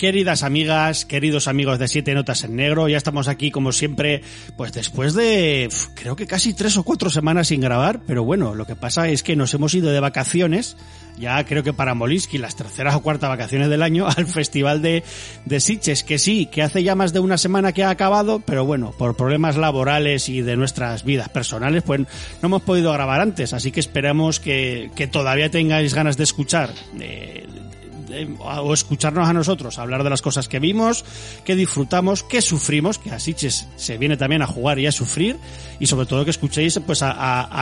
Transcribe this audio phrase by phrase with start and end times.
[0.00, 4.22] Queridas amigas, queridos amigos de Siete Notas en Negro, ya estamos aquí como siempre,
[4.56, 8.64] pues después de creo que casi tres o cuatro semanas sin grabar, pero bueno, lo
[8.64, 10.78] que pasa es que nos hemos ido de vacaciones,
[11.18, 15.04] ya creo que para Molinsky las terceras o cuartas vacaciones del año, al Festival de,
[15.44, 18.94] de que sí, que hace ya más de una semana que ha acabado, pero bueno,
[18.96, 22.06] por problemas laborales y de nuestras vidas personales, pues no
[22.46, 26.70] hemos podido grabar antes, así que esperamos que, que todavía tengáis ganas de escuchar.
[26.98, 27.46] Eh,
[28.38, 31.04] o escucharnos a nosotros, hablar de las cosas que vimos,
[31.44, 35.36] que disfrutamos, que sufrimos, que a Sitges se viene también a jugar y a sufrir,
[35.78, 37.14] y sobre todo que escuchéis pues a,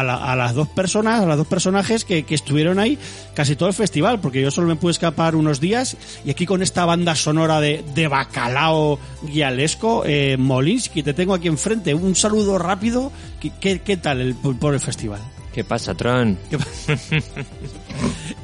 [0.03, 2.98] la, a las dos personas, a los dos personajes que, que, estuvieron ahí
[3.34, 6.62] casi todo el festival, porque yo solo me pude escapar unos días, y aquí con
[6.62, 12.59] esta banda sonora de, de bacalao guialesco, eh, Molinsky, te tengo aquí enfrente, un saludo
[12.59, 15.20] rápido, ¿qué, qué, qué tal el, por el festival?
[15.53, 16.39] ¿Qué pasa, Tron?
[16.51, 16.93] ¿Qué pasa?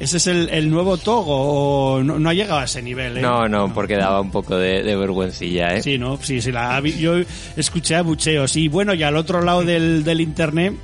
[0.00, 3.18] ¿Ese es el, el nuevo Togo o no, no, ha llegado a ese nivel?
[3.18, 3.20] ¿eh?
[3.20, 5.82] No, no, porque daba un poco de, de vergüencilla, ¿eh?
[5.82, 6.18] Sí, ¿no?
[6.20, 7.16] Sí, sí, la, yo
[7.56, 8.56] escuché a bucheos.
[8.56, 10.74] Y bueno, y al otro lado del, del internet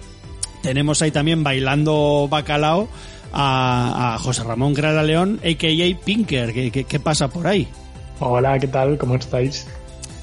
[0.63, 2.89] tenemos ahí también bailando bacalao
[3.33, 6.05] a, a José Ramón Grada León, a.k.a.
[6.05, 6.53] Pinker.
[6.53, 7.67] ¿Qué, qué, qué pasa por ahí?
[8.21, 8.99] Hola, ¿qué tal?
[8.99, 9.67] ¿Cómo estáis?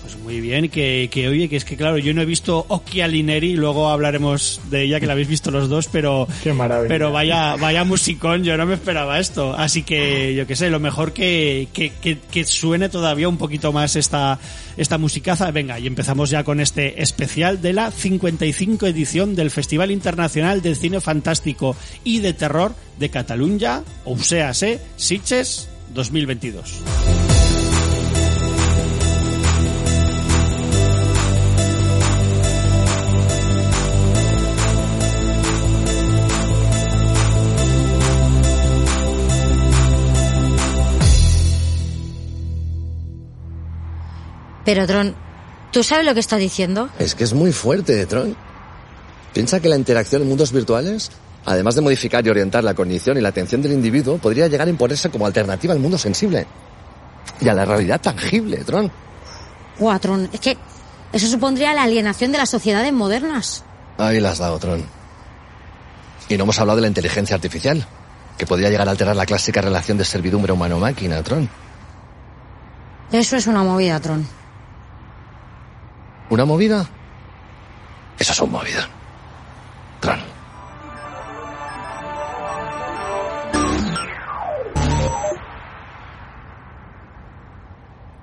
[0.07, 3.57] Pues muy bien, que, que oye, que es que claro, yo no he visto Occhialineri,
[3.57, 6.87] luego hablaremos de ella, que la habéis visto los dos, pero, Qué maravilla.
[6.87, 9.53] pero vaya, vaya musicón, yo no me esperaba esto.
[9.53, 13.73] Así que, yo qué sé, lo mejor que, que, que, que suene todavía un poquito
[13.73, 14.39] más esta,
[14.77, 15.51] esta musicaza.
[15.51, 20.77] Venga, y empezamos ya con este especial de la 55 edición del Festival Internacional del
[20.77, 27.36] Cine Fantástico y de Terror de Cataluña, o sea, Sitges 2022.
[44.67, 45.15] Pero, Tron,
[45.71, 46.89] ¿tú sabes lo que está diciendo?
[46.99, 48.35] Es que es muy fuerte, Tron.
[49.33, 51.09] Piensa que la interacción en mundos virtuales,
[51.45, 54.69] además de modificar y orientar la cognición y la atención del individuo, podría llegar a
[54.69, 56.45] imponerse como alternativa al mundo sensible.
[57.39, 58.91] Y a la realidad tangible, Tron.
[59.79, 60.57] Guau, Tron, es que
[61.13, 63.63] eso supondría la alienación de las sociedades modernas.
[63.97, 64.83] Ahí las has dado, Tron.
[66.27, 67.87] Y no hemos hablado de la inteligencia artificial,
[68.37, 71.49] que podría llegar a alterar la clásica relación de servidumbre humano-máquina, Tron.
[73.13, 74.36] Eso es una movida, Tron.
[76.29, 76.89] ¿Una movida?
[78.19, 78.89] Eso es una movida.
[80.01, 80.19] Tron.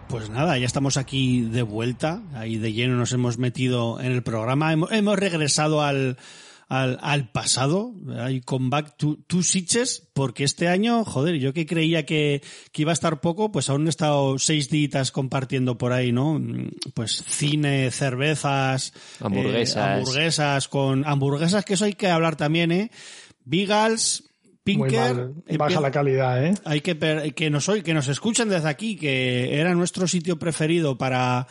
[0.09, 4.23] Pues nada, ya estamos aquí de vuelta, ahí de lleno nos hemos metido en el
[4.23, 6.19] programa, hemos, hemos regresado al,
[6.83, 12.07] al, al, pasado, hay comeback to, to Sitges, porque este año, joder, yo que creía
[12.07, 12.43] que,
[12.73, 16.41] que, iba a estar poco, pues aún he estado seis días compartiendo por ahí, ¿no?
[16.95, 22.91] Pues cine, cervezas, hamburguesas, eh, hamburguesas con hamburguesas, que eso hay que hablar también, ¿eh?
[23.45, 24.25] Bigals,
[24.65, 26.55] Pinker, baja la calidad, ¿eh?
[26.65, 31.47] Hay que que nos que nos escuchen desde aquí, que era nuestro sitio preferido para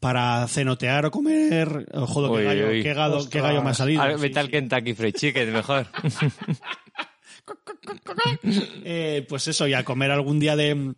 [0.00, 1.86] para cenotear o comer.
[1.92, 4.02] Oh, joder, qué gallo, qué, gallo, qué gallo me ha salido.
[4.02, 4.52] Ver, sí, tal sí.
[4.52, 5.86] Kentucky Fried Chicken, mejor.
[8.84, 10.94] eh, pues eso, y a comer algún día de,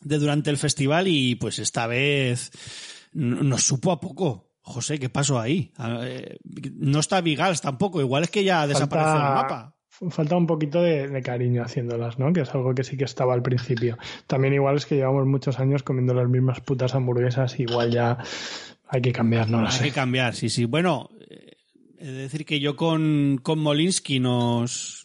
[0.00, 2.52] de durante el festival y pues esta vez
[3.12, 4.52] nos supo a poco.
[4.60, 5.72] José, ¿qué pasó ahí?
[6.02, 6.38] Eh,
[6.74, 9.28] no está Vigals tampoco, igual es que ya desapareció Falta...
[9.28, 9.73] el mapa
[10.10, 12.32] falta un poquito de, de, cariño haciéndolas, ¿no?
[12.32, 13.98] Que es algo que sí que estaba al principio.
[14.26, 18.18] También igual es que llevamos muchos años comiendo las mismas putas hamburguesas, igual ya
[18.88, 19.84] hay que cambiar, no lo hay sé.
[19.84, 20.64] Que cambiar, sí, sí.
[20.64, 21.10] Bueno,
[22.04, 25.04] es decir que yo con, con Molinsky nos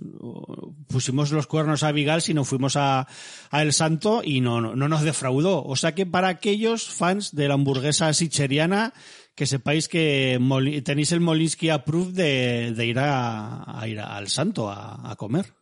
[0.88, 3.08] pusimos los cuernos a Vigal y nos fuimos a,
[3.52, 5.64] a El Santo y no, no, no nos defraudó.
[5.64, 8.94] O sea que para aquellos fans de la hamburguesa sicheriana,
[9.40, 10.38] que sepáis que
[10.84, 15.54] tenéis el Molinsky approved de, de ir, a, a, ir al santo a, a, comer.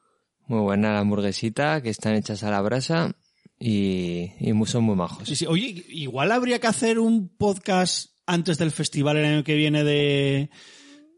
[0.47, 3.15] Muy buena la hamburguesita, que están hechas a la brasa
[3.59, 5.27] y, y son muy majos.
[5.27, 5.45] Sí, sí.
[5.45, 10.49] Oye, igual habría que hacer un podcast antes del festival el año que viene de...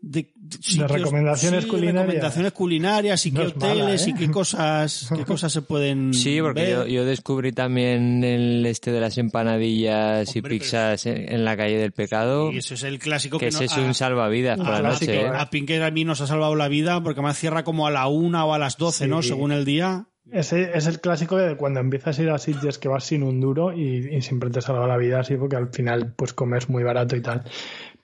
[0.01, 2.06] De, sitios, de recomendaciones sí, culinarias.
[2.06, 4.06] recomendaciones culinarias y no qué hoteles mala, ¿eh?
[4.07, 6.69] y qué cosas, qué cosas se pueden Sí, porque ver.
[6.72, 11.18] Yo, yo, descubrí también el este de las empanadillas Hombre, y pizzas pero...
[11.18, 12.51] en, en, la calle del pecado.
[12.51, 15.22] Y eso es el clásico que, que ese no, es un salvavidas por la noche.
[15.22, 15.28] ¿eh?
[15.28, 18.07] A Pinker a mí nos ha salvado la vida porque me cierra como a la
[18.07, 19.10] una o a las doce, Sí.
[19.10, 19.22] ¿no?
[19.22, 20.06] Según el día.
[20.31, 23.42] Ese es el clásico de cuando empiezas a ir a sitios que vas sin un
[23.42, 26.84] duro y, y siempre te salva la vida así porque al final pues comes muy
[26.84, 27.44] barato y tal.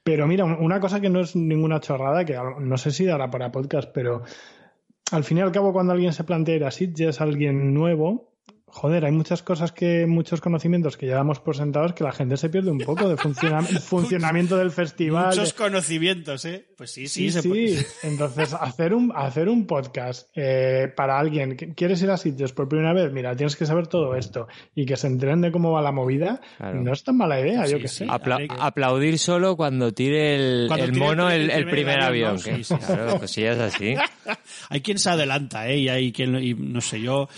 [0.06, 3.52] Pero mira, una cosa que no es ninguna chorrada, que no sé si dará para
[3.52, 4.22] podcast, pero
[5.12, 8.32] al fin y al cabo cuando alguien se plantea ir a Sitges, alguien nuevo,
[8.76, 12.36] joder, hay muchas cosas que, muchos conocimientos que ya damos por sentados que la gente
[12.36, 13.16] se pierde un poco de
[13.80, 15.28] funcionamiento del festival.
[15.28, 16.66] Muchos conocimientos, ¿eh?
[16.76, 17.42] Pues sí, sí, sí.
[17.42, 17.86] sí.
[18.04, 22.68] Entonces, hacer un, hacer un podcast eh, para alguien que quieres ir a sitios por
[22.68, 25.82] primera vez, mira, tienes que saber todo esto y que se enteren de cómo va
[25.82, 28.06] la movida, no es tan mala idea, yo que sé.
[28.10, 32.38] aplaudir solo cuando tire el, mono el, primer, avión.
[32.40, 33.96] claro, pues sí es así.
[34.70, 35.78] hay quien se adelanta, ¿eh?
[35.78, 37.30] Y hay quien, y no sé, yo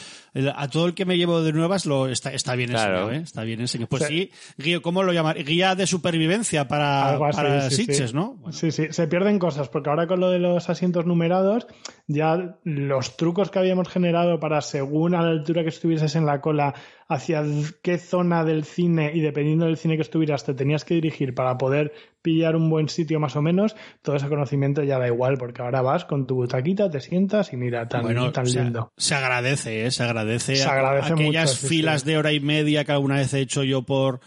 [0.55, 3.17] a todo el que me llevo de nuevas lo está, está bien enseñado, ¿eh?
[3.17, 3.89] Está bien enseñado.
[3.89, 5.43] Pues sí, guía, ¿cómo lo llamar?
[5.43, 8.37] Guía de supervivencia para, para Sitges, ¿no?
[8.51, 11.67] Sí, sí, se pierden cosas, porque ahora con lo de los asientos numerados,
[12.07, 16.41] ya los trucos que habíamos generado para según a la altura que estuvieses en la
[16.41, 16.73] cola,
[17.07, 17.43] hacia
[17.81, 21.57] qué zona del cine y dependiendo del cine que estuvieras te tenías que dirigir para
[21.57, 25.61] poder pillar un buen sitio más o menos, todo ese conocimiento ya da igual, porque
[25.61, 28.91] ahora vas con tu butaquita, te sientas y mira, tan, tan lindo.
[28.97, 29.91] Se agradece, ¿eh?
[29.91, 30.55] se agradece.
[30.57, 34.19] Se agradece aquellas filas de hora y media que alguna vez he hecho yo por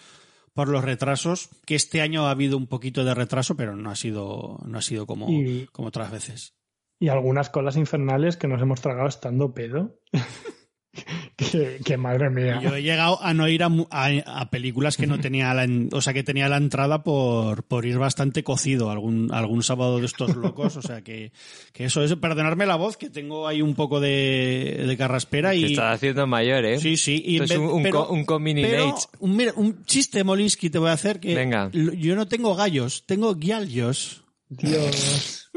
[0.52, 3.96] por los retrasos, que este año ha habido un poquito de retraso, pero no ha
[3.96, 5.28] sido, no ha sido como,
[5.72, 6.54] como otras veces.
[6.98, 10.00] Y algunas colas infernales que nos hemos tragado estando pedo.
[11.84, 12.60] que, madre mía.
[12.60, 16.24] Yo he llegado a no ir a, películas que no tenía la, o sea que
[16.24, 20.76] tenía la entrada por, por ir bastante cocido algún, algún sábado de estos locos.
[20.76, 21.32] O sea que,
[21.72, 25.64] que eso es, perdonarme la voz, que tengo ahí un poco de, de carraspera y.
[25.64, 26.80] estás haciendo mayor, eh.
[26.80, 27.22] Sí, sí.
[27.24, 31.34] Y un, un, un, mira, un chiste Molinsky te voy a hacer que.
[31.34, 31.70] Venga.
[31.72, 34.24] Yo no tengo gallos, tengo guiallos.
[34.48, 35.49] Dios.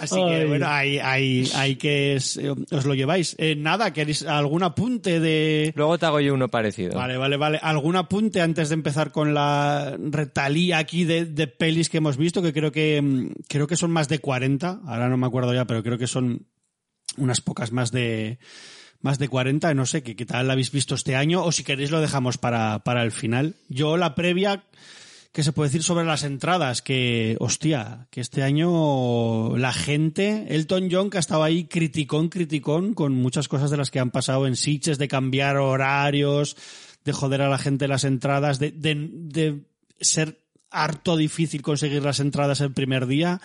[0.00, 3.36] Así que bueno, hay, hay, hay que os lo lleváis.
[3.38, 5.72] Eh, nada, ¿queréis algún apunte de...?
[5.76, 6.96] Luego te hago yo uno parecido.
[6.96, 7.58] Vale, vale, vale.
[7.60, 12.40] ¿Algún apunte antes de empezar con la retalía aquí de, de pelis que hemos visto?
[12.40, 14.80] Que creo que, mm, creo que son más de 40.
[14.86, 16.46] Ahora no me acuerdo ya, pero creo que son
[17.18, 18.38] unas pocas más de,
[19.00, 19.74] más de 40.
[19.74, 21.44] No sé, ¿qué, qué tal la habéis visto este año?
[21.44, 23.56] O si queréis lo dejamos para, para el final.
[23.68, 24.64] Yo la previa
[25.32, 26.82] ¿Qué se puede decir sobre las entradas?
[26.82, 32.94] Que, hostia, que este año la gente, Elton John que ha estado ahí criticón, criticón
[32.94, 36.56] con muchas cosas de las que han pasado en Sitges, de cambiar horarios,
[37.04, 39.60] de joder a la gente las entradas, de, de,
[40.00, 43.40] ser harto difícil conseguir las entradas el primer día.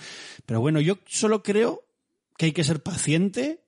[0.47, 1.83] Pero bueno, yo solo creo
[2.35, 3.61] que hay que ser paciente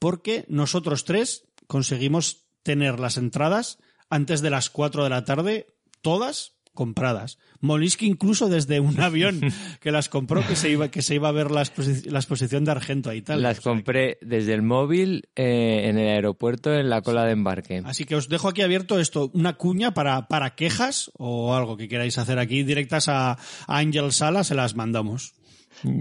[0.00, 3.78] porque nosotros tres conseguimos tener las entradas
[4.10, 5.68] antes de las cuatro de la tarde,
[6.00, 7.38] todas compradas.
[7.60, 9.40] Molinsky incluso desde un avión
[9.80, 13.12] que las compró que se iba que se iba a ver la, exposición de Argento
[13.12, 13.42] y tal.
[13.42, 17.82] Las compré desde el móvil eh, en el aeropuerto en la cola de embarque.
[17.84, 21.88] Así que os dejo aquí abierto esto, una cuña para, para quejas o algo que
[21.88, 25.34] queráis hacer aquí directas a, a Ángel Sala, se las mandamos.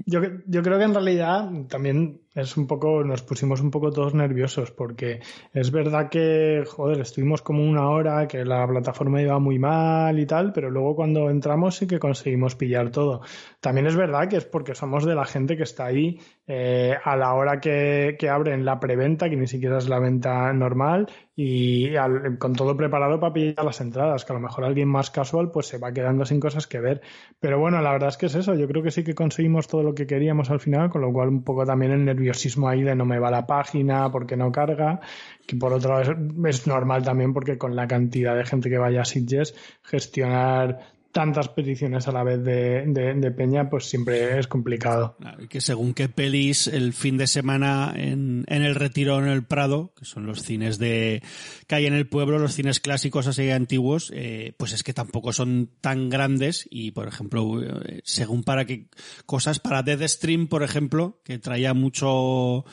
[0.06, 4.14] Yo, yo creo que en realidad también es un poco, nos pusimos un poco todos
[4.14, 5.20] nerviosos porque
[5.54, 10.26] es verdad que, joder, estuvimos como una hora, que la plataforma iba muy mal y
[10.26, 13.22] tal, pero luego cuando entramos sí que conseguimos pillar todo.
[13.60, 17.16] También es verdad que es porque somos de la gente que está ahí eh, a
[17.18, 21.94] la hora que, que abren la preventa, que ni siquiera es la venta normal, y
[22.38, 25.68] con todo preparado para pillar las entradas, que a lo mejor alguien más casual pues
[25.68, 27.02] se va quedando sin cosas que ver.
[27.40, 29.82] Pero bueno, la verdad es que es eso, yo creo que sí que conseguimos todo
[29.82, 32.84] lo que queríamos al final, con lo cual un poco también el nervio nerviosismo ahí
[32.84, 35.02] de no me va la página porque no carga,
[35.46, 36.16] que por otro lado
[36.48, 40.80] es, normal también porque con la cantidad de gente que vaya a Sitges, gestionar
[41.12, 45.16] tantas peticiones a la vez de, Peña, pues siempre es complicado.
[45.50, 49.94] que según qué pelis el fin de semana en, en el Retiro en el Prado,
[49.98, 51.22] que son los cines de
[51.68, 55.34] que hay en el pueblo, los cines clásicos así antiguos, eh, pues es que tampoco
[55.34, 58.88] son tan grandes y, por ejemplo, eh, según para qué
[59.26, 62.66] cosas, para Dead Stream, por ejemplo, que traía mucho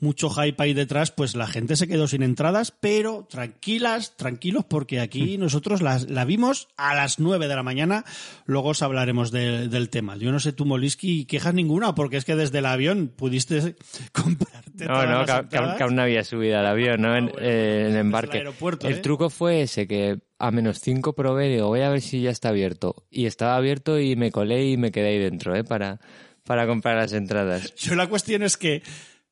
[0.00, 5.00] mucho hype ahí detrás, pues la gente se quedó sin entradas, pero tranquilas, tranquilos, porque
[5.00, 5.40] aquí mm.
[5.40, 8.04] nosotros la, la vimos a las 9 de la mañana,
[8.46, 10.16] luego os hablaremos del tema.
[10.16, 13.76] Yo no sé tú, Moliski, quejas ninguna, porque es que desde el avión pudiste
[14.12, 17.16] comprarte No, no, que, aún no había subido al avión, ¿no?
[17.16, 18.38] en, ah, eh, el embarque.
[18.38, 18.96] El, ¿eh?
[18.96, 22.50] truco fue ese, que a menos 5 probé, digo, voy a ver si ya está
[22.50, 23.06] abierto.
[23.10, 25.64] Y estaba abierto y me colé y me quedé ahí dentro, ¿eh?
[25.64, 26.00] Para,
[26.44, 27.74] para comprar las entradas.
[27.76, 28.82] Yo la cuestión es que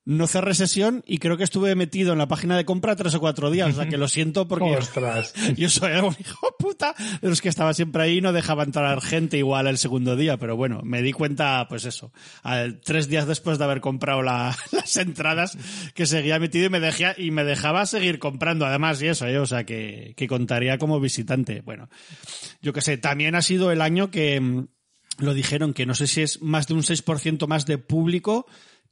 [0.07, 3.21] no cerré sesión y creo que estuve metido en la página de compra tres o
[3.21, 3.71] cuatro días.
[3.71, 5.35] O sea que lo siento porque Ostras.
[5.57, 8.63] yo soy un hijo de puta de los que estaba siempre ahí y no dejaba
[8.63, 10.37] entrar gente igual el segundo día.
[10.37, 12.13] Pero bueno, me di cuenta, pues eso,
[12.45, 15.59] al, tres días después de haber comprado la- las entradas
[15.93, 19.39] que seguía metido y me, dejía, y me dejaba seguir comprando además y eso, ¿eh?
[19.39, 21.63] o sea que, que contaría como visitante.
[21.63, 21.89] Bueno,
[22.63, 24.69] yo que sé, también ha sido el año que mm,
[25.19, 28.47] lo dijeron que no sé si es más de un 6% más de público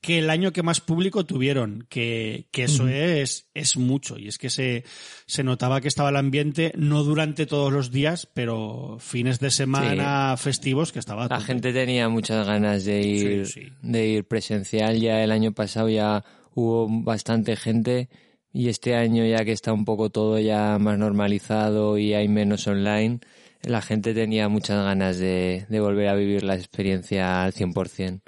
[0.04, 4.18] que el año que más público tuvieron, que, que eso es, es mucho.
[4.18, 4.84] Y es que se,
[5.26, 10.36] se notaba que estaba el ambiente, no durante todos los días, pero fines de semana
[10.36, 11.26] festivos que estaba.
[11.28, 13.68] La gente tenía muchas ganas de ir, Sí, sí.
[13.80, 15.00] de ir presencial.
[15.00, 16.22] Ya el año pasado ya
[16.54, 18.10] hubo bastante gente
[18.52, 22.66] y este año ya que está un poco todo ya más normalizado y hay menos
[22.66, 23.20] online,
[23.62, 28.20] la gente tenía muchas ganas de, de volver a vivir la experiencia al 100%.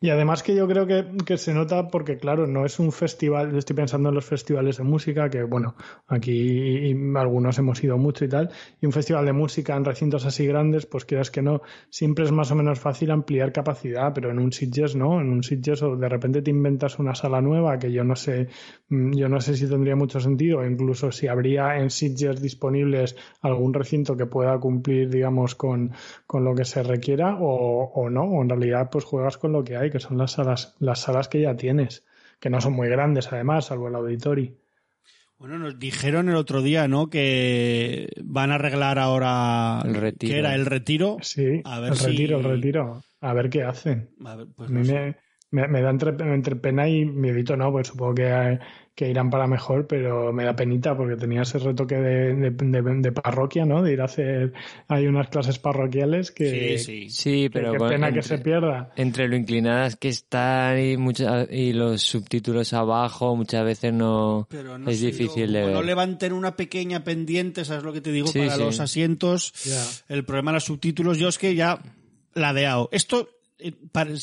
[0.00, 3.56] Y además que yo creo que, que se nota porque, claro, no es un festival,
[3.56, 5.74] estoy pensando en los festivales de música, que bueno,
[6.06, 8.50] aquí algunos hemos ido mucho y tal,
[8.80, 12.30] y un festival de música en recintos así grandes, pues quieras que no, siempre es
[12.30, 15.96] más o menos fácil ampliar capacidad, pero en un Sitges no, en un Sitges o
[15.96, 18.46] de repente te inventas una sala nueva que yo no sé,
[18.90, 23.74] mm, yo no sé si tendría mucho sentido, incluso si habría en Sitges disponibles algún
[23.74, 25.90] recinto que pueda cumplir, digamos, con,
[26.24, 29.64] con lo que se requiera o, o no, o en realidad pues juegas con lo
[29.64, 32.04] que hay, que son las salas, las salas que ya tienes,
[32.40, 34.52] que no son muy grandes además, salvo el auditorio.
[35.38, 37.10] Bueno, nos dijeron el otro día, ¿no?
[37.10, 39.80] Que van a arreglar ahora.
[39.84, 40.32] El retiro.
[40.32, 41.16] Que era el retiro.
[41.22, 43.02] Sí, A ver el si- retiro, el retiro.
[43.20, 44.10] A ver qué hacen.
[44.24, 45.16] A ver, pues A mí no sé.
[45.52, 48.58] me, me, me da entre, entre pena y miedito, no, pues supongo que,
[48.98, 52.82] que irán para mejor, pero me da penita porque tenía ese retoque de, de, de-
[53.00, 53.80] de parroquia, ¿no?
[53.80, 54.52] De ir a hacer,
[54.88, 57.10] hay unas clases parroquiales que, Sí, sí.
[57.10, 58.90] Sí, pero qué pena que se pierda.
[58.96, 64.76] entre lo inclinadas que están y muchas y los subtítulos abajo muchas veces no, Pero
[64.78, 65.72] no es difícil de ver.
[65.74, 68.26] no levanten una pequeña pendiente, ¿sabes lo que te digo?
[68.26, 68.60] Sí, para sí.
[68.60, 69.52] los asientos,
[70.08, 71.78] el problema de los subtítulos, yo es que ya
[72.34, 72.88] ladeado.
[72.90, 73.28] Esto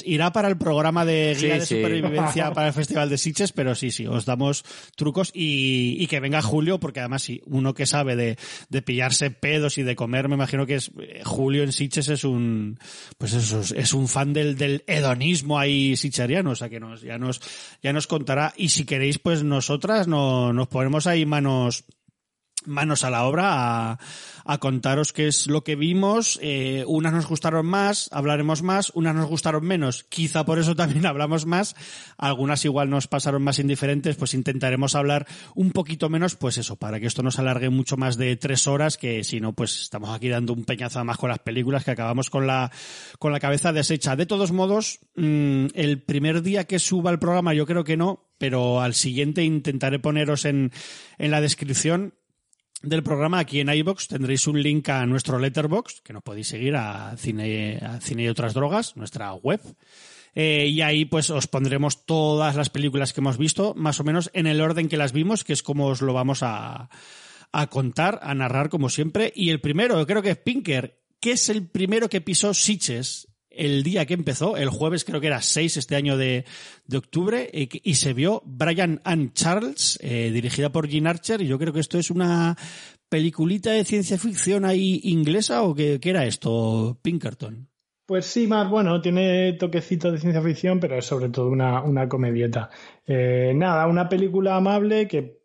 [0.06, 1.76] irá para el programa de guía Sí, de sí.
[1.76, 4.64] supervivencia para el Festival de Sitges, pero sí, sí, os damos
[4.96, 8.38] trucos y, y que venga Julio, porque además sí, uno que sabe de,
[8.70, 12.24] de pillarse pedos y de comer, me imagino que es eh, Julio en Sitges es
[12.24, 12.80] un,
[13.18, 17.02] pues eso, es- es un fan del, del hedonismo ahí sicheriano, o sea que nos,
[17.02, 17.42] ya nos,
[17.84, 18.54] ya nos contará.
[18.56, 21.84] Y si queréis, pues nosotras no, nos ponemos ahí manos,
[22.66, 24.00] manos a la obra a,
[24.46, 26.40] a contaros qué es lo que vimos.
[26.42, 30.04] Eh, unas nos gustaron más, hablaremos más, unas nos gustaron menos.
[30.04, 31.76] Quizá por eso también hablamos más.
[32.18, 35.26] Algunas igual nos pasaron más indiferentes, pues intentaremos hablar
[35.56, 38.68] un poquito menos, pues eso, para que esto no se alargue mucho más de tres
[38.68, 41.92] horas, que si no, pues estamos aquí dando un peñazo más con las películas que
[41.92, 42.72] acabamos con la,
[43.18, 44.16] con la cabeza deshecha.
[44.16, 48.30] De todos modos, mm, el primer día que suba el programa yo creo que no,
[48.38, 50.72] pero al siguiente intentaré poneros en,
[51.18, 52.14] en la descripción
[52.86, 56.76] del programa aquí en iBox tendréis un link a nuestro letterbox que nos podéis seguir
[56.76, 59.62] a cine, a cine y otras drogas, nuestra web.
[60.36, 64.30] Eh, y ahí pues os pondremos todas las películas que hemos visto, más o menos
[64.34, 66.90] en el orden que las vimos, que es como os lo vamos a,
[67.52, 69.32] a contar, a narrar como siempre.
[69.36, 73.28] Y el primero, creo que es Pinker, que es el primero que pisó Sitges
[73.58, 76.46] el día que empezó, el jueves creo que era 6 este año de,
[76.88, 81.42] de octubre, y, que- y se vio Brian and Charles, eh, dirigida por Gene Archer,
[81.42, 82.56] y yo creo que esto es una
[83.10, 87.70] peliculita de ciencia ficción ahí inglesa, o qué, qué era esto, Pinkerton.
[88.08, 92.08] Pues sí, más bueno, tiene toquecito de ciencia ficción, pero es sobre todo una, una
[92.08, 92.70] comedieta.
[93.08, 95.40] Eh, nada, una película amable que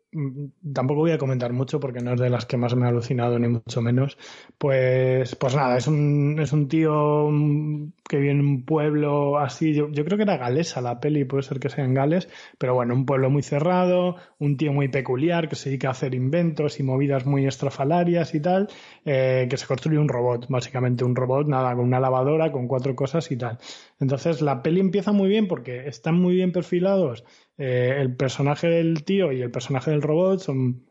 [0.73, 3.39] tampoco voy a comentar mucho porque no es de las que más me ha alucinado
[3.39, 4.17] ni mucho menos.
[4.57, 9.73] Pues, pues nada, es un, es un tío mm, que vive en un pueblo así,
[9.73, 12.27] yo, yo creo que era galesa la peli, puede ser que sea en Gales,
[12.57, 16.13] pero bueno, un pueblo muy cerrado, un tío muy peculiar que se dedica a hacer
[16.13, 18.67] inventos y movidas muy estrafalarias y tal,
[19.05, 22.95] eh, que se construye un robot, básicamente un robot, nada, con una lavadora, con cuatro
[22.95, 23.57] cosas y tal.
[23.99, 27.23] Entonces la peli empieza muy bien porque están muy bien perfilados
[27.61, 30.83] eh, el personaje del tío y el personaje del robot, son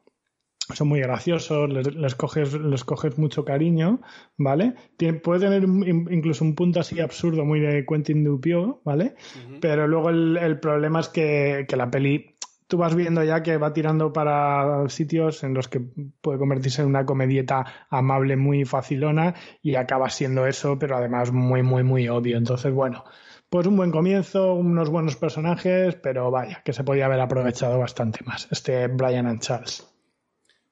[0.73, 4.01] son muy graciosos, les, les coges, les coges mucho cariño,
[4.37, 4.75] ¿vale?
[4.97, 9.17] Tiene- puede tener un- incluso un punto así absurdo, muy de Quentin Dupieux, ¿vale?
[9.61, 12.37] Pero luego el, el problema es que, que la peli,
[12.69, 15.81] tú vas viendo ya que va tirando para sitios en los que
[16.21, 21.65] puede convertirse en una comedieta amable, muy facilona, y acaba siendo eso, pero además muy,
[21.65, 22.37] muy, muy obvio.
[22.39, 23.03] Entonces, bueno,
[23.51, 28.21] pues un buen comienzo, unos buenos personajes, pero vaya, que se podía haber aprovechado bastante
[28.25, 28.49] más.
[28.51, 29.87] Este Brian and Charles.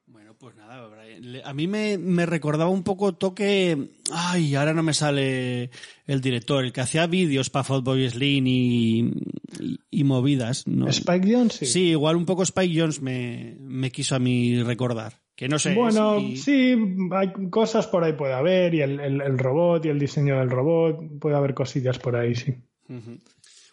[0.07, 3.77] Bueno, pues nada, Brian, a mí me, me recordaba un poco toque.
[4.13, 5.71] Ay, ahora no me sale
[6.07, 9.01] el director, el que hacía vídeos para Fatboy Slim y.
[9.61, 10.67] y, y movidas.
[10.69, 10.87] ¿no?
[10.89, 11.67] Spike Jones, sí.
[11.67, 15.15] Sí, igual un poco Spike Jones me, me quiso a mí recordar.
[15.35, 15.75] Que no sé.
[15.75, 16.77] Bueno, si- sí,
[17.13, 20.51] hay cosas por ahí puede haber, y el, el- el robot y el diseño del
[20.51, 22.55] robot, puede haber cosillas por ahí, sí.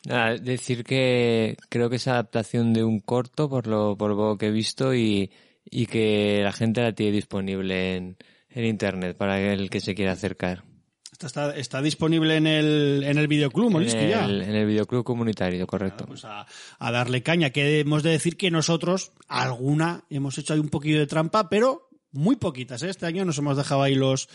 [0.06, 4.48] Nada, decir que creo que es adaptación de un corto, por lo, por lo que
[4.48, 5.32] he visto, y,
[5.66, 8.18] y que la gente la tiene disponible en,
[8.50, 10.64] en internet para el que se quiera acercar.
[11.12, 14.26] Está, está, está disponible en el, en el videoclub, En Molisky, ya.
[14.26, 16.06] el, en el videoclub comunitario, correcto.
[16.06, 16.46] Pues a,
[16.78, 21.00] a darle caña, que hemos de decir que nosotros, alguna, hemos hecho ahí un poquillo
[21.00, 22.90] de trampa, pero muy poquitas, ¿eh?
[22.90, 24.28] Este año nos hemos dejado ahí los,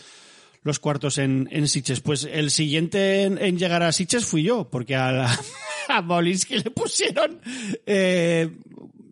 [0.63, 2.01] los cuartos en, en Sitges.
[2.01, 5.39] Pues el siguiente en, llegar a Sitges fui yo, porque a, la-
[5.89, 7.41] a le pusieron,
[7.85, 8.49] eh,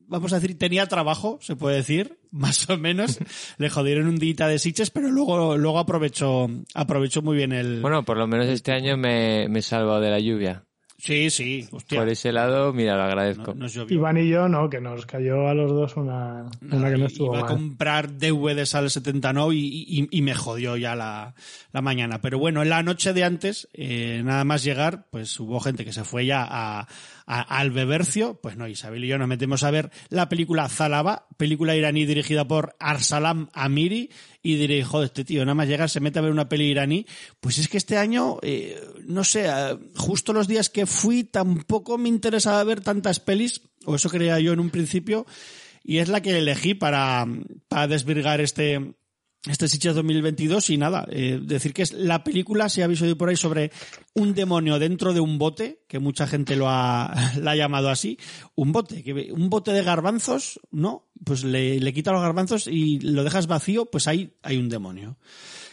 [0.08, 3.20] vamos a decir, tenía trabajo, se puede decir, más o menos.
[3.58, 7.82] le jodieron un día de Sitges, pero luego, luego aprovechó, aprovechó muy bien el...
[7.82, 10.66] Bueno, por lo menos este año me, me he salvado de la lluvia.
[11.00, 12.00] Sí, sí, hostia.
[12.00, 13.54] Por ese lado, mira, lo agradezco.
[13.56, 13.68] no-.
[13.90, 17.36] Iván y yo, no, que nos cayó a los dos una, una que no estuvo
[17.36, 21.34] iba a comprar DVDs al 79 y, y, y me jodió ya la,
[21.72, 22.22] la mañana.
[22.22, 25.94] Pero bueno, en la noche de antes, eh, nada más llegar, pues hubo gente que
[25.94, 26.88] se fue ya a,
[27.30, 28.40] al Bebercio.
[28.42, 32.48] Pues no, Isabel y yo nos metemos a ver la película Zalaba, película iraní dirigida
[32.48, 34.10] por Arsalam Amiri.
[34.42, 37.06] Y diré, joder, este tío nada más llegar se mete a ver una peli iraní.
[37.40, 41.98] Pues es que este año, eh, no sé, eh, justo los días que fui tampoco
[41.98, 45.26] me interesaba ver tantas pelis, o eso creía yo en un principio
[45.84, 47.26] y es la que elegí para,
[47.68, 48.94] para desvirgar este,
[49.48, 53.30] este Sitges 2022 y nada, eh, decir que es la película, se ha visto por
[53.30, 53.72] ahí sobre
[54.14, 58.18] un demonio dentro de un bote, que mucha gente lo ha, la llamado así,
[58.56, 61.10] un bote, que un bote de garbanzos, ¿no?
[61.24, 65.18] Pues le, le quita los garbanzos y lo dejas vacío, pues ahí hay un demonio.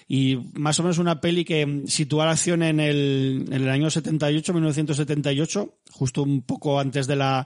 [0.08, 3.90] Y más o menos una peli que sitúa la acción en el, en el año
[3.90, 7.44] 78, 1978, justo un poco antes de la,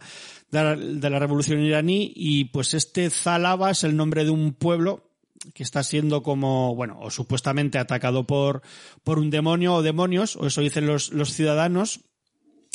[0.51, 4.53] de la, de la revolución iraní, y pues este Zalaba es el nombre de un
[4.53, 5.10] pueblo
[5.55, 8.63] que está siendo como, bueno, o supuestamente atacado por,
[9.03, 12.01] por un demonio o demonios, o eso dicen los, los ciudadanos,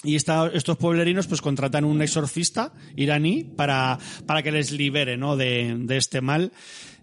[0.04, 5.36] y estos pueblerinos pues contratan un exorcista iraní para, para que les libere ¿no?
[5.36, 6.52] de, de este mal.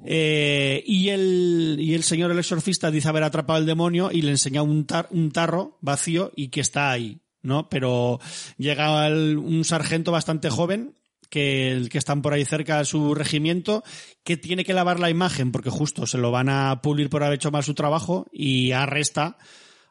[0.04, 4.30] Eh, y, el, y el señor el exorcista dice haber atrapado al demonio y le
[4.30, 7.68] enseña un, tar- un tarro vacío y que está ahí, ¿no?
[7.68, 8.20] Pero
[8.56, 10.94] llega un sargento bastante joven
[11.32, 13.82] que, que están por ahí cerca de su regimiento,
[14.22, 17.36] que tiene que lavar la imagen porque justo se lo van a pulir por haber
[17.36, 19.38] hecho mal su trabajo y arresta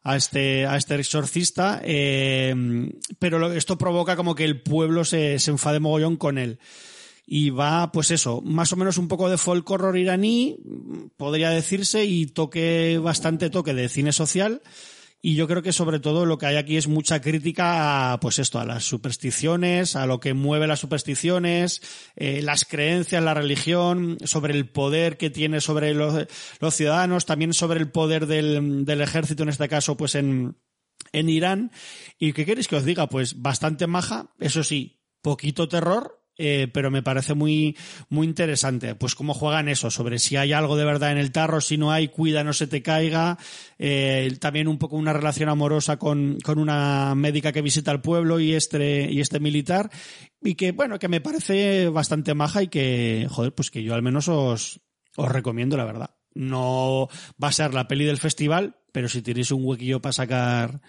[0.03, 2.53] a este, a este exorcista, eh,
[3.17, 6.59] pero esto provoca como que el pueblo se, se enfade mogollón con él.
[7.25, 10.57] Y va, pues eso, más o menos un poco de folk horror iraní,
[11.17, 14.61] podría decirse, y toque, bastante toque de cine social.
[15.23, 18.39] Y yo creo que sobre todo lo que hay aquí es mucha crítica a, pues
[18.39, 21.81] esto, a las supersticiones, a lo que mueve las supersticiones,
[22.15, 26.27] eh, las creencias, la religión, sobre el poder que tiene sobre los,
[26.59, 30.57] los ciudadanos, también sobre el poder del, del ejército, en este caso, pues en,
[31.11, 31.71] en Irán.
[32.17, 33.07] ¿Y qué queréis que os diga?
[33.07, 37.77] Pues bastante maja, eso sí, poquito terror, eh, pero me parece muy,
[38.09, 38.95] muy interesante.
[38.95, 41.91] Pues cómo juegan eso, sobre si hay algo de verdad en el tarro, si no
[41.91, 43.37] hay, cuida, no se te caiga.
[43.77, 48.39] Eh, también un poco una relación amorosa con, con una médica que visita el pueblo
[48.39, 49.91] y este, y este militar.
[50.41, 54.01] Y que, bueno, que me parece bastante maja y que, joder, pues que yo al
[54.01, 54.81] menos os,
[55.15, 56.15] os recomiendo, la verdad.
[56.33, 57.07] No
[57.41, 60.81] va a ser la peli del festival, pero si tenéis un huequillo para sacar,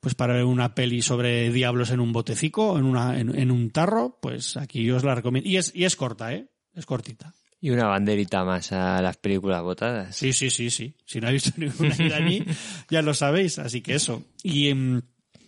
[0.00, 3.70] pues para ver una peli sobre diablos en un botecico, en una, en, en un
[3.70, 5.48] tarro, pues aquí yo os la recomiendo.
[5.48, 6.48] Y es, y es corta, ¿eh?
[6.74, 7.34] Es cortita.
[7.60, 10.14] Y una banderita más a las películas votadas.
[10.14, 10.94] Sí, sí, sí, sí.
[11.06, 12.44] Si no habéis visto ninguna iraní,
[12.90, 13.58] ya lo sabéis.
[13.58, 14.22] Así que eso.
[14.42, 15.02] Y em,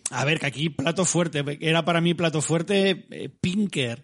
[0.09, 1.43] a ver, que aquí plato fuerte.
[1.61, 4.03] Era para mí plato fuerte eh, Pinker.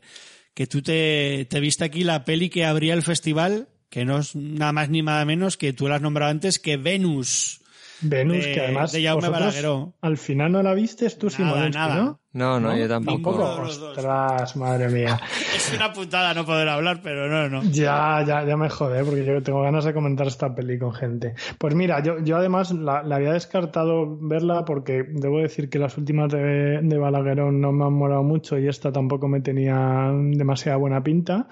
[0.53, 4.35] Que tú te, te viste aquí la peli que abría el festival, que no es
[4.35, 7.61] nada más ni nada menos que tú la has nombrado antes, que Venus.
[8.01, 9.93] Venus, de- que además de Jaume vosotros Balagueró.
[10.01, 11.95] al final no la viste, tú sí, Nada, Modesty, nada.
[11.95, 12.19] ¿no?
[12.33, 13.31] No, no, yo tampoco.
[13.31, 13.77] Dos.
[13.79, 15.17] Ostras, madre mía.
[15.55, 17.63] Es una putada no poder hablar, pero no, no.
[17.71, 21.33] Ya, ya, ya me jode, porque yo tengo ganas de comentar esta peli con gente.
[21.57, 25.97] Pues mira, yo, yo además la, la había descartado verla porque debo decir que las
[25.97, 30.77] últimas de, de Balaguerón no me han molado mucho y esta tampoco me tenía demasiada
[30.77, 31.47] buena pinta.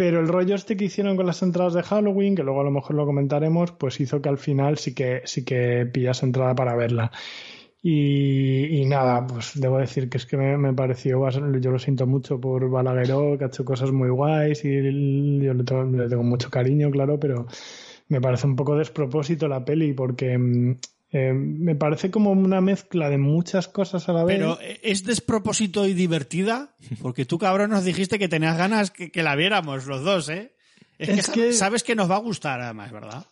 [0.00, 2.70] Pero el rollo este que hicieron con las entradas de Halloween, que luego a lo
[2.70, 6.74] mejor lo comentaremos, pues hizo que al final sí que, sí que pillas entrada para
[6.74, 7.12] verla.
[7.82, 12.06] Y, y nada, pues debo decir que es que me, me pareció, yo lo siento
[12.06, 14.70] mucho por Balagueró, que ha hecho cosas muy guays y
[15.44, 17.46] yo le tengo, le tengo mucho cariño, claro, pero
[18.08, 20.76] me parece un poco despropósito la peli porque mm,
[21.12, 24.36] Eh, me parece como una mezcla de muchas cosas a la vez.
[24.38, 29.10] Pero eh, es despropósito y divertida, porque tú, cabrón, nos dijiste que tenías ganas que,
[29.10, 30.52] que la viéramos los dos, ¿eh?
[30.98, 33.24] Es, Es que, que- sabes que nos va a gustar, además, ¿verdad?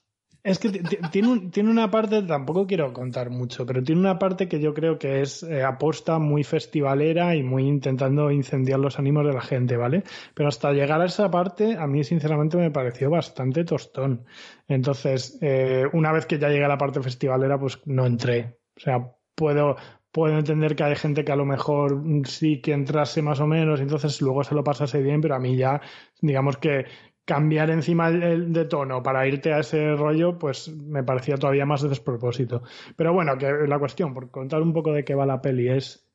[0.44, 0.70] Es que
[1.10, 4.98] tiene, tiene una parte, tampoco quiero contar mucho, pero tiene una parte que yo creo
[4.98, 9.76] que es eh, aposta muy festivalera y muy intentando incendiar los ánimos de la gente,
[9.76, 10.04] ¿vale?
[10.34, 14.24] Pero hasta llegar a esa parte, a mí sinceramente me pareció bastante tostón.
[14.68, 18.58] Entonces, eh, una vez que ya llegué a la parte festivalera, pues no entré.
[18.76, 19.76] O sea, puedo,
[20.12, 23.46] puedo entender que hay gente que a lo mejor mm, sí que entrase más o
[23.46, 25.80] menos, entonces luego se lo pasase bien, pero a mí ya,
[26.20, 26.86] digamos que
[27.28, 31.90] cambiar encima de tono para irte a ese rollo, pues me parecía todavía más de
[31.90, 32.62] despropósito.
[32.96, 36.06] Pero bueno, que la cuestión, por contar un poco de qué va la peli, es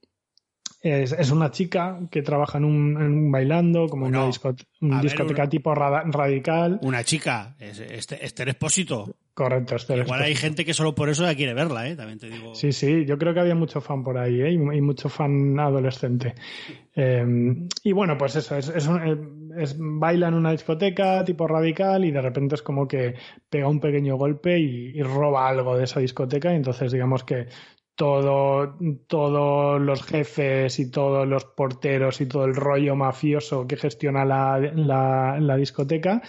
[0.81, 4.65] es, es una chica que trabaja en un, en un bailando, como Bueno, una discote-
[4.81, 6.79] una ver, discoteca una- tipo radical.
[6.81, 9.15] Una chica, es- este, Esther Expósito.
[9.35, 11.95] Correcto, Igual hay gente que solo por eso ya quiere verla, ¿eh?
[11.95, 12.53] También te digo.
[12.53, 14.51] Sí, sí, yo creo que había mucho fan por ahí, ¿eh?
[14.51, 16.35] y, y mucho fan adolescente.
[16.95, 17.25] Eh,
[17.83, 22.11] y bueno, pues eso, es, es, un- es- baila en una discoteca tipo radical y
[22.11, 23.15] de repente es como que
[23.49, 27.47] pega un pequeño golpe y, y roba algo de esa discoteca y entonces digamos que
[27.95, 34.25] todo, todos los jefes y todos los porteros y todo el rollo mafioso que gestiona
[34.25, 36.21] la, la, la discoteca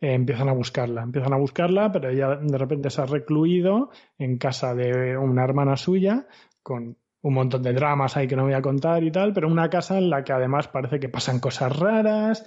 [0.00, 4.38] eh, empiezan a buscarla, empiezan a buscarla, pero ella de repente se ha recluido en
[4.38, 6.26] casa de una hermana suya
[6.62, 9.68] con un montón de dramas ahí que no voy a contar y tal, pero una
[9.68, 12.44] casa en la que además parece que pasan cosas raras.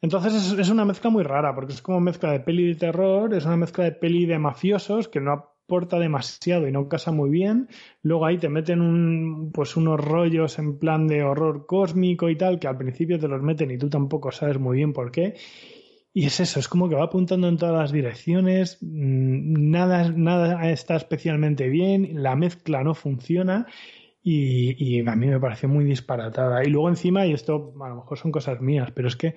[0.00, 3.44] Entonces es, una mezcla muy rara, porque es como mezcla de peli de terror, es
[3.44, 7.68] una mezcla de peli de mafiosos que no aporta demasiado y no casa muy bien.
[8.02, 12.60] Luego ahí te meten un, pues unos rollos en plan de horror cósmico y tal,
[12.60, 15.34] que al principio te los meten y tú tampoco sabes muy bien por qué.
[16.18, 20.68] Y es eso, es como que va apuntando en todas las direcciones, mm, nada, nada
[20.68, 23.68] está especialmente bien, la mezcla no funciona
[24.20, 26.64] y, y a mí me pareció muy disparatada.
[26.64, 29.36] Y luego encima, y esto a lo mejor son cosas mías, pero es que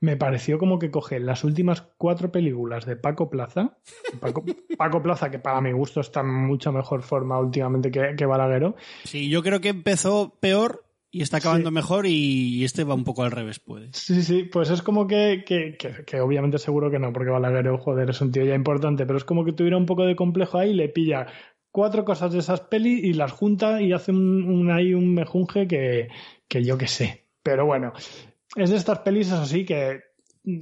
[0.00, 3.78] me pareció como que coge las últimas cuatro películas de Paco Plaza,
[4.20, 4.44] Paco,
[4.76, 8.76] Paco Plaza que para mi gusto está en mucha mejor forma últimamente que, que Balagueró,
[9.04, 11.74] Sí, yo creo que empezó peor y está acabando Sí.
[11.74, 13.88] mejor y este va un poco al revés, puede.
[13.92, 17.78] Sí, sí, pues es como que, que, que, que obviamente seguro que no, porque Balagueró,
[17.78, 20.58] joder, es un tío ya importante, pero es como que tuviera un poco de complejo
[20.58, 21.26] ahí, le pilla
[21.70, 25.66] cuatro cosas de esas pelis y las junta y hace un, un ahí un mejunje
[25.68, 26.08] que,
[26.48, 27.26] que yo que sé.
[27.42, 27.92] Pero bueno,
[28.56, 30.00] es de estas pelis, eso sí, que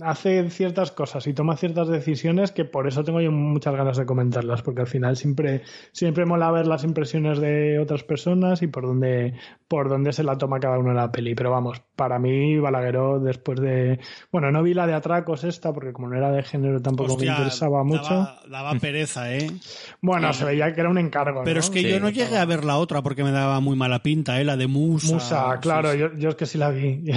[0.01, 4.07] hace ciertas cosas y toma ciertas decisiones que por eso tengo yo muchas ganas de
[4.07, 8.87] comentarlas, porque al final siempre, siempre mola ver las impresiones de otras personas y por
[8.87, 9.35] dónde,
[9.69, 11.35] por dónde se la toma cada uno en la peli.
[11.35, 14.01] Pero vamos, para mí, Balagueró, después de.
[14.33, 17.33] Bueno, no vi la de Atracos esta, porque como no era de género tampoco Hostia,
[17.33, 18.03] me interesaba mucho.
[18.15, 19.51] Daba, daba pereza, ¿eh?
[20.01, 20.39] Bueno, Sí.
[20.41, 21.43] se veía que era un encargo.
[21.45, 21.61] Pero ¿no?
[21.61, 21.91] es que Sí.
[21.91, 24.45] yo no llegué a ver la otra porque me daba muy mala pinta, ¿eh?
[24.45, 25.13] La de Musa.
[25.13, 26.01] Musa, claro, Sí, sí.
[26.01, 27.05] Yo, yo es que sí la vi.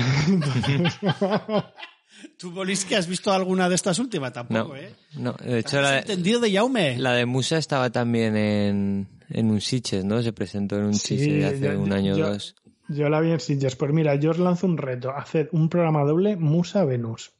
[2.38, 4.32] ¿Tú, Bolis, que has visto alguna de estas últimas?
[4.32, 4.94] Tampoco, No, ¿eh?
[5.18, 5.34] no.
[5.34, 6.98] De hecho, ¿Has la, entendido de Jaume?
[6.98, 10.22] la de Musa estaba también en, en un Sitges, ¿no?
[10.22, 12.56] Se presentó en un Sí, Sitges hace yo- un año o dos.
[12.90, 13.76] Yo la vi en Sitges.
[13.76, 15.12] Pues mira, yo os lanzo un reto.
[15.12, 17.32] Haced un programa doble Musa Venus.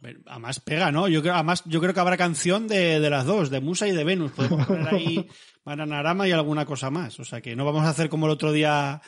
[0.00, 1.08] Pero Además pega, ¿no?
[1.08, 3.92] Yo creo, además, yo creo que habrá canción de, de las dos, de Musa y
[3.92, 4.30] de Venus.
[4.32, 5.26] Podemos poner ahí
[5.64, 7.18] Bananarama y alguna cosa más.
[7.18, 9.02] O sea que no vamos a hacer como el otro día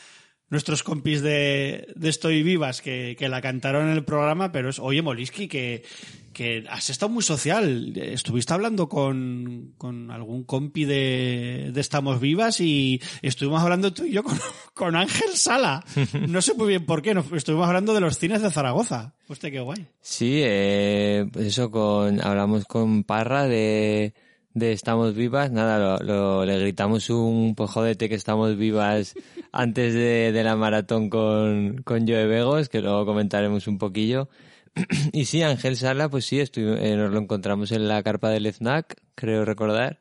[0.50, 4.78] nuestros compis de, de Estoy Vivas que, que la cantaron en el programa, pero es,
[4.78, 5.84] oye Moliski, que,
[6.32, 7.92] que has estado muy social.
[7.96, 14.10] Estuviste hablando con, con algún compi de, de Estamos Vivas y estuvimos hablando tú y
[14.12, 14.38] yo con,
[14.74, 15.84] con Ángel Sala.
[16.28, 19.14] No sé muy bien por qué, nos- estuvimos hablando de los cines de Zaragoza.
[19.28, 19.86] Hostia, qué guay.
[20.00, 24.14] Sí, eh, pues eso con, hablamos con Parra de,
[24.54, 29.14] de Estamos Vivas, nada, lo, lo- le gritamos un pues jódete que estamos vivas
[29.52, 34.28] antes de, de la maratón con, con Joe Vegos, que luego comentaremos un poquillo.
[35.12, 38.94] Y sí, Ángel Sala, pues sí, eh, nos lo encontramos en la carpa del FNAC,
[39.14, 39.98] creo recordar.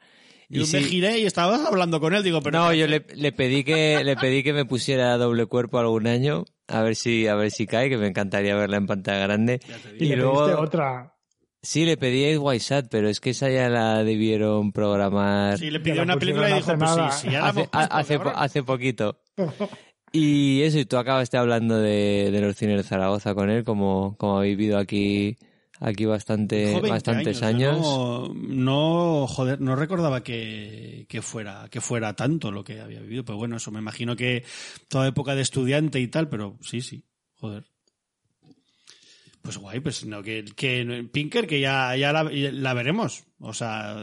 [0.51, 3.05] Yo Y me sí- giré y estabas hablando con él, digo, pero no, yo le,
[3.15, 7.27] le pedí que le pedí que me pusiera doble cuerpo algún año, a ver si
[7.27, 9.59] a ver si cae, que me encantaría verla en pantalla grande.
[9.99, 11.13] Y, le pediste otra.
[11.61, 15.69] Sí, le pedí a White Sat, pero es que esa ya la debieron programar Sí,
[15.69, 18.17] le pidió una película y dijo, pues sí, sí, ya la hace, hemos puesto, hace,
[18.17, 18.43] po- cabrón.
[18.43, 19.21] hace poquito.
[20.11, 24.15] Y eso, y tú acabaste hablando de, de los cines de Zaragoza con él, como,
[24.17, 25.37] como habéis vivido aquí,
[25.79, 27.77] aquí bastante, Dijo 20 bastantes años.
[27.79, 33.23] No, no, joder, no recordaba que, que fuera, que fuera tanto lo que había vivido.
[33.23, 34.43] Pero bueno, eso me imagino que
[34.87, 37.03] toda época de estudiante y tal, pero sí, sí,
[37.35, 37.65] joder.
[39.41, 43.23] Pues guay, pues no, que, que Pinker, que ya, ya la, la veremos.
[43.39, 43.95] O sea,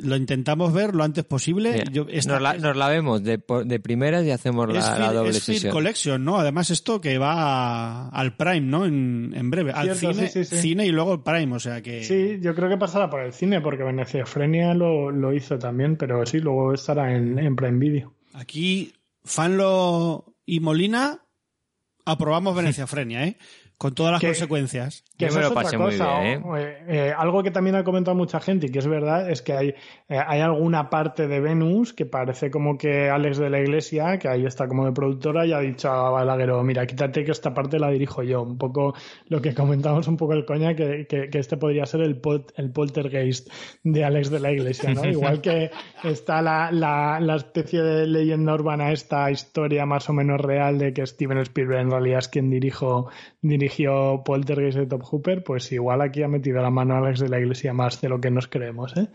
[0.00, 1.72] lo intentamos ver lo antes posible.
[1.72, 4.78] Mira, Yo- esta- nos, la, nos la vemos de, por- de primeras y hacemos la,
[4.78, 5.72] es la doble es Fear sesión.
[5.74, 6.38] Collection, ¿no?
[6.38, 8.86] Además esto que va a- al Prime, ¿no?
[8.86, 9.72] En, en breve.
[9.72, 10.62] Al Cierto, cine, sí, sí, sí.
[10.62, 12.02] cine y luego el Prime, o sea que...
[12.02, 16.24] Sí, yo creo que pasará por el cine, porque Veneciafrenia lo, lo hizo también, pero
[16.24, 18.14] sí, luego estará en, en Prime Video.
[18.32, 18.90] Aquí,
[19.22, 21.20] Fanlo y Molina,
[22.06, 23.36] aprobamos Veneciafrenia, ¿eh?
[23.78, 25.04] Con todas las Que- consecuencias.
[25.16, 27.50] Que eso me lo es otra pasé muy cosa, bien, o- eh, eh, algo que
[27.52, 29.68] también ha comentado mucha gente y que es verdad es que hay,
[30.08, 34.28] eh, hay alguna parte de Venus que parece como que Alex de la Iglesia, que
[34.28, 37.78] ahí está como de productora, y ha dicho a Balagueró, mira, quítate que esta parte
[37.78, 38.42] la dirijo yo.
[38.42, 38.94] Un poco
[39.28, 42.46] lo que comentamos un poco el coña, que, que, que este podría ser el, pol-
[42.56, 43.48] el poltergeist
[43.84, 45.04] de Alex de la Iglesia, ¿no?
[45.08, 45.70] Igual que
[46.04, 50.92] está la, la, la especie de leyenda urbana, esta historia más o menos real de
[50.92, 53.08] que Steven Spielberg en realidad es quien dirijo,
[53.40, 57.38] dirigió Poltergeist de Top Hooper, pues igual aquí ha metido la mano Alex de la
[57.38, 59.08] Iglesia más de lo que nos creemos, ¿eh?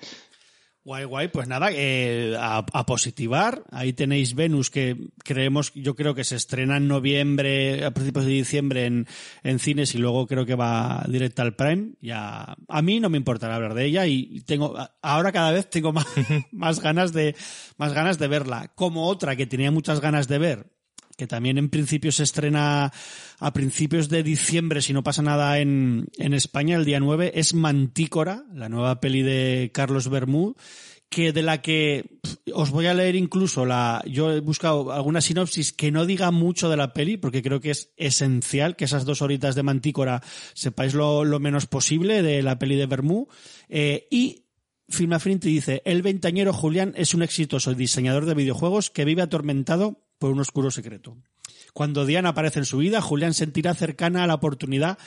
[0.86, 3.64] Guay, guay, pues nada, eh, a, positivar.
[3.72, 8.32] Ahí tenéis Venus, que creemos, yo creo que se estrena en noviembre, a principios de
[8.32, 9.08] diciembre en,
[9.44, 11.94] en cines y luego creo que va directa al Prime.
[12.02, 15.94] Ya, a mí no me importará hablar de ella y tengo, ahora cada vez tengo
[15.94, 16.06] más,
[16.52, 17.34] más ganas de,
[17.78, 18.74] más ganas de verla.
[18.76, 20.73] Como otra que tenía muchas ganas de ver,
[21.18, 22.92] que también en principio se estrena
[23.40, 27.54] a principios de diciembre, si no pasa nada en, en España, el día 9, es
[27.54, 30.56] Mantícora, la nueva peli de Carlos Bermúdez,
[31.14, 32.20] que de la que
[32.54, 36.70] os voy a leer incluso la, yo he buscado alguna sinopsis que no diga mucho
[36.70, 40.24] de la peli, porque creo que es esencial que esas dos horitas de Mantícora
[40.56, 43.28] sepáis lo, lo menos posible de la peli de Bermú,
[43.70, 44.44] eh, y
[44.90, 50.03] Film Affinity dice, el veintañero Julián es un exitoso diseñador de videojuegos que vive atormentado
[50.24, 51.18] por un oscuro secreto.
[51.74, 54.98] Cuando Diana aparece en su vida, Julián sentirá cercana a la oportunidad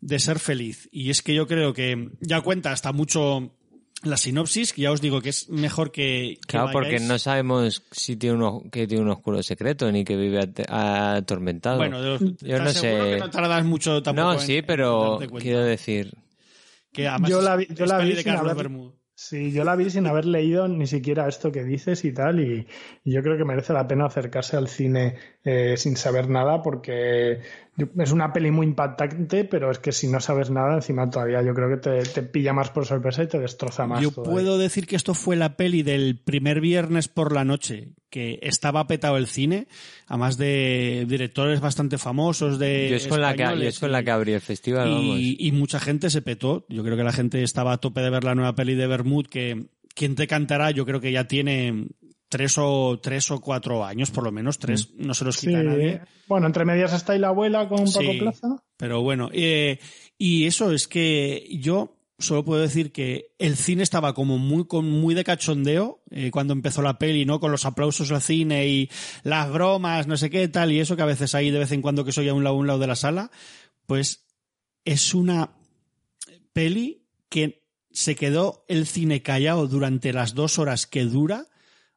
[0.00, 0.88] de ser feliz.
[0.90, 3.54] Y es que yo creo que ya cuenta hasta mucho
[4.02, 6.38] la sinopsis, que ya os digo que es mejor que...
[6.40, 10.04] que Claro, porque no sabemos si tiene un, o- que tiene un oscuro secreto ni
[10.04, 11.76] que vive atormentado.
[11.76, 13.10] Bueno, de los- yo no ¿estás seguro sé.
[13.10, 16.14] que no tardas mucho tampoco no, en- sí, en pero quiero decir,
[16.94, 18.94] Que además Yo la vi- yo es la vi de Carlos Bermúdez.
[19.24, 22.66] Sí, yo la vi sin haber leído ni siquiera esto que dices y tal, y,
[23.04, 27.40] y yo creo que merece la pena acercarse al cine eh, sin saber nada porque
[27.76, 31.54] es una peli muy impactante, pero es que si no sabes nada, encima todavía yo
[31.54, 34.02] creo que te, te pilla más por sorpresa y te destroza más.
[34.02, 34.32] Yo todavía.
[34.32, 38.86] puedo decir que esto fue la peli del primer viernes por la noche, que estaba
[38.86, 39.68] petado el cine,
[40.06, 44.04] además de directores bastante famosos de yo es con la que, yo es con la
[44.04, 45.18] que abrí el festival, vamos.
[45.18, 46.66] y, y mucha gente se petó.
[46.68, 49.26] Yo creo que la gente estaba a tope de ver la nueva peli de Bermud,
[49.26, 51.86] que quien te cantará, yo creo que ya tiene
[52.32, 55.62] tres o tres o cuatro años, por lo menos tres, no se los Sí, quita
[55.62, 56.00] nadie.
[56.26, 58.18] bueno, entre medias está ahí la abuela con Paco Sí.
[58.18, 58.56] Plaza.
[58.78, 59.78] Pero bueno, eh,
[60.16, 64.88] y eso es que yo solo puedo decir que el cine estaba como muy con
[64.88, 67.38] muy de cachondeo eh, cuando empezó la peli, ¿no?
[67.38, 68.88] Con los aplausos al cine y
[69.24, 71.82] las bromas, no sé qué tal, y eso que a veces hay de vez en
[71.82, 73.30] cuando que soy a un lado a un lado de la sala,
[73.86, 74.24] pues
[74.86, 75.50] es una
[76.54, 81.46] peli que se quedó el cine callado durante las dos horas que dura,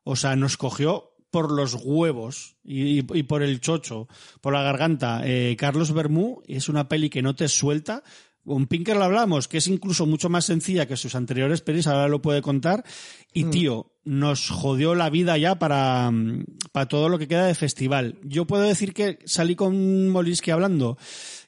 [0.05, 4.07] o sea, nos cogió por los huevos y, por el chocho,
[4.39, 5.21] por la garganta.
[5.25, 8.03] Eh, Carlos Bermú es una peli que no te suelta.
[8.45, 12.07] Con Pinker lo hablamos, que es incluso mucho más sencilla que sus anteriores pelis, ahora
[12.07, 12.85] lo puede contar.
[13.33, 17.55] Y tío, nos jodió la vida ya para, mm, para todo lo que queda de
[17.55, 18.19] festival.
[18.23, 20.97] Yo puedo decir que salí con Molinsky hablando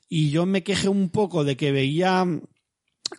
[0.10, 2.26] y yo me quejé un poco de que veía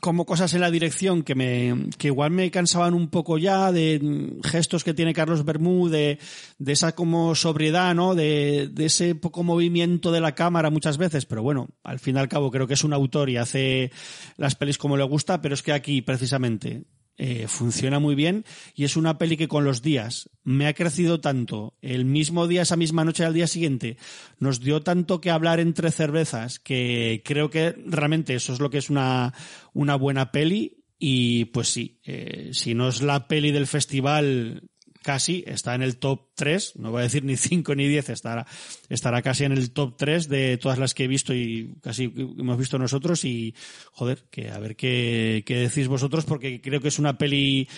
[0.00, 4.38] como cosas en la dirección que me que igual me cansaban un poco ya de
[4.44, 6.18] gestos que tiene Carlos Bermú de,
[6.58, 11.26] de esa como sobriedad no de, de ese poco movimiento de la cámara muchas veces.
[11.26, 13.90] Pero bueno al fin y al cabo creo que es un autor y hace
[14.36, 16.84] las pelis como le gusta pero es que aquí precisamente
[17.20, 18.44] eh, funciona muy bien
[18.76, 21.74] y es una peli que con los días me ha crecido tanto.
[21.82, 23.96] El mismo día, esa misma noche al día siguiente,
[24.38, 28.78] nos dio tanto que hablar entre cervezas que creo que realmente eso es lo que
[28.78, 29.34] es una,
[29.72, 30.84] una buena peli.
[30.96, 34.68] Y pues sí, eh, si no es la peli del festival,
[35.02, 38.46] casi está en el top 3, no voy a decir ni 5 ni 10, estará,
[38.88, 42.58] estará casi en el top 3 de todas las que he visto y casi hemos
[42.58, 43.54] visto nosotros y
[43.92, 47.68] joder, que a ver qué, qué decís vosotros porque creo que es una peli,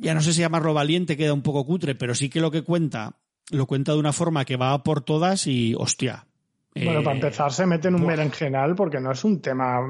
[0.00, 2.62] ya no sé si llamarlo valiente, queda un poco cutre, pero sí que lo que
[2.62, 3.16] cuenta,
[3.50, 6.26] lo cuenta de una forma que va por todas y hostia.
[6.80, 8.10] Bueno, eh, para empezar se mete en un buah.
[8.10, 9.80] berenjenal porque no es un tema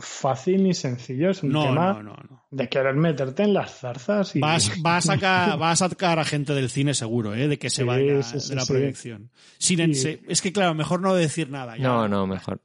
[0.00, 2.43] fácil ni sencillo, es un No, tema no, no, no.
[2.56, 6.24] De querer meterte en las zarzas y Vas, va a sacar, va a sacar a
[6.24, 7.48] gente del cine seguro, ¿eh?
[7.48, 8.72] de que se Sí, vaya sí, sí, de la sí.
[8.72, 9.30] proyección.
[9.58, 11.76] Sin es que claro, mejor no decir nada.
[11.76, 11.82] ya.
[11.82, 12.60] No, no, mejor.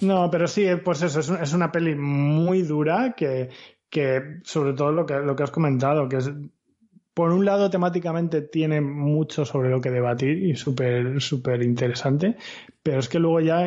[0.00, 3.50] No, pero sí, pues eso, es, un- es una peli muy dura que,
[3.90, 6.30] que sobre todo lo que, lo que has comentado, que es,
[7.12, 12.36] por un lado temáticamente tiene mucho sobre lo que debatir y súper, súper interesante,
[12.82, 13.66] pero es que luego ya,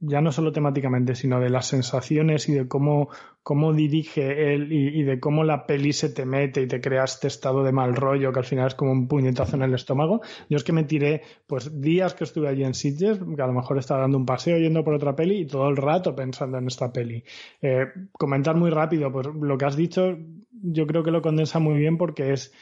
[0.00, 3.10] ya no solo temáticamente, sino de las sensaciones y de cómo,
[3.42, 7.28] cómo dirige él y, de cómo la peli se te mete y te crea este
[7.28, 10.22] estado de mal rollo que al final es como un puñetazo en el estómago.
[10.48, 13.52] Yo es que me tiré pues días que estuve allí en Sitges, que a lo
[13.52, 16.66] mejor estaba dando un paseo yendo por otra peli y todo el rato pensando en
[16.66, 17.22] esta peli.
[17.60, 20.16] Eh, comentar muy rápido, pues lo que has dicho
[20.62, 22.52] yo creo que lo condensa muy bien porque es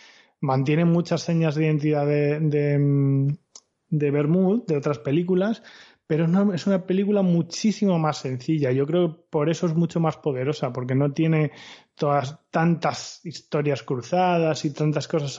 [0.40, 3.28] mantiene muchas señas de identidad de, de, mm,
[3.90, 5.62] de Bermud, de otras películas,
[6.08, 8.72] pero es una, es una película muchísimo más sencilla.
[8.72, 11.52] Yo creo que por eso es mucho más poderosa, porque no tiene
[11.94, 15.32] todas tantas historias cruzadas y tantas cosas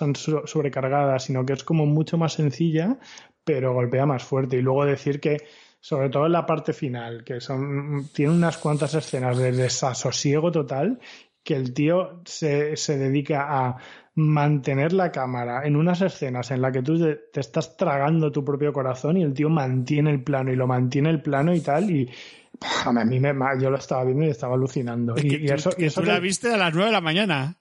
[0.45, 2.99] sobrecargadas, sino que es como mucho más sencilla,
[3.43, 4.57] pero golpea más fuerte.
[4.57, 5.37] Y luego decir que,
[5.79, 10.99] sobre todo en la parte final, que son, tiene unas cuantas escenas de desasosiego total,
[11.43, 13.77] que el tío se, se dedica a
[14.19, 18.71] mantener la cámara en unas escenas en las que tú te, estás tragando tu propio
[18.73, 22.05] corazón y el tío mantiene el plano y lo mantiene el plano y tal y
[22.05, 25.15] pff, a mí me, yo lo estaba viendo y estaba alucinando.
[25.15, 26.73] Es Y, que y tú- eso, y que eso tú que- la viste a las
[26.73, 27.55] 9 de la mañana.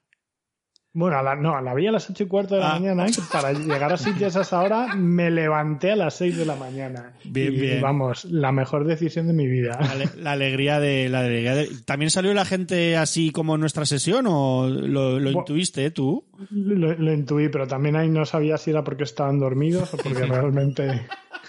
[0.98, 2.78] Bueno, a la, no, a la vi a las ocho y cuarto de la Ah.
[2.80, 6.56] mañana, para llegar a sitios a esa hora me levanté a las seis de la
[6.56, 7.12] mañana.
[7.24, 7.80] Bien, y, bien.
[7.80, 9.78] vamos, la mejor decisión de mi vida.
[9.80, 13.61] La, ale- la alegría de la alegría de- ¿También salió la gente así como en
[13.61, 16.24] nuestra sesión o lo, intuiste eh, tú?
[16.50, 20.24] Lo, lo intuí, pero también ahí no sabía si era porque estaban dormidos o porque
[20.26, 21.06] realmente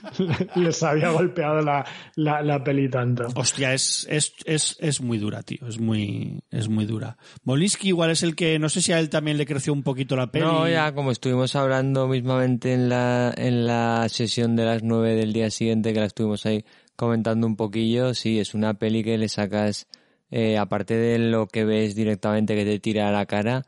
[0.56, 1.86] les había golpeado la,
[2.16, 3.28] la, la peli tanto.
[3.36, 5.68] Hostia, es, es, es, es muy dura, tío.
[5.68, 7.18] Es muy, es muy dura.
[7.44, 10.16] Molinsky igual es el que, no sé si a él también le creció un poquito
[10.16, 10.46] la peli.
[10.46, 15.34] No, ya como estuvimos hablando mismamente en la, en la sesión de las nueve del
[15.34, 16.64] día siguiente, que la estuvimos ahí
[16.96, 19.88] comentando un poquillo, sí, es una peli que le sacas,
[20.32, 23.64] eh, aparte de lo que ves directamente que te tira a la cara,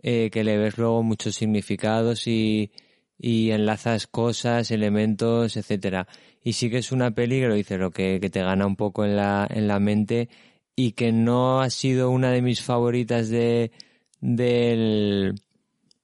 [0.00, 2.70] eh, que le ves luego muchos significados y,
[3.18, 6.06] y enlazas cosas, elementos, etcétera.
[6.42, 8.76] Y sí que es una peli que lo dice, lo que, que te gana un
[8.76, 10.28] poco en la, en la mente
[10.76, 13.72] y que no ha sido una de mis favoritas de,
[14.20, 15.34] del,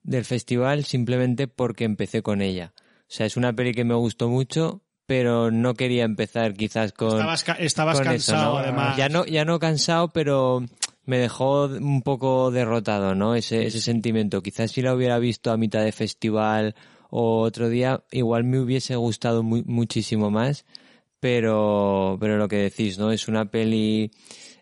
[0.03, 2.73] del festival simplemente porque empecé con ella.
[2.77, 7.11] O sea, es una peli que me gustó mucho, pero no quería empezar quizás con...
[7.11, 8.59] estabas, ca- estabas con eso, cansado, ¿no?
[8.59, 8.97] además.
[8.97, 10.65] Ya no, ya no cansado, pero
[11.05, 13.35] me dejó un poco derrotado, ¿no?
[13.35, 14.43] Ese, ese sentimiento.
[14.43, 16.75] Quizás si la hubiera visto a mitad de festival
[17.15, 20.65] o otro día, igual me hubiese gustado mu- muchísimo más,
[21.21, 23.13] pero, pero lo que decís, ¿no?
[23.13, 24.11] Es una peli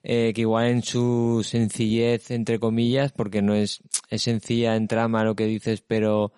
[0.02, 5.24] eh, que igual en su sencillez, entre comillas, porque no es, es sencilla en trama
[5.24, 6.32] lo que dices, pero,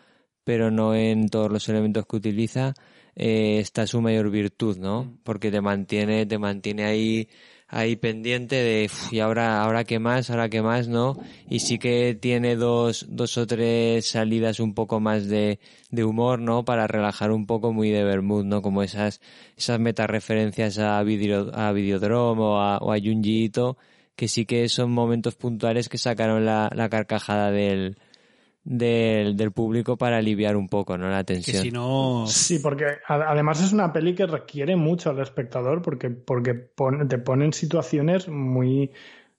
[0.45, 2.75] pero no en todos los elementos que utiliza,
[3.17, 5.19] eh, está su mayor virtud, ¿no?
[5.25, 7.29] Porque te mantiene, te mantiene ahí,
[7.73, 11.17] ahí pendiente de, "Uf, y ahora, ahora qué más, ahora qué más, ¿no?
[11.49, 15.59] Y sí que tiene dos, dos o tres salidas un poco más de,
[15.91, 16.65] de humor, ¿no?
[16.65, 18.63] Para relajar un poco muy de Bermud, ¿no?
[18.63, 19.21] Como esas,
[19.57, 23.51] esas metareferencias a video, a Videodrome o a, o a Junji
[24.17, 27.97] que sí que son momentos puntuales que sacaron la, la carcajada del,
[28.65, 31.09] del, del público para aliviar un poco, ¿no?
[31.11, 31.63] La que tensión.
[31.63, 32.25] si no...
[32.27, 36.55] Sí, porque además es una peli que requiere mucho al espectador porque, porque
[37.09, 38.93] te pone en situaciones muy,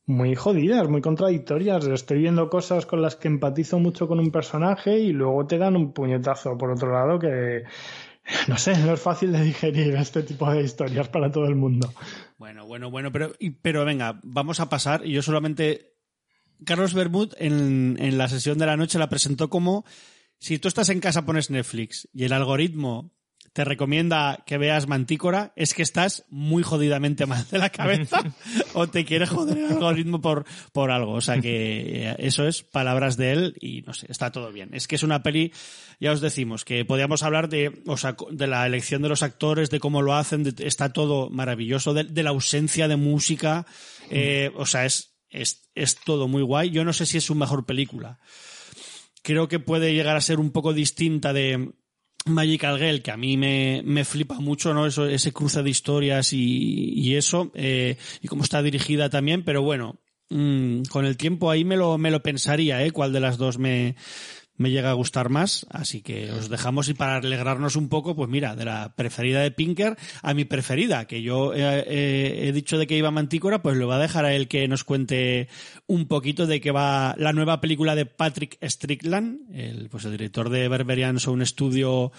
[0.06, 1.88] muy jodidas, muy contradictorias.
[1.88, 5.76] Estoy viendo cosas con las que empatizo mucho con un personaje y luego te dan
[5.76, 7.64] un puñetazo por otro lado que,
[8.48, 11.94] no sé, no es fácil de digerir este tipo de historias para todo el mundo.
[12.38, 13.32] Bueno, bueno, bueno, pero,
[13.62, 15.04] pero venga, vamos a pasar.
[15.04, 15.93] Yo solamente.
[16.66, 19.86] Carlos Bermud en, en la sesión de la noche la presentó como
[20.40, 23.12] si tú estás en casa pones Netflix y el algoritmo
[23.54, 28.20] te recomienda que veas Mantícora, es que estás muy jodidamente mal de la cabeza
[28.74, 31.12] o te quiere joder el algoritmo por, por algo.
[31.12, 34.72] O sea que eh, eso es palabras de él y no sé, está todo bien.
[34.74, 35.54] Es que es una peli,
[36.00, 39.70] ya os decimos, que podíamos hablar de, o sea, de la elección de los actores,
[39.70, 43.68] de cómo lo hacen, de- está todo maravilloso, de, de la ausencia de música,
[44.10, 46.70] eh, o sea, es, es, es todo muy guay.
[46.70, 48.20] Yo no sé si es su mejor película.
[49.22, 51.74] Creo que puede llegar a ser un poco distinta de
[52.26, 54.86] Magical Girl, que a mí me, me flipa mucho, ¿no?
[54.86, 59.62] Eso, ese cruce de historias y, y eso, eh, y cómo está dirigida también, pero
[59.62, 62.92] bueno, mm, con el tiempo ahí me lo, me lo pensaría, ¿eh?
[62.92, 63.96] Cuál de las dos me,
[64.56, 68.30] me llega a gustar más, así que os dejamos y para alegrarnos un poco, pues
[68.30, 72.98] mira, de la preferida de Pinker a mi preferida, que yo he dicho de que
[72.98, 75.48] iba Mantícora, pues lo va a dejar a él que nos cuente
[75.88, 80.50] un poquito de qué va la nueva película de Patrick Strickland, el, pues el director
[80.50, 82.12] de Berberian un estudio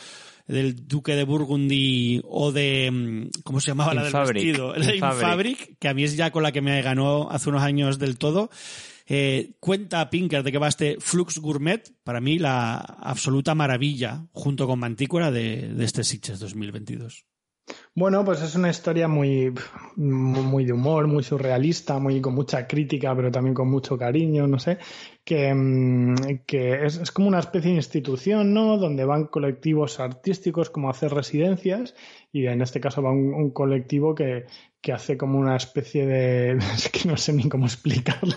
[0.46, 4.74] del Duque de Burgundy o de mm, ¿cómo se llamaba la del vestido?
[4.74, 7.98] El Fabric, que a mí es ya con la que me ganó hace unos años
[7.98, 8.50] del todo.
[9.06, 14.66] Eh, cuenta Pinker de que va este Flux Gourmet, para mí la absoluta maravilla, junto
[14.66, 17.26] con Mantícora, de, de este Sitges 2022.
[17.94, 19.52] Bueno, pues es una historia muy,
[19.96, 24.58] muy de humor, muy surrealista, muy con mucha crítica, pero también con mucho cariño, no
[24.58, 24.78] sé,
[25.24, 26.14] que, mm,
[26.46, 28.76] que es, como una especie de institución, ¿no?
[28.78, 31.94] Donde van colectivos artísticos como hacer residencias
[32.32, 34.46] y en este caso va un, colectivo que,
[34.84, 36.58] que hace como una especie de...
[36.74, 38.34] Es que no sé ni cómo explicarlo.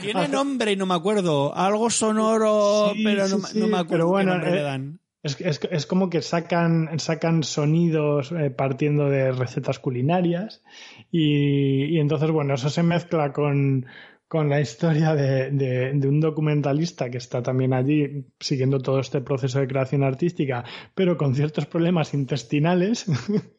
[0.00, 1.52] Tiene nombre y no me acuerdo.
[1.52, 5.00] Algo sonoro, pero no, me acuerdo pero bueno, qué le eh, dan.
[5.24, 10.62] Es, es, es, como que sacan, sacan sonidos eh, partiendo de recetas culinarias
[11.10, 13.86] y, y, entonces, bueno, eso se mezcla con,
[14.28, 19.20] con la historia de, de, de, un documentalista que está también allí siguiendo todo este
[19.22, 20.64] proceso de creación artística,
[20.94, 23.06] pero con ciertos problemas intestinales.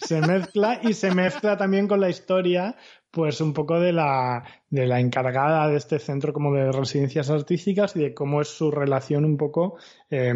[0.00, 2.76] se mezcla y se mezcla también con la historia
[3.10, 7.96] pues un poco de la, de la encargada de este centro como de residencias artísticas
[7.96, 9.76] y de cómo es su relación un poco
[10.10, 10.32] eh,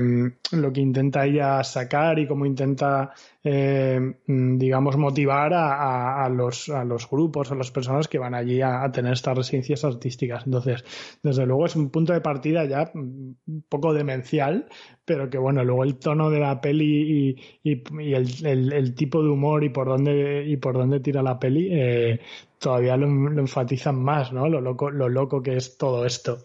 [0.50, 3.12] lo que intenta ella sacar y cómo intenta
[3.44, 8.60] eh, digamos motivar a, a, los, a los grupos a las personas que van allí
[8.60, 10.44] a, tener estas residencias artísticas.
[10.44, 10.84] Entonces
[11.22, 13.36] desde luego es un punto de partida ya un
[13.68, 14.66] poco demencial
[15.04, 19.28] pero que bueno luego el tono de la peli y el, el, el, tipo de
[19.28, 22.20] humor y por dónde y por dónde tira la peli eh,
[22.64, 23.06] todavía lo,
[23.38, 24.48] enfatizan más, ¿no?
[24.48, 26.38] Lo loco, lo loco que es todo esto.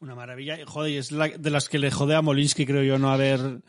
[0.00, 0.58] Una maravilla.
[0.66, 3.62] Joder, es la, de las que le jode a Molinsky, creo yo, no haber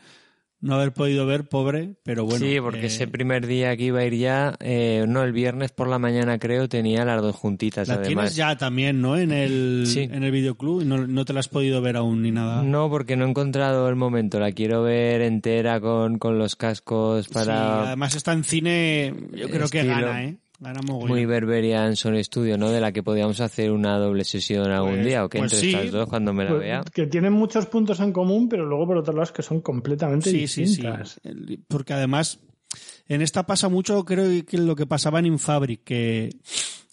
[0.60, 2.44] no haber podido ver, pobre, pero bueno.
[2.44, 5.70] Sí, porque ese eh, primer día que iba a ir ya, eh, no, el viernes
[5.70, 7.86] por la mañana creo, tenía las dos juntitas.
[7.86, 9.16] La tienes ya también, ¿no?
[9.16, 12.32] En el, en el videoclub y no, no, te la has podido ver aún ni
[12.32, 12.62] nada.
[12.62, 14.40] No, porque no he encontrado el momento.
[14.40, 17.44] La quiero ver entera con, con los cascos para.
[17.44, 20.38] Sí, además está en cine, yo creo que gana, ¿eh?
[20.60, 22.70] Muy Berberian Son Studio, ¿no?
[22.70, 25.70] De la que podíamos hacer una doble sesión algún pues, día, o que pues entre
[25.70, 26.84] estas dos cuando me la pues, vea.
[26.92, 30.30] Que tienen muchos puntos en común, pero luego por otro lado es que son completamente
[30.30, 31.20] distintas.
[31.22, 32.38] Sí, Porque además,
[33.08, 36.30] en esta pasa mucho, creo que lo que pasaba en Infabric, que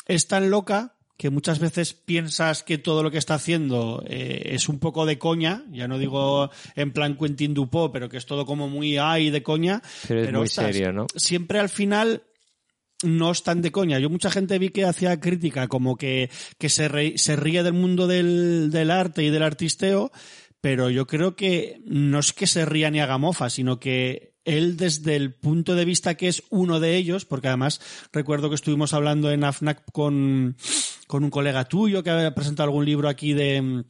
[0.08, 4.68] es tan loca que muchas veces piensas que todo lo que está haciendo eh, es
[4.68, 8.44] un poco de coña, ya no digo en plan Quentin Dupont, pero que es todo
[8.44, 9.84] como muy ay de coña.
[10.08, 11.06] Pero, es muy serio, ¿no?
[11.16, 12.24] Siempre al final
[13.04, 14.00] no están de coña.
[14.00, 18.08] Yo mucha gente vi que hacía crítica como que, que se, se ríe del mundo
[18.08, 20.12] del, del arte y del artisteo,
[20.62, 24.78] pero yo creo que no es que se ría ni haga mofa, sino que él
[24.78, 27.80] desde el punto de vista que es uno de ellos, porque además
[28.12, 30.56] recuerdo que estuvimos hablando en AFNAC con,
[31.08, 33.84] con un colega tuyo que había presentado algún libro aquí de,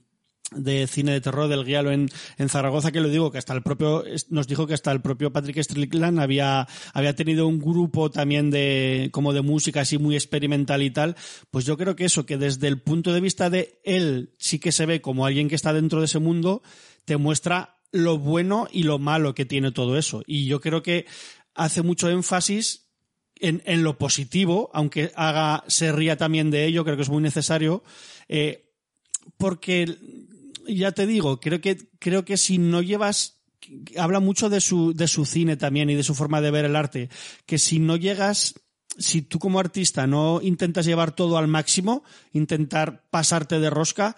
[0.52, 3.62] de cine de terror del Guialo en, en Zaragoza, que lo digo, que hasta el
[3.62, 8.52] propio, nos dijo que hasta el propio Patrick Strickland había, había tenido un grupo también
[8.52, 11.16] de, como de música así muy experimental y tal,
[11.52, 14.72] pues yo creo que eso, que desde el punto de vista de él sí que
[14.72, 16.62] se ve como alguien que está dentro de ese mundo,
[17.06, 20.22] te muestra lo bueno y lo malo que tiene todo eso.
[20.26, 21.06] Y yo creo que
[21.56, 22.89] hace mucho énfasis
[23.36, 27.22] en, en lo positivo, aunque haga, se ría también de ello, creo que es muy
[27.22, 27.84] necesario,
[28.28, 28.70] eh,
[29.38, 29.97] porque
[30.68, 33.41] ya te digo, creo que, creo que si no llevas,
[33.97, 36.76] habla mucho de su, de su cine también y de su forma de ver el
[36.76, 37.09] arte,
[37.45, 38.55] que si no llegas,
[38.97, 42.03] si tú como artista no intentas llevar todo al máximo,
[42.34, 44.16] intentar pasarte de rosca,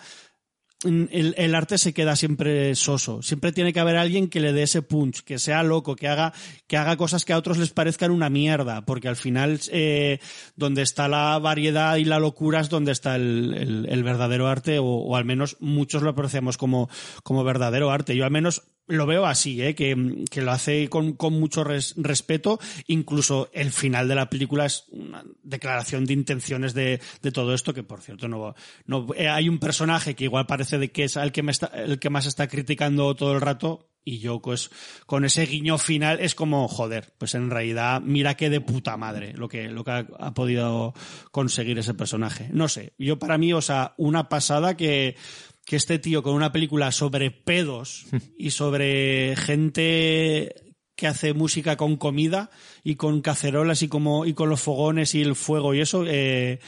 [0.83, 3.21] el, arte se queda siempre soso.
[3.21, 6.33] Siempre tiene que haber alguien que le dé ese punch, que sea loco, que haga,
[6.67, 10.19] que haga cosas que a otros les parezcan una mierda, porque al final, eh,
[10.55, 14.79] donde está la variedad y la locura es donde está el, el, el verdadero arte,
[14.79, 16.89] o, o, al menos muchos lo apreciamos como,
[17.23, 18.15] como verdadero arte.
[18.15, 19.75] Yo al menos lo veo así, ¿eh?
[19.75, 22.59] que, que lo hace con, con mucho res, respeto.
[22.87, 27.73] Incluso el final de la película es una declaración de intenciones de, de todo esto,
[27.73, 28.55] que por cierto no,
[28.85, 31.67] no eh, hay un personaje que igual parece de que es el que, me está,
[31.67, 33.89] el que más está criticando todo el rato.
[34.05, 34.69] Y yo, pues,
[35.05, 39.31] con ese guiño final es como, joder, pues en realidad, mira qué de puta madre
[39.31, 40.93] lo que, lo que ha, ha podido
[41.31, 42.49] conseguir ese personaje.
[42.51, 45.15] No sé, yo para mí, o sea, una pasada que,
[45.65, 48.05] que este tío con una película sobre pedos
[48.37, 52.49] y sobre gente que hace música con comida
[52.83, 56.59] y con cacerolas y como y con los fogones y el fuego y eso eh,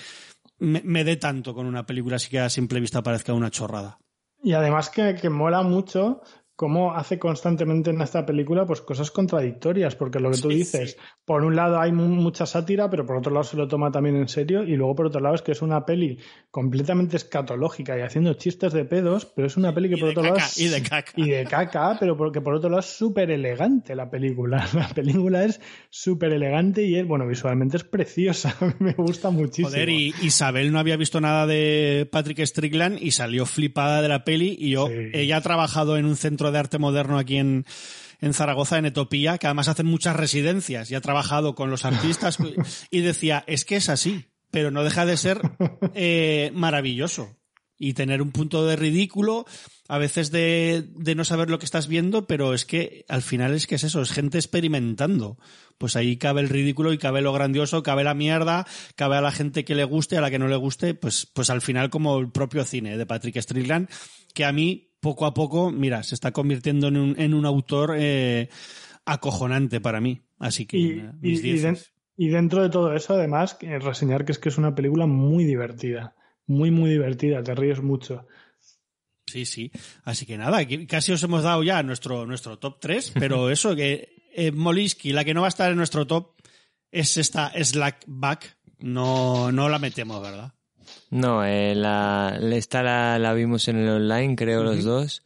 [0.57, 3.99] me, me dé tanto con una película así que a simple vista parezca una chorrada.
[4.43, 6.21] Y además que, que mola mucho
[6.55, 10.97] cómo hace constantemente en esta película pues cosas contradictorias, porque lo que tú dices, sí.
[11.25, 14.15] por un lado hay mu- mucha sátira, pero por otro lado se lo toma también
[14.15, 16.17] en serio, y luego por otro lado es que es una peli
[16.51, 20.23] completamente escatológica y haciendo chistes de pedos, pero es una peli que Y por otro
[20.23, 21.11] lado es- y de caca.
[21.17, 24.65] y de caca, pero porque por otro lado es súper elegante la película.
[24.75, 29.69] La película es súper elegante y es, bueno, visualmente es preciosa, me gusta muchísimo.
[29.69, 34.23] Joder, y Isabel no había visto nada de Patrick Strickland y salió flipada de la
[34.23, 34.93] peli y yo, Sí.
[35.13, 37.65] ella ha trabajado en un centro de arte moderno aquí en,
[38.21, 42.37] en Zaragoza, en Etopía, que además hacen muchas residencias y ha trabajado con los artistas
[42.91, 45.41] y decía, es que es así, pero no deja de ser
[45.93, 47.37] eh, maravilloso
[47.77, 49.45] y tener un punto de ridículo,
[49.87, 53.53] a veces de, de no saber lo que estás viendo, pero es que al final
[53.53, 55.37] es que es eso, es gente experimentando.
[55.77, 58.65] Pues ahí cabe el ridículo y cabe lo grandioso, cabe la mierda,
[58.95, 61.49] cabe a la gente que le guste, a la que no le guste, pues, pues
[61.49, 63.89] al final como el propio cine de Patrick Strickland,
[64.33, 67.95] que a mí poco a poco, mira, se está convirtiendo en un, en un autor
[67.97, 68.49] eh,
[69.05, 70.21] acojonante para mí.
[70.39, 70.83] Así que Y,
[71.21, 75.05] y- mis y dentro de todo eso, además, reseñar que es que es una película
[75.05, 76.15] muy divertida.
[76.47, 78.25] Muy, muy divertida, te ríes mucho.
[79.27, 79.71] Sí, sí.
[80.03, 84.23] Así que nada, casi os hemos dado ya nuestro, nuestro top 3, pero eso, que
[84.33, 86.35] eh, Molisky, la que no va a estar en nuestro top,
[86.91, 88.57] es esta Slackback.
[88.79, 90.53] No, no la metemos, ¿verdad?
[91.11, 95.21] No, eh, la, esta la, la vimos en el online, creo, los dos.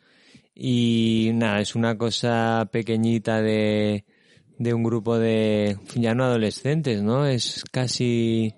[0.55, 4.03] Y nada, es una cosa pequeñita de,
[4.57, 7.25] de un grupo de, ya no adolescentes, ¿no?
[7.25, 8.53] Es casi...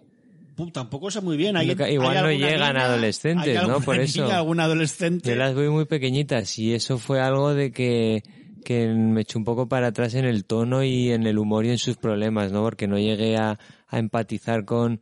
[0.74, 1.57] Tampoco sé muy bien.
[1.57, 2.86] ¿Hay, igual hay no llegan niña?
[2.86, 3.82] adolescentes, ¿Hay ¿no?
[3.82, 4.32] Por eso.
[4.32, 5.30] algún adolescente?
[5.30, 8.22] Yo las veo muy pequeñitas y eso fue algo de que,
[8.64, 11.72] que me echó un poco para atrás en el tono y en el humor y
[11.72, 12.62] en sus problemas, ¿no?
[12.62, 13.57] Porque no llegué a,
[13.88, 15.01] a empatizar con,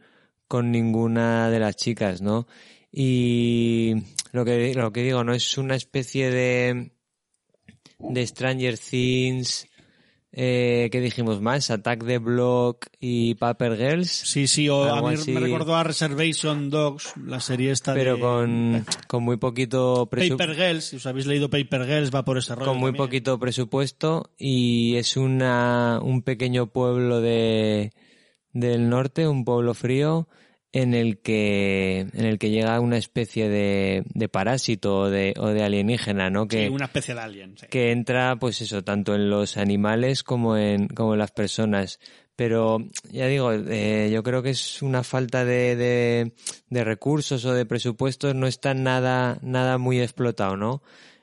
[0.50, 2.48] con ninguna de las chicas, ¿no?
[2.92, 3.94] Y
[4.32, 5.34] lo que, lo que digo, ¿no?
[5.34, 6.92] Es una especie de,
[8.00, 9.70] de Stranger Things,
[10.32, 11.70] eh, ¿qué dijimos más?
[11.70, 14.10] Attack the Block y Paper Girls.
[14.10, 15.32] Sí, sí, o a mí así.
[15.32, 18.22] me recordó a Reservation Dogs, la serie esta Pero de...
[18.22, 20.38] con, con muy poquito presupuesto.
[20.38, 23.06] Paper Girls, si os habéis leído Paper Girls, va por ese rollo con muy también.
[23.06, 27.92] poquito presupuesto y es una un pequeño pueblo de
[28.52, 30.28] del norte, un pueblo frío
[30.72, 35.48] en el que en el que llega una especie de, de parásito o de, o
[35.48, 36.48] de alienígena, ¿no?
[36.48, 37.56] Que, Sí, una especie de alien.
[37.58, 37.66] sí.
[37.70, 42.00] que entra, pues eso, tanto en los animales como en, como en las personas.
[42.36, 42.78] Pero
[43.12, 46.34] ya digo, eh, yo creo que es una falta de, de,
[46.70, 50.82] de recursos o de presupuestos, no está nada, nada muy explotado, ¿no?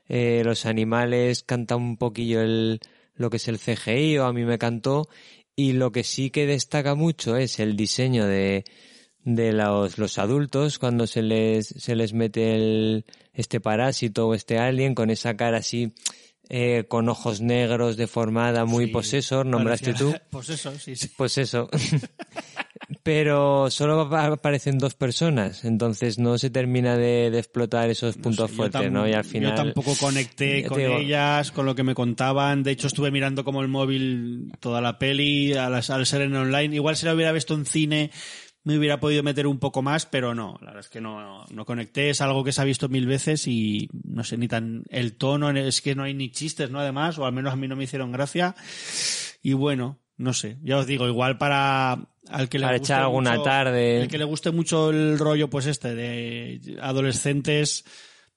[0.08, 2.80] Eh, los animales canta un poquillo el,
[3.14, 5.08] lo que es el CGI, o a mí me cantó,
[5.54, 8.64] y lo que sí que destaca mucho es el diseño de,
[9.26, 13.04] de los, los adultos cuando se les, se les mete el,
[13.34, 15.92] este parásito o este alien con esa cara así,
[16.48, 20.14] eh, con ojos negros, deformada, muy Sí, posesor, nombraste tú.
[20.30, 21.10] Pues eso, sí, sí.
[21.16, 21.68] Pues eso.
[23.02, 28.48] Pero solo ap- aparecen dos personas, entonces no se termina de, de explotar esos puntos
[28.50, 29.08] sé, fuertes, ¿no?
[29.08, 29.50] Y al final.
[29.50, 32.62] Yo tampoco conecté con digo- ellas, con lo que me contaban.
[32.62, 36.36] De hecho, estuve mirando como el móvil toda la peli, a las- al ser en
[36.36, 36.76] online.
[36.76, 38.10] Igual si la hubiera visto en cine,
[38.66, 41.64] me hubiera podido meter un poco más, pero no, la verdad es que no, no
[41.64, 42.10] conecté.
[42.10, 44.82] Es algo que se ha visto mil veces y no sé, ni tan.
[44.90, 46.80] El tono, es que no hay ni chistes, ¿no?
[46.80, 48.54] Además, o al menos a mí no me hicieron gracia.
[49.42, 51.92] Y bueno, no sé, ya os digo, igual para
[52.28, 54.02] al que le Para guste echar alguna mucho- tarde.
[54.02, 57.84] el que le guste mucho el rollo, pues este, de adolescentes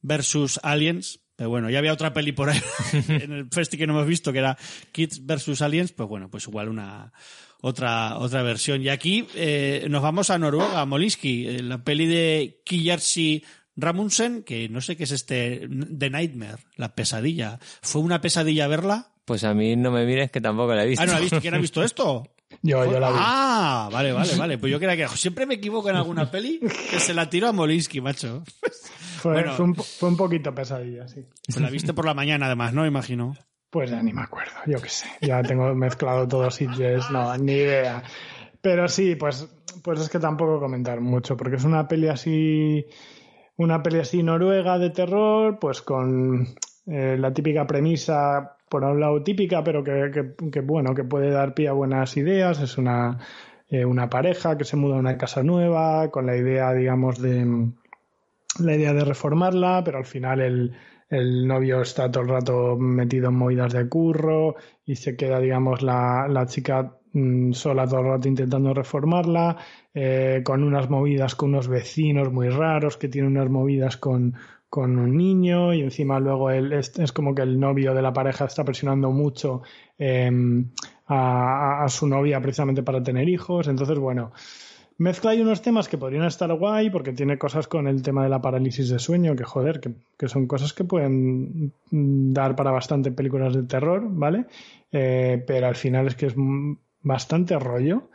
[0.01, 1.21] versus aliens.
[1.35, 2.59] Pero bueno, ya había otra peli por ahí
[3.07, 4.57] en el festi que no hemos visto, que era
[4.91, 7.13] Kids versus Aliens, pues bueno, pues igual una
[7.61, 8.81] otra otra versión.
[8.81, 13.43] Y aquí eh, nos vamos a Noruega, a Molinsky, eh, la peli de Kijarsi
[13.75, 17.59] Ramundsen, que no sé qué es este, The Nightmare, la pesadilla.
[17.81, 19.13] ¿Fue una pesadilla verla?
[19.25, 21.03] Pues a mí no me mires que tampoco la he visto.
[21.03, 21.39] Ah, ¿no la viste?
[21.39, 22.23] ¿Quién ha visto esto?
[22.61, 23.17] Yo, yo la vi.
[23.19, 24.57] Ah, vale, vale, vale.
[24.57, 27.51] Pues yo creía que siempre me equivoco en alguna peli que se la tiro a
[27.51, 28.43] Molinsky, macho.
[29.17, 29.53] fue, bueno.
[29.53, 31.25] fue un, fue un poquito pesadilla, sí.
[31.45, 32.85] Pues la viste por la mañana, además, ¿no?
[32.85, 33.35] Imagino.
[33.69, 35.07] Pues ya ni me acuerdo, yo qué sé.
[35.21, 38.01] Ya tengo mezclado todos Sitges, no, ni idea.
[38.61, 39.47] Pero sí, pues,
[39.83, 42.85] pues es que tampoco comentar mucho, porque es una peli así,
[43.57, 46.47] una peli así noruega de terror, pues con
[46.87, 51.29] eh, la típica premisa, por un lado típica, pero que, que- que, bueno, que puede
[51.29, 52.59] dar pie a buenas ideas.
[52.61, 53.19] Es una,
[53.69, 57.69] eh, una pareja que se muda a una casa nueva, con la idea, digamos, de
[58.59, 60.75] la idea de reformarla, pero al final el,
[61.09, 64.55] el novio está todo el rato metido en movidas de curro
[64.85, 69.57] y se queda, digamos, la, la chica mm, sola todo el rato intentando reformarla,
[69.93, 74.35] eh, con unas movidas con unos vecinos muy raros que tienen unas movidas con,
[74.69, 78.13] con un niño y encima luego él es, es como que el novio de la
[78.13, 79.63] pareja está presionando mucho
[79.97, 80.29] eh,
[81.07, 83.67] a, a, su novia precisamente para tener hijos.
[83.67, 84.31] Entonces, bueno,
[84.99, 88.29] mezcla hay unos temas que podrían estar guay porque tiene cosas con el tema de
[88.29, 93.11] la parálisis de sueño, que joder, que, que son cosas que pueden dar para bastante
[93.11, 94.45] películas de terror, ¿vale?
[94.91, 96.35] Eh, pero al final es que es
[97.01, 98.09] bastante rollo.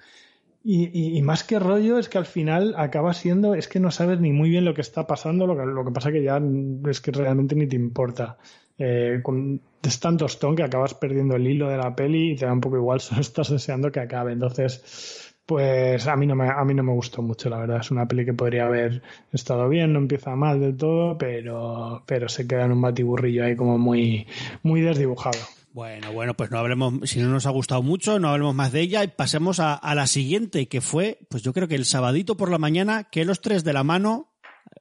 [0.62, 3.90] Y, y, y, más que rollo es que al final acaba siendo, es que no
[3.90, 6.40] sabes ni muy bien lo que está pasando, lo que, lo que pasa que ya
[6.88, 8.38] es que realmente ni te importa.
[8.76, 12.46] Eh, con, es tan tostón que acabas perdiendo el hilo de la peli y te
[12.46, 14.32] da un poco igual, solo estás deseando que acabe.
[14.32, 17.80] Entonces, pues a mí no me, a mí no me gustó mucho, la verdad.
[17.80, 22.28] Es una peli que podría haber estado bien, no empieza mal del todo, pero, pero
[22.28, 24.26] se queda en un batiburrillo ahí como muy,
[24.62, 25.38] muy desdibujado.
[25.74, 28.80] Bueno, bueno, pues no hablemos, si no nos ha gustado mucho, no hablemos más de
[28.80, 32.48] ella y pasemos a, la siguiente, que fue, pues yo creo que el sabadito por
[32.48, 34.36] la mañana, que los tres de la mano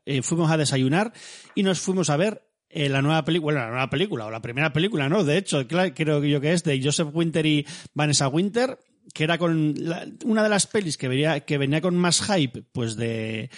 [0.05, 1.11] eh, fuimos a desayunar
[1.55, 4.43] y nos fuimos a ver eh, la nueva película, bueno, la nueva película, o la
[4.43, 5.23] primera película, ¿no?
[5.23, 8.77] De hecho, creo yo que es de Joseph Winter y Vanessa Winter,
[9.13, 12.63] que era con la, una de las pelis que venía, que venía con más hype,
[12.71, 13.49] pues de,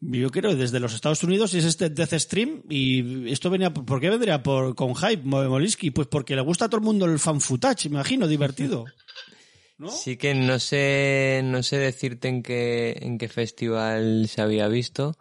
[0.00, 4.00] yo creo desde los Estados Unidos y es este Death Stream y esto venía ¿por
[4.00, 5.90] qué vendría por con hype Molisky?
[5.90, 8.84] Pues porque le gusta a todo el mundo el fan footage, me imagino, divertido.
[9.78, 9.90] ¿No?
[9.90, 15.18] Sí que no sé no sé decirte en qué en qué festival se había visto,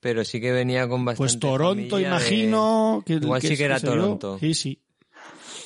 [0.00, 3.20] pero sí que venía con bastante Pues Toronto, imagino, de...
[3.20, 4.38] que igual que sí que era Toronto.
[4.40, 4.82] Sí, sí.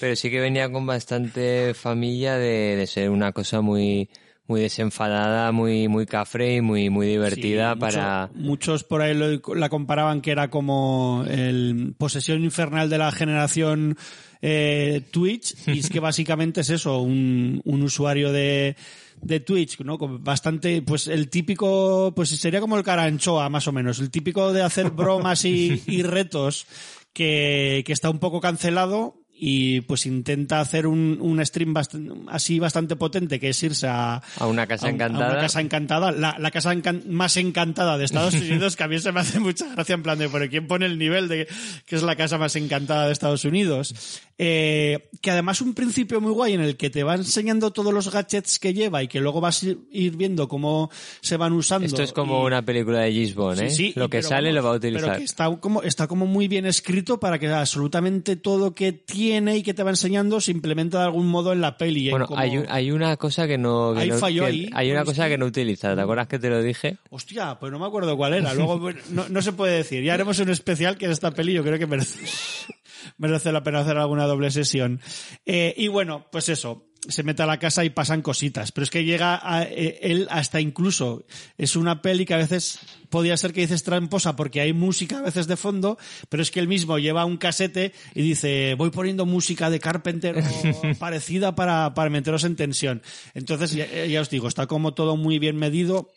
[0.00, 4.08] Pero sí que venía con bastante familia de, de ser una cosa muy
[4.48, 9.12] muy desenfadada, muy muy cafre y muy muy divertida Sí, para mucho- muchos por ahí
[9.14, 13.96] lo- la comparaban que era como el posesión infernal de la generación
[14.42, 18.76] eh, Twitch y es que básicamente es eso un, un usuario de
[19.22, 19.96] de Twitch, ¿no?
[19.98, 24.60] Bastante, pues el típico, pues sería como el caranchoa, más o menos, el típico de
[24.62, 26.66] hacer bromas y, y retos
[27.14, 32.58] que, que está un poco cancelado y pues intenta hacer un, un stream bast- así
[32.58, 35.30] bastante potente, que es irse a, a una casa a un- a encantada.
[35.32, 38.98] una casa encantada, la, la casa encan- más encantada de Estados Unidos, que a mí
[38.98, 41.46] se me hace mucha gracia en plan de, pero ¿quién pone el nivel de
[41.84, 43.94] que es la casa más encantada de Estados Unidos?
[44.38, 48.10] Eh, que además un principio muy guay en el que te va enseñando todos los
[48.10, 51.86] gadgets que lleva y que luego vas a ir- viendo cómo se van usando.
[51.86, 53.70] Esto es como y- una película de Gisbon, ¿eh?
[53.70, 55.18] Sí, sí, lo que pero sale vamos, lo va a Pero utilizar.
[55.18, 59.62] que está como, está como muy bien escrito para que absolutamente todo que tiene y
[59.62, 62.06] que te va enseñando se implementa de algún modo en la peli.
[62.06, 63.92] en Bueno, como- hay, un- hay una cosa que no...
[63.94, 65.94] que Hay no- fallo que- ahí, hay una cosa que no utilizas.
[65.96, 66.98] ¿Te acuerdas que te lo dije?
[67.10, 68.54] Hostia, pues no me acuerdo cuál era.
[68.54, 70.02] Luego no, no se puede decir.
[70.04, 72.20] Ya haremos un especial que esta peli yo creo que merece,
[73.18, 75.00] merece la pena hacer alguna doble sesión.
[75.44, 76.86] Eh, y bueno, pues eso.
[77.08, 78.72] Se mete a la casa y pasan cositas.
[78.72, 81.24] Pero es que llega a, eh, él hasta incluso.
[81.58, 82.80] Es una peli que a veces
[83.10, 85.98] podía ser que dices tramposa porque hay música a veces de fondo,
[86.28, 90.38] pero es que él mismo lleva un casete y dice, voy poniendo música de Carpenter
[90.38, 93.02] o parecida para, para meteros en tensión.
[93.34, 96.10] Entonces, ya, ya os digo, está como todo muy bien medido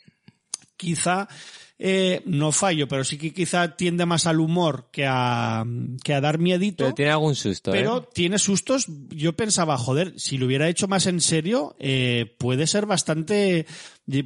[0.79, 1.27] quizá
[1.81, 5.63] eh, no fallo, pero sí que quizá tiende más al humor que a,
[6.03, 6.83] que a dar miedito.
[6.83, 8.09] Pero tiene algún susto, Pero ¿eh?
[8.13, 8.87] tiene sustos.
[9.07, 13.65] Yo pensaba, joder, si lo hubiera hecho más en serio, eh, puede ser bastante,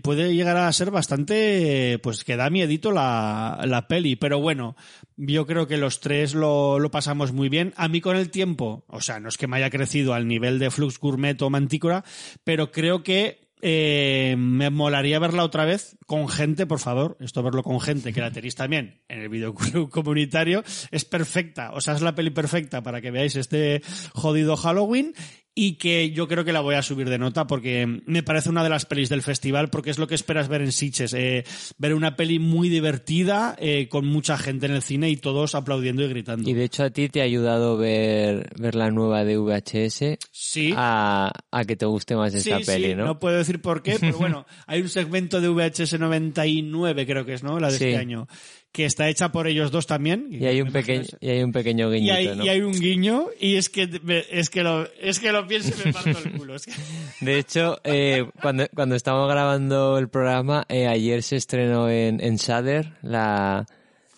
[0.01, 4.15] puede llegar a ser bastante, pues que da miedito la, la peli.
[4.15, 4.75] Pero bueno,
[5.15, 7.75] yo creo que los tres lo, lo pasamos muy bien.
[7.77, 10.57] A mí con el tiempo, o sea, no es que me haya crecido al nivel
[10.57, 12.03] de Flux Gourmet o Mantícora,
[12.43, 17.15] pero creo que eh, me molaría verla otra vez con gente, por favor.
[17.21, 20.65] Esto verlo con gente, que la tenéis también en el videoclub comunitario.
[20.91, 21.71] Es perfecta.
[21.71, 23.81] O sea, es la peli perfecta para que veáis este
[24.13, 25.13] jodido Halloween.
[25.55, 28.63] Y que yo creo que la voy a subir de nota porque me parece una
[28.63, 31.13] de las pelis del festival porque es lo que esperas ver en Sitges.
[31.13, 31.43] Eh,
[31.77, 36.01] ver una peli muy divertida, eh, con mucha gente en el cine y todos aplaudiendo
[36.01, 36.49] y gritando.
[36.49, 40.73] Y de hecho a ti te ha ayudado ver, ver la nueva de VHS Sí.
[40.75, 43.05] a, a que te guste más esta sí, peli, sí, ¿no?
[43.05, 47.33] No puedo decir por qué, pero bueno, hay un segmento de VHS 99, creo que
[47.35, 47.59] es, ¿no?
[47.59, 47.85] La de Sí.
[47.85, 48.27] este año,
[48.73, 50.27] que está hecha por ellos dos también.
[50.31, 52.43] Y hay un pequeño, y hay un pequeño y guiñito, hay, ¿no?
[52.45, 53.87] y hay un guiño y es que
[54.31, 56.55] es que lo es que lo pienso y me parto el culo.
[56.55, 56.73] Es que-
[57.21, 62.35] De hecho, eh, cuando, cuando estábamos grabando el programa, eh, ayer se estrenó en, en
[62.35, 63.65] Shudder la,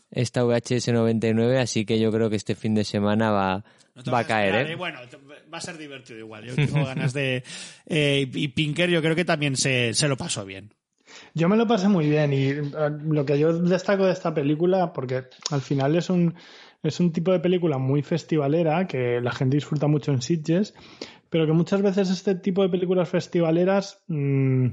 [0.10, 3.66] esta VHS 99, así que yo creo que este fin de semana va,
[4.06, 4.76] no va a caer, esperar, ¿eh?
[4.76, 5.00] Bueno,
[5.54, 6.46] va a ser divertido igual.
[6.46, 7.44] Yo tengo ganas de
[7.88, 10.72] eh, y Pinker yo creo que también se, se lo pasó bien.
[11.34, 15.24] Yo me lo pasé muy bien y lo que yo destaco de esta película, porque
[15.52, 16.36] al final es un,
[16.84, 20.74] es un tipo de película muy festivalera que la gente disfruta mucho en Sitges,
[21.30, 24.68] pero que muchas veces este tipo de películas festivaleras mm,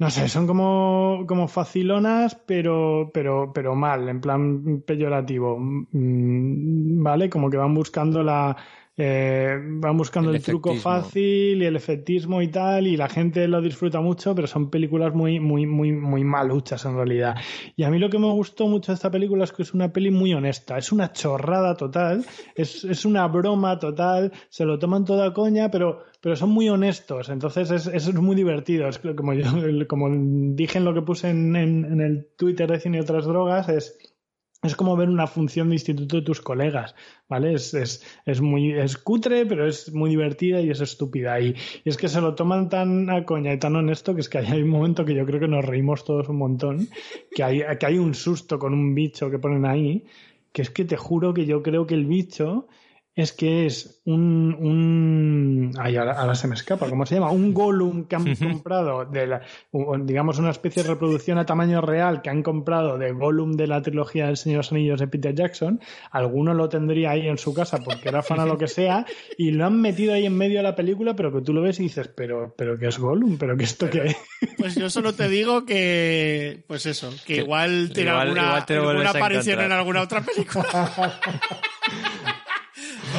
[0.00, 5.58] no sé, son como, como facilonas, pero, pero, pero mal, en plan peyorativo.
[5.60, 7.28] Mm, ¿Vale?
[7.28, 8.56] Como que van buscando la,
[8.96, 13.62] eh, van buscando el, truco fácil y el efectismo y tal, y la gente lo
[13.62, 17.36] disfruta mucho, pero son películas muy, muy, muy, muy maluchas en realidad.
[17.76, 19.92] Y a mí lo que me gustó mucho de esta película es que es una
[19.92, 22.24] peli muy honesta, es una chorrada total,
[22.54, 27.30] es, es una broma total, se lo toman toda coña, pero, pero son muy honestos,
[27.30, 28.88] entonces es, es muy divertido.
[28.88, 29.44] Es como, yo,
[29.88, 30.08] como
[30.54, 33.68] dije en lo que puse en, en, en el Twitter de Cine y otras drogas,
[33.68, 34.09] es
[34.62, 36.94] es como ver una función de instituto de tus colegas,
[37.28, 37.54] ¿vale?
[37.54, 41.40] Es, es, es muy, es cutre, pero es muy divertida y es estúpida.
[41.40, 41.54] Y,
[41.84, 44.38] y, es que se lo toman tan a coña y tan honesto que es que
[44.38, 46.88] hay un momento que yo creo que nos reímos todos un montón,
[47.34, 50.04] que hay, que hay un susto con un bicho que ponen ahí,
[50.52, 52.68] que es que te juro que yo creo que el bicho
[53.16, 57.30] es que es un, un ay, ahora, se me escapa, ¿cómo se llama?
[57.30, 59.42] Un Gollum que han comprado de la,
[60.00, 63.82] digamos una especie de reproducción a tamaño real que han comprado de Gollum de la
[63.82, 65.80] trilogía del Señor de los Anillos de Peter Jackson.
[66.10, 69.04] Alguno lo tendría ahí en su casa porque era fan o lo que sea
[69.36, 71.80] y lo han metido ahí en medio de la película, pero que tú lo ves
[71.80, 74.14] y dices, pero, pero que es Gollum, pero que esto que
[74.56, 79.72] Pues yo solo te digo que, pues eso, que, igual tiene alguna, alguna aparición en
[79.72, 80.64] alguna otra película.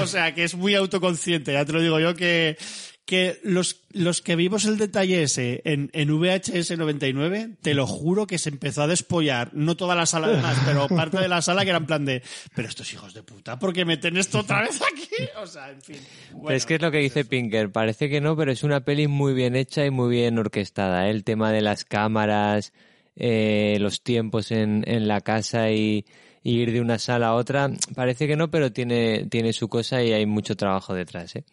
[0.03, 2.57] O sea, que es muy autoconsciente, ya te lo digo yo, que,
[3.05, 8.27] que los, los que vimos el detalle ese en, en VHS 99, te lo juro
[8.27, 11.63] que se empezó a despollar, no toda la sala además, pero parte de la sala
[11.63, 12.23] que era en plan de,
[12.55, 15.25] pero estos hijos de puta, ¿por qué meten esto otra vez aquí?
[15.41, 15.97] O sea, en fin.
[16.33, 19.07] Bueno, es que es lo que dice Pinker, parece que no, pero es una peli
[19.07, 21.11] muy bien hecha y muy bien orquestada, ¿eh?
[21.11, 22.71] el tema de las cámaras,
[23.15, 26.05] eh, los tiempos en, en la casa y
[26.43, 27.69] ir de una sala a otra.
[27.95, 31.43] Parece que no, pero tiene, tiene su cosa y hay mucho trabajo detrás, ¿eh?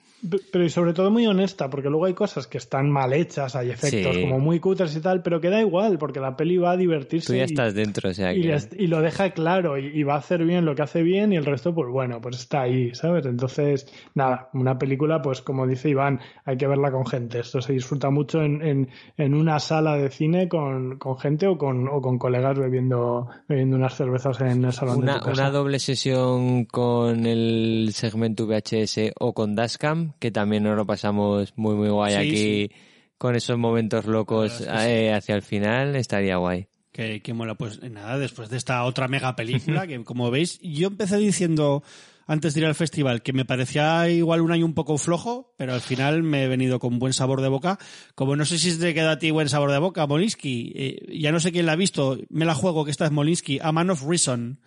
[0.51, 3.71] Pero y sobre todo muy honesta, porque luego hay cosas que están mal hechas, hay
[3.71, 4.23] efectos sí.
[4.23, 7.29] como muy cutres y tal, pero que da igual, porque la peli va a divertirse.
[7.29, 8.59] Tú ya y, estás dentro, o sea y, que...
[8.79, 11.37] y, lo deja claro, y, y, va a hacer bien lo que hace bien, y
[11.37, 13.27] el resto, pues bueno, pues está ahí, ¿sabes?
[13.27, 17.41] Entonces, nada, una película, pues como dice Iván, hay que verla con gente.
[17.41, 21.57] Esto se disfruta mucho en, en, en una sala de cine con, con gente o
[21.57, 25.43] con, o con colegas bebiendo, bebiendo unas cervezas en el salón una, de tu casa.
[25.43, 31.53] Una doble sesión con el segmento VHS o con Dashcam, que también nos lo pasamos
[31.57, 32.71] muy muy guay sí, aquí sí.
[33.17, 36.67] con esos momentos locos eh, hacia el final estaría guay.
[36.93, 40.89] Que, que, mola pues nada después de esta otra mega película que como veis yo
[40.89, 41.85] empecé diciendo
[42.27, 45.75] antes de ir al festival que me parecía igual un año un poco flojo pero
[45.75, 47.79] al final me he venido con buen sabor de boca.
[48.15, 51.33] Como no sé si te queda a ti buen sabor de boca Molinsky eh, ya
[51.33, 53.91] no sé quién la ha visto me la juego que esta es Molinsky A Man
[53.91, 54.61] of Reason.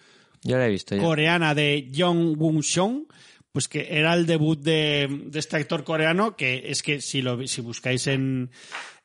[0.43, 1.01] Yo la he visto ya.
[1.01, 3.07] coreana de Jung Woo Seong
[3.51, 7.45] pues que era el debut de, de, este actor coreano, que es que si lo
[7.47, 8.51] si buscáis en,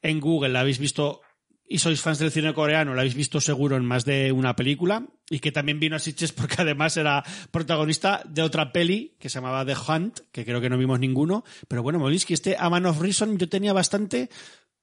[0.03, 1.21] en Google, la habéis visto
[1.69, 5.07] y sois fans del cine coreano, la habéis visto seguro en más de una película,
[5.29, 9.39] y que también vino a Sitges porque además era protagonista de otra peli que se
[9.39, 12.87] llamaba The Hunt, que creo que no vimos ninguno, pero bueno, Molinsky, este A Man
[12.87, 14.31] of Reason, yo tenía bastante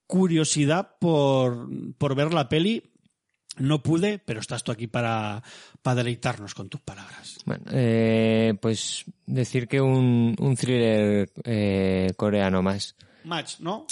[0.07, 2.92] curiosidad por, por ver la peli,
[3.57, 5.43] no pude, pero estás tú aquí para,
[5.81, 7.37] para deleitarnos con tus palabras.
[7.45, 12.95] Bueno, eh, pues decir que un, un thriller eh, coreano más.
[13.23, 13.85] Match, ¿no?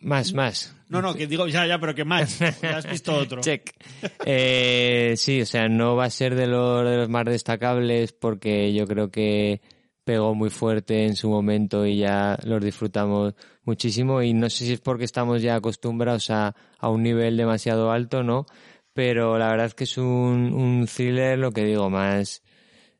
[0.00, 0.74] Más, más.
[0.88, 2.38] No, no, que digo, ya, ya, pero que más.
[2.38, 3.40] Ya has visto otro.
[3.42, 3.74] Check.
[4.24, 8.72] Eh, sí, o sea, no va a ser de los, de los más destacables porque
[8.72, 9.60] yo creo que
[10.04, 13.34] pegó muy fuerte en su momento y ya los disfrutamos
[13.64, 17.92] muchísimo y no sé si es porque estamos ya acostumbrados a, a un nivel demasiado
[17.92, 18.46] alto, ¿no?
[18.92, 22.42] Pero la verdad es que es un, un thriller, lo que digo, más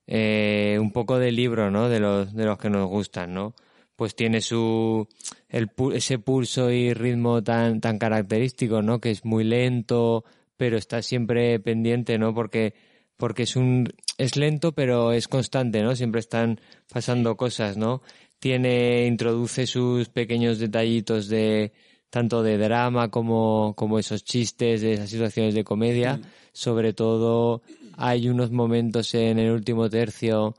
[0.06, 1.88] eh, un poco de libro, ¿no?
[1.88, 3.54] De los, de los que nos gustan, ¿no?
[3.96, 5.06] Pues tiene su,
[5.48, 9.00] el, ese pulso y ritmo tan, tan característico, ¿no?
[9.00, 10.24] Que es muy lento,
[10.56, 12.34] pero está siempre pendiente, ¿no?
[12.34, 12.74] Porque,
[13.16, 13.88] porque es un,
[14.18, 15.94] es lento, pero es constante, ¿no?
[15.94, 16.60] Siempre están
[16.92, 18.02] pasando cosas, ¿no?
[18.38, 21.72] Tiene, introduce sus pequeños detallitos de,
[22.12, 26.18] tanto de drama como, como esos chistes, de esas situaciones de comedia.
[26.18, 26.22] Mm.
[26.52, 27.62] Sobre todo
[27.96, 30.54] hay unos momentos en el último tercio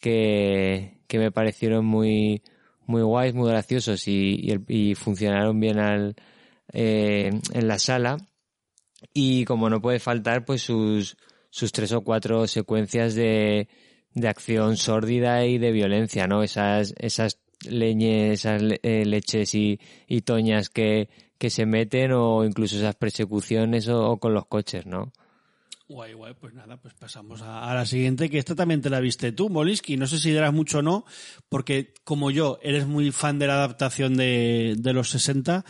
[0.00, 2.42] que, que me parecieron muy,
[2.86, 6.16] muy guays, muy graciosos y, y, y funcionaron bien al,
[6.72, 8.16] eh, en la sala.
[9.14, 11.16] Y como no puede faltar, pues sus,
[11.50, 13.68] sus tres o cuatro secuencias de,
[14.12, 16.42] de acción sórdida y de violencia, ¿no?
[16.42, 17.38] Esas, esas
[17.68, 23.88] leñes, esas eh, leches y, y toñas que, que se meten o incluso esas persecuciones
[23.88, 25.12] o, con los coches, ¿no?
[25.88, 29.30] Guay, guay, pues nada, pues pasamos a, la siguiente, que esta también te la viste
[29.30, 29.96] tú, Molisky.
[29.96, 31.04] No sé si dirás mucho o no,
[31.48, 35.64] porque como yo, eres muy fan de la adaptación de, de los 60,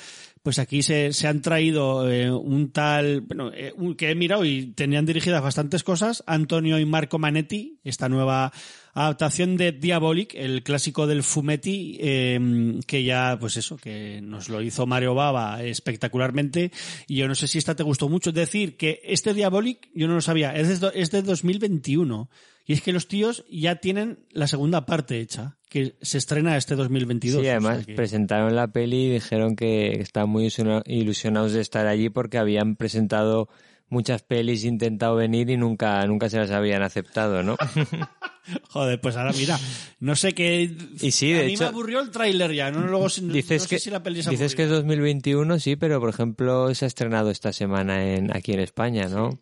[0.46, 4.66] pues aquí se, se han traído eh, un tal, bueno, eh, que he mirado y
[4.66, 8.52] tenían dirigidas bastantes cosas, Antonio y Marco Manetti, esta nueva
[8.94, 14.62] adaptación de Diabolic, el clásico del Fumetti, eh, que ya, pues eso, que nos lo
[14.62, 16.70] hizo Mario Baba espectacularmente,
[17.08, 20.06] y yo no sé si esta te gustó mucho, es decir, que este Diabolic, yo
[20.06, 22.30] no lo sabía, es de, es de 2021,
[22.66, 26.74] y es que los tíos ya tienen la segunda parte hecha, que se estrena este
[26.76, 27.40] 2022.
[27.42, 31.52] Sí, o además sea que- presentaron la peli y dijeron que estaban muy ilusiona- ilusionados
[31.52, 33.48] de estar allí porque habían presentado
[33.88, 37.56] muchas pelis, intentado venir y nunca, nunca se las habían aceptado, ¿no?
[38.70, 39.58] Joder, pues ahora mira,
[40.00, 40.70] no sé qué.
[41.00, 43.32] Y sí, a de mí hecho- me aburrió el tráiler ya, no luego dices no
[43.64, 44.82] sé que, si la peli se dices que es aburrió.
[44.82, 49.38] 2021, sí, pero por ejemplo se ha estrenado esta semana en, aquí en España, ¿no?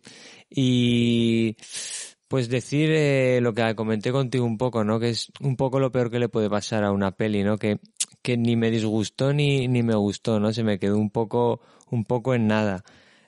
[0.49, 1.55] Y
[2.27, 4.99] pues decir eh, lo que comenté contigo un poco, ¿no?
[4.99, 7.57] Que es un poco lo peor que le puede pasar a una peli, ¿no?
[7.57, 7.79] Que,
[8.21, 10.51] que ni me disgustó ni, ni me gustó, ¿no?
[10.53, 11.61] Se me quedó un poco,
[11.91, 12.83] un poco en nada.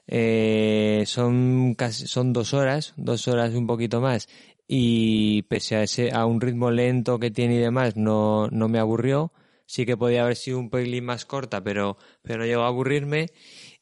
[0.08, 4.28] Eh, son casi, son dos horas, dos horas un poquito más.
[4.66, 8.78] Y pese a ese, a un ritmo lento que tiene y demás, no, no me
[8.78, 9.32] aburrió.
[9.66, 13.28] Sí que podía haber sido un pelín más corta, pero, pero no llegó a aburrirme.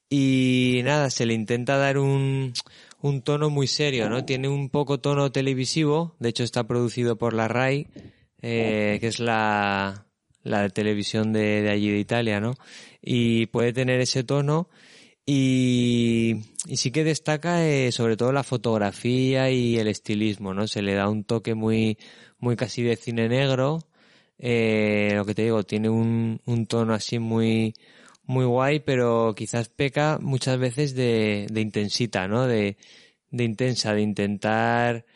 [0.09, 2.53] Y nada, se le intenta dar un,
[3.03, 4.25] un tono muy serio, ¿no?
[4.25, 7.89] Tiene un poco tono televisivo, de hecho está producido por la RAI,
[8.43, 10.07] eh, que es la,
[10.43, 12.55] la televisión de, de allí de Italia, ¿no?
[13.03, 14.69] Y puede tener ese tono
[15.25, 16.37] y,
[16.67, 20.69] y sí que destaca eh, sobre todo la fotografía y el estilismo, ¿no?
[20.69, 21.99] Se le da un toque muy,
[22.39, 23.81] muy casi de cine negro,
[24.39, 27.75] eh, lo que te digo, tiene un, un tono así muy,
[28.27, 32.47] muy guay, pero quizás peca muchas veces de, de intensita, ¿no?
[32.47, 32.77] De,
[33.31, 35.07] de intensa, de intentar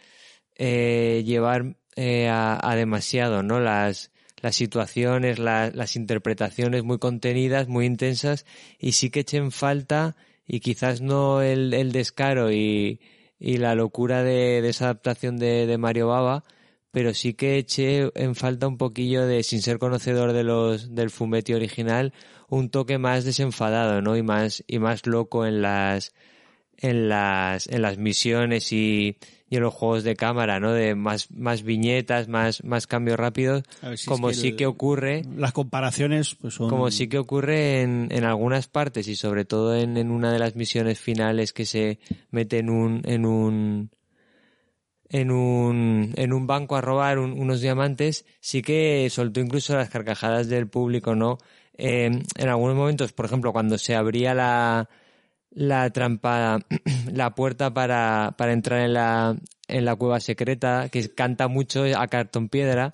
[0.56, 3.60] eh, llevar eh, a, demasiado, ¿no?
[3.60, 8.46] Las, las situaciones, la- las interpretaciones muy contenidas, muy intensas,
[8.78, 13.00] y sí que echen falta, y quizás no el, el descaro y,
[13.38, 16.44] y la locura de, de esa adaptación de, de Mario Baba,
[16.90, 21.10] pero sí que eché en falta un poquillo de, sin ser conocedor de los, del
[21.10, 22.12] Fumetti original,
[22.48, 24.16] un toque más desenfadado, ¿no?
[24.16, 26.12] Y más, y más loco en las,
[26.78, 29.16] en las, en las misiones y,
[29.48, 30.72] y en los juegos de cámara, ¿no?
[30.72, 34.48] De más, más viñetas, más, más cambios rápidos, A ver si es como que sí
[34.48, 36.68] el- que ocurre, Las comparaciones, pues son.
[36.68, 40.38] como sí que ocurre en, en algunas partes y sobre todo en, en una de
[40.40, 41.98] las misiones finales que se
[42.30, 43.90] mete en un, en un,
[45.10, 49.90] en un, en un banco a robar un- unos diamantes, sí que soltó incluso las
[49.90, 51.38] carcajadas del público, ¿no?
[51.76, 52.06] Eh,
[52.36, 54.88] en algunos momentos, por ejemplo, cuando se abría la,
[55.50, 56.60] la trampa,
[57.12, 59.36] la puerta para, para entrar en la,
[59.68, 62.92] en la cueva secreta, que canta mucho a cartón piedra,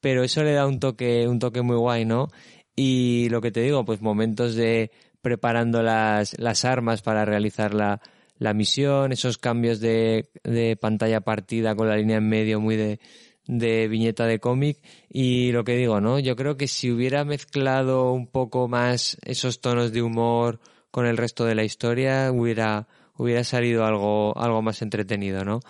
[0.00, 2.28] pero eso le da un toque, un toque muy guay, ¿no?
[2.76, 4.90] Y lo que te digo, pues momentos de
[5.22, 8.00] preparando las, las armas para realizar la,
[8.40, 12.98] la misión, esos cambios de, de pantalla partida con la línea en medio muy de,
[13.46, 14.78] de viñeta de cómic
[15.10, 16.18] y lo que digo, ¿no?
[16.18, 20.58] Yo creo que si hubiera mezclado un poco más esos tonos de humor
[20.90, 25.60] con el resto de la historia, hubiera, hubiera salido algo, algo más entretenido, ¿no?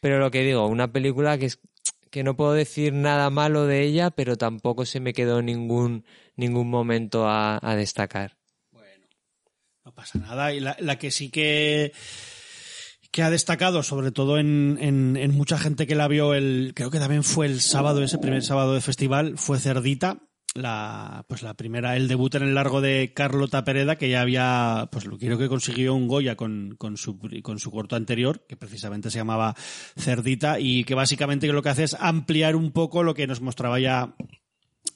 [0.00, 1.60] Pero lo que digo, una película que es,
[2.10, 6.04] que no puedo decir nada malo de ella, pero tampoco se me quedó ningún,
[6.34, 8.36] ningún momento a, a destacar.
[9.86, 10.52] No pasa nada.
[10.52, 11.92] Y la, que sí que
[13.12, 16.90] que ha destacado, sobre todo en, en, en mucha gente que la vio el, creo
[16.90, 20.18] que también fue el sábado, ese primer sábado de festival, fue Cerdita,
[20.54, 24.88] la, pues la primera, el debut en el largo de Carlota Pereda, que ya había,
[24.90, 28.56] pues lo creo que consiguió un Goya con, con su, con su corto anterior, que
[28.56, 29.54] precisamente se llamaba
[29.96, 33.78] Cerdita, y que básicamente lo que hace es ampliar un poco lo que nos mostraba
[33.78, 34.16] ya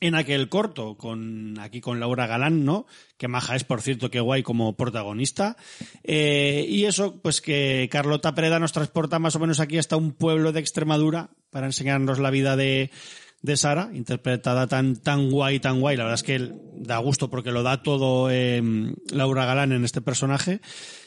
[0.00, 2.86] en aquel corto, con aquí con Laura Galán, ¿no?
[3.18, 5.56] Que maja es, por cierto, que guay como protagonista.
[6.04, 10.12] Eh, y eso, pues que Carlota Preda nos transporta más o menos aquí hasta un
[10.12, 12.90] pueblo de Extremadura para enseñarnos la vida de,
[13.42, 15.96] de Sara, interpretada tan, tan guay, tan guay.
[15.96, 18.62] La verdad es que da gusto porque lo da todo eh,
[19.10, 20.60] Laura Galán en este personaje.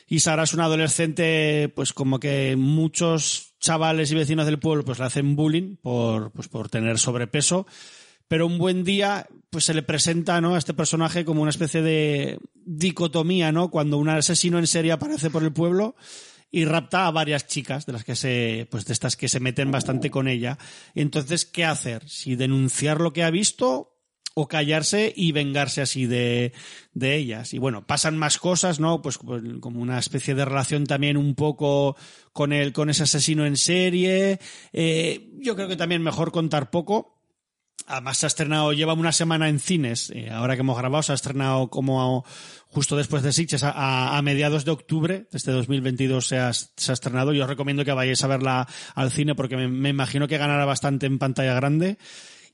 [0.08, 5.00] Y Sara es una adolescente, pues como que muchos chavales y vecinos del pueblo pues
[5.00, 7.66] le hacen bullying por, pues por tener sobrepeso
[8.34, 10.56] pero un buen día pues se le presenta ¿no?
[10.56, 13.70] a este personaje como una especie de dicotomía, ¿no?
[13.70, 15.96] Cuando un asesino en serie aparece por el pueblo
[16.50, 19.70] y rapta a varias chicas, de las que se, pues de estas que se meten
[19.70, 20.58] bastante con ella.
[20.96, 22.10] Entonces, ¿qué hacer?
[22.10, 24.00] Si denunciar lo que ha visto
[24.34, 26.54] o callarse y vengarse así de,
[26.96, 27.54] de ellas.
[27.54, 29.04] Y bueno, pasan más cosas, ¿no?
[29.04, 31.96] Pues como una especie de relación también un poco
[32.32, 34.40] con el, con ese asesino en serie.
[34.72, 37.14] Eh, yo creo que también mejor contar poco
[37.86, 41.12] Además se ha estrenado, lleva una semana en cines, eh, ahora que hemos grabado, se
[41.12, 42.24] ha estrenado como
[42.70, 47.34] justo después de Sitges, a, mediados de octubre este 2022 se ha, se ha estrenado.
[47.34, 50.66] Yo os recomiendo que vayáis a verla al cine porque me, me imagino que ganará
[50.66, 51.98] bastante en pantalla grande.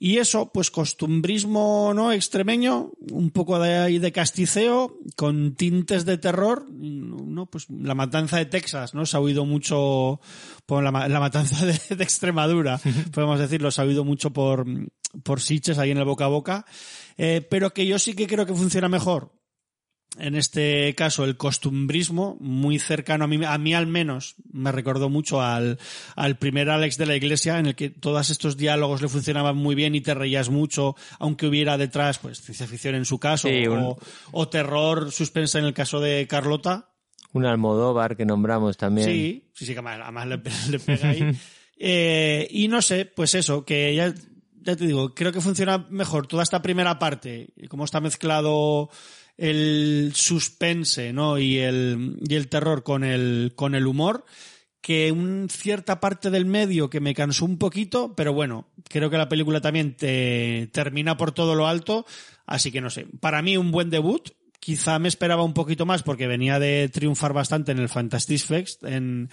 [0.01, 6.17] Y eso, pues costumbrismo no extremeño, un poco de ahí de casticeo, con tintes de
[6.17, 9.05] terror, no, pues la matanza de Texas, ¿no?
[9.05, 10.21] Se ha oído mucho
[10.65, 12.79] por la, la matanza de, de Extremadura,
[13.11, 14.65] podemos decirlo, se ha oído mucho por,
[15.23, 16.65] por Sitges ahí en el boca a boca,
[17.17, 19.33] eh, pero que yo sí que creo que funciona mejor
[20.17, 25.07] en este caso el costumbrismo muy cercano a mí, a mí al menos me recordó
[25.09, 25.77] mucho al,
[26.15, 29.75] al primer Alex de la Iglesia en el que todos estos diálogos le funcionaban muy
[29.75, 33.67] bien y te reías mucho aunque hubiera detrás pues ciencia ficción en su caso Sí,
[33.67, 33.97] un- o,
[34.31, 36.89] o terror suspensa en el caso de Carlota
[37.31, 39.07] Un Almodóvar que nombramos también.
[39.07, 41.23] Sí, sí, sí, que además, además le, le pega ahí.
[41.81, 44.13] Eh, y no sé, pues eso, que ya,
[44.63, 48.89] ya te digo, creo que funciona mejor toda esta primera parte, cómo está mezclado
[49.39, 51.37] el suspense, ¿no?
[51.39, 54.25] Y el, y el terror con el, con el humor,
[54.81, 59.17] que un cierta parte del medio que me cansó un poquito, pero bueno, creo que
[59.17, 62.05] la película también te termina por todo lo alto,
[62.45, 64.29] así que no sé, para mí un buen debut,
[64.59, 68.83] quizá me esperaba un poquito más porque venía de triunfar bastante en el Fantastic Fest
[68.83, 69.29] en,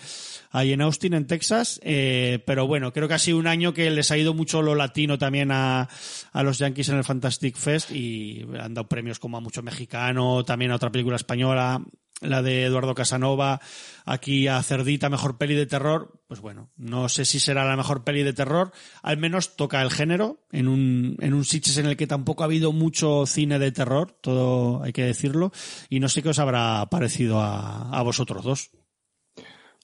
[0.51, 3.91] ahí en Austin, en Texas, eh, pero bueno, creo que ha sido un año que
[3.91, 5.89] les ha ido mucho lo latino también a,
[6.33, 10.45] a los Yankees en el Fantastic Fest y han dado premios como a mucho mexicano,
[10.45, 11.83] también a otra película española,
[12.21, 13.61] la de Eduardo Casanova,
[14.05, 18.05] aquí a Cerdita, mejor peli de terror, pues bueno, no sé si será la mejor
[18.05, 21.97] peli de terror, al menos toca el género, en un, en un Sitges en el
[21.97, 25.53] que tampoco ha habido mucho cine de terror, todo hay que decirlo,
[25.91, 28.71] y no sé qué os habrá parecido a, a vosotros dos.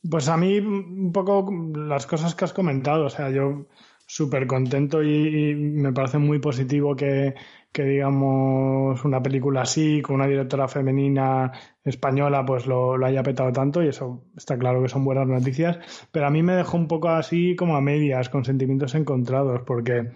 [0.09, 3.67] Pues a mí un poco las cosas que has comentado, o sea, yo
[4.05, 7.35] súper contento y, y me parece muy positivo que,
[7.73, 11.53] que digamos una película así, con una directora femenina
[11.85, 15.79] española, pues lo, haya petado tanto y eso está claro que son buenas noticias,
[16.13, 20.11] pero a mí me dejó un poco así como a medias, con sentimientos encontrados, porque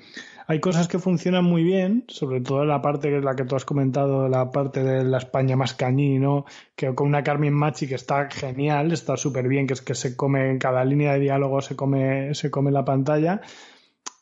[0.47, 3.57] hay cosas que funcionan muy bien, sobre todo la parte que es la que tú
[3.57, 6.45] has comentado, la parte de la España más cañí, ¿no?
[6.77, 10.17] Que con una Carmen Machi que está genial, está súper bien, que es que se
[10.17, 13.41] come en cada línea de diálogo se come, se come la pantalla.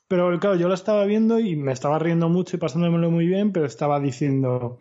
[0.08, 3.52] Pero claro, yo la estaba viendo y me estaba riendo mucho y pasándomelo muy bien,
[3.52, 4.78] pero estaba diciendo,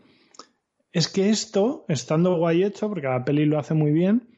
[0.93, 4.29] es que esto, estando guay hecho, porque la peli lo hace muy bien,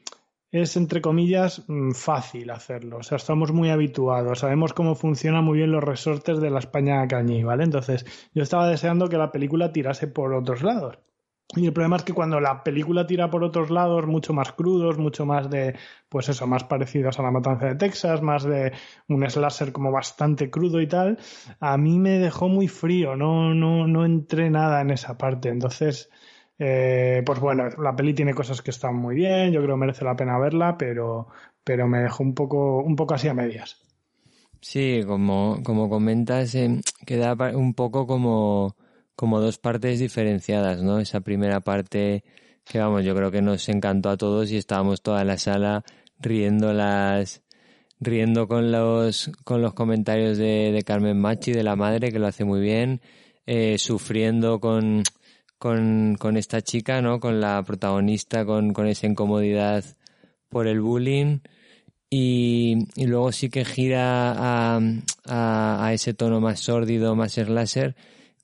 [0.50, 2.98] es entre comillas mm, fácil hacerlo.
[2.98, 7.06] O sea, estamos muy habituados, sabemos cómo funcionan muy bien los resortes de la España
[7.06, 7.64] cañí, ¿vale?
[7.64, 10.98] Entonces, yo estaba deseando que la película tirase por otros lados.
[11.54, 14.98] Y el problema es que cuando la película tira por otros lados, mucho más crudos,
[14.98, 15.76] mucho más de,
[16.08, 18.72] pues eso, más parecidos a la matanza de Texas, más de
[19.08, 21.18] un slasher como bastante crudo y tal,
[21.60, 25.50] a mí me dejó muy frío, no, no, no entré nada en esa parte.
[25.50, 26.10] Entonces,
[26.58, 30.04] eh, pues bueno, la peli tiene cosas que están muy bien, yo creo que merece
[30.04, 31.28] la pena verla, pero,
[31.62, 33.82] pero me dejó un poco, un poco así a medias.
[34.60, 38.76] Sí, como, como comentas, eh, queda un poco como,
[39.14, 40.98] como dos partes diferenciadas, ¿no?
[40.98, 42.24] Esa primera parte
[42.64, 45.84] que, vamos, yo creo que nos encantó a todos y estábamos toda la sala
[46.18, 47.42] riendo las,
[48.00, 52.26] riendo con los, con los comentarios de, de Carmen Machi, de la madre, que lo
[52.26, 53.00] hace muy bien,
[53.46, 55.02] eh, sufriendo con,
[55.58, 57.20] con, con esta chica, ¿no?
[57.20, 59.84] Con la protagonista, con, con esa incomodidad
[60.48, 61.38] por el bullying.
[62.08, 64.32] Y, y luego sí que gira
[64.76, 64.80] a,
[65.26, 67.96] a, ese tono más sórdido, más slasher,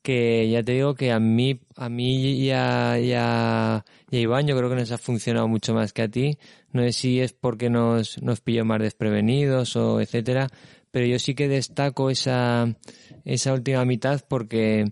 [0.02, 4.20] que ya te digo que a mí, a mí y a, y a- y a
[4.20, 6.38] Iván yo creo que nos ha funcionado mucho más que a ti.
[6.72, 10.48] No sé si es porque nos, nos pilló más desprevenidos o etcétera,
[10.90, 12.74] pero yo sí que destaco esa,
[13.24, 14.86] esa última mitad porque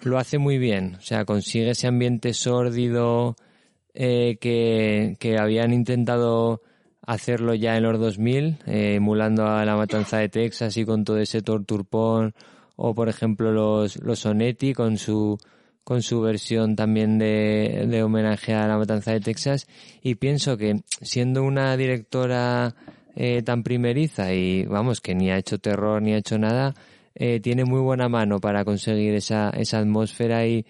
[0.00, 0.96] lo hace muy bien.
[0.96, 3.36] O sea, consigue ese ambiente sórdido
[3.94, 6.62] eh, que, que habían intentado
[7.06, 11.18] hacerlo ya en los 2000, eh, emulando a la matanza de Texas y con todo
[11.18, 12.34] ese torturpón,
[12.74, 15.38] o por ejemplo los, los Sonetti con su,
[15.84, 19.66] con su versión también de, de homenaje a la matanza de Texas,
[20.02, 22.74] y pienso que siendo una directora
[23.14, 26.74] eh, tan primeriza y vamos, que ni ha hecho terror ni ha hecho nada,
[27.16, 30.64] eh, tiene muy buena mano para conseguir esa, esa atmósfera y,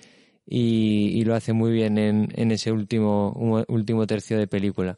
[0.46, 3.32] y, y lo hace muy bien en, en ese último,
[3.68, 4.96] último tercio de película.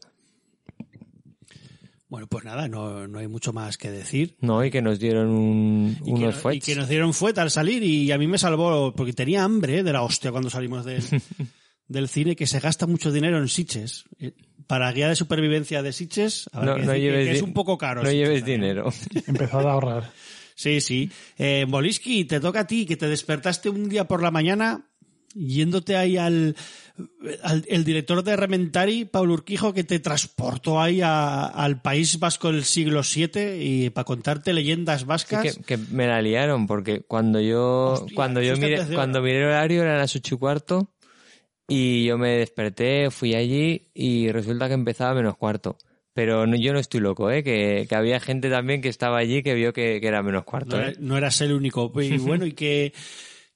[2.10, 4.36] Bueno, pues nada, no, no hay mucho más que decir.
[4.40, 6.64] No, y que nos dieron un, Y que, unos no- y fuets.
[6.66, 9.92] que nos dieron fueta al salir y a mí me salvó porque tenía hambre de
[9.92, 11.02] la hostia cuando salimos del,
[11.88, 14.04] del cine que se gasta mucho dinero en Sitges.
[14.18, 14.32] Eh,
[14.66, 15.92] Para guía de supervivencia de
[16.52, 18.02] habrá No, que no decir que- lleves que es un poco caro.
[18.02, 18.60] No Sitges lleves también.
[18.62, 18.92] dinero.
[19.26, 20.10] Empezad a ahorrar.
[20.58, 21.08] Sí, sí.
[21.38, 24.84] Eh, Boliski, te toca a ti, que te despertaste un día por la mañana
[25.34, 26.56] yéndote ahí al,
[27.44, 32.50] al el director de Rementari, Paul Urquijo, que te transportó ahí a- al País Vasco
[32.50, 35.58] del siglo VII y para contarte leyendas Sí, vascas.
[35.58, 39.44] que, que me la liaron porque cuando yo Hostia, cuando yo miré cuando miré el
[39.44, 40.92] horario era las ocho y cuarto
[41.68, 45.78] y yo me desperté fui allí y resulta que empezaba a menos cuarto
[46.18, 49.44] pero no- yo no estoy loco eh que, que había gente también que estaba allí
[49.44, 50.88] que vio que, que era menos cuarto No, ¿eh?
[50.88, 51.92] era- no eras el único.
[52.02, 52.92] Y bueno, ¿y qué,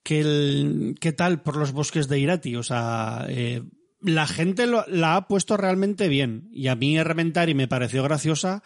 [0.05, 2.55] qué, el- qué tal por los bosques de Irati?
[2.55, 3.63] O sea, eh,
[4.01, 6.49] la gente lo- la ha puesto realmente bien.
[6.53, 8.63] Y a mí Rementari me pareció graciosa,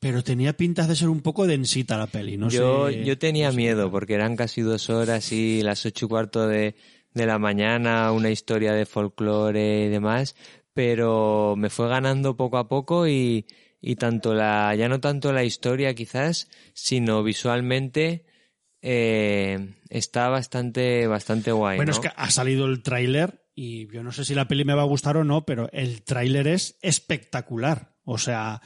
[0.00, 2.36] pero tenía pintas de ser un poco densita la peli.
[2.36, 3.04] No yo sé.
[3.04, 6.74] yo tenía miedo porque eran casi dos horas y las ocho y cuarto de,
[7.14, 10.34] de la mañana una historia de folclore y demás
[10.76, 13.46] pero me fue ganando poco a poco y,
[13.80, 18.26] y tanto la, ya no tanto la historia quizás, sino visualmente
[18.82, 21.78] eh, está bastante, bastante guay.
[21.78, 21.96] Bueno, ¿no?
[21.96, 24.82] es que ha salido el tráiler y yo no sé si la peli me va
[24.82, 27.94] a gustar o no, pero el tráiler es espectacular.
[28.04, 28.60] O sea,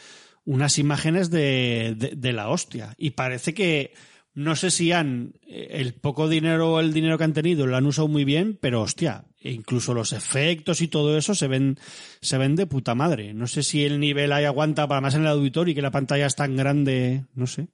[0.44, 2.92] unas imágenes de, de, de la hostia.
[2.98, 3.94] Y parece que
[4.34, 7.76] no sé si han eh, el poco dinero o el dinero que han tenido lo
[7.76, 11.78] han usado muy bien, pero hostia, incluso los efectos y todo eso se ven
[12.20, 13.32] se ven de puta madre.
[13.34, 15.90] No sé si el nivel ahí aguanta para más en el auditorio y que la
[15.90, 17.68] pantalla es tan grande, no sé.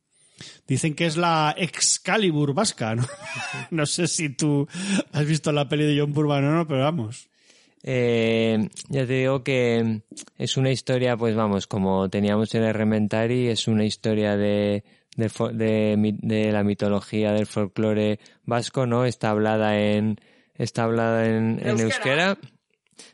[0.67, 3.07] Dicen que es la Excalibur vasca, ¿no?
[3.71, 4.69] no sé si tú
[5.13, 7.29] has visto la peli de John Purban o no, pero vamos.
[7.83, 10.03] Eh, ya te digo que
[10.39, 14.83] es una historia, pues vamos, como teníamos en el Rementari, es una historia de,
[15.17, 19.05] de, de la mitología del folclore vasco, ¿no?
[19.05, 20.19] Está hablada en,
[20.59, 22.39] está hablada en, en euskera.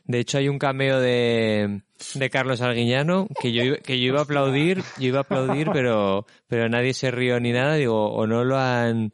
[0.05, 1.81] De hecho, hay un cameo de,
[2.13, 5.69] de Carlos Arguiñano que yo, iba- que yo iba a aplaudir, yo iba a aplaudir,
[5.73, 7.75] pero, pero nadie se rió ni nada.
[7.75, 9.11] Digo, o no lo han,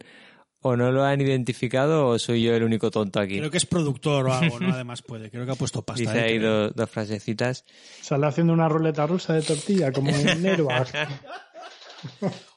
[0.60, 3.38] o no lo han identificado o soy yo el único tonto aquí.
[3.38, 4.72] Creo que es productor o algo, ¿no?
[4.72, 5.28] Además puede.
[5.30, 6.00] Creo que ha puesto pasta.
[6.00, 6.22] Dice ¿eh?
[6.22, 7.64] ahí dos, dos frasecitas.
[8.00, 10.86] Sale haciendo una ruleta rusa de tortilla, como en Airbag.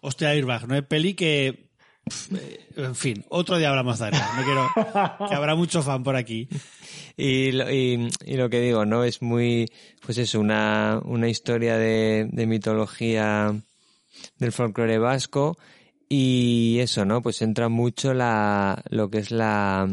[0.01, 0.75] Hostia, Airbag, ¿no?
[0.75, 1.62] Es peli que...
[2.35, 4.35] eh, En fin, otro día hablamos de Airbag.
[4.35, 5.27] No quiero...
[5.29, 6.47] Que habrá mucho fan por aquí.
[7.15, 9.03] Y lo, y, y lo que digo, ¿no?
[9.03, 9.71] Es muy,
[10.05, 13.53] pues eso, una, una historia de, de mitología
[14.37, 15.57] del folclore vasco
[16.09, 17.21] y eso, ¿no?
[17.21, 19.87] Pues entra mucho la, lo que es la,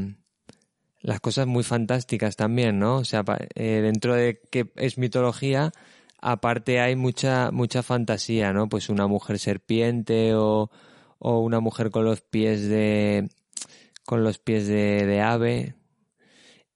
[1.01, 2.97] las cosas muy fantásticas también, ¿no?
[2.97, 5.73] O sea, eh, dentro de que es mitología,
[6.21, 8.69] aparte hay mucha, mucha fantasía, ¿no?
[8.69, 10.71] Pues una mujer serpiente o,
[11.21, 13.29] o una mujer con los pies de,
[14.05, 15.75] con los pies de, de ave.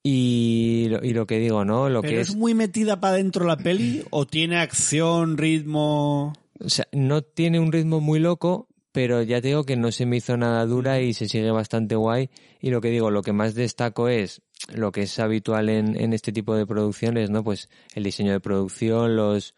[0.04, 1.88] Y lo, y lo que digo, ¿no?
[1.88, 6.34] Lo ¿Pero que es es, muy metida para dentro la peli o tiene acción, ritmo...?
[6.60, 10.06] o sea, no tiene un ritmo muy loco, pero ya te digo que no se
[10.06, 12.30] me hizo nada dura y se sigue bastante guay.
[12.60, 14.42] Y lo que digo, lo que más destaco es
[14.72, 17.42] lo que es habitual en, en este tipo de producciones, ¿no?
[17.42, 19.54] Pues el diseño de producción, los,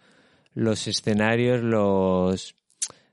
[0.55, 2.55] los escenarios, los,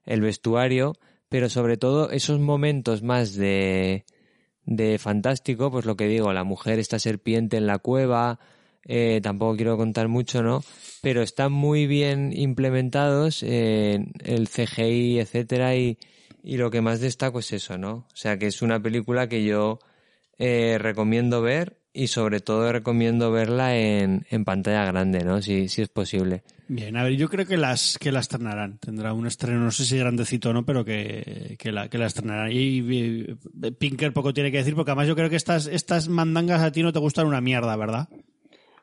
[0.06, 0.94] el vestuario,
[1.34, 4.06] pero sobre todo esos momentos más de,
[4.68, 8.40] de fantástico, pues lo que digo, la mujer, esta serpiente en la cueva,
[8.86, 10.64] eh, tampoco quiero contar mucho, ¿no?
[11.02, 15.98] Pero están muy bien implementados, eh, el CGI, etcétera, y,
[16.44, 18.06] y lo que más destaco es eso, ¿no?
[18.14, 19.80] O sea, que es una película que yo
[20.38, 25.42] eh, recomiendo ver y sobre todo recomiendo verla en, en pantalla grande, ¿no?
[25.42, 26.44] Si, si es posible.
[26.76, 28.80] Bien, a ver, yo creo que las que la estrenarán.
[28.80, 32.52] Tendrá un estreno, no sé si grandecito o no, pero que, que, la, que estrenarán.
[32.52, 33.36] Y, y
[33.78, 36.82] Pinker poco tiene que decir, porque además yo creo que estas, estas mandangas a ti
[36.82, 38.10] no te gustan una mierda, ¿verdad?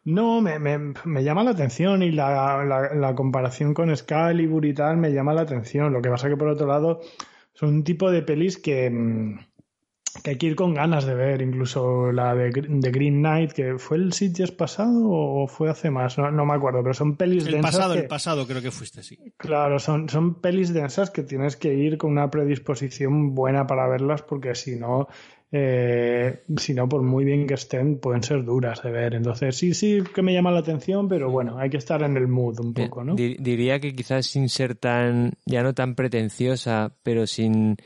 [0.04, 4.72] No, me, me, me llama la atención y la, la, la comparación con Excalibur y
[4.72, 5.92] tal me llama la atención.
[5.92, 7.00] Lo que pasa que por otro lado
[7.54, 9.38] son un tipo de pelis que, mm,
[10.22, 11.42] que hay que ir con ganas de ver.
[11.42, 15.90] Incluso la de, Gr- de Green Knight, que fue el Sitges pasado o fue hace
[15.90, 18.62] más, no, no me acuerdo, pero son pelis El densas pasado, que- el pasado creo
[18.62, 19.18] que fuiste, sí.
[19.36, 24.22] Claro, son, son pelis densas que tienes que ir con una predisposición buena para verlas
[24.22, 25.08] porque si no,
[25.52, 29.14] eh, si no, por muy bien que estén, pueden ser duras de ver.
[29.14, 32.28] Entonces sí, sí que me llama la atención, pero bueno, hay que estar en el
[32.28, 33.14] mood un poco, ¿no?
[33.14, 37.76] Di- diría que quizás sin ser tan, ya no tan pretenciosa, pero sin,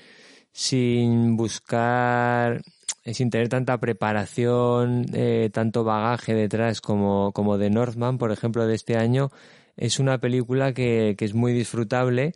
[0.54, 2.62] sin buscar,
[3.02, 8.64] eh, sin tener tanta preparación, eh, tanto bagaje detrás como, como de Northman, por ejemplo,
[8.64, 9.30] de este año,
[9.76, 12.34] es una película que, que es muy disfrutable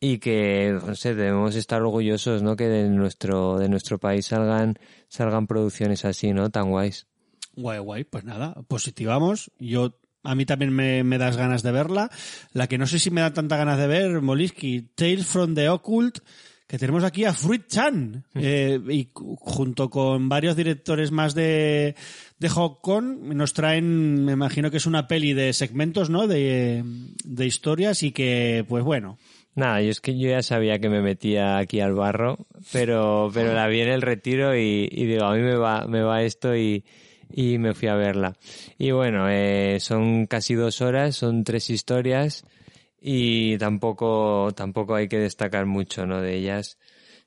[0.00, 2.56] y que, no sé, debemos estar orgullosos, ¿no?
[2.56, 4.76] Que de nuestro, de nuestro país salgan,
[5.06, 6.50] salgan producciones así, ¿no?
[6.50, 7.06] Tan guays.
[7.54, 9.52] Guay, guay, pues nada, positivamos.
[9.60, 12.10] Yo, a mí también me, me das ganas de verla.
[12.52, 15.68] La que no sé si me da tanta ganas de ver, Moliski, Tales from the
[15.68, 16.18] Occult,
[16.72, 21.94] que tenemos aquí a Fruit Chan, eh, y junto con varios directores más de,
[22.38, 26.26] de Hong Kong, nos traen, me imagino que es una peli de segmentos, ¿no?
[26.26, 26.82] De,
[27.24, 29.18] de historias y que, pues bueno,
[29.54, 32.38] Nada, yo es que yo ya sabía que me metía aquí al barro,
[32.72, 36.00] pero, pero la vi en el retiro y, y digo, a mí me va, me
[36.00, 36.84] va esto y,
[37.30, 38.34] y me fui a verla.
[38.78, 42.46] Y bueno, eh, son casi dos horas, son tres historias
[43.02, 46.20] y tampoco, tampoco hay que destacar mucho, ¿no?
[46.20, 46.78] De ellas.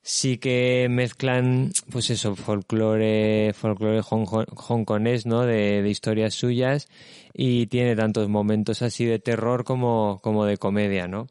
[0.02, 5.42] Sí que mezclan, pues eso, folclore, folclore hong- hongkonés, ¿no?
[5.46, 6.88] De, de historias suyas
[7.34, 11.28] y tiene tantos momentos así de terror como, como de comedia, ¿no?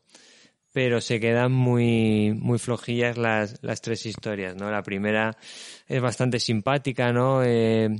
[0.72, 4.72] pero se quedan muy, muy flojillas las, las tres historias, ¿no?
[4.72, 5.36] La primera
[5.86, 7.44] es bastante simpática, ¿no?
[7.44, 7.90] Eh,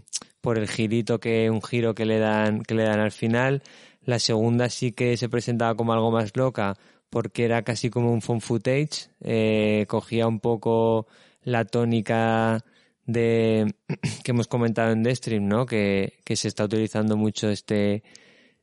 [0.41, 3.63] por el girito que, un giro que le dan, que le dan al final.
[4.05, 6.77] La segunda sí que se presentaba como algo más loca,
[7.11, 11.07] porque era casi como un phone footage, eh, cogía un poco
[11.43, 12.65] la tónica
[13.07, 13.75] de,
[14.25, 15.67] que hemos comentado en The Stream, ¿no?
[15.67, 18.03] Que, que se está utilizando mucho este,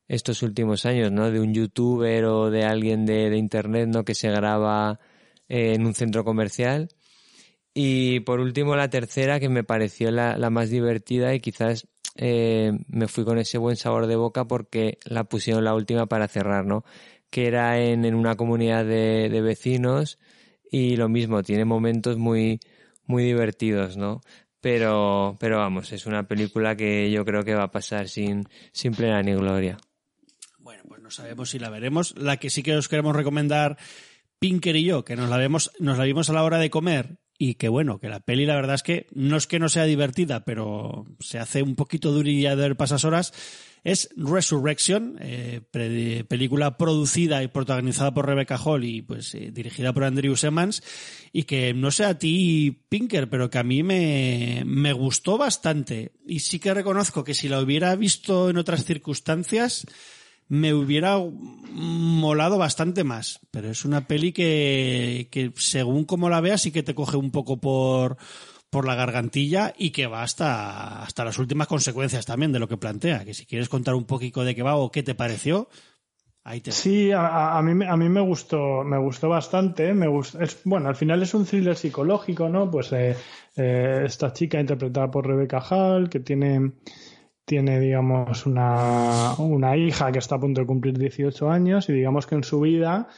[0.08, 1.30] estos últimos años, ¿no?
[1.30, 4.04] De un youtuber o de alguien de, de internet, ¿no?
[4.04, 5.00] Que se graba
[5.48, 6.88] eh, en un centro comercial.
[7.74, 12.72] Y por último, la tercera, que me pareció la, la más divertida y quizás eh,
[12.88, 16.66] me fui con ese buen sabor de boca porque la pusieron la última para cerrar,
[16.66, 16.84] ¿no?
[17.30, 20.18] Que era en, en una comunidad de, de vecinos
[20.70, 22.60] y lo mismo, tiene momentos muy,
[23.04, 24.20] muy divertidos, ¿no?
[24.60, 28.92] Pero, pero vamos, es una película que yo creo que va a pasar sin, sin
[28.92, 29.76] plena ni gloria.
[30.58, 32.16] Bueno, pues no sabemos si la veremos.
[32.16, 33.76] La que sí que os queremos recomendar,
[34.38, 37.18] Pinker y yo, que nos la vemos, nos la vimos a la hora de comer
[37.44, 39.82] y que bueno, que la peli la verdad es que no es que no sea
[39.82, 43.32] divertida, pero se hace un poquito durilla de ver pasas horas.
[43.82, 45.60] Es Resurrection, eh,
[46.28, 50.84] película producida y protagonizada por Rebecca Hall y pues eh, dirigida por Andrew Emmons
[51.32, 56.12] y que no sé a ti, Pinker, pero que a mí me, me gustó bastante.
[56.24, 59.84] Y sí que reconozco que si la hubiera visto en otras circunstancias,
[60.52, 61.18] me hubiera
[61.72, 63.40] molado bastante más.
[63.50, 67.30] Pero es una peli que, que según como la veas sí que te coge un
[67.30, 68.18] poco por,
[68.68, 72.76] por la gargantilla y que va hasta, hasta las últimas consecuencias también de lo que
[72.76, 73.24] plantea.
[73.24, 75.70] Que si quieres contar un poquito de qué va o qué te pareció,
[76.44, 79.94] ahí te Sí, a, mí, a mí me gustó, me gustó bastante.
[79.94, 80.06] Me
[80.38, 82.70] es, bueno, al final es un thriller psicológico, ¿no?
[82.70, 83.16] Pues eh,
[83.56, 86.72] eh, esta chica interpretada por Rebecca Hall, que tiene,
[87.44, 92.26] tiene, digamos, una, una hija que está a punto de cumplir 18 años y digamos
[92.26, 93.08] que en su vida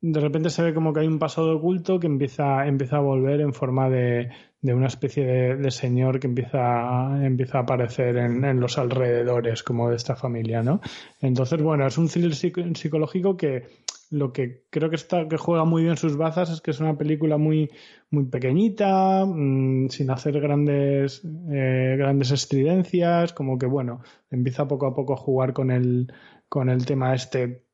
[0.00, 3.40] de repente se ve como que hay un pasado oculto que empieza, empieza a volver
[3.40, 4.30] en forma de,
[4.60, 9.96] de una especie de, señor que empieza, empieza a aparecer en, los alrededores como de
[9.96, 10.80] esta familia, ¿no?
[11.20, 13.66] Entonces, bueno, es un thriller psico- psicológico que
[14.10, 16.96] lo que creo que está, que juega muy bien sus bazas es que es una
[16.96, 17.70] película muy,
[18.10, 21.22] muy pequeñita, mm, sin hacer grandes,
[21.52, 26.12] eh, grandes estridencias, como que bueno, empieza poco a poco a jugar con el,
[26.48, 27.67] con el tema este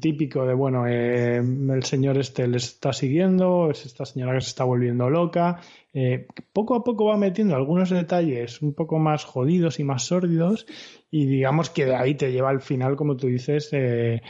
[0.00, 4.48] típico de bueno eh, el señor este le está siguiendo es esta señora que se
[4.48, 5.60] está volviendo loca
[5.92, 10.66] eh, poco a poco va metiendo algunos detalles un poco más jodidos y más sórdidos
[11.10, 14.20] y digamos que de ahí te lleva al final como tú dices eh,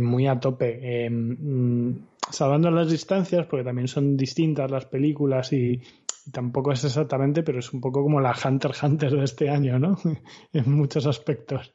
[0.00, 1.90] muy a tope mm,
[2.30, 5.82] salvando las distancias porque también son distintas las películas y,
[6.26, 9.78] y tampoco es exactamente pero es un poco como la Hunter Hunter de este año
[9.78, 9.98] ¿no?
[10.54, 11.74] en muchos aspectos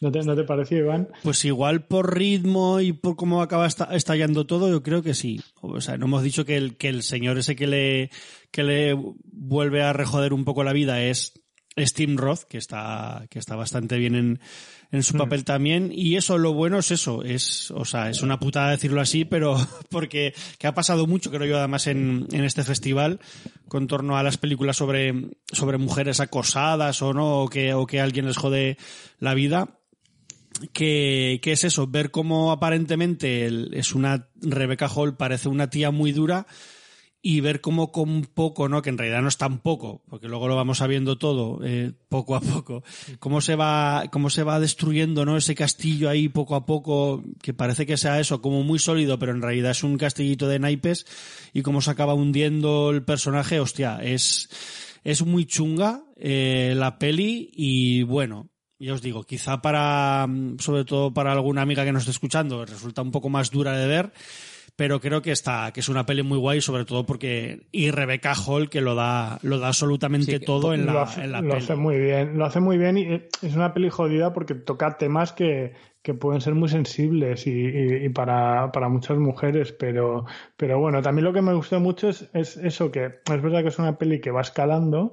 [0.00, 1.08] ¿No te, ¿No te pareció, Iván?
[1.22, 5.40] Pues igual por ritmo y por cómo acaba esta- estallando todo, yo creo que sí.
[5.60, 8.10] O sea, no hemos dicho que el, que el señor ese que le,
[8.50, 8.94] que le
[9.24, 11.34] vuelve a rejoder un poco la vida es
[11.78, 14.40] Steve Roth, que está, que está bastante bien en,
[14.90, 15.90] en su papel también.
[15.94, 19.56] Y eso, lo bueno es eso, es, o sea, es una putada decirlo así, pero
[19.90, 23.20] porque, que ha pasado mucho, creo yo, además en, en este festival,
[23.68, 25.12] con torno a las películas sobre,
[25.52, 28.78] sobre mujeres acosadas o no, o que, o que alguien les jode
[29.18, 29.76] la vida
[30.72, 33.48] que, que es eso, ver cómo aparentemente
[33.78, 36.46] es una Rebecca Hall, parece una tía muy dura,
[37.22, 38.80] y ver cómo con poco, ¿no?
[38.80, 42.34] Que en realidad no es tan poco, porque luego lo vamos sabiendo todo, eh, poco
[42.34, 42.82] a poco,
[43.18, 45.36] cómo se va, cómo se va destruyendo, ¿no?
[45.36, 49.32] Ese castillo ahí poco a poco, que parece que sea eso, como muy sólido, pero
[49.32, 51.06] en realidad es un castillito de naipes,
[51.52, 54.48] y cómo se acaba hundiendo el personaje, hostia, es,
[55.04, 58.49] es muy chunga, eh, la peli, y bueno,
[58.80, 62.64] ya os digo, quizá para, mm, sobre todo para alguna amiga que nos esté escuchando,
[62.64, 64.10] resulta un poco más dura de ver,
[64.76, 68.32] pero creo que está, que es una peli muy guay, sobre todo porque, y Rebecca
[68.34, 71.42] Hall que lo da, lo da absolutamente Sí, todo en lo la, hace, en la
[71.42, 71.62] lo peli.
[71.62, 74.96] hace muy bien, lo hace muy bien y eh, es una peli jodida porque toca
[74.96, 80.24] temas que, que pueden ser muy sensibles y, y- y para, para muchas mujeres, pero,
[80.56, 83.68] pero bueno, también lo que me gustó mucho es, es eso, que es verdad que
[83.68, 85.12] es una peli que va escalando,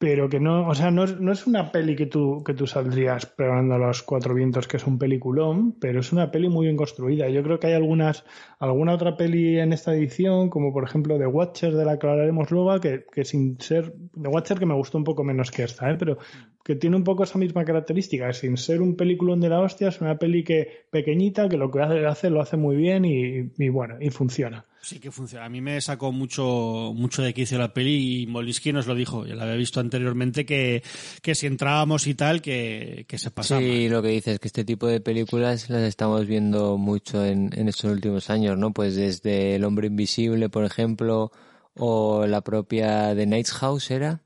[0.00, 2.66] pero que no, o sea, no es, no es una peli que tú, que tú
[2.66, 6.64] saldrías pegando a los cuatro vientos, que es un peliculón, pero es una peli muy
[6.64, 7.28] bien construida.
[7.28, 8.24] Yo creo que hay algunas,
[8.58, 12.50] alguna otra peli en esta edición, como por ejemplo The Watcher, de la que hablaremos
[12.50, 15.90] luego, que, que sin ser, The Watcher que me gustó un poco menos que esta,
[15.90, 15.96] ¿eh?
[15.98, 16.16] pero
[16.62, 20.00] que tiene un poco esa misma característica, sin ser un peliculón de la hostia, es
[20.00, 23.68] una peli que pequeñita, que lo que hace, hace lo hace muy bien y, y
[23.70, 24.66] bueno, y funciona.
[24.82, 25.44] Sí que funciona.
[25.44, 29.26] A mí me sacó mucho, mucho de quicio la peli y Molinsky nos lo dijo,
[29.26, 30.82] ya lo había visto anteriormente, que,
[31.22, 33.60] que si entrábamos y tal, que, que se pasaba.
[33.60, 37.68] Sí, lo que dices, que este tipo de películas las estamos viendo mucho en, en
[37.68, 38.72] estos últimos años, ¿no?
[38.72, 41.30] Pues desde El hombre invisible, por ejemplo,
[41.74, 44.22] o la propia The Night's House, ¿era?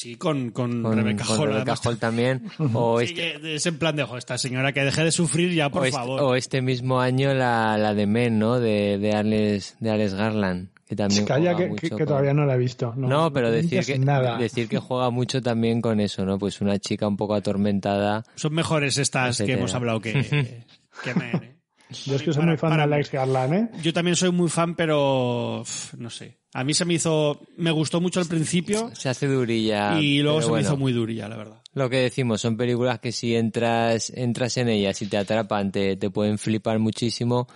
[0.00, 1.98] Sí, con, con, Con Rebecca con Hall.
[1.98, 2.44] También.
[2.72, 5.52] O Sí, este, que es en plan de, "Jo, esta señora que deje de sufrir
[5.52, 6.20] ya, por o este, favor.
[6.22, 8.58] o este mismo año la, la de Men, ¿no?
[8.58, 12.06] De, de Alex, de Alex Garland, que también Calla juega que, mucho que- que con-
[12.06, 12.94] todavía no la he visto.
[12.96, 14.38] No, No, pero decir que, nada.
[14.38, 16.38] decir que juega mucho también con eso, ¿no?
[16.38, 18.24] Pues una chica un poco atormentada.
[18.36, 20.12] Son mejores estas que hemos hablado que,
[21.04, 21.56] que Men, ¿eh?
[22.06, 22.94] Yo es que soy Para- muy fan para de.
[22.94, 23.68] Alex Garland, ¿eh?
[23.82, 25.64] Yo también soy muy fan, pero
[25.98, 26.38] no sé.
[26.52, 30.00] A mí se me hizo, me gustó mucho al principio Se hace durilla.
[30.00, 30.62] y luego se bueno.
[30.62, 31.62] me hizo muy durilla, la verdad.
[31.74, 35.96] Lo que decimos, son películas que si entras, entras en ellas y te atrapan, te,
[35.96, 37.46] te pueden flipar muchísimo,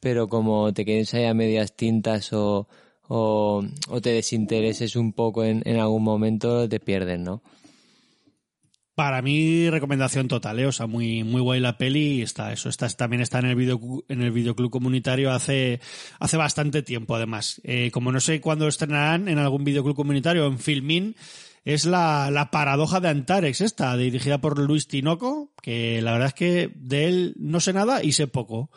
[0.00, 2.68] pero como te quedes ahí a medias tintas o,
[3.08, 7.42] o, o te desintereses un poco en, en algún momento, te pierden, ¿no?
[9.02, 10.66] Para mí, recomendación total, ¿eh?
[10.66, 12.68] O sea, muy, muy guay la peli y está eso.
[12.68, 15.80] Está, también está en el video, en el videoclub comunitario hace,
[16.20, 17.60] hace bastante tiempo, además.
[17.64, 21.16] Eh, como no sé cuándo estrenarán en algún videoclub comunitario, en Filmin,
[21.64, 26.34] es la, la paradoja de Antarex esta, dirigida por Luis Tinoco, que la verdad es
[26.34, 28.70] que de él no sé nada y sé poco.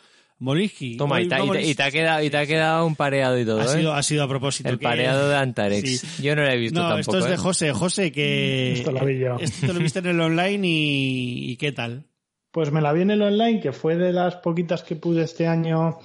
[0.46, 0.96] Molinsky.
[0.96, 2.96] Toma, y te, y vamos- te- y te ha quedado, y te ha quedado un
[2.96, 3.68] pareado y todo, ha ¿eh?
[3.68, 4.70] sido, ha sido a propósito.
[4.70, 6.00] El que- pareado de Antarex.
[6.00, 6.24] Sí.
[6.24, 7.00] Yo no lo he visto No, tampoco.
[7.02, 7.38] esto es de ¿eh?
[7.38, 7.74] José.
[7.74, 8.74] José, que...
[8.74, 9.36] Esto lo vi yo.
[9.40, 12.06] Esto lo viste en el online y, y ¿qué tal?
[12.52, 15.46] Pues me la vi en el online, que fue de las poquitas que pude este
[15.46, 15.98] año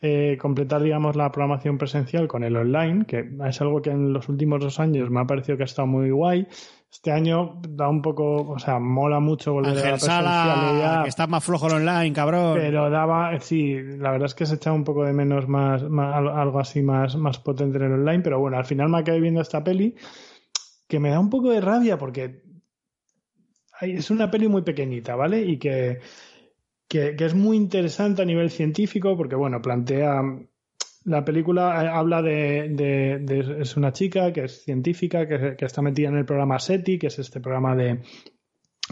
[0.00, 4.28] eh, completar, digamos, la programación presencial con el online, que es algo que en los
[4.30, 6.46] últimos dos años me ha parecido que ha estado muy guay.
[6.90, 11.02] Este año da un poco, o sea, mola mucho volver a la Ángel Sala, presencialidad.
[11.02, 12.54] que está más flojo el online, cabrón.
[12.58, 16.16] Pero daba, sí, la verdad es que se echaba un poco de menos más, más-
[16.16, 19.42] algo así más, más potente en el online, pero bueno, al final me acabé viendo
[19.42, 19.94] esta peli
[20.88, 22.42] que me da un poco de rabia porque
[23.82, 25.42] es una peli muy pequeñita, ¿vale?
[25.42, 26.00] Y que,
[26.88, 30.22] que, que es muy interesante a nivel científico porque, bueno, plantea...
[31.08, 35.82] La película eh, habla de, de- de- es una chica que es científica, que, está
[35.82, 38.00] metida en el programa SETI, que es este programa de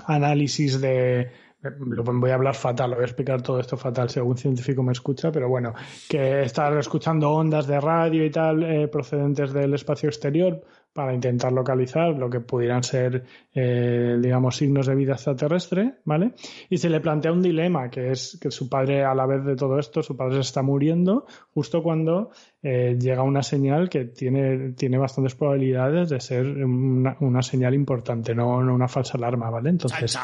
[0.07, 1.31] análisis de,
[1.63, 4.93] lo voy a hablar fatal, voy a explicar todo esto fatal si algún científico me
[4.93, 5.75] escucha, pero bueno,
[6.09, 10.63] que está escuchando ondas de radio y tal eh, procedentes del espacio exterior
[10.97, 13.25] para intentar localizar lo que pudieran ser,
[13.55, 16.33] eh, digamos, signos de vida extraterrestre, ¿vale?
[16.71, 19.55] Y se le plantea un dilema, que es que su padre, a la vez de
[19.55, 22.31] todo esto, su padre se está muriendo justo cuando
[22.63, 28.35] eh, llega una señal que tiene, tiene bastantes probabilidades de ser una, una señal importante,
[28.35, 29.71] no, no una falsa alarma, ¿vale?
[29.71, 30.19] Entonces,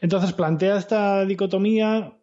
[0.00, 2.15] entonces plantea esta dicotomía.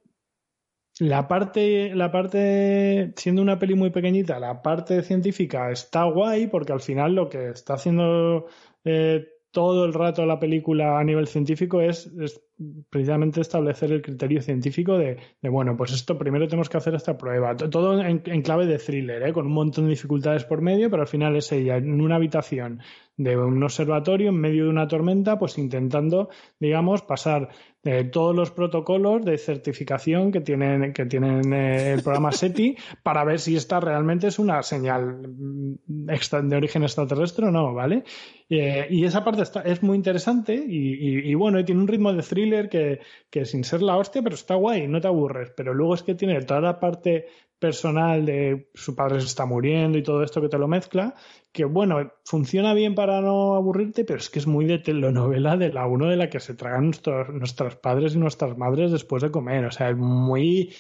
[1.00, 6.72] La parte, la parte, siendo una peli muy pequeñita, la parte científica está guay porque
[6.72, 8.46] al final lo que está haciendo
[8.86, 12.42] eh, todo el rato la película a nivel científico es, es
[12.90, 17.56] precisamente establecer el criterio científico de, bueno, pues esto primero tenemos que hacer esta prueba.
[17.56, 19.34] Todo en, en clave de thriller, ¿eh?
[19.34, 22.82] con un montón de dificultades por medio, pero al final es ella en una habitación
[23.18, 26.30] de un observatorio en medio de una tormenta, pues intentando,
[26.60, 27.50] digamos, pasar
[27.84, 33.24] eh, todos los protocolos de certificación que tienen, que tienen eh, el programa SETI para
[33.24, 38.04] ver si esta realmente es una señal mm, extra, de origen extraterrestre o no, ¿vale?
[38.50, 41.88] Eh, y esa parte está, es muy interesante y, y, y bueno, y tiene un
[41.88, 43.00] ritmo de thriller que,
[43.30, 45.52] que sin ser la hostia, pero está guay, no te aburres.
[45.56, 47.28] Pero luego es que tiene toda la parte
[47.64, 51.16] personal de su padre se está muriendo y todo esto que te lo mezcla,
[51.54, 55.72] que bueno, funciona bien para no aburrirte, pero es que es muy de telenovela de
[55.72, 59.30] la uno de la que se tragan nuestros, nuestros padres y nuestras madres después de
[59.30, 59.64] comer.
[59.66, 60.74] O sea, es muy,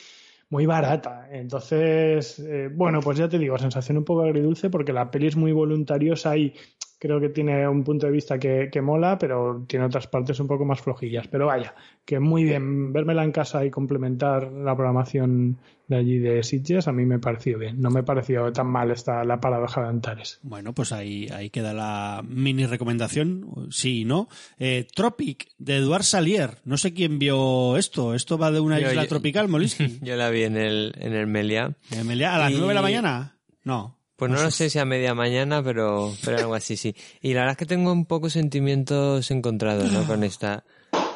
[0.49, 1.27] muy barata.
[1.31, 5.35] Entonces, eh, bueno, pues ya te digo, sensación un poco agridulce porque la peli es
[5.35, 6.55] muy voluntariosa y
[7.03, 10.47] creo que tiene un punto de vista que, que mola, pero tiene otras partes un
[10.47, 11.27] poco más flojillas.
[11.27, 11.75] Pero vaya,
[12.05, 15.57] que muy bien, vérmela en casa y complementar la programación
[15.89, 17.81] de allí de Sitges, a mí me pareció bien.
[17.81, 20.39] No me pareció tan mal esta la paradoja de Antares.
[20.41, 24.29] Bueno, pues ahí, ahí queda la mini recomendación, sí y no.
[24.57, 26.51] Eh, Tropic, de Eduard Salier.
[26.63, 28.15] No sé quién vio esto.
[28.15, 29.99] Esto va de una Yo- isla yo- tropical, Molisky.
[30.01, 31.75] Yo la vi en el, en el Meliá.
[31.91, 33.37] Eh, Meliá, ¿A las Y- nueve de la mañana?
[33.65, 33.97] No.
[34.27, 36.95] Pues no lo sé si a media mañana, pero, pero algo así, sí.
[37.21, 40.07] Y la verdad es que tengo un poco sentimientos encontrados, ¿no?
[40.07, 40.63] Con esta,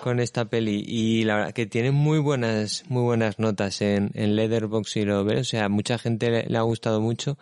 [0.03, 0.83] con esta peli.
[0.85, 5.23] Y la verdad que tiene muy buenas, muy buenas notas en, en Letterboxd y lo
[5.23, 5.39] ve.
[5.39, 7.37] O sea, mucha gente le, le ha gustado mucho.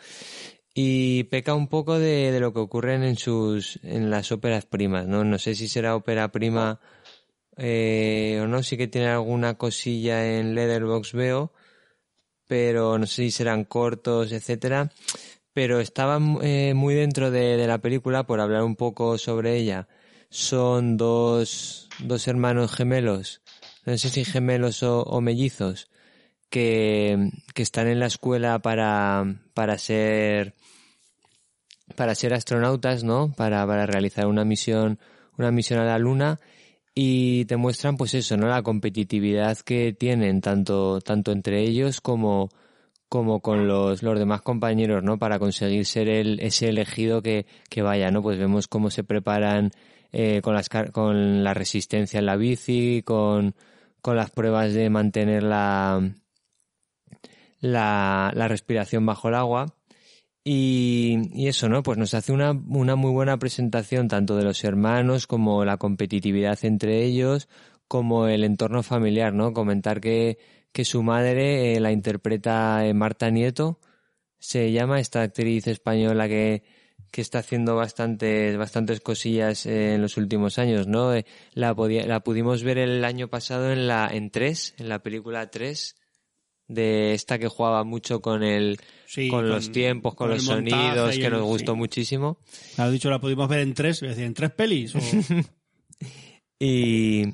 [0.75, 5.07] Y peca un poco de, de lo que ocurre en sus, en las óperas primas,
[5.07, 5.23] ¿no?
[5.23, 6.79] No sé si será ópera prima,
[7.57, 11.53] eh, o no, sí que tiene alguna cosilla en Letterboxd veo,
[12.45, 14.91] pero no sé si serán cortos, etcétera
[15.55, 19.87] pero estaba eh, muy dentro de, la película por hablar un poco sobre ella.
[20.29, 23.41] Son dos, dos hermanos gemelos,
[23.85, 25.89] no sé si gemelos o, o mellizos,
[26.49, 29.23] que, que están en la escuela para,
[29.53, 30.55] para ser
[31.95, 33.31] para ser astronautas, ¿no?
[33.31, 34.99] Para, para realizar una misión,
[35.37, 36.41] una misión a la luna
[36.93, 38.49] y te muestran pues eso, ¿no?
[38.49, 42.49] La competitividad que tienen tanto, tanto entre ellos como,
[43.15, 45.17] como con los, los demás compañeros, ¿no?
[45.17, 48.21] Para conseguir ser el, ese elegido que, que vaya, ¿no?
[48.21, 49.71] Pues vemos cómo se preparan
[50.11, 53.55] eh, con, las, con la resistencia en la bici, con,
[54.01, 56.11] con las pruebas de mantener la,
[57.61, 59.67] la, la respiración bajo el agua.
[60.43, 61.81] Y, y eso, ¿no?
[61.83, 66.59] Pues nos hace una, una muy buena presentación tanto de los hermanos como la competitividad
[66.65, 67.47] entre ellos,
[67.87, 69.53] como el entorno familiar, ¿no?
[69.53, 70.37] Comentar que,
[70.75, 73.79] que su madre eh, la interpreta eh, Marta Nieto,
[74.37, 76.63] se llama esta actriz española que,
[77.11, 81.13] que está haciendo bastantes, bastantes cosillas eh, en los últimos años, ¿no?
[81.53, 85.49] La, podía- la pudimos ver el año pasado en la, en 3, en la película
[85.49, 85.95] 3,
[86.67, 90.43] de esta que jugaba mucho con el, Sí, con, con- los tiempos, con, con los
[90.43, 91.77] sonidos, que el- nos gustó sí.
[91.77, 92.37] muchísimo.
[92.75, 94.93] Has dicho, la pudimos ver en tres, es decir, en tres pelis.
[94.93, 94.99] o-
[96.59, 97.25] Y,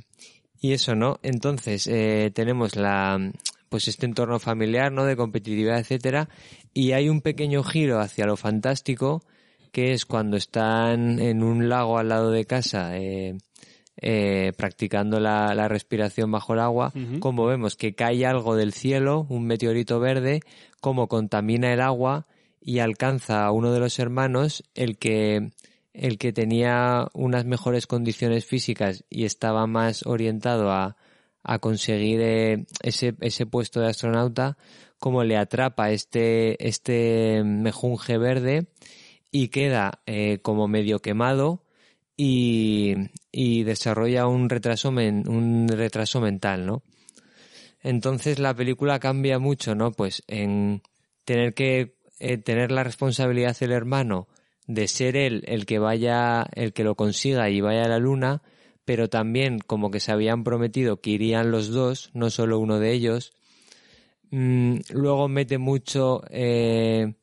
[0.61, 1.19] y eso, ¿no?
[1.23, 3.19] Entonces, eh, tenemos la,
[3.67, 5.05] pues este entorno familiar, ¿no?
[5.05, 6.29] De competitividad, etcétera.
[6.71, 9.23] Y hay un pequeño giro hacia lo fantástico,
[9.71, 13.37] que es cuando están en un lago al lado de casa, eh,
[13.97, 19.25] eh, practicando la, la respiración bajo el agua, como vemos que cae algo del cielo,
[19.29, 20.41] un meteorito verde,
[20.79, 22.27] como contamina el agua
[22.61, 25.51] y alcanza a uno de los hermanos, el que,
[25.93, 30.95] el que tenía unas mejores condiciones físicas y estaba más orientado a,
[31.43, 34.57] a conseguir eh, ese, ese puesto de astronauta,
[34.99, 38.67] como le atrapa este, este mejunje verde
[39.31, 41.63] y queda eh, como medio quemado
[42.15, 42.95] y,
[43.31, 46.83] y desarrolla un retraso, men- un retraso mental, ¿no?
[47.81, 49.91] Entonces la película cambia mucho, ¿no?
[49.91, 50.83] Pues en
[51.25, 54.27] tener que eh, tener la responsabilidad el hermano
[54.73, 58.41] de ser él el que vaya, el que lo consiga y vaya a la luna,
[58.85, 62.93] pero también como que se habían prometido que irían los dos, no solo uno de
[62.93, 63.33] ellos.
[64.31, 67.13] Mm, luego mete mucho eh,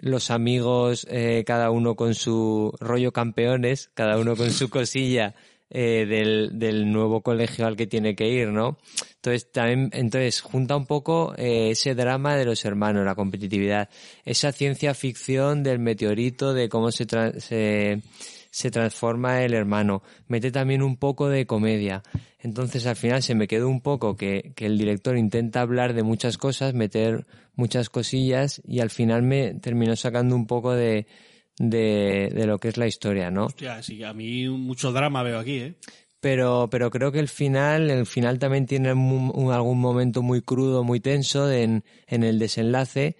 [0.00, 5.34] los amigos, eh, cada uno con su rollo campeones, cada uno con su cosilla
[5.70, 8.78] eh, del, del nuevo colegio al que tiene que ir, ¿no?
[9.16, 13.88] Entonces también, entonces junta un poco eh, ese drama de los hermanos, la competitividad,
[14.24, 18.02] esa ciencia ficción del meteorito, de cómo se, tra- se,
[18.50, 20.02] se transforma el hermano.
[20.28, 22.02] Mete también un poco de comedia.
[22.38, 26.04] Entonces al final se me quedó un poco que, que el director intenta hablar de
[26.04, 27.26] muchas cosas, meter
[27.56, 31.08] muchas cosillas y al final me terminó sacando un poco de,
[31.58, 33.46] de, de lo que es la historia, ¿no?
[33.46, 35.74] Hostia, sí, a mí mucho drama veo aquí, ¿eh?
[36.20, 40.82] pero pero creo que el final el final también tiene un- algún momento muy crudo
[40.82, 43.16] muy tenso en, en el desenlace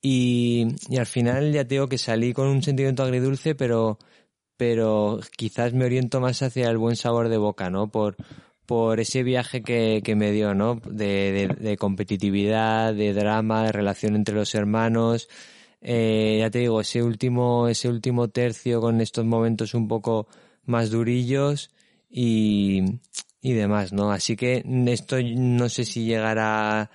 [0.00, 3.98] y, y al final ya te digo que salí con un sentimiento agridulce pero
[4.56, 8.16] pero quizás me oriento más hacia el buen sabor de boca no por
[8.66, 10.78] por ese viaje que, que me dio, ¿no?
[10.90, 15.28] De, de, de competitividad, de drama, de relación entre los hermanos.
[15.80, 20.26] Eh, ya te digo, ese último, ese último tercio con estos momentos un poco
[20.64, 21.70] más durillos
[22.10, 22.82] y,
[23.40, 24.10] y demás, ¿no?
[24.10, 26.90] Así que esto no sé si llegará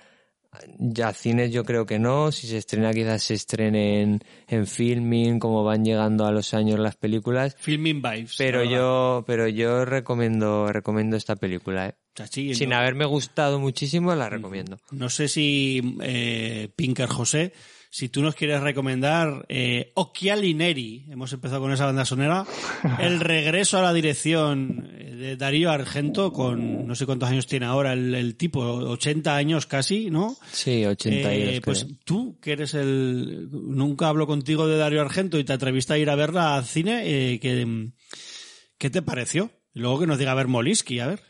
[0.78, 2.30] ya a cines, yo creo que no.
[2.30, 6.78] Si se estrena, quizás se estrene en, en filming, como van llegando a los años
[6.78, 7.56] las películas.
[7.58, 8.36] Filming Vibes.
[8.38, 11.94] Pero yo, pero yo recomiendo, recomiendo esta película, ¿eh?
[12.14, 14.78] Chachi, Sin no- haberme gustado muchísimo, la recomiendo.
[14.92, 17.52] No sé si eh, Pinker José
[17.96, 22.44] si tú nos quieres recomendar eh, Occhiali Neri, hemos empezado con esa banda sonera,
[22.98, 27.92] el regreso a la dirección de Darío Argento con no sé cuántos años tiene ahora
[27.92, 30.36] el, el tipo, 80 años casi, ¿no?
[30.50, 31.60] Sí, 80 Eh, años.
[31.64, 31.96] pues creo.
[32.04, 33.48] tú, que eres el...
[33.52, 37.02] Nunca hablo contigo de Darío Argento y te atreviste a ir a verla al cine,
[37.04, 37.90] eh, que,
[38.76, 39.52] ¿qué te pareció?
[39.72, 41.20] Luego que nos diga a ver Molinsky, a ver.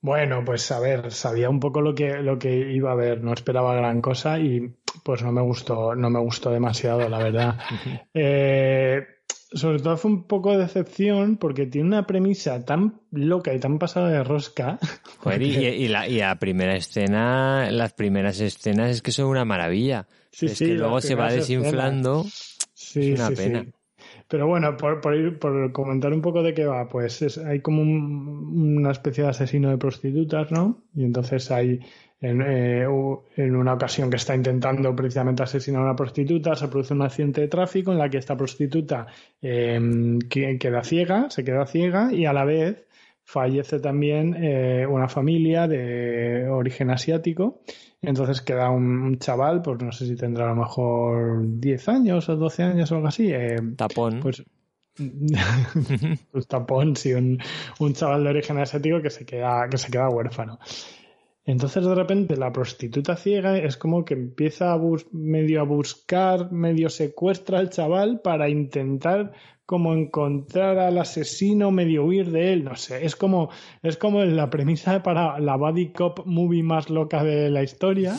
[0.00, 3.32] Bueno, pues a ver, sabía un poco lo que, lo que iba a ver, no
[3.32, 7.58] esperaba gran cosa y pues no me gustó, no me gustó demasiado, la verdad.
[8.14, 9.04] Eh,
[9.52, 13.78] sobre todo fue un poco de decepción porque tiene una premisa tan loca y tan
[13.78, 14.78] pasada de rosca.
[15.18, 19.44] Joder, y, y la, y la primera escena, las primeras escenas es que son una
[19.44, 20.06] maravilla.
[20.30, 22.24] Sí, es sí, que luego se va desinflando.
[22.74, 23.62] Sí, Es una sí, pena.
[23.64, 23.72] sí.
[24.28, 27.60] Pero bueno, por, por, ir- por comentar un poco de qué va, pues es- hay
[27.60, 30.82] como un- una especie de asesino de prostitutas, ¿no?
[30.94, 31.80] Y entonces hay,
[32.20, 32.86] en, eh,
[33.36, 37.42] en una ocasión que está intentando precisamente asesinar a una prostituta, se produce un accidente
[37.42, 39.06] de tráfico en la que esta prostituta
[39.42, 42.84] eh, que- queda ciega, se queda ciega y a la vez
[43.24, 47.60] fallece también eh, una familia de origen asiático.
[48.00, 52.28] Entonces queda un, un chaval, pues no sé si tendrá a lo mejor 10 años
[52.28, 53.32] o 12 años o algo así.
[53.32, 54.20] eh, Tapón.
[54.20, 54.44] pues
[54.98, 55.32] un
[56.48, 57.38] tapón, sí, un,
[57.80, 60.58] un chaval de origen asiático que se queda, que se queda huérfano.
[61.46, 64.80] Entonces de repente la prostituta ciega es como que empieza a
[65.12, 69.32] medio a buscar, medio secuestra al chaval para intentar
[69.64, 73.50] como encontrar al asesino, medio huir de él, no sé, es como,
[73.82, 78.16] es como la premisa para la body cop movie más loca de la historia,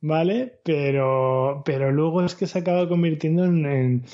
[0.00, 0.60] ¿vale?
[0.64, 4.04] Pero, pero luego es que se acaba convirtiendo en, en,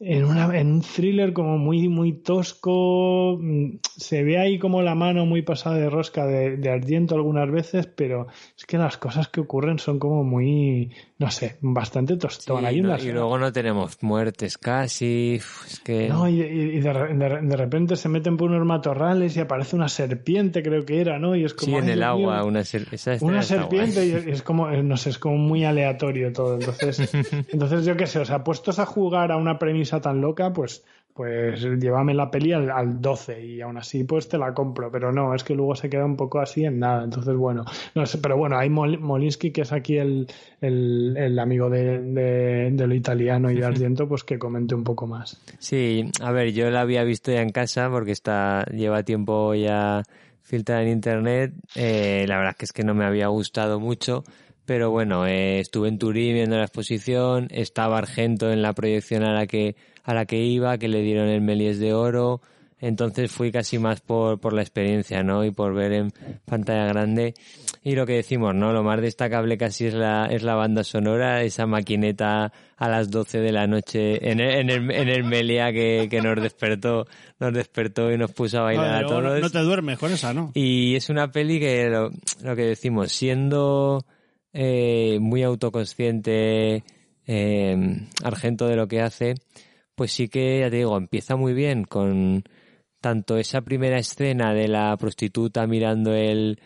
[0.00, 3.38] en, una, en un thriller como muy, muy tosco.
[3.40, 6.70] mm, Se ve ahí como la mano muy pasada de rosca de, de
[7.14, 8.26] algunas veces, pero
[8.56, 12.62] es que las cosas que ocurren son como muy, no sé, bastante Sí, tostón.
[12.62, 15.34] No- unas- y luego no tenemos muertes casi.
[15.66, 16.08] Es que.
[16.08, 16.36] no, y,
[16.80, 20.84] de, re- de- de repente se meten por unos matorrales y aparece una serpiente, creo
[20.84, 21.34] que era, ¿no?
[21.34, 21.66] Y es como.
[21.66, 22.30] sí, en "Ay, el Dios mío".
[22.30, 22.44] agua.
[22.44, 26.32] Una, ser- esa una serpiente y es como eh, no sé es como muy aleatorio
[26.32, 27.10] todo entonces
[27.52, 30.84] entonces yo qué sé o sea puestos a jugar a una premisa tan loca pues
[31.18, 34.88] pues llévame la peli al, al 12 y aún así pues te la compro.
[34.92, 37.02] Pero no es que luego se queda un poco así en nada.
[37.02, 37.64] Entonces bueno
[37.96, 40.28] no sé pero bueno hay Mol- Molinsky que es aquí el,
[40.60, 44.84] el, el amigo de, de, de lo italiano y de Argento pues que comente un
[44.84, 45.42] poco más.
[45.58, 50.04] Sí, a ver, yo la había visto ya en casa porque está lleva tiempo ya
[50.42, 51.52] filtrada en internet.
[51.74, 54.22] Eh, la verdad es que es que no me había gustado mucho,
[54.64, 59.32] pero bueno, eh, estuve en Turín viendo la exposición, estaba Argento en la proyección a
[59.34, 59.74] la que
[60.08, 62.40] a la que iba, que le dieron el Melies de Oro.
[62.80, 65.44] Entonces fui casi más por, por la experiencia, ¿no?
[65.44, 66.12] Y por ver en
[66.46, 67.34] pantalla grande.
[67.82, 68.72] Y lo que decimos, ¿no?
[68.72, 73.40] Lo más destacable casi es la, es la banda sonora, esa maquineta a las 12
[73.40, 77.04] de la noche en el, en el, en el Melia que, que nos despertó,
[77.38, 79.40] nos despertó y nos puso a bailar No, a todos.
[79.42, 80.52] no te duermes con esa, ¿no?
[80.54, 82.10] Y es una peli que lo,
[82.42, 84.06] lo que decimos, siendo
[84.54, 86.82] eh, muy autoconsciente,
[87.26, 87.76] eh,
[88.24, 89.34] Argento de lo que hace,
[89.98, 92.44] pues sí que, ya te digo, empieza muy bien con
[93.00, 96.60] tanto esa primera escena de la prostituta mirando el,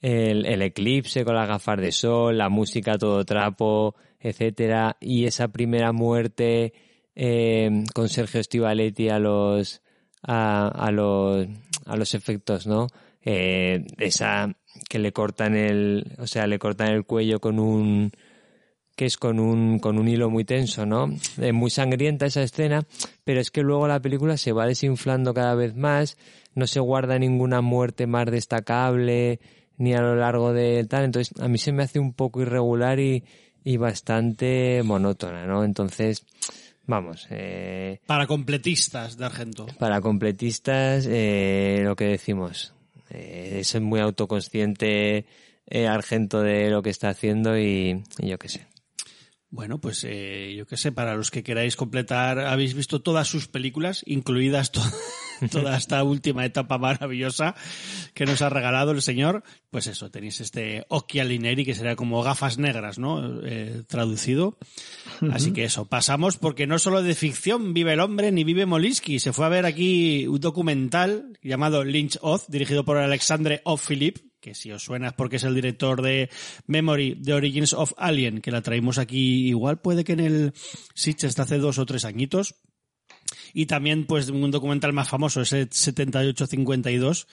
[0.00, 5.92] el, eclipse con las gafas de sol, la música todo trapo, etcétera, y esa primera
[5.92, 6.72] muerte
[7.14, 9.82] eh, con Sergio Stivaletti a los
[10.22, 11.46] a, a los
[11.84, 12.86] a los efectos, ¿no?
[13.22, 14.56] Eh, esa
[14.88, 18.12] que le cortan el, o sea, le cortan el cuello con un
[18.98, 21.08] que es con un con un hilo muy tenso, ¿no?
[21.40, 22.84] Es muy sangrienta esa escena,
[23.22, 26.18] pero es que luego la película se va desinflando cada vez más,
[26.56, 29.38] no se guarda ninguna muerte más destacable
[29.76, 32.98] ni a lo largo de tal, entonces a mí se me hace un poco irregular
[32.98, 33.22] y,
[33.62, 35.62] y bastante monótona, ¿no?
[35.62, 36.26] Entonces,
[36.84, 39.66] vamos, eh, Para completistas de Argento.
[39.78, 42.74] para completistas, eh, lo que decimos,
[43.10, 45.24] eh, es muy autoconsciente
[45.68, 48.66] eh, Argento de lo que está haciendo y, y yo qué sé.
[49.50, 53.48] Bueno, pues eh, yo qué sé, para los que queráis completar, habéis visto todas sus
[53.48, 54.82] películas, incluidas to-
[55.50, 57.54] toda esta última etapa maravillosa
[58.14, 62.58] que nos ha regalado el señor, pues eso, tenéis este Occhialineri, que será como gafas
[62.58, 63.40] negras, ¿no?
[63.44, 64.58] Eh, traducido.
[65.32, 69.18] Así que eso, pasamos porque no solo de ficción vive el hombre ni vive Molinsky.
[69.18, 73.76] Se fue a ver aquí un documental llamado Lynch Oz, dirigido por Alexandre O.
[73.76, 76.30] Philip, que si os suena es porque es el director de
[76.66, 80.52] Memory, The Origins of Alien, que la traímos aquí igual, puede que en el
[80.94, 82.54] Sitges de hace dos o tres añitos.
[83.52, 87.26] Y también, pues, un documental más famoso, ese 7852,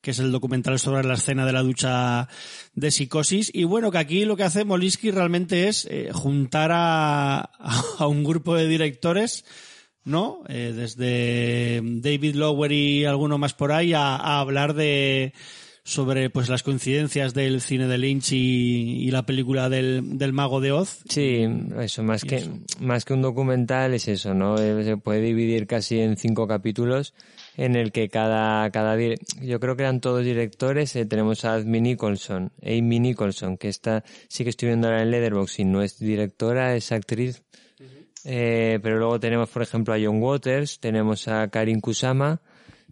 [0.00, 2.28] que es el documental sobre la escena de la ducha
[2.74, 3.50] de psicosis.
[3.52, 7.40] Y bueno, que aquí lo que hace Molisky realmente es eh, juntar a,
[7.98, 9.44] a un grupo de directores
[10.04, 10.42] ¿no?
[10.48, 15.34] Eh, desde David Lowery y alguno más por ahí a, a, hablar de
[15.84, 20.60] sobre pues las coincidencias del cine de Lynch y, y la película del, del, mago
[20.60, 21.02] de Oz.
[21.08, 21.46] Sí,
[21.78, 22.58] eso más que eso.
[22.80, 24.56] más que un documental es eso, ¿no?
[24.58, 27.14] Eh, se puede dividir casi en cinco capítulos
[27.56, 28.96] en el que cada cada
[29.40, 30.94] yo creo que eran todos directores.
[30.96, 35.10] Eh, tenemos a Amy Nicholson, Amy Nicholson, que está sí que estoy viendo ahora en
[35.10, 37.42] Letterboxd y no es directora, es actriz.
[38.24, 42.40] Eh, pero luego tenemos, por ejemplo, a John Waters, tenemos a Karin Kusama,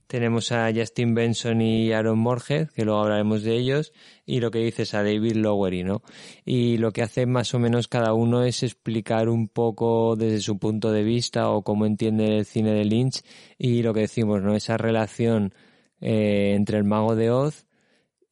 [0.09, 3.93] tenemos a Justin Benson y Aaron Morhead, que luego hablaremos de ellos,
[4.27, 6.03] y lo que dices a David Lowery, ¿no?
[6.45, 10.59] Y lo que hace más o menos cada uno es explicar un poco desde su
[10.59, 13.23] punto de vista o cómo entiende el cine de Lynch
[13.59, 14.57] y lo que decimos, ¿no?
[14.57, 15.55] Esa relación
[16.01, 17.67] eh, entre el mago de Oz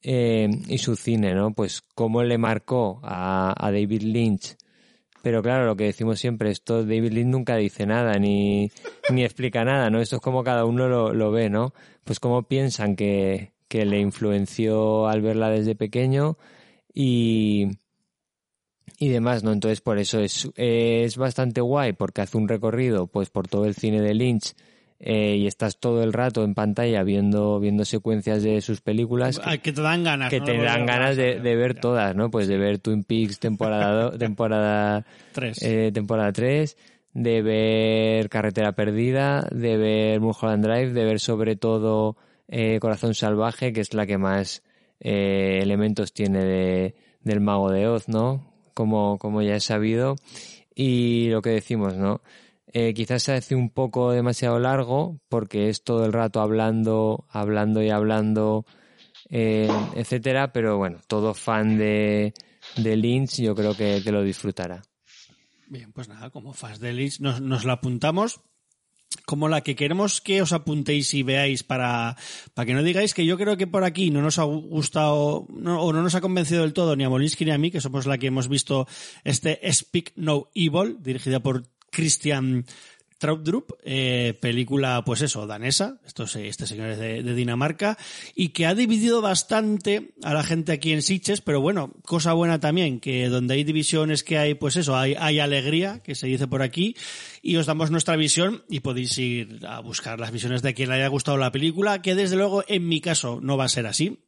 [0.01, 1.53] eh, y su cine, ¿no?
[1.53, 4.57] Pues cómo le marcó a David Lynch
[5.27, 8.71] pero claro, lo que decimos siempre, esto David Lynch nunca dice nada, ni,
[9.11, 9.99] ni explica nada, ¿no?
[9.99, 11.73] Esto es como cada uno lo, lo ve, ¿no?
[12.05, 16.37] Pues cómo piensan que, que le influenció al verla desde pequeño
[16.93, 17.71] y,
[18.97, 19.51] y demás, ¿no?
[19.51, 23.75] Entonces por eso es, es bastante guay, porque hace un recorrido pues por todo el
[23.75, 24.53] cine de Lynch,
[24.99, 29.59] eh, y estás todo el rato en pantalla viendo, viendo secuencias de sus películas que,
[29.59, 30.45] que te dan ganas, que ¿no?
[30.45, 32.31] te dan ganas de, de ver todas, ¿no?
[32.31, 36.75] Pues de ver Twin Peaks temporada do, temporada 3, eh, temporada 3
[37.13, 42.15] de ver Carretera Perdida, de ver Mulholland Drive, de ver sobre todo
[42.47, 44.61] eh, Corazón Salvaje, que es la que más
[44.99, 48.53] eh, elementos tiene de, del Mago de Oz, ¿no?
[48.75, 50.15] Como, como ya he sabido.
[50.75, 52.21] Y lo que decimos, ¿no?
[52.73, 57.81] Eh, quizás se hace un poco demasiado largo porque es todo el rato hablando, hablando
[57.81, 58.65] y hablando,
[59.29, 62.33] eh, etcétera, pero bueno, todo fan de,
[62.75, 64.81] de Lynch yo creo que, que, lo disfrutará.
[65.67, 68.41] Bien, pues nada, como fans de Lynch nos, nos la apuntamos
[69.25, 72.15] como la que queremos que os apuntéis y veáis para,
[72.53, 75.93] para que no digáis que yo creo que por aquí no nos ha gustado o
[75.93, 78.17] no nos ha convencido del todo ni a Molinsky ni a mí, que somos la
[78.17, 78.87] que hemos visto
[79.23, 81.63] este Speak No Evil, dirigida por
[81.97, 82.63] Christian
[83.17, 87.97] Trautdrup, eh, película, pues eso, danesa, estos, este señor es de, de, Dinamarca,
[88.35, 92.59] y que ha dividido bastante a la gente aquí en Sitges, pero bueno, cosa buena
[92.59, 96.45] también, que donde hay divisiones que hay, pues eso, hay, hay alegría, que se dice
[96.45, 96.95] por aquí,
[97.41, 100.97] y os damos nuestra visión y podéis ir a buscar las visiones de quien le
[100.97, 104.19] haya gustado la película, que desde luego en mi caso no va a ser así.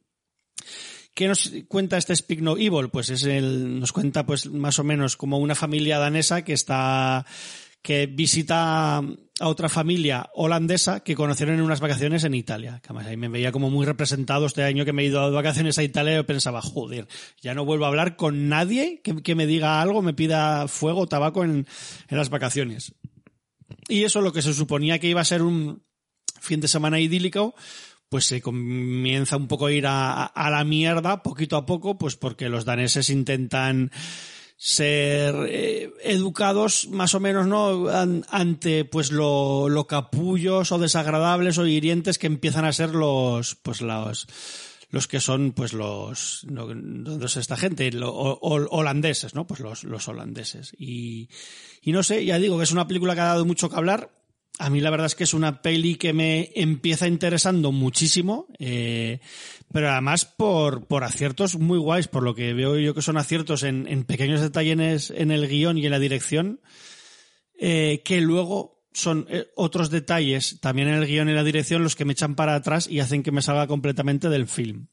[1.20, 2.88] ¿Qué nos cuenta este Speak No Evil?
[2.90, 7.26] Pues es el, nos cuenta pues más o menos como una familia danesa que está,
[7.82, 12.80] que visita a otra familia holandesa que conocieron en unas vacaciones en Italia.
[12.82, 15.76] Que ahí me veía como muy representado este año que me he ido de vacaciones
[15.76, 17.06] a Italia y yo pensaba, joder,
[17.42, 21.00] ya no vuelvo a hablar con nadie que, que me diga algo, me pida fuego
[21.02, 21.66] o tabaco en,
[22.08, 22.94] en las vacaciones.
[23.88, 25.82] Y eso lo que se suponía que iba a ser un
[26.40, 27.54] fin de semana idílico,
[28.10, 32.16] pues se comienza un poco a ir a, a, la mierda poquito a poco, pues
[32.16, 33.90] porque los daneses intentan
[34.62, 41.56] ser eh, educados más o menos no An, ante pues lo, lo, capullos o desagradables
[41.56, 44.26] o hirientes que empiezan a ser los pues los
[44.90, 46.70] los que son pues los no,
[47.24, 50.74] es esta gente lo, o, holandeses no pues los, los holandeses.
[50.76, 51.30] Y,
[51.80, 54.10] y no sé ya digo que es una película que ha dado mucho que hablar
[54.60, 59.20] a mí la verdad es que es una peli que me empieza interesando muchísimo, eh,
[59.72, 63.62] pero además por, por aciertos muy guays, por lo que veo yo que son aciertos
[63.62, 66.60] en, en pequeños detalles en el guion y en la dirección,
[67.58, 71.82] eh, que luego son eh, otros detalles también en el guion y en la dirección
[71.82, 74.88] los que me echan para atrás y hacen que me salga completamente del film.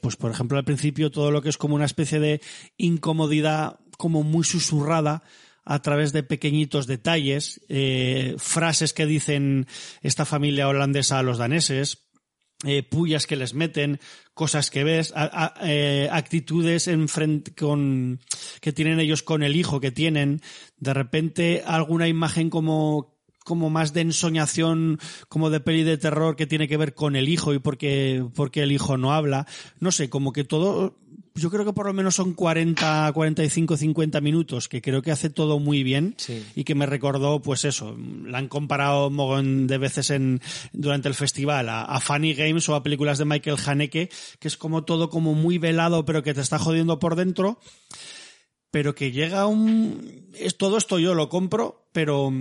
[0.00, 2.40] Pues por ejemplo al principio todo lo que es como una especie de
[2.78, 5.24] incomodidad como muy susurrada
[5.64, 9.66] a través de pequeñitos detalles, eh, frases que dicen
[10.02, 12.08] esta familia holandesa a los daneses,
[12.64, 13.98] eh, pullas que les meten,
[14.34, 15.12] cosas que ves,
[15.62, 18.20] eh, actitudes en frente con
[18.60, 20.40] que tienen ellos con el hijo que tienen,
[20.76, 23.12] de repente alguna imagen como
[23.44, 27.28] como más de ensoñación, como de peli de terror que tiene que ver con el
[27.28, 29.46] hijo y porque, porque el hijo no habla.
[29.80, 31.01] No sé, como que todo
[31.34, 35.30] yo creo que por lo menos son 40, 45, 50 minutos, que creo que hace
[35.30, 36.44] todo muy bien sí.
[36.54, 40.40] y que me recordó, pues eso, la han comparado un mogón de veces en,
[40.72, 44.56] durante el festival a, a, Funny Games o a películas de Michael Haneke, que es
[44.56, 47.58] como todo como muy velado, pero que te está jodiendo por dentro,
[48.70, 52.32] pero que llega un, es todo esto yo lo compro, pero,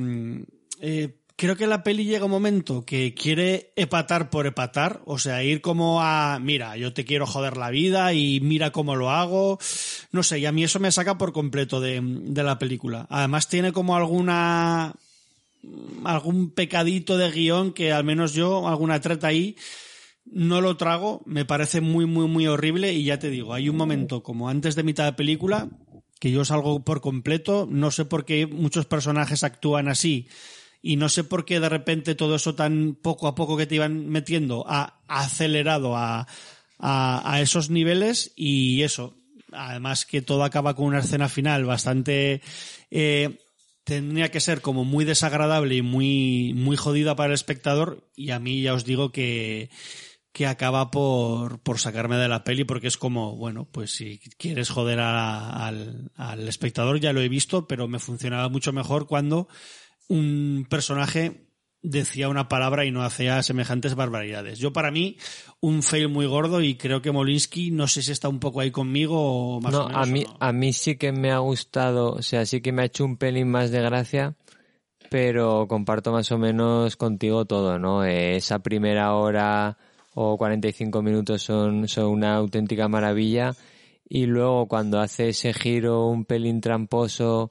[0.79, 5.43] eh, creo que la peli llega un momento que quiere epatar por epatar, o sea,
[5.43, 9.57] ir como a, mira, yo te quiero joder la vida y mira cómo lo hago.
[10.11, 13.07] No sé, y a mí eso me saca por completo de, de la película.
[13.09, 14.93] Además tiene como alguna,
[16.03, 19.55] algún pecadito de guion que al menos yo, alguna treta ahí,
[20.31, 23.77] no lo trago, me parece muy, muy, muy horrible y ya te digo, hay un
[23.77, 25.69] momento como antes de mitad de película
[26.19, 30.27] que yo salgo por completo, no sé por qué muchos personajes actúan así
[30.81, 33.75] y no sé por qué de repente todo eso tan poco a poco que te
[33.75, 36.27] iban metiendo ha acelerado a,
[36.79, 39.13] a, esos niveles y eso,
[39.51, 42.41] además que todo acaba con una escena final bastante
[42.89, 43.39] eh,
[43.83, 48.39] tendría que ser como muy desagradable y muy muy jodida para el espectador y a
[48.39, 49.69] mí ya os digo que
[50.33, 54.69] que acaba por, por sacarme de la peli porque es como, bueno, pues si quieres
[54.69, 59.49] joder a, al, al espectador ya lo he visto, pero me funcionaba mucho mejor cuando
[60.11, 61.47] un personaje
[61.81, 64.59] decía una palabra y no hacía semejantes barbaridades.
[64.59, 65.17] Yo para mí
[65.61, 68.71] un fail muy gordo y creo que Molinsky no sé si está un poco ahí
[68.71, 70.07] conmigo o más no, o menos.
[70.07, 70.37] a mí, o no.
[70.39, 73.15] a mí sí que me ha gustado, o sea, sí que me ha hecho un
[73.17, 74.35] pelín más de gracia,
[75.09, 78.03] pero comparto más o menos contigo todo, ¿no?
[78.03, 79.77] Eh, esa primera hora
[80.13, 83.53] o 45 minutos son, son una auténtica maravilla
[84.07, 87.49] y luego cuando hace ese giro un pelín tramposo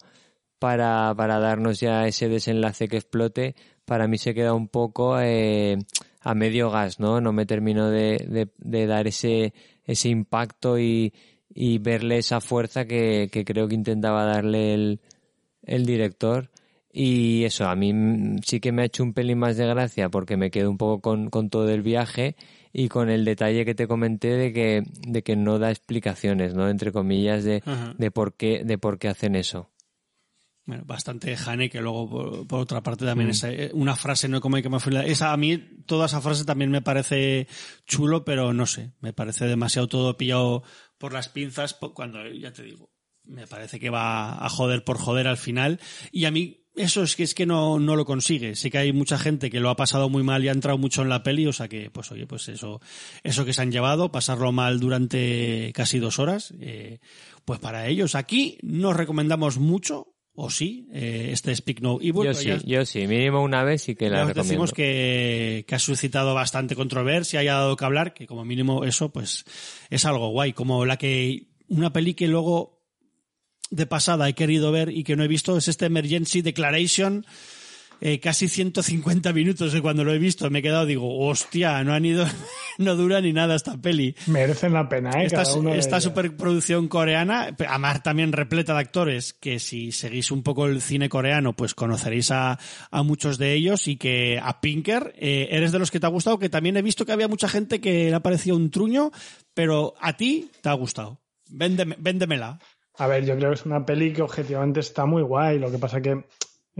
[0.60, 5.78] para, para darnos ya ese desenlace que explote, para mí se queda un poco eh,
[6.20, 7.20] a medio gas, ¿no?
[7.20, 9.52] No me termino de, de, de dar ese,
[9.84, 11.12] ese impacto y,
[11.52, 15.00] y verle esa fuerza que, que creo que intentaba darle el,
[15.64, 16.50] el director.
[16.92, 17.92] Y eso, a mí
[18.44, 21.00] sí que me ha hecho un pelín más de gracia porque me quedo un poco
[21.00, 22.36] con, con todo el viaje
[22.72, 26.68] y con el detalle que te comenté de que, de que no da explicaciones, ¿no?
[26.68, 27.94] Entre comillas, de, Ajá.
[27.96, 29.70] de por qué, de por qué hacen eso.
[30.70, 34.40] Bueno, bastante Jane, que luego, por, por otra parte, también esa, eh, una frase, no
[34.40, 37.48] como hay que me Esa, a mí, toda esa frase también me parece
[37.86, 40.62] chulo, pero no sé, me parece demasiado todo pillado
[40.96, 42.92] por las pinzas, cuando, ya te digo,
[43.24, 45.80] me parece que va a joder por joder al final.
[46.12, 48.54] Y a mí, eso es que es que no, no lo consigue.
[48.54, 51.02] Sí que hay mucha gente que lo ha pasado muy mal y ha entrado mucho
[51.02, 52.80] en la peli, o sea que, pues oye, pues eso,
[53.24, 57.00] eso que se han llevado, pasarlo mal durante casi dos horas, eh,
[57.44, 62.14] pues para ellos aquí nos recomendamos mucho, o sí, eh, este Speak No Evil.
[62.14, 64.42] yo pero sí, ya- yo sí, mínimo una vez y que la recomiendo.
[64.42, 68.84] decimos que, que ha suscitado bastante controversia y ha dado que hablar, que como mínimo
[68.84, 69.44] eso pues
[69.90, 72.80] es algo guay, como la que una peli que luego
[73.70, 77.24] de pasada he querido ver y que no he visto es este Emergency Declaration,
[78.00, 81.92] eh, casi 150 minutos y cuando lo he visto me he quedado digo, hostia, no
[81.92, 82.24] han ido,
[82.78, 84.14] no dura ni nada esta peli.
[84.26, 85.26] Merecen la pena, ¿eh?
[85.26, 91.08] Esta, superproducción coreana, además también repleta de actores, que si seguís un poco el cine
[91.08, 92.58] coreano, pues conoceréis a,
[92.90, 96.10] a muchos de ellos y que a Pinker, eh, eres de los que te ha
[96.10, 99.10] gustado, que también he visto que había mucha gente que le ha parecido un truño,
[99.54, 101.20] pero a ti te ha gustado.
[101.48, 102.58] Véndeme, véndemela.
[102.96, 105.58] A ver, yo creo que es una peli que objetivamente está muy guay.
[105.58, 106.24] Lo que pasa que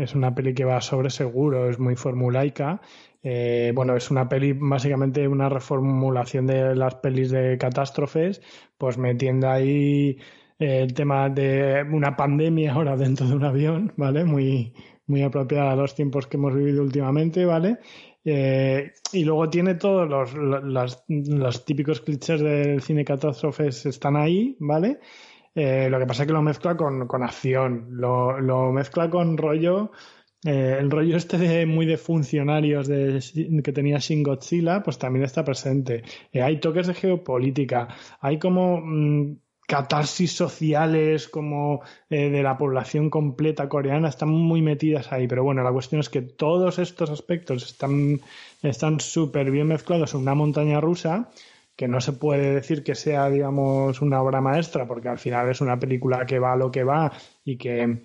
[0.02, 2.80] es una peli que va sobre seguro, es muy formulaica.
[3.22, 8.40] Eh, bueno, es una peli básicamente una reformulación de las pelis de catástrofes,
[8.78, 10.18] pues metiendo ahí
[10.58, 14.24] eh, el tema de una pandemia ahora dentro de un avión, ¿vale?
[14.24, 14.72] Muy,
[15.06, 17.78] muy apropiada a los tiempos que hemos vivido últimamente, ¿vale?
[18.24, 24.56] Eh, y luego tiene todos los, los, los típicos clichés del cine catástrofes están ahí,
[24.60, 24.98] ¿vale?
[25.54, 29.36] Eh, lo que pasa es que lo mezcla con, con acción, lo, lo mezcla con
[29.36, 29.90] rollo,
[30.44, 33.22] eh, el rollo este de muy de funcionarios de,
[33.62, 36.04] que tenía Shin Godzilla, pues también está presente.
[36.32, 37.88] Eh, hay toques de geopolítica,
[38.20, 45.28] hay como mm, catarsis sociales como de la población completa coreana, están muy metidas ahí,
[45.28, 48.20] pero bueno, la cuestión es que todos estos aspectos están
[48.62, 51.30] están súper bien mezclados en una montaña rusa
[51.80, 55.62] que no se puede decir que sea, digamos, una obra maestra, porque al final es
[55.62, 57.10] una película que va a lo que va
[57.42, 58.02] y que,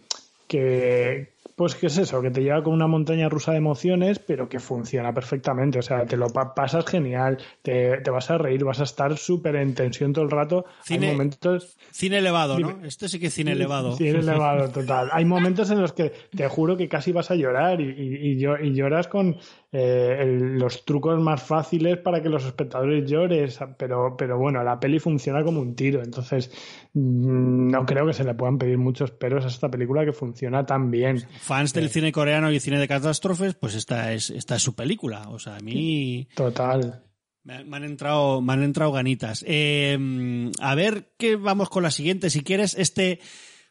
[0.47, 4.49] que pues qué es eso, que te lleva con una montaña rusa de emociones, pero
[4.49, 5.80] que funciona perfectamente.
[5.80, 9.15] O sea, te lo pa- pasas genial, te, te vas a reír, vas a estar
[9.18, 10.65] súper en tensión todo el rato.
[10.84, 12.80] Cine- Hay momentos Cine elevado, ¿no?
[12.85, 13.93] Este sí que es cine elevado.
[13.93, 15.10] Es elevado, total.
[15.14, 18.73] Hay momentos en los que te juro que casi vas a llorar y, y, y
[18.73, 19.38] lloras con
[19.77, 24.80] eh, el- los trucos más fáciles para que los espectadores llores, pero, pero bueno, la
[24.80, 26.49] peli funciona como un tiro, entonces
[26.93, 30.65] mm, no creo que se le puedan pedir muchos peros a esta película que funciona
[30.65, 31.23] tan bien.
[31.39, 35.30] Fans del cine coreano y cine de catástrofes, pues esta es, esta es su película.
[35.30, 36.27] O sea, a mí...
[36.35, 37.02] Total.
[37.43, 39.43] Me me han entrado, me han entrado ganitas.
[39.47, 42.30] Eh, a ver qué vamos con la siguiente.
[42.31, 43.19] Si quieres, este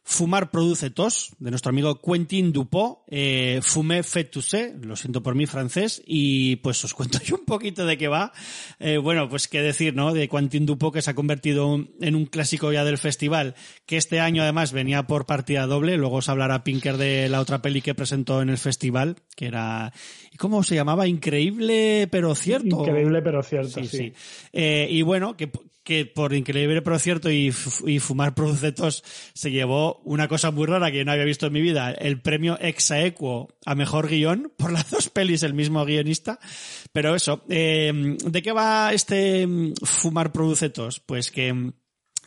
[0.07, 5.35] Fumar produce tos, de nuestro amigo Quentin Dupont, eh, Fumé fait tousser, lo siento por
[5.35, 8.31] mi francés, y pues os cuento yo un poquito de qué va.
[8.79, 10.13] Eh, bueno, pues qué decir, ¿no?
[10.13, 13.55] De Quentin Dupont que se ha convertido en un clásico ya del festival,
[13.87, 17.63] que este año además venía por partida doble, luego os hablará Pinker de la otra
[17.63, 19.95] peli que presentó en el festival, que era,
[20.37, 21.09] ¿cómo se llamaba?
[21.09, 22.81] Increíble pero cierto.
[22.81, 23.87] Increíble pero cierto, sí.
[23.87, 24.13] sí.
[24.53, 25.51] Eh, y bueno, que,
[25.85, 29.05] que por increíble pero cierto y, Fumar produce tos
[29.35, 32.59] se llevó una cosa muy rara que no había visto en mi vida, el premio
[32.59, 36.39] Exaequo a mejor guion por las dos pelis, el mismo guionista.
[36.93, 41.01] Pero eso, eh, ¿de qué va este mm, Fumar Producetos?
[41.01, 41.73] Pues que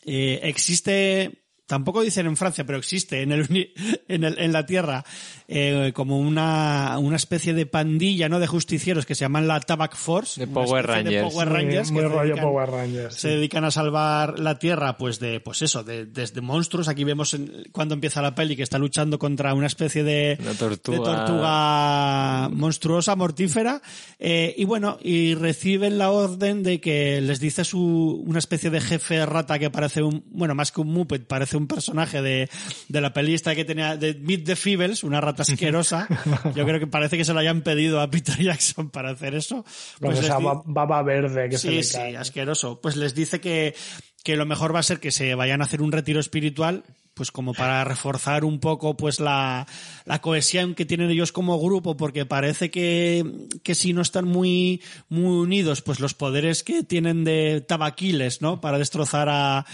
[0.06, 3.48] eh, existe tampoco dicen en Francia, pero existe en, el,
[4.08, 5.04] en, el, en la Tierra
[5.48, 9.96] eh, como una, una especie de pandilla no de justicieros que se llaman la Tabac
[9.96, 10.40] Force.
[10.40, 11.16] De Power Rangers.
[11.16, 13.16] De Power Rangers, muy, rollo dedican, Power Rangers.
[13.16, 16.88] se dedican a salvar la Tierra pues de pues eso, de, desde monstruos.
[16.88, 20.54] Aquí vemos en, cuando empieza la peli que está luchando contra una especie de, Una
[20.54, 20.98] tortuga.
[20.98, 23.82] de tortuga monstruosa, mortífera.
[24.20, 28.80] Eh, y bueno, y reciben la orden de que les dice su, una especie de
[28.80, 32.50] jefe rata que parece un, bueno, más que un Muppet, parece un personaje de,
[32.88, 36.08] de la peli esta que tenía, de Meet the Feebles, una rata asquerosa.
[36.56, 39.66] Yo creo que parece que se lo hayan pedido a Peter Jackson para hacer eso.
[40.00, 42.18] Pues esa baba verde que se Sí, le sí, cae.
[42.18, 42.80] asqueroso.
[42.82, 43.76] Pues les dice que,
[44.24, 47.32] que lo mejor va a ser que se vayan a hacer un retiro espiritual, pues
[47.32, 49.66] como para reforzar un poco pues la,
[50.06, 53.26] la cohesión que tienen ellos como grupo, porque parece que,
[53.64, 58.62] que si no están muy, muy unidos, pues los poderes que tienen de tabaquiles, ¿no?
[58.62, 59.66] Para destrozar a,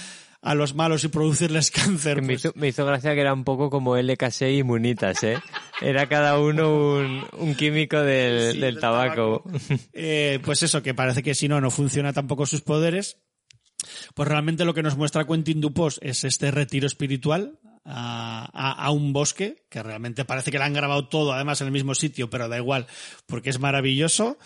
[0.46, 2.22] a los malos y producirles cáncer.
[2.22, 5.38] Me, pues- hizo, me hizo gracia que era un poco como LKC y Munitas, ¿eh?
[5.82, 9.44] Era cada uno un, un químico del, Sí, del del tabaco.
[9.94, 13.18] Eh, pues eso, que parece que si no, no funciona tampoco sus poderes.
[14.14, 18.92] Pues realmente lo que nos muestra Quentin Dupos es este retiro espiritual a, a- a
[18.92, 22.30] un bosque, que realmente parece que lo han grabado todo, además en el mismo sitio,
[22.30, 22.88] pero da igual,
[23.26, 24.38] porque es maravilloso.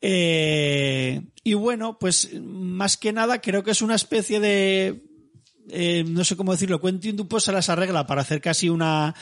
[0.00, 5.00] Eh, y bueno, pues más que nada creo que es una especie de
[5.72, 9.14] eh, no sé cómo decirlo, Quentin Dupont se las arregla para hacer casi una,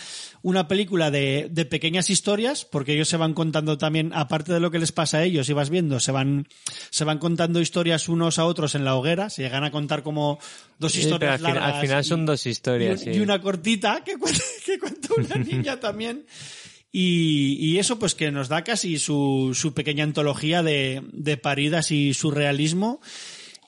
[0.43, 4.71] una película de, de pequeñas historias, porque ellos se van contando también, aparte de lo
[4.71, 6.47] que les pasa a ellos, y vas viendo, se van,
[6.91, 10.39] se van contando historias unos a otros en la hoguera, se llegan a contar como
[10.79, 13.19] dos Sí, historias al, fin- al largas final y- son dos y, historias, un- sí.
[13.19, 16.27] y una cortita que cuenta, que cuenta una niña también.
[16.93, 21.93] Y, y eso pues que nos da casi su, su pequeña antología de, de paridas
[21.93, 23.01] y surrealismo.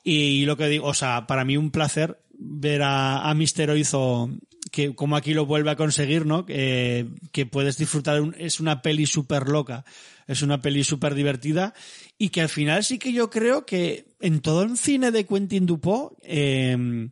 [0.02, 4.30] Y lo que digo, o sea, para mí un placer ver a, a Mister Oizo
[4.70, 6.46] que como aquí lo vuelve a conseguir, ¿no?
[6.46, 7.06] Que,
[7.50, 9.84] puedes disfrutar, un- es una peli súper loca,
[10.26, 11.74] es una peli súper divertida
[12.16, 15.66] y que al final sí que yo creo que en todo el cine de Quentin
[15.66, 17.08] Dupont, eh,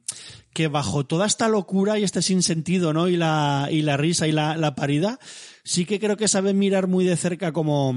[0.55, 3.09] que bajo toda esta locura y este sinsentido, ¿no?
[3.09, 5.19] Y la, y la risa y la, la parida,
[5.63, 7.95] sí que creo que sabe mirar muy de cerca como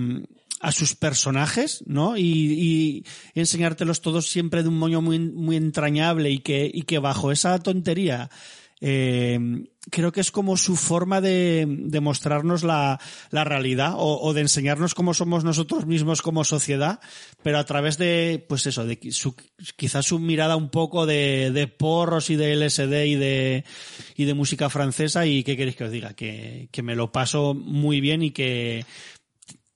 [0.64, 2.16] a sus personajes, ¿no?
[2.16, 7.00] Y, y enseñártelos todos siempre de un moño muy, muy entrañable y que, y que
[7.00, 8.30] bajo esa tontería,
[8.80, 9.38] eh,
[9.92, 12.98] creo que es como su forma de, de mostrarnos la,
[13.30, 17.02] la realidad o, o de enseñarnos cómo somos nosotros mismos como sociedad,
[17.44, 19.36] pero a través de, pues eso, de su,
[19.76, 23.66] quizás su mirada un poco de, de porros y de LSD y de,
[24.16, 27.54] y de música francesa y qué queréis que os diga, que, que me lo paso
[27.54, 28.86] muy bien y que,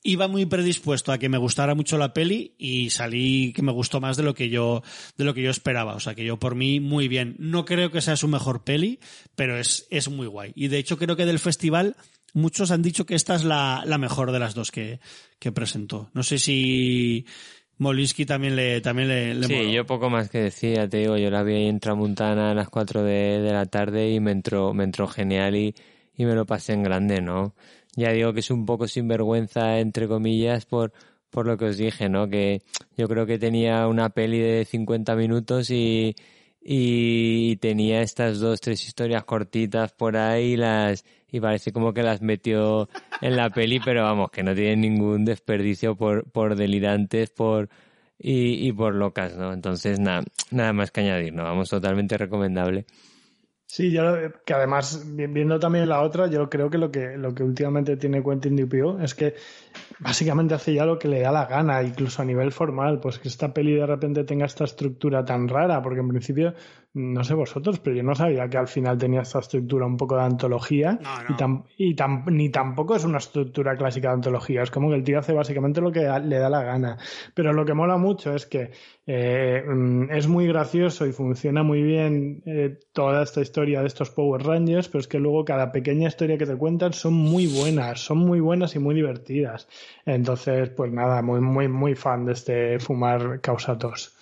[0.09, 3.99] iba muy predispuesto a que me gustara mucho la peli y salí que me gustó
[3.99, 4.81] más de lo que yo
[5.17, 7.91] de lo que yo esperaba o sea que yo por mí muy bien no creo
[7.91, 8.99] que sea su mejor peli
[9.35, 11.95] pero es es muy guay y de hecho creo que del festival
[12.33, 14.99] muchos han dicho que esta es la, la mejor de las dos que,
[15.39, 17.25] que presentó no sé si
[17.79, 19.69] Molinsky también le también le, le Sí, moló.
[19.69, 22.69] yo poco más que decía, te digo, yo la vi ahí en Tramuntana a las
[22.69, 25.75] 4 de, de la tarde y me entró, me entró genial y,
[26.15, 27.53] y me lo pasé en grande, ¿no?
[27.97, 30.93] Ya digo que es un poco sinvergüenza, entre comillas, por,
[31.31, 32.29] por lo que os dije, ¿no?
[32.29, 32.61] Que
[32.95, 36.15] yo creo que tenía una peli de 50 minutos y,
[36.61, 42.03] y tenía estas dos, tres historias cortitas por ahí y las, y parece como que
[42.03, 42.87] las metió
[43.21, 47.67] en la peli, pero vamos, que no tienen ningún desperdicio por, por delirantes, por,
[48.19, 49.53] y, y por locas, ¿no?
[49.53, 51.43] Entonces, nada, nada más que añadir, ¿no?
[51.43, 52.85] Vamos, totalmente recomendable.
[53.69, 54.03] Sí, yo
[54.45, 57.97] que además vi- viendo también la otra, yo creo que lo que lo que últimamente
[57.97, 59.35] tiene Quentin Dupieux es que
[59.99, 63.27] básicamente hace ya lo que le da la gana, incluso a nivel formal, pues que
[63.27, 66.53] esta peli de repente tenga esta estructura tan rara, porque en principio,
[66.93, 70.15] no sé vosotros, pero yo no sabía que al final tenía esta estructura un poco
[70.15, 70.99] de antología
[71.77, 71.95] y,
[72.27, 75.81] ni tampoco es una estructura clásica de antología, es como que el tío hace básicamente
[75.81, 76.97] lo que le da la gana.
[77.33, 78.71] Pero lo que mola mucho es que
[79.05, 84.09] eh, mm, es muy gracioso y funciona muy bien eh, toda esta historia de estos
[84.09, 88.01] Power Rangers, pero es que luego cada pequeña historia que te cuentan son muy buenas,
[88.01, 89.66] son muy buenas y muy divertidas.
[90.05, 94.13] Entonces, pues nada, muy, muy, muy fan de este Fumar Causa Tos.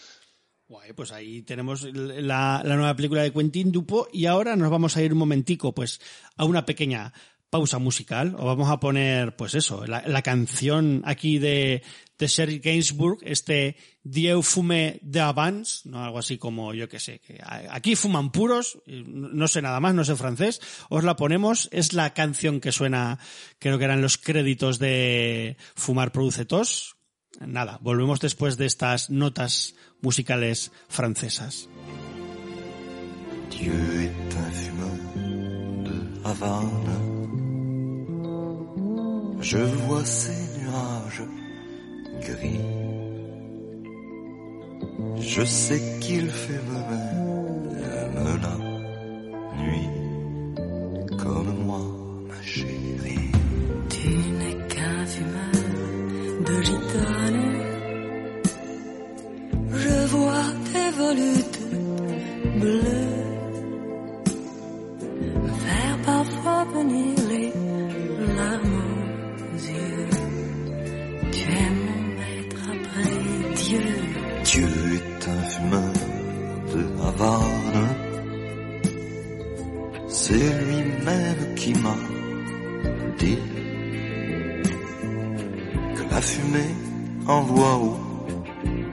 [0.67, 4.97] Guay, pues ahí tenemos la, la, nueva película de Quentin Dupo y ahora nos vamos
[4.97, 6.01] a ir un momentico pues
[6.37, 7.13] a una pequeña
[7.51, 11.83] pausa musical o vamos a poner pues eso, la, la canción aquí de,
[12.17, 16.03] de Sherry Gainsbourg, este Dieu fume de Avance, ¿no?
[16.03, 20.05] algo así como yo que sé, que aquí fuman puros, no sé nada más, no
[20.05, 23.19] sé francés, os la ponemos, es la canción que suena,
[23.59, 26.95] creo que eran los créditos de Fumar Produce Tos.
[27.39, 31.67] Nada, volvemos después de estas notas musicales francesas.
[45.19, 48.57] Je sais qu'il fait même la
[49.61, 49.89] nuit,
[51.21, 51.81] comme moi,
[52.29, 53.31] ma chérie.
[53.89, 55.65] Tu n'es qu'un fumeur
[56.47, 57.45] de gitane.
[59.73, 61.61] Je vois tes volutes
[62.59, 63.25] bleues
[65.63, 67.14] faire parfois venir
[80.27, 81.95] C'est lui-même qui m'a
[83.19, 83.37] dit
[85.95, 86.75] que la fumée
[87.27, 87.97] envoie au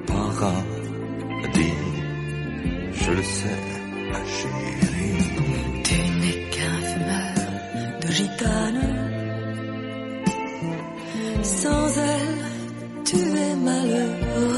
[0.06, 1.78] paradis.
[2.92, 3.60] Je le sais,
[4.12, 5.22] ma chérie.
[5.84, 7.34] Tu n'es qu'un fumeur
[8.02, 8.84] de gitane.
[11.42, 12.44] Sans elle,
[13.04, 14.51] tu es malheureux.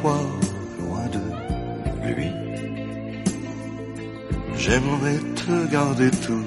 [0.00, 0.18] Toi,
[0.80, 2.30] loin de lui.
[4.56, 6.46] J'aimerais te garder toute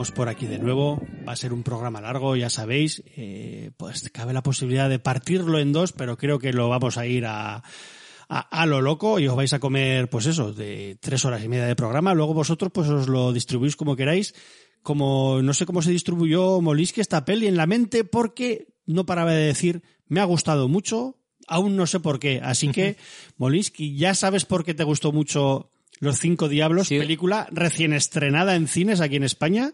[0.00, 1.02] estamos por aquí de nuevo.
[1.28, 3.02] Va a ser un programa largo, ya sabéis.
[3.16, 7.06] Eh, pues cabe la posibilidad de partirlo en dos, pero creo que lo vamos a
[7.06, 11.26] ir a, a, a lo loco y os vais a comer, pues eso, de tres
[11.26, 12.14] horas y media de programa.
[12.14, 14.34] Luego vosotros, pues os lo distribuís como queráis.
[14.82, 19.32] Como no sé cómo se distribuyó Molinsky esta peli en la mente, porque no paraba
[19.32, 22.40] de decir, me ha gustado mucho, aún no sé por qué.
[22.42, 22.96] Así que,
[23.36, 25.70] Molinsky, ya sabes por qué te gustó mucho
[26.00, 26.98] Los Cinco Diablos, Sí.
[26.98, 29.72] película recién estrenada en cines aquí en España,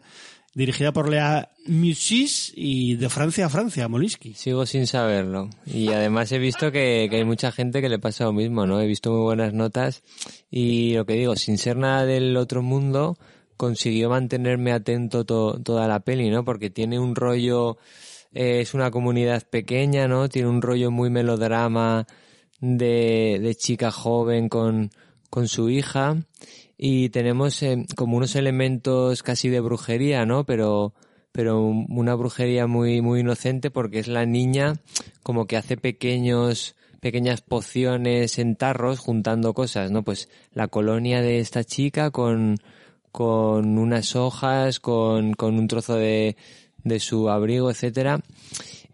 [0.55, 4.35] dirigida por Lea Musis y de Francia a Francia, Molinsky.
[4.35, 5.51] Sigo sin saberlo.
[5.66, 8.81] Y además he visto que, que hay mucha gente que le pasa lo mismo, ¿no?
[8.81, 10.03] He visto muy buenas notas
[10.51, 13.19] y lo que digo, sin ser nada del otro mundo,
[13.57, 16.44] consiguió mantenerme atento to- toda la peli, ¿no?
[16.44, 17.77] Porque tiene un rollo,
[18.32, 20.28] eh, es una comunidad pequeña, ¿no?
[20.28, 22.07] Tiene un rollo muy melodrama
[22.61, 24.90] de, de chica joven con,
[25.31, 26.16] con su hija
[26.78, 30.44] y tenemos eh, como unos elementos casi de brujería, ¿no?
[30.44, 30.94] Pero,
[31.32, 34.74] pero un- una brujería muy, muy inocente porque es la niña
[35.23, 40.03] como que hace pequeños, pequeñas pociones en tarros juntando cosas, ¿no?
[40.05, 42.57] Pues la colonia de esta chica con,
[43.12, 46.36] con unas hojas, con, con un trozo de,
[46.85, 48.20] de su abrigo, etcétera.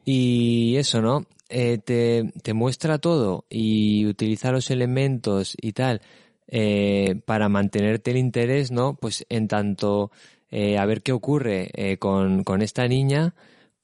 [0.04, 1.26] Y eso, ¿no?
[1.48, 6.00] Eh, te, te muestra todo y utiliza los elementos y tal
[6.54, 8.94] eh, para mantenerte el interés, ¿no?
[8.94, 10.10] Pues en tanto
[10.50, 13.34] eh, a ver qué ocurre eh, con, con esta niña,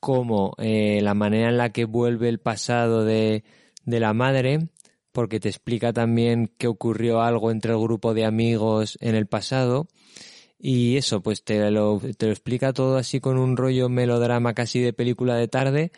[0.00, 3.42] como la manera en la que vuelve el pasado de,
[3.86, 4.68] de la madre,
[5.12, 9.88] porque te explica también que ocurrió algo entre el grupo de amigos en el pasado.
[10.58, 14.80] Y eso, pues te lo, te lo explica todo así con un rollo melodrama casi
[14.80, 15.90] de película de tarde,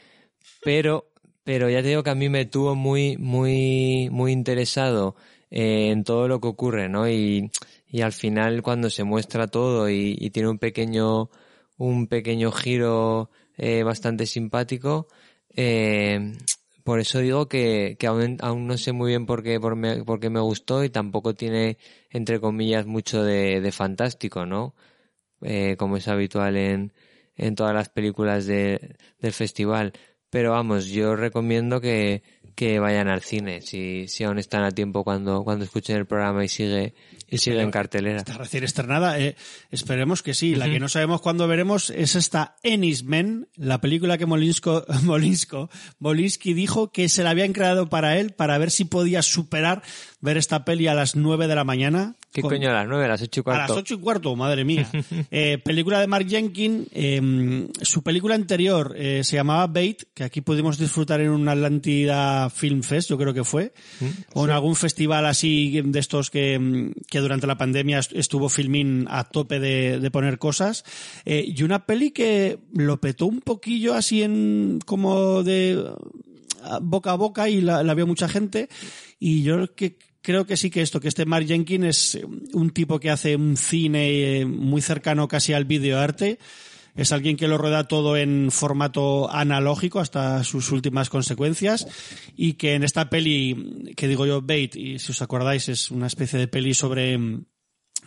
[0.63, 1.11] pero,
[1.43, 5.17] pero ya te digo que a mí me tuvo muy, muy, muy interesado
[5.51, 7.09] eh, en todo lo que ocurre, ¿no?
[7.09, 7.51] Y,
[7.87, 11.31] y al final cuando se muestra todo y, y tiene un pequeño,
[11.79, 15.09] un pequeño giro eh, bastante simpático,
[15.57, 16.33] eh,
[16.85, 20.03] por eso digo que, que aún, aún no sé muy bien por qué, por, me,
[20.05, 21.77] por qué me gustó y tampoco tiene,
[22.11, 24.75] entre comillas, mucho de, de fantástico, ¿no?
[25.43, 26.93] Eh, como es habitual en,
[27.37, 29.93] en todas las películas de, del festival.
[30.31, 32.23] Pero vamos, yo recomiendo que,
[32.61, 36.45] que vayan al cine, si, si aún están a tiempo cuando, cuando escuchen el programa
[36.45, 36.93] y sigue,
[37.31, 38.19] y sigue en cartelera.
[38.19, 39.19] Está recién estrenada.
[39.19, 39.37] eh,
[39.71, 40.55] esperemos que sí.
[40.55, 45.71] La que no sabemos cuándo veremos es esta Ennis Men, la película que Molinsko, Molinsko,
[45.99, 49.83] Molinsky dijo que se la habían creado para él para ver si podía superar
[50.21, 52.17] ver esta peli a las 9 de la mañana.
[52.33, 53.73] ¿Qué con- coño a las nueve, a las ocho y a cuarto?
[53.73, 54.89] las ocho y cuarto, madre mía.
[55.33, 56.87] Eh, película de Mark Jenkins.
[56.93, 62.49] eh, su película anterior eh, se llamaba Bait, que aquí pudimos disfrutar en un Atlantida
[62.51, 63.73] Film Fest, yo creo que fue.
[64.35, 68.49] O en algún festival así de estos que, mm, que durante la pandemia est- estuvo
[68.49, 70.85] filming a tope de, de poner cosas.
[71.25, 75.85] Eh, y una peli que lo petó un poquillo así en como de
[76.63, 78.69] a- boca a boca y la, la vio mucha gente
[79.19, 82.19] y yo que creo que sí que esto que este Mark Jenkins es
[82.53, 86.39] un tipo que hace un cine eh, muy cercano casi al videoarte
[86.97, 91.87] es alguien que lo rueda todo en formato analógico hasta sus últimas consecuencias
[92.37, 96.07] y que en esta peli que digo yo Bait y si os acordáis es una
[96.07, 97.45] especie de peli sobre mm,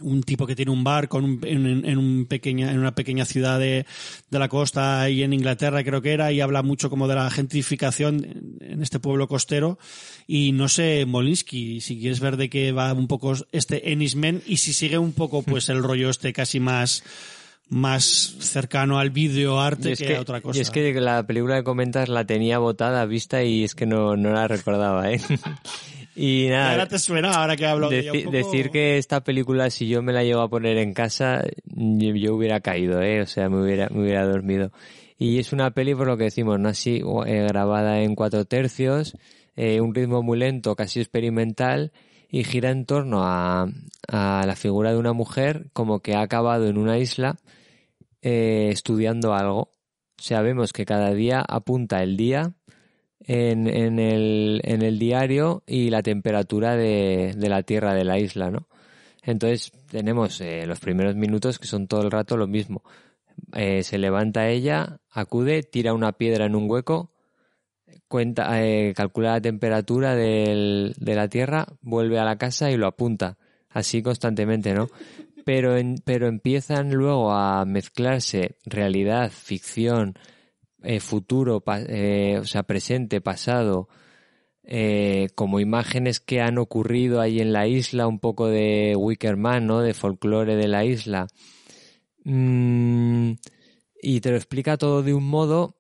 [0.02, 3.26] un tipo que tiene un bar con un- en, en un pequeña, en una pequeña
[3.26, 3.86] ciudad de,
[4.32, 7.30] de la costa y en Inglaterra creo que era y habla mucho como de la
[7.30, 9.78] gentrificación en, este pueblo costero.
[10.26, 14.58] Y no sé Molinsky si quieres ver de qué va un poco este Ennismen y
[14.58, 17.04] si sigue un poco pues el rollo este casi más
[17.70, 18.04] más
[18.40, 21.58] cercano al videoarte Y es que, que, a otra cosa y es que la película
[21.58, 25.20] que comentas la tenía botada, vista y es que no, no la recordaba, ¿eh?
[26.16, 29.88] y nada, ahora te suena ahora que hablo de poco- Decir que esta película, si
[29.88, 33.22] yo me la llevo a poner en casa, yo, yo hubiera caído, ¿eh?
[33.22, 34.72] O sea, me hubiera, me hubiera dormido.
[35.18, 36.70] Y es una peli, por lo que decimos, ¿no?
[36.70, 39.16] Así, eh, grabada en cuatro tercios,
[39.56, 41.92] eh, un ritmo muy lento, casi experimental,
[42.34, 43.68] y gira en torno a,
[44.08, 47.38] a la figura de una mujer como que ha acabado en una isla
[48.24, 49.70] eh, estudiando algo.
[50.18, 52.56] O sea, vemos que cada día apunta el día
[53.20, 58.18] en, en, el, en el diario y la temperatura de, de la tierra de la
[58.18, 58.68] isla, ¿no?
[59.22, 62.82] Entonces tenemos eh, los primeros minutos que son todo el rato lo mismo.
[63.54, 67.13] Eh, se levanta ella, acude, tira una piedra en un hueco,
[68.14, 73.40] cuenta, eh, calcula la temperatura de la tierra, vuelve a la casa y lo apunta.
[73.70, 74.88] Así constantemente, ¿no?
[75.44, 75.74] Pero,
[76.06, 80.14] pero empiezan luego a mezclarse realidad, ficción,
[80.84, 83.90] eh, futuro, eh, o sea, presente, pasado,
[85.34, 89.82] como imágenes que han ocurrido ahí en la isla, un poco de Wickerman, ¿no?
[89.82, 91.26] De folclore de la isla.
[92.26, 93.32] Mm,
[94.04, 95.78] y te lo explica todo de un modo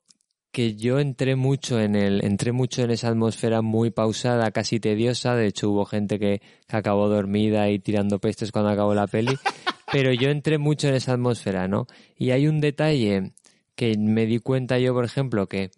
[0.54, 5.36] que yo entré mucho en el, entré mucho en esa atmósfera muy pausada, casi tediosa.
[5.36, 9.36] De hecho, hubo gente que, que acabó dormida y tirando pestes cuando acabó la peli.
[9.92, 11.88] Pero yo entré mucho en esa atmósfera, ¿no?
[12.18, 13.34] Y hay un detalle
[13.76, 15.72] que me di cuenta yo, por ejemplo, que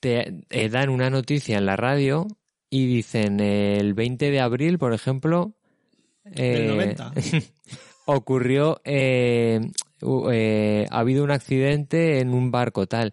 [0.00, 2.26] te eh, dan una noticia en la radio
[2.68, 5.54] y dicen el 20 de abril, por ejemplo,
[6.26, 7.12] eh, 90.
[8.06, 9.60] ocurrió, eh,
[10.30, 13.12] eh, ha habido un accidente en un barco tal,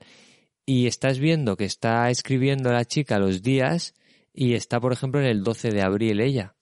[0.66, 3.94] y estás viendo que está escribiendo la chica los días
[4.34, 6.56] y está, por ejemplo, en el 12 de abril ella.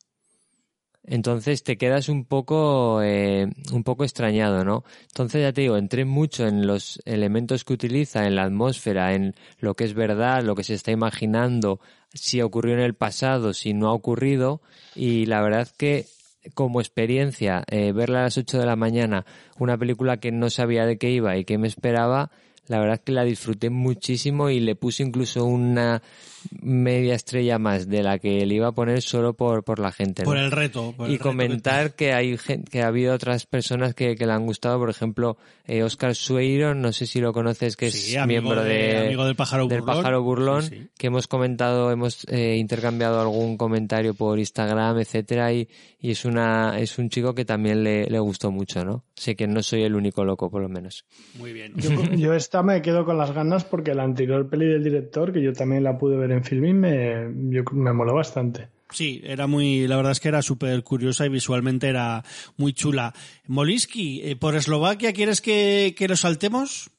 [1.03, 4.84] Entonces te quedas un poco, eh, un poco extrañado, ¿no?
[5.07, 9.34] Entonces ya te digo, entré mucho en los elementos que utiliza, en la atmósfera, en
[9.60, 11.80] lo que es verdad, lo que se está imaginando,
[12.14, 14.61] si ocurrió en el pasado, si no ha ocurrido,
[14.93, 16.06] y la verdad que
[16.54, 19.26] como experiencia, eh, verla a las 8 de la mañana,
[19.58, 22.32] una película que no sabía de qué iba y qué me esperaba,
[22.68, 26.02] la verdad que la disfruté muchísimo y le puse incluso una
[26.61, 30.24] media estrella más de la que le iba a poner solo por, por la gente.
[30.24, 30.26] ¿no?
[30.26, 30.94] Por el reto.
[30.95, 34.16] por el y reto que- comentar que hay gen- que ha habido otras personas que,
[34.16, 35.38] que le han gustado, por ejemplo,
[35.68, 38.98] eh, Oscar Sueiro, no sé si lo conoces, que Sí, es amigo miembro de- de,
[39.07, 39.98] amigo del pájaro del burlón.
[39.98, 40.90] pájaro burlón, Sí, sí.
[40.98, 45.68] que hemos comentado, hemos eh, intercambiado algún comentario por Instagram, etcétera, y,
[45.99, 49.03] y es una es un chico que también le, le gustó mucho, ¿no?
[49.16, 51.06] Sé que no soy el único loco, por lo menos.
[51.38, 51.74] Muy bien.
[51.76, 55.41] Yo, yo esta me quedo con las ganas porque la anterior peli del director, que
[55.41, 58.69] yo también la pude ver en Filmin, me, yo, me moló bastante.
[58.91, 62.23] Sí, era muy, la verdad es que era súper curiosa y visualmente era
[62.57, 63.14] muy chula.
[63.47, 66.89] Moliski, eh, por Eslovaquia, ¿quieres que, que lo saltemos?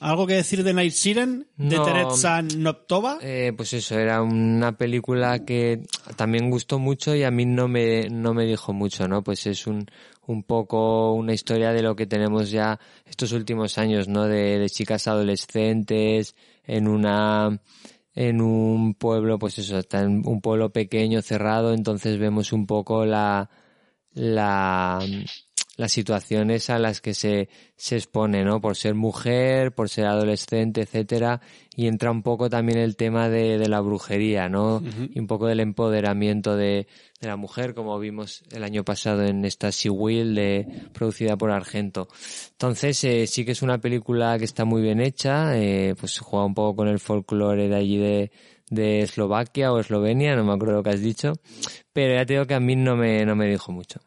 [0.00, 1.48] ¿Algo que decir de Night Siren?
[1.56, 1.82] ¿De No.
[1.82, 3.18] Teresa Noptova?
[3.20, 5.82] Eh, pues eso, era una película que
[6.14, 9.24] también gustó mucho y a mí no me, no me dijo mucho, ¿no?
[9.24, 9.86] Pues es un,
[10.26, 14.26] un poco una historia de lo que tenemos ya estos últimos años, ¿no?
[14.26, 17.60] De, de chicas adolescentes en una,
[18.18, 23.04] en un pueblo, pues eso, está en un pueblo pequeño, cerrado, entonces vemos un poco
[23.06, 23.48] la,
[24.12, 24.98] la,
[25.78, 28.60] las situaciones a las que se, se expone, ¿no?
[28.60, 31.40] Por ser mujer, por ser adolescente, etcétera,
[31.76, 34.82] y entra un poco también el tema de, de la brujería, ¿no?
[35.14, 36.88] Y un poco del empoderamiento de,
[37.20, 41.52] de la mujer, como vimos el año pasado en esta She Will, de, producida por
[41.52, 42.08] Argento.
[42.50, 46.44] Entonces, eh, sí que es una película que está muy bien hecha, eh, pues juega
[46.44, 48.32] un poco con el folclore de allí de,
[48.68, 51.34] de Eslovaquia o Eslovenia, no me acuerdo lo que has dicho,
[51.92, 54.00] pero ya te digo que a mí no me, no me dijo mucho.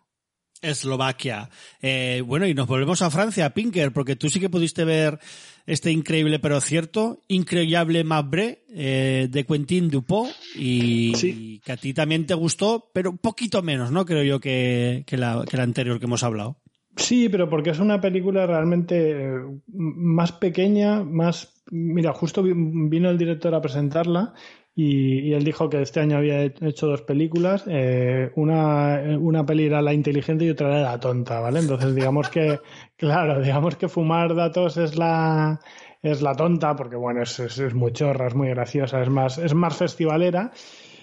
[0.62, 1.50] Eslovaquia.
[1.82, 5.20] Eh, bueno, y nos volvemos a Francia, Pinker, porque tú sí que pudiste ver
[5.66, 11.62] este increíble pero cierto, Increíble Mabre, eh, de Quentin Dupont, y, Sí.
[11.64, 14.06] que a ti también te gustó, pero un poquito menos, ¿no?
[14.06, 16.58] Creo yo que, que, la, que la anterior que hemos hablado.
[16.98, 19.32] Sí, pero porque es una película realmente eh,
[19.68, 21.54] más pequeña, más...
[21.72, 24.34] Mira, justo vi- vino el director a presentarla
[24.76, 27.64] y, él dijo que este año había hecho dos películas.
[27.68, 31.60] eh, una, una peli era La Inteligente y otra era La Tonta, ¿vale?
[31.60, 32.60] Entonces digamos que,
[32.98, 35.60] claro, digamos que Fumar Datos es la,
[36.02, 39.38] es la tonta porque, bueno, es, es, es muy chorra, es muy graciosa, es más,
[39.38, 40.52] es más festivalera.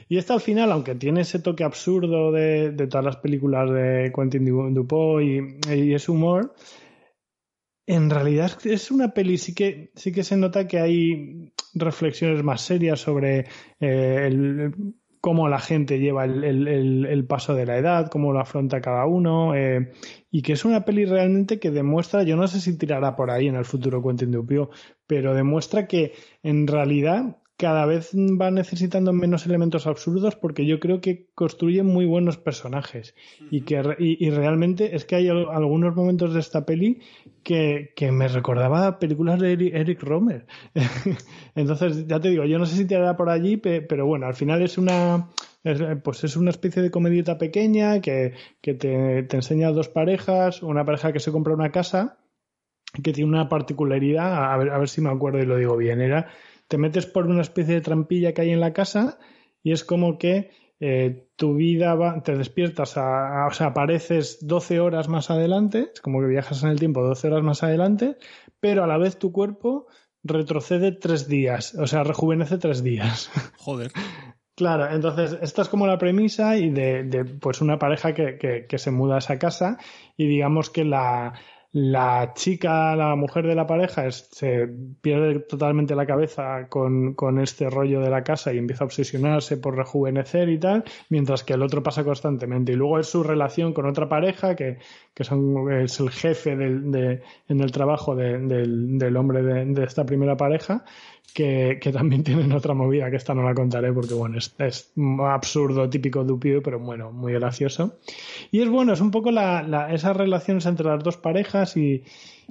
[0.08, 4.10] Y esta al final, aunque tiene ese toque absurdo de, de todas las películas de
[4.14, 6.54] Quentin Du- Dupont y, y ese humor,
[7.88, 12.60] en realidad es una peli, sí que, sí que se nota que hay reflexiones más
[12.62, 13.46] serias sobre
[13.80, 14.70] eh,
[15.20, 19.54] cómo la gente lleva el, el- paso de la edad, cómo lo afronta cada uno,
[19.54, 19.92] eh,
[20.30, 23.48] y que es una peli realmente que demuestra, yo no sé si tirará por ahí
[23.48, 24.70] en el futuro Quentin Dupont,
[25.06, 26.12] pero demuestra que
[26.42, 32.06] en realidad cada vez va necesitando menos elementos absurdos porque yo creo que construye muy
[32.06, 33.14] buenos personajes.
[33.50, 37.00] Y que y, y realmente es que hay al- algunos momentos de esta peli
[37.42, 40.46] que, que me recordaba a películas de Eric, Eric Romer.
[41.54, 44.26] Entonces ya te digo yo no sé si te hará por allí pe- pero bueno
[44.26, 45.28] al final es una
[45.64, 50.62] es, pues es una especie de comedieta pequeña que, que te, te enseña dos parejas
[50.62, 52.18] una pareja que se compra una casa
[53.02, 56.00] que tiene una particularidad, a ver, a ver si me acuerdo y lo digo bien,
[56.00, 56.28] era,
[56.68, 59.18] te metes por una especie de trampilla que hay en la casa
[59.62, 60.50] y es como que
[60.80, 65.90] eh, tu vida va, te despiertas, a, a- o sea, apareces 12 horas más adelante,
[65.92, 68.16] es como que viajas en el tiempo 12 horas más adelante,
[68.60, 69.86] pero a la vez tu cuerpo
[70.22, 73.30] retrocede tres días, o sea, rejuvenece tres días.
[73.58, 73.90] Joder.
[74.54, 78.66] Claro, entonces esta es como la premisa y de, de, pues una pareja que, que,
[78.66, 79.78] que se muda a esa casa
[80.16, 81.34] y digamos que la,
[81.72, 84.68] la chica, la mujer de la pareja, se
[85.02, 89.58] pierde totalmente la cabeza con, con este rollo de la casa y empieza a obsesionarse
[89.58, 92.72] por rejuvenecer y tal, mientras que el otro pasa constantemente.
[92.72, 94.78] Y luego es su relación con otra pareja, que,
[95.14, 100.04] que son, es el jefe de, en el trabajo de- del, del hombre de esta
[100.06, 100.84] primera pareja,
[101.38, 104.90] que, que también tienen otra movida, que esta no la contaré porque, bueno, es, es
[105.20, 107.98] absurdo, típico Dupieux, pero bueno, muy gracioso.
[108.50, 112.02] Y es bueno, es un poco la, la- esas relaciones entre las dos parejas y,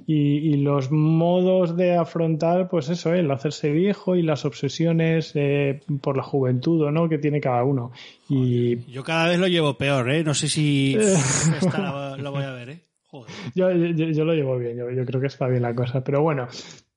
[0.06, 3.20] y, y los modos de afrontar, pues eso, ¿eh?
[3.20, 7.10] el hacerse viejo y las obsesiones eh, por la juventud, ¿o ¿no?
[7.10, 7.92] Que tiene cada uno.
[8.30, 10.24] Y Yo cada vez lo llevo peor, ¿eh?
[10.24, 10.96] No sé si
[11.60, 12.80] esta la, la voy a ver, ¿eh?
[13.10, 13.30] Joder.
[13.54, 16.02] yo, yo, yo lo llevo bien, yo, yo creo que está bien la cosa.
[16.04, 16.46] Pero bueno,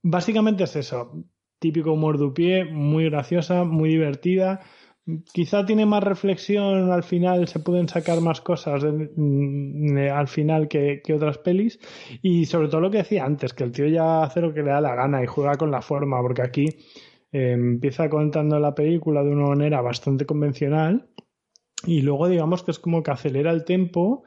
[0.03, 1.11] básicamente es eso.
[1.61, 4.59] Típico humor Dupié, muy graciosa, muy divertida.
[5.33, 10.67] Quizá tiene más reflexión, al final se pueden sacar más cosas mm, de- al final
[10.67, 11.79] que, que otras pelis.
[12.21, 14.71] Y sobre todo lo que decía antes, que el tío ya hace lo que le
[14.71, 16.65] da la gana y juega con la forma, porque aquí
[17.31, 21.07] eh, empieza contando la película de una manera bastante convencional
[21.85, 24.23] y luego digamos que es como que acelera el tempo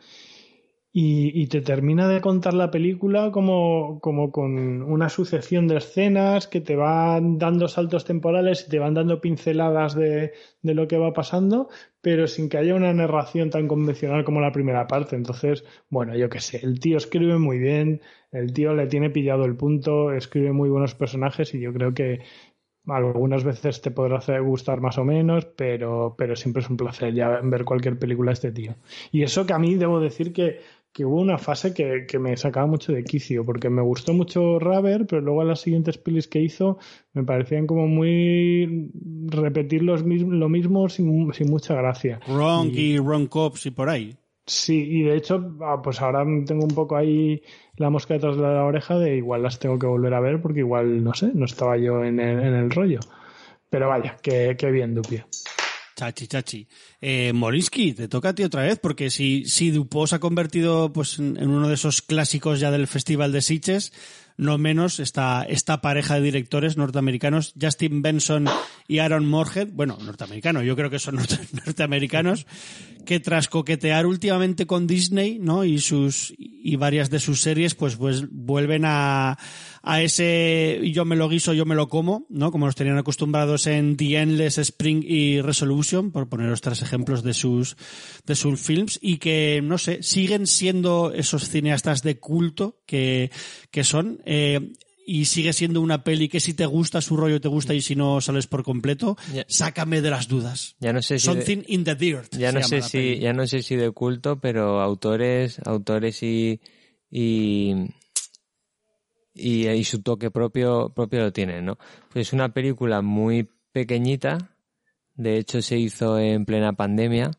[0.97, 6.61] y, te termina de contar la película como, como con una sucesión de escenas que
[6.61, 11.12] te van dando saltos temporales y te van dando pinceladas de, de lo que va
[11.12, 11.69] pasando,
[12.01, 15.16] pero sin que haya una narración tan convencional como la primera parte.
[15.16, 18.01] Entonces, bueno, yo qué sé, el tío escribe muy bien,
[18.31, 22.21] el tío le tiene pillado el punto, escribe muy buenos personajes y yo creo que
[22.87, 27.15] algunas veces te podrá hacer gustar más o menos, pero, pero siempre es un placer
[27.15, 28.77] ya ver cualquier película de este tío.
[29.11, 30.61] Y eso que a mí debo decir que,
[30.95, 34.59] que hubo una fase que, que me sacaba mucho de quicio, porque me gustó mucho
[34.61, 36.79] Raver, pero luego las siguientes pelis que hizo
[37.12, 38.91] me parecían como muy
[39.27, 42.21] repetir los mis- lo mismo sin, sin mucha gracia.
[42.29, 44.16] Wrong y Wrong Cops y por ahí.
[44.47, 47.43] Sí, y de hecho, ah, pues ahora tengo un poco ahí
[47.77, 50.61] la mosca detrás de la oreja de igual las tengo que volver a ver porque
[50.61, 53.01] igual, no sé, no estaba yo en el, en el rollo.
[53.69, 55.25] Pero vaya, que, que bien, Dupie.
[55.97, 56.66] Chachi, chachi.
[57.01, 60.93] Eh, Molinsky, te toca a ti otra vez, porque si, si Dupont se ha convertido
[60.93, 63.93] pues, en, uno de esos clásicos ya del Festival de Sitges,
[64.37, 68.47] no menos esta, esta pareja de directores norteamericanos, Justin Benson
[68.89, 72.47] y Aaron Moorhead, bueno, norteamericano, yo creo que son norte- norteamericanos,
[73.07, 75.65] que tras coquetear últimamente con Disney, ¿no?
[75.65, 79.39] Y sus, y varias de sus series, pues, pues vuelven a,
[79.86, 82.51] a ese yo me lo guiso, yo me lo como, ¿no?
[82.51, 87.35] Como nos tenían acostumbrados en The Endless Spring y Resolution, por poneros tres ejemplos de
[87.35, 87.77] sus,
[88.27, 93.31] de sus films, y que, no sé, siguen siendo esos cineastas de culto que,
[93.70, 94.73] que son, eh,
[95.06, 97.94] y sigue siendo una peli que si te gusta su rollo te gusta y si
[97.94, 100.77] no sales por completo, sácame de las dudas.
[100.81, 102.35] Ya no sé si de- Something in the dirt.
[102.39, 103.19] Ya no sé si, peli.
[103.19, 106.59] ya no sé si de culto, pero autores, autores y,
[107.11, 107.74] y,
[109.35, 111.77] y, y su toque propio, propio lo tienen, ¿no?
[112.12, 114.56] Pues es una película muy pequeñita,
[115.15, 117.32] de hecho se hizo en plena pandemia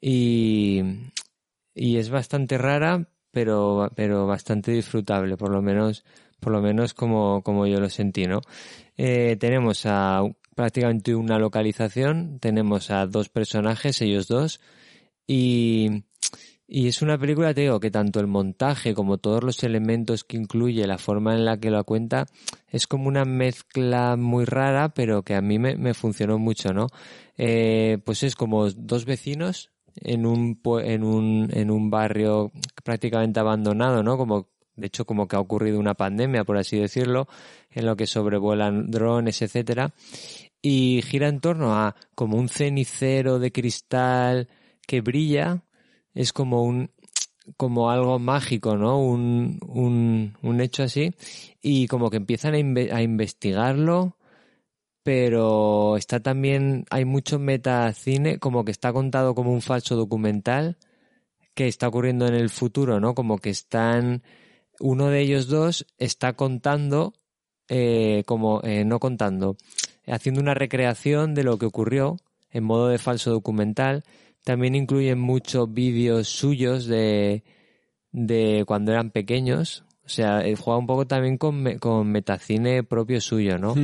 [0.00, 0.82] y,
[1.74, 6.04] y es bastante rara, pero, pero bastante disfrutable, por lo menos,
[6.40, 8.40] por lo menos como, como yo lo sentí, ¿no?
[8.96, 10.22] Eh, tenemos a
[10.54, 14.60] prácticamente una localización, tenemos a dos personajes, ellos dos,
[15.26, 16.04] y,
[16.68, 20.36] y es una película, te digo, que tanto el montaje como todos los elementos que
[20.36, 22.26] incluye, la forma en la que lo cuenta,
[22.68, 26.88] es como una mezcla muy rara, pero que a mí me, me funcionó mucho, ¿no?
[27.36, 29.70] Eh, pues es como dos vecinos
[30.00, 32.50] en un, en un, en un barrio
[32.82, 34.16] prácticamente abandonado, ¿no?
[34.16, 37.28] Como, de hecho, como que ha ocurrido una pandemia, por así decirlo,
[37.70, 39.94] en lo que sobrevuelan drones, etcétera,
[40.60, 44.48] y gira en torno a como un cenicero de cristal
[44.86, 45.62] que brilla,
[46.16, 46.90] es como un
[47.56, 49.00] como algo mágico, ¿no?
[49.00, 51.14] Un, un, un hecho así.
[51.62, 54.16] Y como que empiezan a, a investigarlo,
[55.04, 60.76] pero está también, hay mucho metacine, como que está contado como un falso documental
[61.54, 63.14] que está ocurriendo en el futuro, ¿no?
[63.14, 64.24] Como que están,
[64.80, 67.14] uno de ellos dos está contando,
[67.68, 69.56] eh, como, eh, no contando,
[70.06, 72.16] haciendo una recreación de lo que ocurrió
[72.50, 74.02] en modo de falso documental.
[74.46, 77.42] También incluyen muchos vídeos suyos de,
[78.12, 79.82] de cuando eran pequeños.
[80.04, 83.74] O sea, eh, juega un poco también con, con metacine propio suyo, ¿no?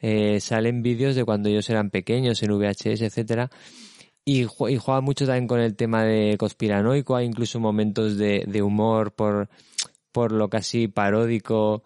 [0.00, 3.50] Eh, salen vídeos de cuando ellos eran pequeños en VHS, etcétera.
[4.24, 9.14] Y juega mucho también con el tema de conspiranoico, hay incluso momentos de, de humor
[9.14, 9.48] por,
[10.12, 11.82] por lo casi paródico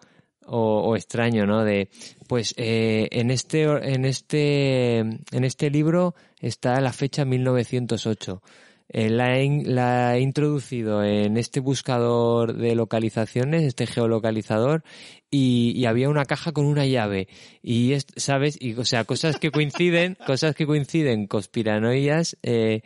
[0.47, 1.63] o, o extraño, ¿no?
[1.63, 1.89] De,
[2.27, 8.41] pues, eh, en este, en este, en este libro está la fecha 1908.
[8.89, 14.83] eh, la, la he introducido en este buscador de localizaciones, este geolocalizador,
[15.29, 17.27] y, había una caja con una llave.
[17.61, 18.57] Y, es- ¿sabes?
[18.61, 22.81] Y, o sea, cosas que coinciden, cosas que coinciden, conspiranoias, eh,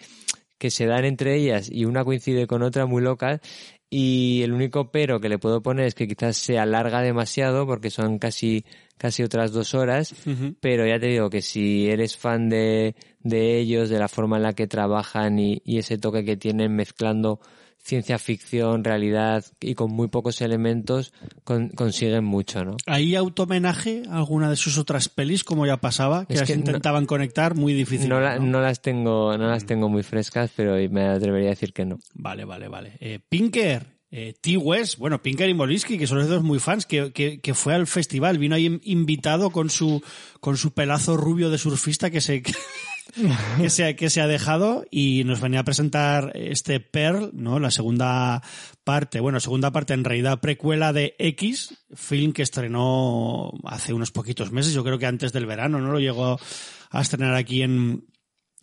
[0.57, 3.41] que se dan entre ellas y una coincide con otra muy locas.
[3.93, 7.89] Y el único pero que le puedo poner es que quizás se alarga demasiado porque
[7.89, 8.63] son casi,
[8.97, 10.15] casi otras dos horas.
[10.61, 14.43] Pero ya te digo que si eres fan de, de ellos, de la forma en
[14.43, 17.41] la que trabajan y, y ese toque que tienen mezclando
[17.83, 21.13] ciencia ficción, realidad y con muy pocos elementos,
[21.43, 22.77] con- consiguen mucho, ¿no?
[22.85, 26.55] ¿Hay automenaje a alguna de sus otras pelis, como ya pasaba, que Es las que
[26.55, 27.55] no- intentaban conectar?
[27.55, 28.07] Muy difícil.
[28.09, 28.45] No, la- ¿no?
[28.45, 31.99] no las tengo, no las tengo muy frescas, pero me atrevería a decir que no.
[32.13, 32.93] Vale, vale, vale.
[32.99, 34.57] Eh, Pinker, eh, T.
[34.57, 37.73] West, bueno, Pinker y Molisky, que son los dos muy fans, que, que, que fue
[37.73, 40.03] al festival, vino ahí invitado con su,
[40.39, 42.43] con su pelazo rubio de surfista que se,
[43.57, 47.59] que se, que se ha dejado y nos venía a presentar este Pearl, ¿no?
[47.59, 48.41] La segunda
[48.83, 54.51] parte, bueno, segunda parte en realidad precuela de X, film que estrenó hace unos poquitos
[54.51, 55.91] meses, yo creo que antes del verano, ¿no?
[55.91, 56.39] Lo llegó
[56.89, 58.05] a estrenar aquí en,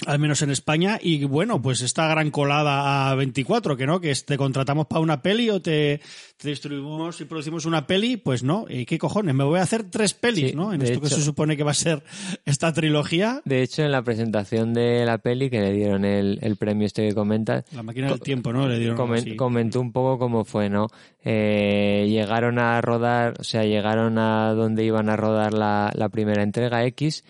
[0.06, 4.14] al menos en España, y bueno, pues esta gran colada a 24, que no, que
[4.14, 6.00] te contratamos para una peli o te,
[6.36, 9.34] te distribuimos y producimos una peli, pues no, ¿y qué cojones?
[9.34, 10.72] Me voy a hacer tres pelis, Sí, ¿no?
[10.72, 12.04] En esto que se supone que va a ser
[12.44, 16.56] esta trilogía, De hecho, en la presentación de la peli, que le dieron el, el
[16.56, 18.68] premio este que comentas, la máquina del tiempo, ¿no?
[18.68, 19.34] Le dieron así.
[19.34, 20.86] comentó un poco cómo fue, ¿no?
[21.24, 26.44] Eh, llegaron a rodar, o sea, llegaron a donde iban a rodar la, la primera
[26.44, 27.24] entrega X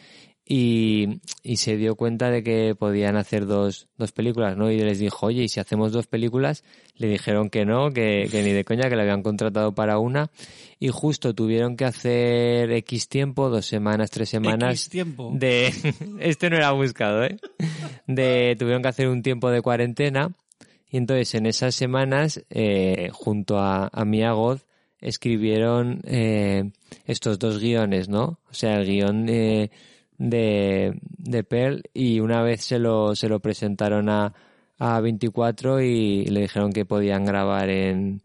[0.50, 4.70] y, y se dio cuenta de que podían hacer dos, dos películas, ¿no?
[4.70, 6.64] Y les dijo, oye, ¿y si hacemos dos películas?
[6.96, 10.30] Le dijeron que no, que, que ni de coña, que le habían contratado para una
[10.80, 15.30] y justo tuvieron que hacer X tiempo, dos semanas, tres semanas X tiempo.
[15.34, 15.70] de
[16.20, 17.36] este no era buscado eh
[18.06, 20.32] de tuvieron que hacer un tiempo de cuarentena
[20.90, 24.62] y entonces en esas semanas eh, junto a, a Mia Goth
[25.00, 26.70] escribieron eh,
[27.06, 29.70] estos dos guiones no o sea el guion eh,
[30.18, 34.34] de de Pearl y una vez se lo se lo presentaron a
[34.78, 38.22] a 24 y le dijeron que podían grabar en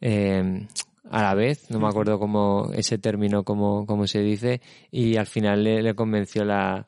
[0.00, 0.66] eh,
[1.12, 5.26] a la vez, no me acuerdo cómo ese término, cómo, cómo se dice, y al
[5.26, 6.86] final le, le convenció la,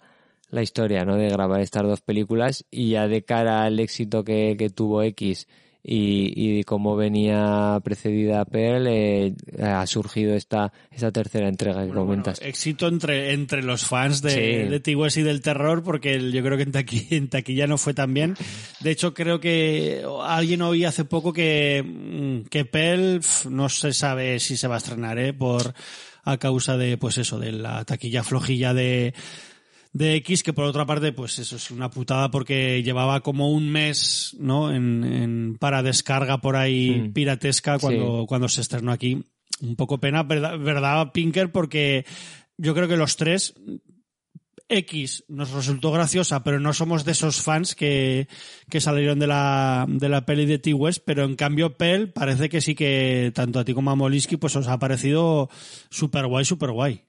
[0.49, 1.17] la historia, ¿no?
[1.17, 5.47] De grabar estas dos películas y ya de cara al éxito que, que tuvo X
[5.87, 12.01] y, y cómo venía precedida Pearl, eh, ha surgido esta, esta tercera entrega que Bueno,
[12.07, 12.39] comentas.
[12.41, 14.71] bueno, éxito entre, entre los fans de, Sí.
[14.71, 14.97] de T.
[14.97, 18.15] West y del terror, porque yo creo que en, taqui- en taquilla no fue tan
[18.15, 18.35] bien.
[18.81, 24.41] De hecho, creo que alguien oí hace poco que, mm, que pf, no se sabe
[24.41, 25.35] si se va a estrenar, ¿eh?
[25.35, 25.75] Por,
[26.25, 29.13] a causa de, pues eso, de la taquilla flojilla de,
[29.95, 33.71] de X, que por otra parte, pues eso es una putada porque llevaba como un
[33.71, 34.71] mes, ¿no?
[34.75, 37.13] En, en- para descarga por ahí Mm.
[37.13, 39.25] piratesca cuando, cuando se estrenó aquí.
[39.63, 41.53] Un poco pena, ¿verdad, verdad, Pinker?
[41.53, 42.05] Porque
[42.59, 43.55] yo creo que los tres,
[44.69, 48.27] X nos resultó graciosa, pero no somos de esos fans que,
[48.71, 52.61] que salieron de la, de la peli de T-West, pero en cambio Pell parece que
[52.63, 55.51] sí que tanto a ti como a Molisky pues os ha parecido
[55.91, 57.03] súper guay, súper guay.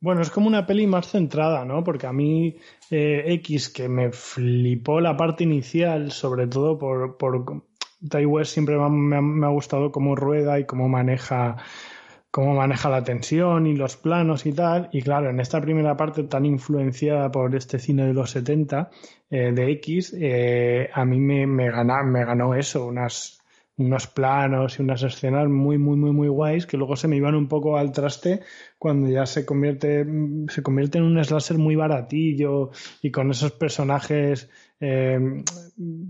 [0.00, 1.82] Bueno, es como una peli más centrada, ¿no?
[1.82, 2.56] Porque a mí
[2.90, 7.64] eh, X, que me flipó la parte inicial, sobre todo por, por
[8.08, 11.56] Ty siempre me ha gustado cómo rueda y cómo maneja
[12.30, 14.88] cómo maneja la tensión y los planos y tal.
[14.92, 18.90] Y claro, en esta primera parte tan influenciada por este cine de los 70
[19.30, 23.37] eh, de X, eh, a mí me, me, gana- me ganó eso, unas,
[23.78, 27.34] unos planos y unas escenas muy, muy, muy, muy guays que luego se me iban
[27.34, 28.40] un poco al traste
[28.76, 30.04] cuando ya se convierte,
[30.48, 32.70] se convierte en un slasher muy baratillo
[33.02, 34.50] y con esos personajes
[34.80, 35.18] eh,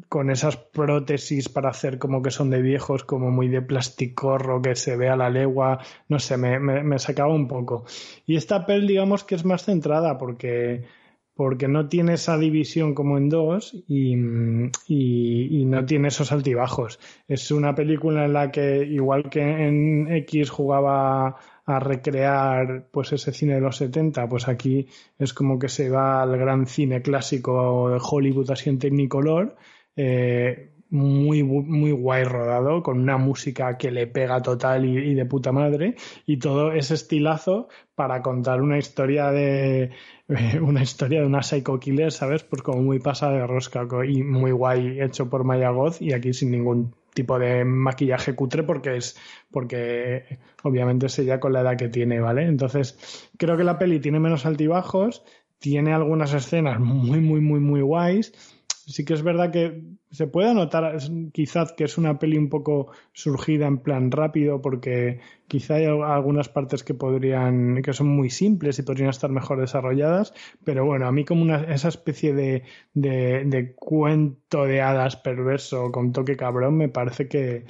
[0.09, 4.75] con esas prótesis para hacer como que son de viejos, como muy de plasticorro, que
[4.75, 5.79] se ve a la legua,
[6.09, 7.85] no sé, me, me, me sacaba un poco.
[8.27, 10.85] Y esta pel, digamos que es más centrada porque
[11.39, 14.17] porque no tiene esa división como en dos y,
[14.89, 16.99] y, no tiene esos altibajos.
[17.29, 23.33] Es una película en la que, igual que en X jugaba a recrear pues ese
[23.33, 27.89] cine de los 70, pues aquí es como que se va al gran cine clásico
[27.91, 29.55] de Hollywood así en Technicolor,
[29.95, 35.53] eh, muy, muy guay rodado, con una música que le pega total y de puta
[35.53, 35.95] madre,
[36.27, 39.91] y todo ese estilazo para contar una historia de
[40.61, 42.43] una historia de una psycho killer, ¿sabes?
[42.43, 46.35] Pues como muy pasada de rosca y muy guay hecho por Maya Goth y aquí
[46.35, 49.17] sin ningún tipo de maquillaje cutre porque es
[49.51, 52.45] porque obviamente es ella con la edad que tiene, ¿vale?
[52.45, 55.25] Entonces, creo que la peli tiene menos altibajos,
[55.59, 58.33] tiene algunas escenas muy muy muy muy guays.
[58.89, 60.97] Sí que es verdad que se puede notar
[61.33, 66.03] quizás que es una peli un poco surgida en plan rápido porque quizá hay al-
[66.03, 70.33] algunas partes que podrían que son muy simples y podrían estar mejor desarrolladas
[70.65, 72.63] pero bueno a mí como una, esa especie de,
[72.95, 77.65] de, de cuento de hadas perverso con toque cabrón me parece que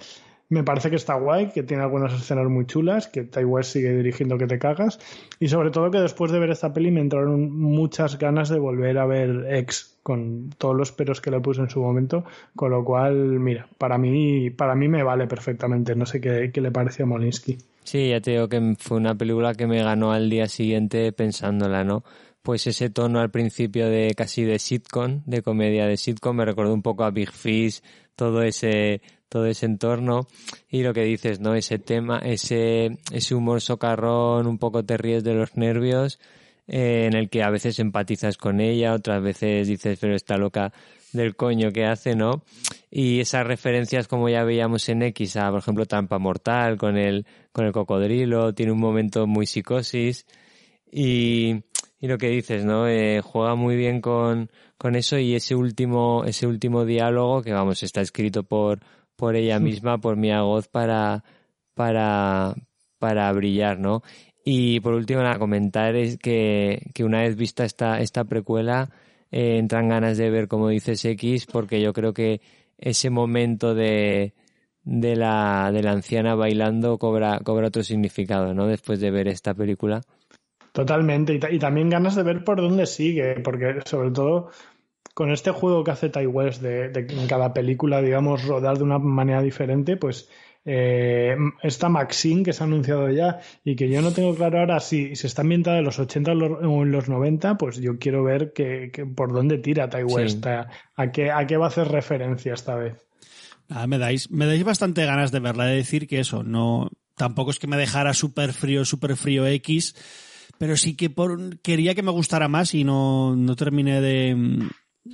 [0.50, 4.38] me parece que está guay, que tiene algunas escenas muy chulas, que West sigue dirigiendo
[4.38, 4.98] que te cagas.
[5.38, 8.98] Y sobre todo que después de ver esta peli me entraron muchas ganas de volver
[8.98, 12.24] a ver X, con todos los peros que le puse en su momento.
[12.56, 15.94] Con lo cual, mira, para mí, para mí me vale perfectamente.
[15.94, 17.58] No sé qué, qué le pareció a Molinsky.
[17.84, 21.84] Sí, ya te digo que fue una película que me ganó al día siguiente pensándola,
[21.84, 22.04] ¿no?
[22.42, 26.72] Pues ese tono al principio de casi de sitcom, de comedia de sitcom, me recordó
[26.72, 27.82] un poco a Big Fish,
[28.14, 30.26] todo ese, todo ese entorno
[30.68, 31.54] y lo que dices, ¿no?
[31.54, 36.18] Ese tema, ese, ese humor socarrón, un poco te ríes de los nervios,
[36.66, 40.72] eh, en el que a veces empatizas con ella, otras veces dices, pero está loca
[41.12, 42.42] del coño que hace, ¿no?
[42.90, 47.26] Y esas referencias como ya veíamos en X, a, por ejemplo, Tampa Mortal con el,
[47.52, 50.26] con el cocodrilo, tiene un momento muy psicosis
[50.90, 51.64] y,
[52.00, 52.88] y lo que dices, ¿no?
[52.88, 57.82] Eh, juega muy bien con, con eso y ese último, ese último diálogo que vamos,
[57.82, 58.80] está escrito por,
[59.18, 61.24] por ella misma, por Mia Goth para,
[61.74, 62.54] para,
[63.00, 64.02] para brillar, ¿no?
[64.44, 68.90] Y por último, nada, comentar es que, que una vez vista esta, esta precuela,
[69.32, 72.40] eh, entran ganas de ver, como dices, X, porque yo creo que
[72.78, 74.34] ese momento de,
[74.84, 78.68] de la, de la anciana bailando cobra, cobra otro significado, ¿no?
[78.68, 80.00] Después de ver esta película.
[80.72, 81.34] Totalmente.
[81.34, 84.50] Y, ta- y también ganas de ver por dónde sigue, porque sobre todo
[85.18, 88.84] con este juego que hace Ty West de, de en cada película, digamos, rodar de
[88.84, 90.28] una manera diferente, pues
[90.64, 94.78] eh, esta Maxine que se ha anunciado ya y que yo no tengo claro ahora
[94.78, 98.52] si se está ambientada en los 80 o en los 90, pues yo quiero ver
[98.52, 100.14] que, que por dónde tira Ty Sí.
[100.14, 103.04] West, a, a qué, a qué va a hacer referencia esta vez.
[103.66, 107.50] Nada, me dais, me dais bastante ganas de verla, de decir que eso, no, tampoco
[107.50, 109.96] es que me dejara súper frío, súper frío X,
[110.58, 114.68] pero sí que por, quería que me gustara más y no, no terminé de,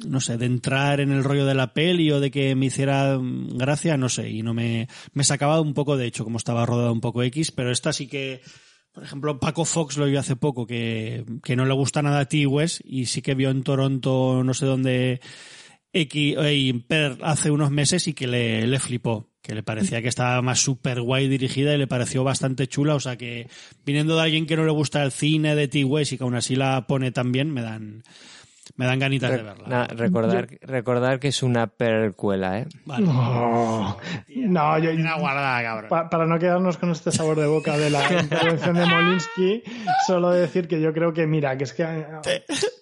[0.06, 3.18] no sé, de entrar en el rollo de la peli o de que me hiciera
[3.20, 6.92] gracia, no sé, y no me, me sacaba un poco de hecho como estaba rodado
[6.92, 8.40] un poco X, pero esta sí que,
[8.92, 12.24] por ejemplo, Paco Fox lo vio hace poco, que, que no le gusta nada a
[12.26, 12.46] T.
[12.46, 15.20] West y sí que vio en Toronto, no sé dónde,
[15.92, 16.84] X, eh,
[17.22, 21.00] hace unos meses y que le, le flipó, que le parecía que estaba más super
[21.00, 23.48] guay dirigida y le pareció bastante chula, o sea que
[23.86, 25.84] viniendo de alguien que no le gusta el cine de T.
[25.84, 28.02] West y que aún así la pone tan bien, me dan,
[28.76, 29.86] me dan ganitas de verla.
[29.88, 32.66] recordar, recordar que es una percuela, ¿eh?
[32.86, 33.04] Vale.
[33.06, 33.96] No,
[34.28, 35.88] no yo, Una guardada, cabrón.
[35.90, 39.62] Pa- para no quedarnos con este sabor de boca de la intervención de Molinsky,
[40.06, 42.06] solo decir que yo creo que, mira, que es que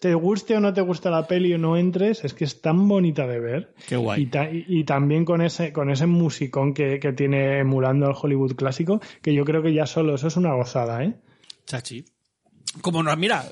[0.01, 2.87] te guste o no te gusta la peli o no entres, es que es tan
[2.89, 3.75] bonita de ver.
[3.89, 4.23] Qué guay.
[4.23, 8.15] Y, ta- y- y también con ese, con ese musicón que, que tiene emulando al
[8.21, 11.15] Hollywood clásico, que yo creo que ya solo eso es una gozada, ¿eh?
[11.67, 12.05] Chachi.
[12.81, 13.45] Como no, mira,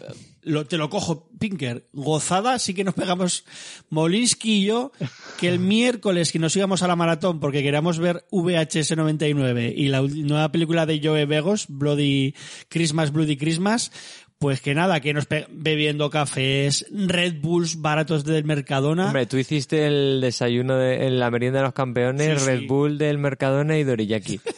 [0.42, 1.86] lo, te lo cojo, Pinker.
[1.92, 3.44] Gozada, sí que nos pegamos
[3.90, 4.92] Molinsky y yo,
[5.38, 9.88] que el miércoles que nos íbamos a la maratón porque queríamos ver VHS 99 y
[9.88, 12.34] la nueva película de Joe Begos, Bloody
[12.68, 13.92] Christmas, Bloody Christmas,
[14.38, 19.08] pues que nada, que nos bebiendo cafés, Red Bulls baratos del Mercadona.
[19.08, 22.66] Hombre, tú hiciste el desayuno de, en la merienda de los campeones, Sí, Red sí.
[22.66, 24.40] Bull del Mercadona y Doriyaki.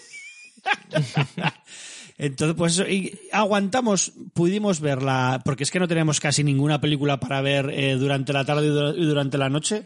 [2.18, 7.18] Entonces, pues eso, y aguantamos, pudimos verla, porque es que no tenemos casi ninguna película
[7.18, 9.84] para ver eh, durante la tarde y du- y durante la noche.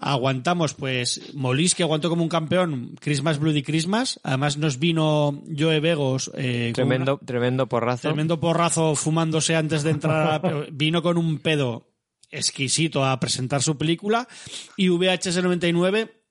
[0.00, 4.20] Aguantamos, pues, Molis, que aguantó como un campeón, Christmas Bloody Christmas.
[4.22, 8.02] Además nos vino Joe Begos, eh, tremendo, una- tremendo porrazo.
[8.08, 10.44] tremendo porrazo fumándose antes de entrar.
[10.44, 11.88] a la- vino con un pedo
[12.30, 14.28] exquisito a presentar su película.
[14.76, 16.22] Y VHS 99,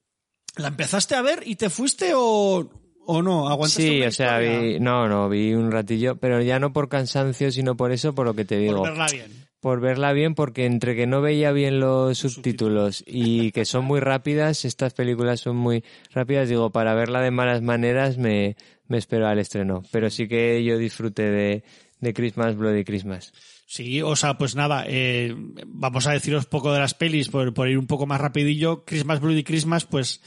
[0.55, 2.69] ¿la empezaste a ver y te fuiste o,
[3.07, 3.47] o no?
[3.49, 7.51] ¿Aguantaste Sí, o sea, vi, no, no, vi un ratillo, pero ya no por cansancio,
[7.51, 8.77] sino por eso, por lo que te digo.
[8.77, 9.47] Por verla bien.
[9.59, 14.01] por verla bien porque entre que no veía bien los subtítulos y que son muy
[14.01, 18.57] rápidas, estas películas son muy rápidas, digo, para verla de malas maneras me,
[18.87, 19.83] me espero al estreno.
[19.91, 21.63] Pero sí que yo disfruté de,
[22.01, 23.33] de Christmas, Bloody Christmas.
[23.65, 25.35] Sí, o sea, pues nada, eh,
[25.65, 28.85] vamos a deciros poco de las pelis por, por ir un poco más rapidillo.
[28.85, 30.21] Christmas Bloody Christmas, pues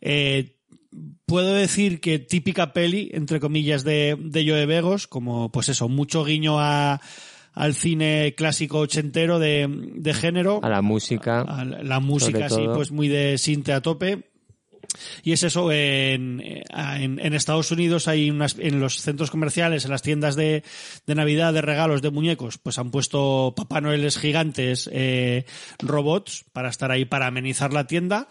[0.00, 0.53] eh,
[1.26, 6.24] puedo decir que típica peli, entre comillas, de, de Joe Begos, como pues eso, mucho
[6.24, 7.00] guiño a,
[7.52, 10.60] al cine clásico ochentero de, de género.
[10.62, 11.40] A la música.
[11.42, 12.74] A la, la música todo.
[12.74, 14.30] pues muy de sinte a tope.
[15.24, 19.90] Y es eso, en, en, en Estados Unidos hay unas, en los centros comerciales, en
[19.90, 20.62] las tiendas de,
[21.06, 25.46] de Navidad, de regalos, de muñecos, pues han puesto Papá Noeles gigantes, eh,
[25.80, 28.28] robots, para estar ahí para amenizar la tienda.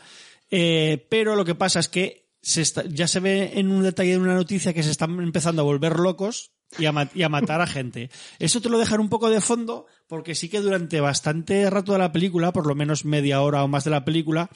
[0.51, 4.11] Eh, pero lo que pasa es que se está- ya se ve en un detalle
[4.11, 8.09] de una noticia que se están empezando a volver locos y a, matar a gente.
[8.39, 11.99] Eso te lo dejan un poco de fondo porque sí que durante bastante rato de
[11.99, 14.49] la película, por lo menos media hora o más de la película,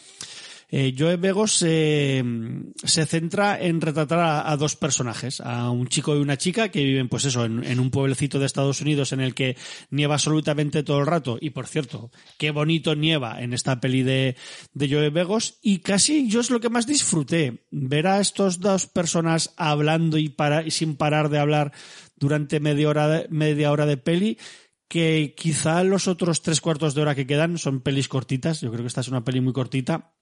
[0.69, 2.23] eh, Joe Begos se
[2.83, 7.23] centra en retratar a, dos personajes, a un chico y una chica que viven, pues
[7.23, 9.55] eso, en, un pueblecito de Estados Unidos en el que
[9.91, 11.37] nieva absolutamente todo el rato.
[11.39, 14.35] Y por cierto, qué bonito nieva en esta peli de,
[14.73, 15.57] de Joe Begos.
[15.61, 20.27] Y casi yo es lo que más disfruté, ver a estos dos personas hablando y,
[20.27, 21.71] para, y sin parar de hablar
[22.17, 24.37] durante media hora media hora de peli
[24.87, 28.61] que quizá los otros tres cuartos de hora que quedan son pelis cortitas.
[28.61, 30.16] Yo creo que esta es una peli muy cortita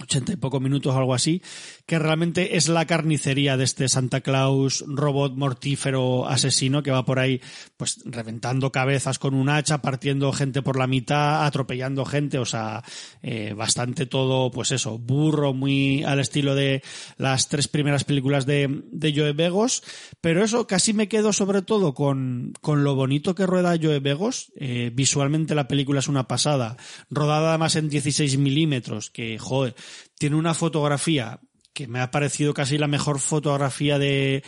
[0.00, 1.42] ochenta y pocos minutos o algo así,
[1.86, 7.18] que realmente es la carnicería de este Santa Claus robot mortífero asesino que va por
[7.18, 7.40] ahí
[7.76, 12.82] pues reventando cabezas con un hacha, partiendo gente por la mitad, atropellando gente, o sea,
[13.22, 16.82] eh, bastante todo, pues eso, burro, muy al estilo de
[17.16, 19.82] las tres primeras películas de, de Joe Begos,
[20.20, 24.52] pero eso casi me quedo sobre todo con, con lo bonito que rueda Joe Begos,
[24.56, 26.76] eh, visualmente la película es una pasada,
[27.10, 29.74] rodada además en 16 milímetros, que joder,
[30.18, 31.40] tiene una fotografía
[31.72, 34.42] que me ha parecido casi la mejor fotografía de,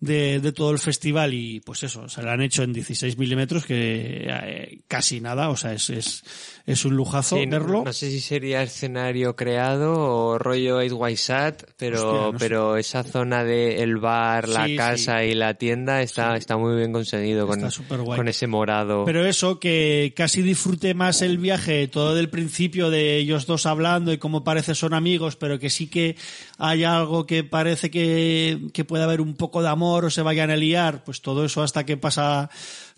[0.00, 3.64] de, de todo el festival y pues eso, se la han hecho en 16 milímetros
[3.64, 6.24] que eh, casi nada, o sea, es, es,
[6.66, 7.82] es un lujazo Sí, verlo.
[7.84, 12.36] No, sé si sería escenario creado o rollo Eight White Sat, pero, Hostia, no sé.
[12.38, 16.76] pero esa zona de el bar, la Sí, casa y la tienda está, está muy
[16.76, 19.04] bien conseguido con, Está con ese morado.
[19.04, 24.12] Pero eso, que casi disfruté más el viaje, todo del principio de ellos dos hablando
[24.12, 26.16] y como parece son amigos, pero que sí que
[26.58, 30.50] hay algo que parece que, que puede haber un poco de amor o se vayan
[30.50, 32.50] a liar, pues todo eso hasta que pasa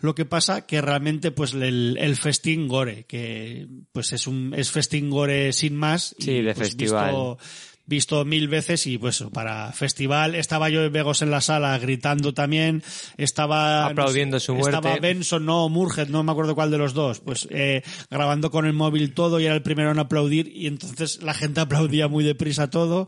[0.05, 4.70] lo que pasa, que realmente pues el, el festín gore, que pues es un, es
[4.70, 6.14] festín gore sin más.
[6.18, 7.10] Sí, de pues, festival.
[7.10, 7.39] visto-
[7.86, 12.32] visto mil veces y pues para festival estaba yo en Vegos en la sala gritando
[12.32, 12.82] también
[13.18, 14.76] estaba Aplaudiendo su muerte.
[14.78, 18.64] estaba Benson no Murget no me acuerdo cuál de los dos pues eh, grabando con
[18.64, 22.24] el móvil todo y era el primero en aplaudir y entonces la gente aplaudía muy
[22.24, 23.06] deprisa todo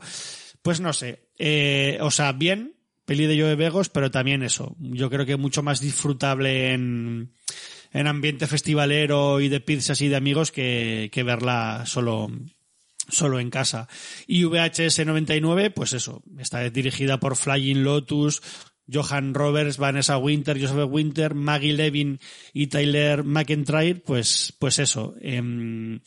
[0.61, 2.76] pues no sé eh, o sea bien
[3.07, 7.33] peli de Joe Vegos pero también eso yo creo que mucho más disfrutable en
[7.93, 12.29] en ambiente festivalero y de pizzas y de amigos que, que verla solo
[13.09, 13.89] solo en casa.
[14.27, 18.43] Y VHS 99, pues eso, está dirigida por Flying Lotus,
[18.93, 22.21] Johan Roberts, Vanessa Winter, Joseph Winter, Maggie Levin
[22.53, 25.15] y Tyler McIntyre, pues, pues eso.
[25.21, 26.01] em,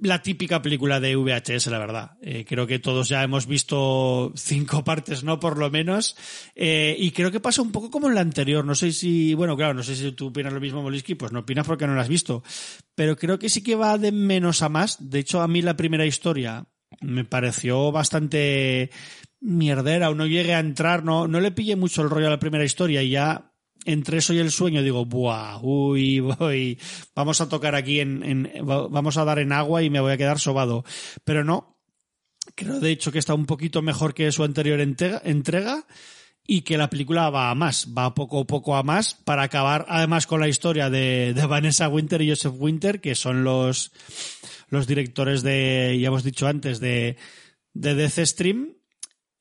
[0.00, 2.12] la típica película de VHS, la verdad.
[2.22, 5.40] Eh, creo que todos ya hemos visto cinco partes, ¿no?
[5.40, 6.16] Por lo menos.
[6.54, 8.64] Eh, y creo que pasa un poco como en la anterior.
[8.64, 11.40] No sé si, bueno, claro, no sé si tú opinas lo mismo, Molisky, pues no
[11.40, 12.42] opinas porque no la has visto.
[12.94, 15.10] Pero creo que sí que va de menos a más.
[15.10, 16.66] De hecho, a mí la primera historia
[17.00, 18.90] me pareció bastante
[19.40, 22.40] mierdera o no llegué a entrar, no, no le pillé mucho el rollo a la
[22.40, 23.47] primera historia y ya
[23.84, 26.78] entre eso y el sueño digo, buah, uy, voy,
[27.14, 30.12] vamos a tocar aquí en, en- va- vamos a dar en agua y me voy
[30.12, 30.84] a quedar sobado.
[31.24, 31.78] Pero no,
[32.54, 35.86] creo de hecho que está un poquito mejor que su anterior entrega,
[36.50, 39.84] y que la película va a más, va poco a poco a más para acabar
[39.90, 43.92] además con la historia de, de Vanessa Winter y Joseph Winter, que son los,
[44.70, 47.18] los directores de, ya hemos dicho antes, de,
[47.74, 48.76] de Death Stream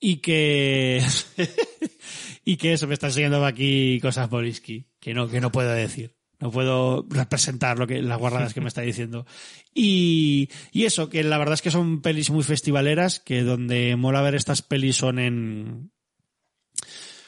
[0.01, 1.01] y que
[2.47, 6.15] y que eso me está enseñando aquí cosas Borisky que no que no puedo decir.
[6.39, 9.25] No puedo representar lo que las guarradas que me está diciendo.
[9.73, 14.21] Y, y eso que la verdad es que son pelis muy festivaleras que donde mola
[14.21, 15.91] ver estas pelis son en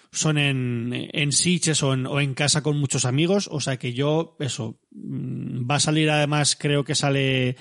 [0.09, 3.91] son en, en Sitges o en, o en casa con muchos amigos, o sea que
[3.91, 7.57] yo, eso, mm, va a salir además, creo que sale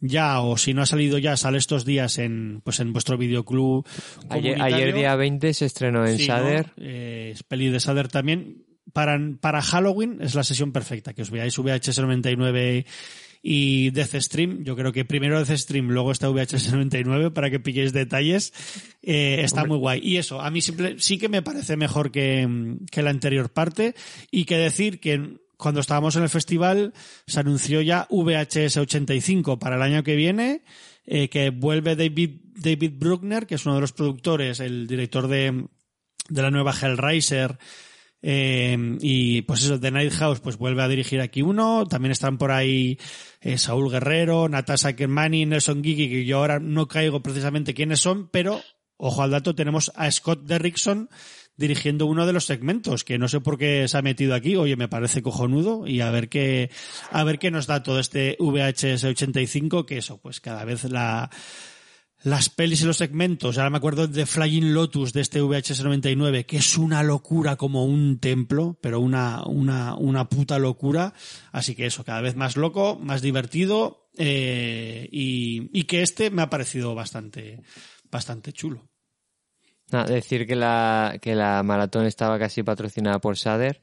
[0.00, 3.86] ya, o si no ha salido ya, sale estos días en, pues en vuestro videoclub.
[4.30, 6.34] Ayer, día 20 se estrenó en Sí, ¿no?
[6.34, 6.72] Sader.
[6.78, 8.64] Eh, es peli de Sader también.
[8.92, 12.86] Para, para Halloween es la sesión perfecta, que os veáis VHS 99
[13.42, 14.64] y Death Stream.
[14.64, 18.52] Yo creo que primero Death Stream, luego está VHS 99 para que pilléis detalles.
[19.02, 20.00] Eh, está muy guay.
[20.02, 23.94] Y eso, a mí simple, sí que me parece mejor que, que la anterior parte
[24.30, 26.92] y que decir que cuando estábamos en el festival
[27.26, 30.62] se anunció ya VHS 85 para el año que viene,
[31.04, 35.66] eh, que vuelve David, David Bruckner, que es uno de los productores, el director de,
[36.28, 37.58] de la nueva Hellraiser,
[38.22, 41.86] Eh, y pues eso, The Night House pues vuelve a dirigir aquí uno.
[41.86, 42.98] También están por ahí
[43.40, 48.28] eh, Saúl Guerrero, Natasha Kermani, Nelson Gigi, que yo ahora no caigo precisamente quiénes son,
[48.28, 48.60] pero
[48.98, 51.08] ojo al dato, tenemos a Scott Derrickson
[51.60, 54.76] dirigiendo uno de los segmentos, que no sé por qué se ha metido aquí, oye,
[54.76, 56.70] me parece cojonudo, y a ver qué,
[57.10, 61.30] a ver qué nos da todo este VHS 85, que eso, pues cada vez la,
[62.22, 63.58] las pelis y los segmentos.
[63.58, 67.84] Ahora me acuerdo de Flying Lotus de este VHS 99, que es una locura como
[67.84, 71.12] un templo, pero una, una, una puta locura.
[71.52, 76.40] Así que eso, cada vez más loco, más divertido, eh, y, y que este me
[76.40, 77.60] ha parecido bastante,
[78.10, 78.89] bastante chulo.
[79.90, 83.80] Decir que la, que la maratón estaba casi patrocinada por Sader,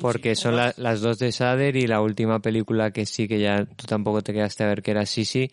[0.00, 3.64] porque son la- las dos de Sader y la última película que sí que ya
[3.64, 5.50] tú tampoco te quedaste a ver que era Sisi,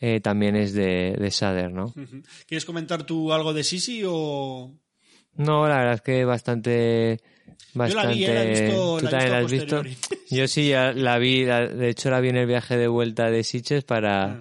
[0.00, 1.92] eh, también es de, de Sader, ¿no?
[2.46, 4.72] ¿Quieres comentar tú algo de Sisi o...?
[5.36, 7.20] No, la verdad es que bastante...
[7.74, 8.24] Yo la vi, Bastante...
[8.24, 9.82] eh, la he visto- ¿Tú la también la has visto.
[10.30, 13.30] Yo sí, ya la vi, la- de hecho la vi en el viaje de vuelta
[13.30, 14.40] de Sitges para, Ah.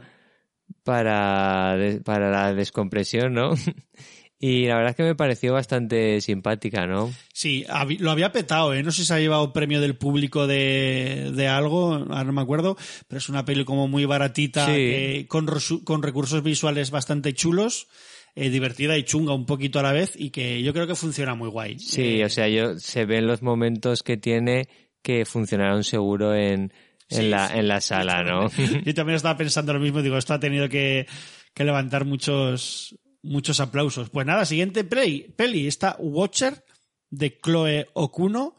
[0.83, 3.51] para, para la descompresión, ¿no?
[4.43, 7.13] Y la verdad es que me pareció bastante simpática, ¿no?
[7.31, 7.63] Sí,
[7.99, 8.81] lo había petado, ¿eh?
[8.81, 12.41] No sé si se ha llevado premio del público de, de algo, ahora no me
[12.41, 12.75] acuerdo,
[13.07, 15.25] pero es una peli como muy baratita, Sí.
[15.29, 15.47] con,
[15.83, 17.87] con recursos visuales bastante chulos,
[18.33, 21.35] eh, divertida y chunga un poquito a la vez, y que yo creo que funciona
[21.35, 21.77] muy guay.
[21.77, 24.67] Sí, Eh, o sea, yo se ven los momentos que tiene
[25.03, 26.73] que funcionaron seguro en,
[27.09, 27.57] en, Sí, la, sí.
[27.59, 28.49] en la sala, ¿no?
[28.85, 31.05] Yo también estaba pensando lo mismo, digo, esto ha tenido que,
[31.53, 34.09] que levantar muchos, muchos aplausos.
[34.09, 36.63] Pues nada, siguiente peli, peli está Watcher
[37.09, 38.55] de Chloe Okuno,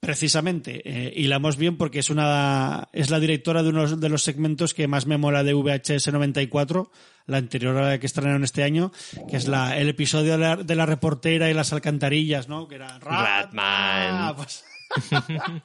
[0.00, 4.08] precisamente, eh, y la hemos bien porque es una, es la directora de uno de
[4.08, 6.90] los segmentos que más me mola de VHS 94,
[7.26, 8.92] la anterior a la que estrenaron este año,
[9.28, 12.68] que es la, el episodio de la, de la reportera y las alcantarillas, ¿no?
[12.68, 14.36] Que era Ratman.
[14.36, 14.64] pues-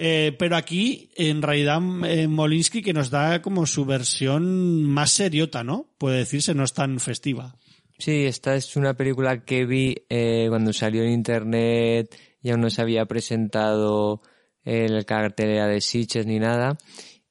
[0.00, 5.64] Eh, pero aquí, en realidad, eh, Molinsky que nos da como su versión más seriota,
[5.64, 5.88] ¿no?
[5.98, 7.56] Puede decirse, no es tan festiva.
[7.98, 12.70] Sí, esta es una película que vi eh, cuando salió en internet y aún no
[12.70, 14.22] se había presentado
[14.64, 16.78] en el cartelera de Sitges ni nada.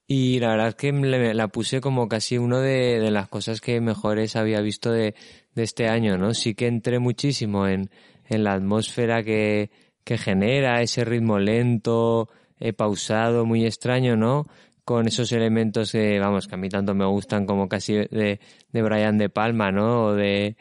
[0.05, 4.35] Y la verdad es que la puse como casi uno de, las cosas que mejores
[4.35, 5.15] había visto de,
[5.55, 6.33] este año, ¿no?
[6.33, 7.89] Sí que entré muchísimo en
[8.29, 9.69] la atmósfera que,
[10.07, 12.29] que genera, ese ritmo lento,
[12.61, 14.47] eh, pausado, muy extraño, ¿no?
[14.85, 18.39] Con esos elementos que, vamos, que a mí tanto me gustan como casi de,
[18.71, 20.05] de Brian De Palma, ¿no?
[20.05, 20.55] O de,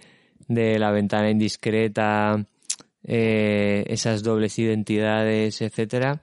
[0.48, 2.44] de La ventana indiscreta,
[3.04, 6.22] eh, esas dobles identidades, etcétera.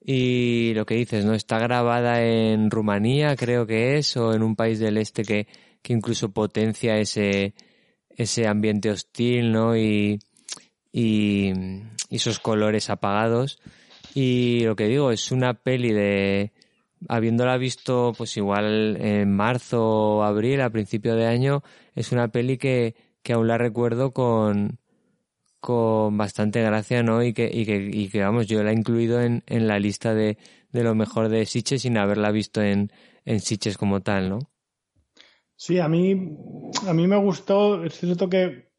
[0.00, 1.34] Y lo que dices, ¿no?
[1.34, 5.48] Está grabada en Rumanía, creo que es, o en un país del este que,
[5.82, 7.52] que incluso potencia ese,
[8.10, 9.76] ese ambiente hostil, ¿no?
[9.76, 10.20] Y,
[10.92, 11.52] y,
[12.08, 13.60] y esos colores apagados.
[14.14, 16.52] Y lo que digo, es una peli de,
[17.08, 21.62] habiéndola visto pues igual en marzo o abril, a principio de año,
[21.94, 24.78] es una peli que, que aún la recuerdo con,
[25.60, 27.22] con bastante gracia, ¿no?
[27.22, 30.14] Y que, y que, y que vamos, yo la he incluido en, en la lista
[30.14, 30.38] de,
[30.72, 32.92] de lo mejor de Sitges sin haberla visto en,
[33.24, 34.38] en Sitges como tal, ¿no?
[35.56, 36.12] Sí, a mí,
[36.86, 37.84] a mí me gustó.
[37.84, 38.69] Es cierto que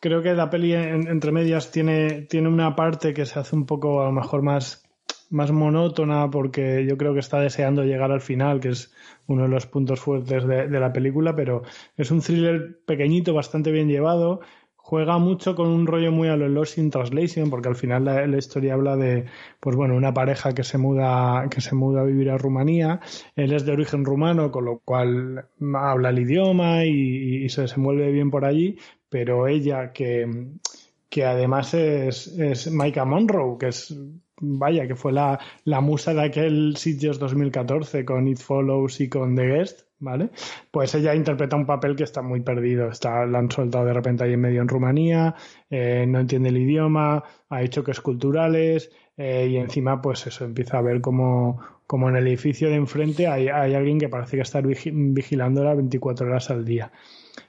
[0.00, 3.66] creo que la peli en- entre medias tiene, tiene una parte que se hace un
[3.66, 4.84] poco a lo mejor más,
[5.30, 8.92] más monótona porque yo creo que está deseando llegar al final, que es
[9.26, 11.62] uno de los puntos fuertes de, de la película, pero
[11.96, 14.40] es un thriller pequeñito, bastante bien llevado.
[14.76, 18.24] Juega mucho con un rollo muy a lo Lost in Translation, porque al final la,
[18.28, 19.24] la historia habla de,
[19.58, 23.00] pues bueno, una pareja que se muda, que se muda a vivir a Rumanía.
[23.34, 28.12] Él es de origen rumano, con lo cual habla el idioma y, y se desenvuelve
[28.12, 28.78] bien por allí,
[29.18, 30.28] pero ella que,
[31.08, 33.96] que además es, es Micah Monroe, que es,
[34.42, 39.34] vaya, que fue la, la musa de aquel Sitges 2014 con It Follows y con
[39.34, 40.28] The Guest, ¿vale?
[40.70, 44.24] Pues ella interpreta un papel que está muy perdido, está, la han soltado de repente
[44.24, 45.34] ahí en medio en Rumanía,
[45.70, 50.82] eh, no entiende el idioma, hay choques culturales eh, y encima pues eso, empieza a
[50.82, 54.60] ver como, como en el edificio de enfrente hay, hay alguien que parece que está
[54.60, 56.92] vigi- vigilándola 24 horas al día.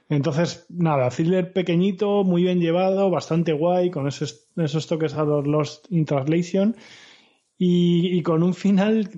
[0.08, 5.46] Entonces, nada, thriller pequeñito, muy bien llevado, bastante guay, con esos, esos toques a los
[5.46, 6.76] Lost in Translation
[7.58, 9.10] y, y con un final,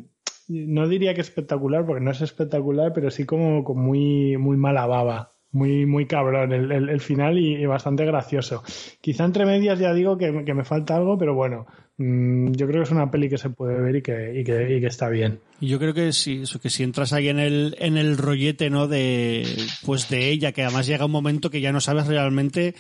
[0.49, 4.87] no diría que espectacular, porque no es espectacular, pero sí como, como muy, muy mala
[4.87, 5.37] baba.
[5.53, 8.63] Muy, muy cabrón el, el- el final y, y bastante gracioso.
[9.01, 11.67] Quizá entre medias ya digo que, que me falta algo, pero bueno,
[11.99, 14.77] mm, yo creo que es una peli que se puede ver y que, y que,
[14.77, 15.41] y que está bien.
[15.61, 18.71] Y yo creo que si, eso, que si entras ahí en el, en el rollete,
[18.71, 18.87] ¿no?
[18.87, 19.45] De,
[19.85, 22.77] pues de ella, que además llega un momento que ya no sabes realmente,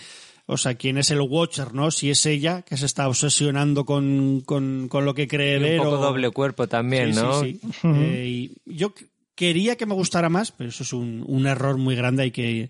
[0.46, 1.90] o sea, quién es el Watcher, ¿no?
[1.90, 5.80] Si es ella que se está obsesionando con, con, con lo que cree Y ver
[5.80, 6.02] un poco o...
[6.06, 7.32] doble cuerpo también, Sí, ¿no?
[7.40, 7.70] sí, sí.
[7.84, 9.06] Eh, y yo c-
[9.40, 12.68] quería que me gustara más, pero eso es un, un error muy grande, hay que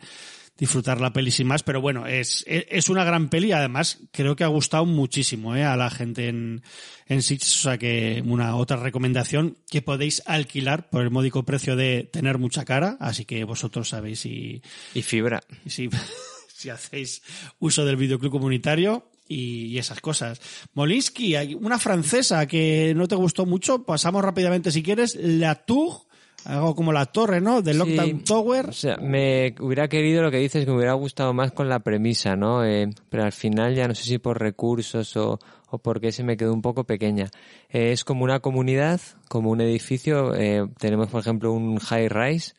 [0.57, 4.45] disfrutar la peli sin más, pero bueno, es, es una gran peli, además creo que
[4.45, 5.65] ha gustado muchísimo ¿eh?
[5.65, 6.63] a la gente en,
[7.09, 11.75] en Sitges, o sea que una otra recomendación que podéis alquilar por el módico precio
[11.75, 14.63] de tener mucha cara, así que vosotros sabéis si,
[14.95, 15.41] Y fibra.
[15.67, 15.91] si,
[16.55, 17.23] si hacéis
[17.59, 20.41] uso del videoclub comunitario y, y esas cosas.
[20.75, 26.10] Molinsky, una francesa que no te gustó mucho, pasamos rápidamente si quieres, La Tour,
[26.45, 27.63] algo como la torre, ¿no?
[27.63, 28.67] De Lockdown Sí, Tower.
[28.69, 31.81] O sea, me hubiera querido lo que dices, que me hubiera gustado más con la
[31.81, 32.65] premisa, ¿no?
[32.65, 35.39] Eh, pero al final ya no sé si por recursos o,
[35.71, 37.31] o porque se me quedó un poco pequeña.
[37.69, 40.35] Eh, es como una comunidad, como un edificio.
[40.35, 42.55] eh, tenemos, por ejemplo, un high rise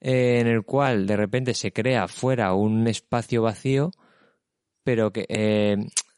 [0.00, 3.92] eh, en el cual de repente se crea fuera un espacio vacío,
[4.84, 5.26] pero que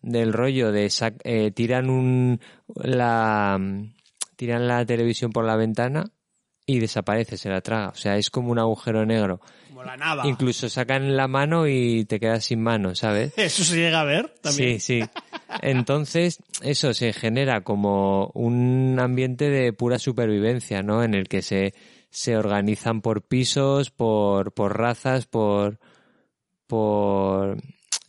[0.01, 2.41] del rollo de sac- eh, tiran un
[2.75, 3.59] la
[4.37, 6.11] tiran la televisión por la ventana
[6.67, 7.89] y desaparece, se la traga.
[7.89, 9.41] O sea, es como un agujero negro.
[9.69, 10.27] Como la nada.
[10.27, 13.33] Incluso sacan la mano y te quedas sin mano, ¿sabes?
[13.37, 14.81] Eso se llega a ver también.
[14.81, 15.09] Sí, sí.
[15.63, 21.05] Entonces, eso se genera como un ambiente de pura supervivencia, ¿no?
[21.05, 21.75] En el que se,
[22.11, 25.79] se organizan por pisos, por, por razas, por,
[26.67, 27.59] por,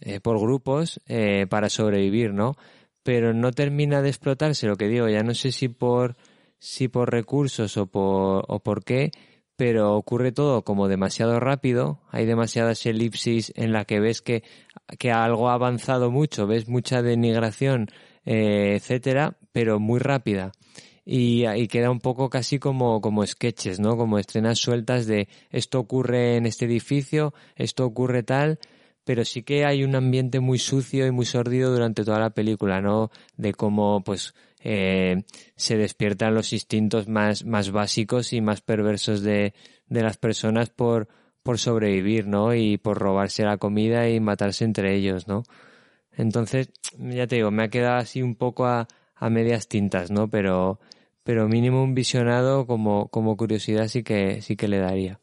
[0.02, 2.56] eh, por grupos, eh, para sobrevivir, ¿no?
[3.04, 6.16] Pero no termina de explotarse, lo que digo, ya no sé si por,
[6.60, 9.12] si por recursos o por, o por qué,
[9.56, 14.44] pero ocurre todo como demasiado rápido, hay demasiadas elipsis en la que ves que,
[15.00, 17.88] que algo ha avanzado mucho, ves mucha denigración,
[18.26, 20.52] eh, etcétera, pero muy rápida.
[21.06, 23.96] Y, y queda un poco casi como, como sketches, ¿no?
[23.96, 28.60] Como escenas sueltas de esto ocurre en este edificio, esto ocurre tal,
[29.04, 32.82] pero sí que hay un ambiente muy sucio y muy sordido durante toda la película,
[32.82, 33.12] ¿no?
[33.38, 34.34] De cómo, pues,
[34.68, 35.24] eh,
[35.56, 39.54] se despiertan los instintos más, más básicos y más perversos de,
[39.88, 41.08] de las personas por,
[41.44, 42.56] por sobrevivir, ¿no?
[42.56, 45.44] Y por robarse la comida y matarse entre ellos, ¿no?
[46.18, 50.32] Entonces, ya te digo, me ha quedado así un poco a, a medias tintas, ¿no?
[50.32, 50.80] Pero,
[51.24, 55.20] pero mínimo un visionado como, como curiosidad sí que, sí que le daría.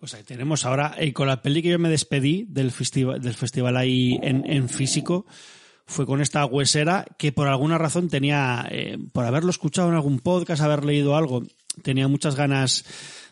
[0.00, 3.34] Pues ahí tenemos ahora, y con la peli que yo me despedí del festival, del
[3.34, 5.26] festival ahí en, en físico,
[5.88, 10.20] fue con esta huesera que por alguna razón tenía, eh, por haberlo escuchado en algún
[10.20, 11.42] podcast, haber leído algo,
[11.82, 12.84] tenía muchas ganas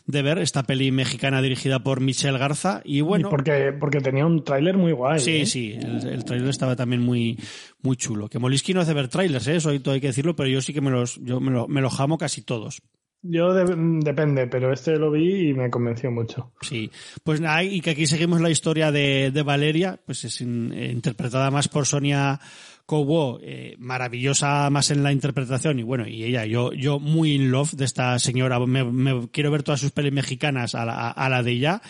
[0.07, 4.25] de ver esta peli mexicana dirigida por Michelle Garza y bueno, Y porque, porque tenía
[4.25, 5.19] un tráiler muy guay.
[5.19, 5.45] Sí, ¿eh?
[5.45, 7.37] sí, el, el tráiler estaba también muy,
[7.83, 8.27] muy chulo.
[8.27, 9.57] Que Molisky no hace ver trailers, ¿eh?
[9.57, 11.67] eso hay, todo hay que decirlo, pero yo sí que me los, yo me lo,
[11.67, 12.81] me lo jamo casi todos.
[13.23, 16.51] Yo de- depende, pero este lo vi y me convenció mucho.
[16.61, 16.89] Sí,
[17.23, 20.45] pues nada, y que aquí seguimos la historia de, de Valeria, pues es eh,
[20.93, 22.39] interpretada más por Sonia
[22.85, 27.51] Cobo, eh, maravillosa más en la interpretación y bueno, y ella, yo, yo muy in
[27.51, 31.29] love de esta señora, me, me quiero ver todas sus pelis mexicanas a la, a
[31.29, 31.81] la de ella.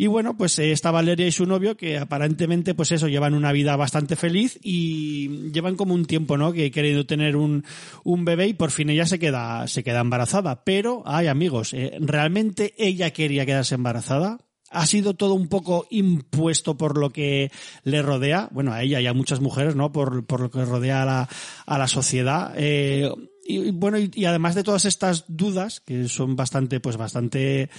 [0.00, 3.50] Y bueno, pues eh, está Valeria y su novio que aparentemente pues eso, llevan una
[3.50, 6.52] vida bastante feliz y llevan como un tiempo, ¿no?
[6.52, 7.64] Que queriendo tener un,
[8.04, 10.62] un bebé y por fin ella se queda, se queda embarazada.
[10.62, 14.38] Pero, ay amigos, eh, ¿realmente ella quería quedarse embarazada?
[14.70, 17.50] ha sido todo un poco impuesto por lo que
[17.84, 19.92] le rodea, bueno, a ella y a muchas mujeres, ¿no?
[19.92, 21.28] Por, por lo que rodea a la,
[21.66, 22.52] a la sociedad.
[22.56, 23.10] Eh,
[23.46, 27.70] y, bueno, y además de todas estas dudas, que son bastante, pues bastante,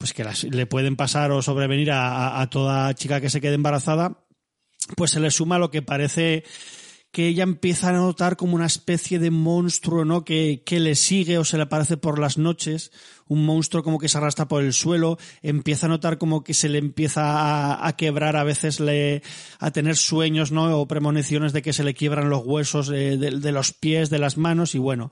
[0.00, 4.24] pues que le pueden pasar o sobrevenir a, a toda chica que se quede embarazada,
[4.96, 6.42] pues se le suma lo que parece
[7.12, 10.24] que ella empieza a notar como una especie de monstruo, ¿no?
[10.24, 12.92] Que, que le sigue o se le aparece por las noches,
[13.26, 16.68] un monstruo como que se arrastra por el suelo, empieza a notar como que se
[16.68, 19.22] le empieza a, a quebrar, a veces le,
[19.58, 20.78] a tener sueños, ¿no?
[20.78, 24.18] O premoniciones de que se le quiebran los huesos de, de, de los pies, de
[24.18, 25.10] las manos, y bueno,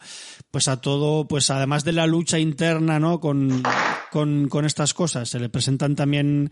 [0.50, 3.20] pues a todo, pues además de la lucha interna, ¿no?
[3.20, 3.62] Con,
[4.10, 6.50] con, con estas cosas, se le presentan también,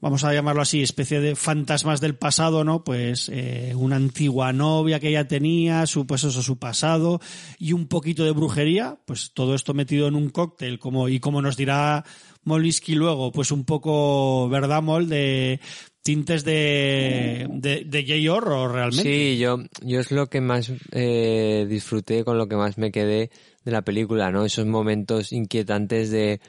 [0.00, 2.84] vamos a llamarlo así, especie de fantasmas del pasado, ¿no?
[2.84, 7.20] Pues eh, una antigua novia que ella tenía, su, pues eso, su pasado,
[7.58, 11.42] y un poquito de brujería, pues todo esto metido en un cóctel, como, y como
[11.42, 12.04] nos dirá
[12.44, 15.08] Molisky luego, pues un poco, ¿verdad, Mol?
[15.08, 15.60] De
[16.02, 19.02] tintes de, de, de J-Horror realmente.
[19.02, 23.30] Sí, yo, yo es lo que más eh, disfruté, con lo que más me quedé
[23.64, 24.44] de la película, ¿no?
[24.44, 26.40] Esos momentos inquietantes de,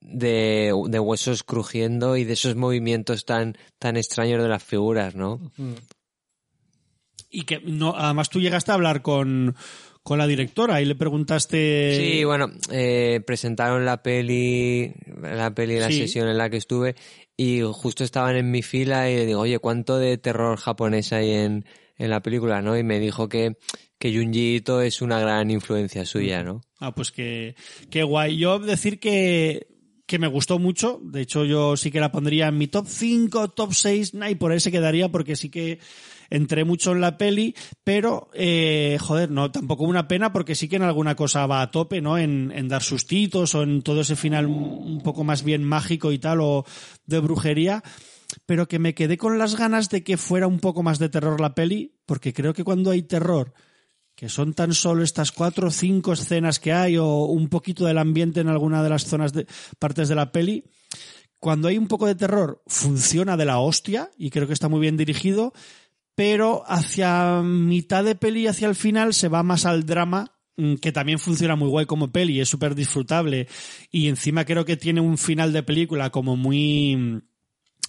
[0.00, 5.40] de, de huesos crujiendo y de esos movimientos tan, tan extraños de las figuras, ¿no?
[7.30, 9.56] Y que no, además tú llegaste a hablar con,
[10.02, 11.96] con la directora y le preguntaste...
[11.98, 15.98] Sí, bueno, eh, presentaron la peli, la peli, la Sí.
[16.00, 16.94] sesión en la que estuve
[17.36, 21.30] y justo estaban en mi fila y le digo, oye, ¿cuánto de terror japonés hay
[21.32, 21.64] en,
[21.96, 22.78] en la película, no?
[22.78, 23.56] Y me dijo que,
[23.98, 26.60] que Junji Ito es una gran influencia suya, ¿no?
[26.78, 27.56] Ah, pues que,
[27.90, 28.36] qué guay.
[28.36, 29.66] Yo decir que,
[30.06, 31.00] que me gustó mucho.
[31.02, 34.34] De hecho, yo sí que la pondría en mi top 5, top 6, nah, y
[34.34, 35.78] por ahí se quedaría porque sí que
[36.30, 40.76] entré mucho en la peli, pero, eh, joder, no, tampoco una pena porque sí que
[40.76, 42.18] en alguna cosa va a tope, ¿no?
[42.18, 46.18] En, en dar sustitos o en todo ese final un poco más bien mágico y
[46.18, 46.64] tal o
[47.06, 47.82] de brujería
[48.46, 51.40] pero que me quedé con las ganas de que fuera un poco más de terror
[51.40, 53.54] la peli, porque creo que cuando hay terror,
[54.24, 57.98] que son tan solo estas cuatro o cinco escenas que hay, o un poquito del
[57.98, 59.46] ambiente en alguna de las zonas de
[59.78, 60.64] partes de la peli,
[61.38, 64.80] cuando hay un poco de terror, funciona de la hostia, y creo que está muy
[64.80, 65.52] bien dirigido,
[66.14, 70.90] pero hacia mitad de peli, hacia el final, se va más al drama, mm, que
[70.90, 73.46] también funciona muy guay como peli, es súper disfrutable,
[73.90, 77.22] y encima creo que tiene un final de película como muy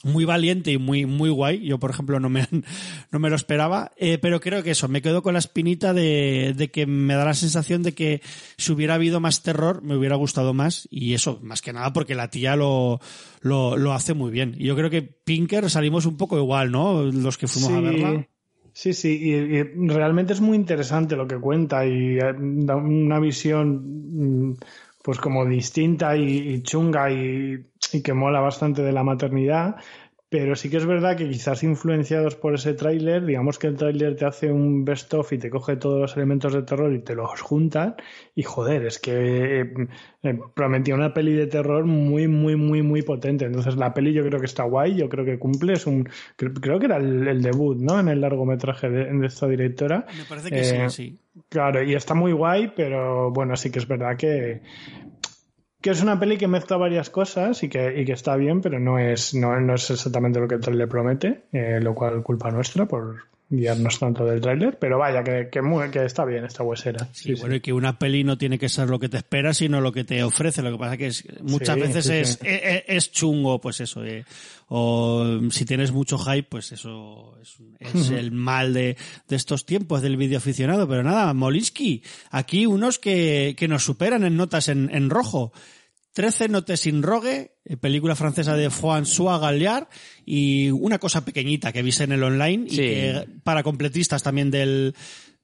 [0.06, 1.66] muy valiente y muy, muy guay.
[1.66, 2.48] Yo, por ejemplo, no me,
[3.12, 3.92] no me lo esperaba.
[3.98, 7.26] Eh, pero creo que eso, me quedo con la espinita de, de que me da
[7.26, 8.22] la sensación de que
[8.58, 10.88] si hubiera habido más terror, me hubiera gustado más.
[10.92, 13.00] Y eso, más que nada porque la tía lo,
[13.42, 14.56] lo, lo hace muy bien.
[14.58, 17.04] Y yo creo que Pinker salimos un poco igual, ¿no?
[17.04, 18.28] Los que fuimos a verla.
[18.74, 23.20] Sí, sí, y, y realmente es muy interesante lo que cuenta y eh, da una
[23.22, 24.58] visión mm,
[25.02, 29.76] pues como distinta y, y chunga y, y que mola bastante de la maternidad.
[30.28, 34.16] Pero sí que es verdad que quizás influenciados por ese tráiler, digamos que el tráiler
[34.16, 37.16] te hace un best of y te coge todos los elementos de terror y te
[37.16, 37.96] los juntan.
[38.34, 39.74] Y joder, es que eh,
[40.24, 43.46] eh, prometía una peli de terror muy, muy, muy, muy potente.
[43.46, 45.74] Entonces la peli yo creo que está guay, yo creo que cumple.
[45.74, 48.00] Es un, creo, creo que era el, el debut, ¿no?
[48.00, 50.06] En el largometraje de, de esta directora.
[50.18, 51.20] Me parece que Eh, sí, sí.
[51.50, 54.62] Claro, y está muy guay, pero bueno, sí que es verdad que,
[55.86, 58.80] que es una peli que mezcla varias cosas y que, y que está bien, pero
[58.80, 62.88] no es, no, no es exactamente lo que el promete, eh, lo cual culpa nuestra
[62.88, 67.08] por guiarnos tanto del tráiler, pero vaya, que, que, muy- que está bien esta huesera.
[67.14, 69.82] Sí, bueno, y que una peli no tiene que ser lo que te espera, sino
[69.82, 70.62] lo que te ofrece.
[70.64, 72.38] Lo que pasa que es, muchas Sí, veces sí, es, sí.
[72.48, 74.04] Es, es- es chungo, pues eso.
[74.04, 74.26] eh.
[74.68, 80.02] O si tienes mucho hype, pues eso es, es el mal de, de estos tiempos
[80.02, 80.88] del video aficionado.
[80.88, 82.02] Pero nada, Molinsky,
[82.32, 85.54] aquí unos que, que nos superan en notas en, en rojo.
[86.16, 89.90] 13 notes sin rogue, eh, película francesa de François Galliard
[90.26, 94.96] y una cosa pequeñita que viste en el online y que para completistas también del,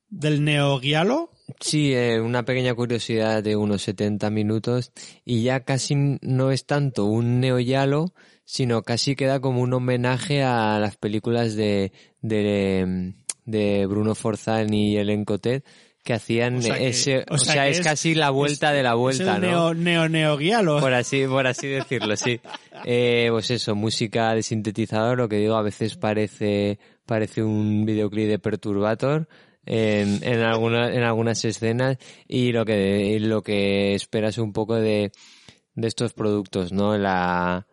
[0.08, 1.30] del Neo Guialo.
[1.59, 4.93] Sí, eh, una pequeña curiosidad de unos 70 minutos
[5.25, 8.14] y ya casi no es tanto un neoyalo,
[8.45, 11.91] sino casi queda como un homenaje a las películas de,
[12.22, 15.66] de, de Bruno Forzán y Ellen Cotet
[16.03, 18.81] que hacían O sea que- ese, o o sea es, es- casi la vuelta de
[18.83, 19.47] la Es vuelta, el ¿no?
[19.47, 20.80] neo, neo, neo guialo.
[20.80, 22.39] Por así, por así decirlo, sí.
[22.83, 28.27] Eh, pues eso, música de sintetizador, lo que digo, a veces parece, parece un videoclip
[28.27, 29.27] de Perturbator
[29.67, 31.97] en, en algunas, en algunas escenas
[32.27, 35.11] y lo que, y lo que esperas un poco de,
[35.75, 36.97] de estos productos, ¿no?
[36.97, 37.67] La,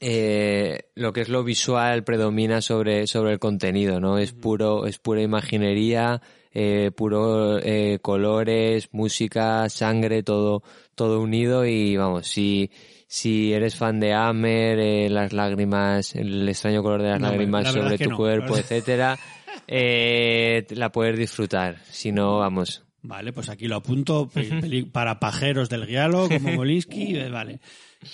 [0.00, 4.18] eh, lo que es lo visual predomina sobre, sobre el contenido, ¿no?
[4.18, 6.20] Es puro, es pura imaginería,
[6.54, 10.62] eh, puro eh, colores, música, sangre, todo,
[10.94, 12.70] todo unido y vamos, si,
[13.06, 17.64] si eres fan de Hammer, eh, las lágrimas, el extraño color de las No, lágrimas
[17.64, 19.18] la sobre tu no, cuerpo, etcétera,
[19.66, 21.78] eh, la puedes disfrutar.
[21.90, 22.82] Si no, vamos.
[23.04, 24.30] Vale, pues aquí lo apunto
[24.92, 27.58] para pajeros del guialo, como Molinsky, eh, vale.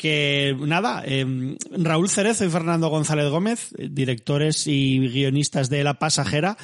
[0.00, 5.98] Que nada, eh, Raúl Cerezo y Fernando González Gómez, eh, directores y guionistas de La
[5.98, 6.56] Pasajera,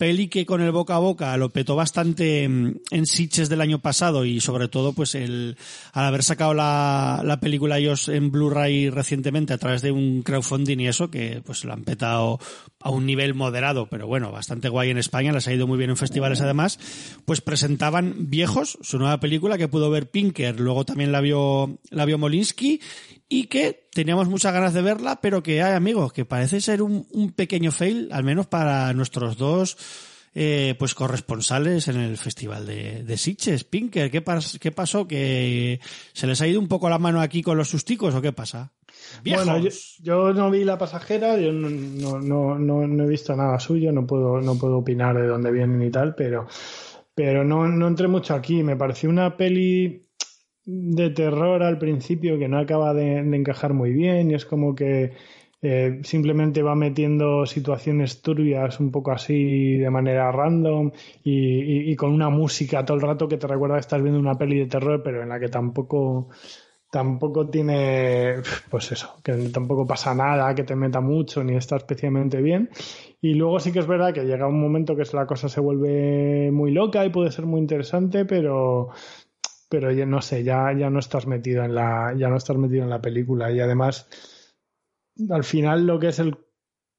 [0.00, 3.80] peli que con el boca a boca lo petó bastante mm, en Sitges del año
[3.80, 5.58] pasado y sobre todo pues el
[5.92, 10.80] al haber sacado la, la película ellos en Blu-ray recientemente a través de un crowdfunding
[10.80, 12.38] y eso que pues lo han petado
[12.80, 15.90] a un nivel moderado pero bueno bastante guay en España les ha ido muy bien
[15.90, 16.78] en festivales además
[17.26, 22.06] pues presentaban Viejos su nueva película que pudo ver Pinker luego también la vio la
[22.06, 22.80] vio Molinsky
[23.30, 27.06] y que teníamos muchas ganas de verla, pero que hay amigos, que parece ser un,
[27.12, 29.78] un pequeño fail, al menos para nuestros dos
[30.34, 33.64] eh, pues corresponsales en el festival de, de Sitges.
[33.64, 35.06] Pinker, ¿qué, pas- ¿qué pasó?
[35.08, 35.80] ¿Que
[36.12, 38.72] se les ha ido un poco la mano aquí con los susticos o qué pasa?
[39.24, 39.46] ¡Viejos!
[39.46, 39.70] Bueno, yo,
[40.02, 43.92] yo no vi la pasajera, yo no, no, no, no, no he visto nada suyo,
[43.92, 46.46] no puedo, no puedo opinar de dónde vienen y tal, pero,
[47.14, 48.62] pero no, no entré mucho aquí.
[48.62, 50.09] Me pareció una peli
[50.64, 55.12] de terror al principio que no acaba de, encajar muy bien y es como que
[55.62, 60.90] eh, simplemente va metiendo situaciones turbias un poco así de manera random
[61.22, 61.32] y,
[61.88, 64.38] y- y con una música todo el rato que te recuerda que estás viendo una
[64.38, 66.28] peli de terror, pero en la que tampoco
[66.90, 68.36] tampoco tiene,
[68.68, 72.68] pues eso, que tampoco pasa nada, que te meta mucho, ni está especialmente bien.
[73.20, 76.50] Y luego sí que es verdad que llega un momento que la cosa se vuelve
[76.50, 78.88] muy loca y puede ser muy interesante, pero,
[79.70, 82.84] pero ya no sé, ya, ya no estás metido en la, ya no estás metido
[82.84, 83.50] en la película.
[83.52, 84.08] Y además,
[85.30, 86.36] al final lo que es el,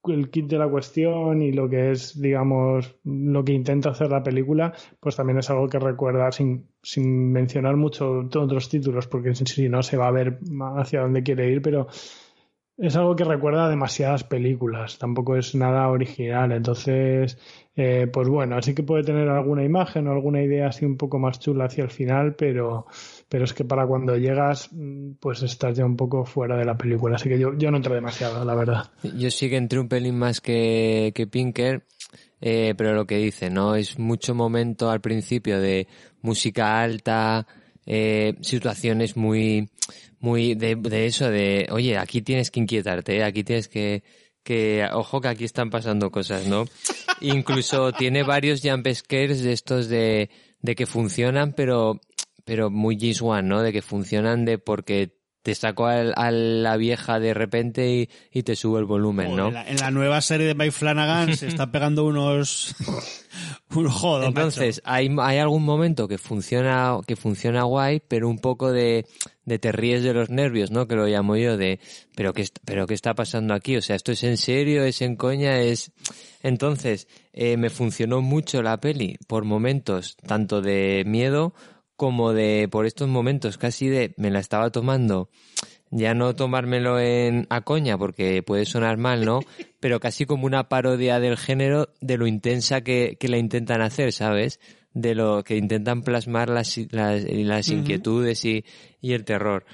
[0.06, 4.24] el kit de la cuestión y lo que es, digamos, lo que intenta hacer la
[4.24, 9.70] película, pues también es algo que recuerda sin, sin mencionar mucho otros títulos, porque si-
[9.70, 10.40] no se va a ver
[10.78, 11.88] hacia dónde quiere ir, pero
[12.78, 17.38] es algo que recuerda a demasiadas películas, tampoco es nada original, entonces,
[17.76, 21.20] eh, pues bueno, así que puede tener alguna imagen o alguna idea así un poco
[21.20, 22.86] más chula hacia el final, pero,
[23.30, 26.78] pero es que para cuando llegas, mm, pues estás ya un poco fuera de la
[26.78, 28.92] película, así que yo, yo no entro demasiado, la verdad.
[29.04, 31.86] Yo sí que entré un pelín más que, que Pinker,
[32.42, 33.76] eh, pero lo que dice, ¿no?
[33.76, 35.88] Es mucho momento al principio de
[36.22, 37.48] música alta,
[37.86, 39.70] eh, situaciones muy,
[40.20, 43.24] muy de, de eso, de, oye, aquí tienes que inquietarte, ¿eh?
[43.24, 44.04] aquí tienes que,
[44.44, 46.66] que, ojo que aquí están pasando cosas, ¿no?
[47.22, 50.30] Incluso tiene varios jump scares de estos de,
[50.62, 52.00] de que funcionan, pero,
[52.46, 53.62] pero muy James Wan, ¿no?
[53.62, 58.44] De que funcionan de porque te saco al- a, la vieja de repente y, y
[58.44, 59.48] te subo el volumen, ¿no?
[59.48, 62.76] En la, en la nueva serie de Mike Flanagan se está pegando unos...
[63.76, 68.72] un jodo, Entonces, hay, hay algún momento que funciona, que funciona guay, pero un poco
[68.72, 69.08] de,
[69.46, 70.88] de te ríes de los nervios, ¿no?
[70.88, 71.80] Que lo llamo yo de,
[72.16, 73.78] pero qué, pero qué está pasando aquí?
[73.78, 75.92] O sea, esto es en serio, es en coña, es,
[76.42, 81.54] entonces, eh, me funcionó mucho la peli por momentos, tanto de miedo
[81.96, 85.30] como de, por estos momentos casi de, me la estaba tomando
[85.92, 89.42] ya no tomármelo en a coña porque puede sonar mal, ¿no?
[89.80, 94.14] Pero casi como una parodia del género de lo intensa que, que la intentan hacer,
[94.14, 94.60] ¿sabes?
[94.94, 98.66] De lo que intentan plasmar las, las, las inquietudes y,
[99.00, 99.66] y el terror.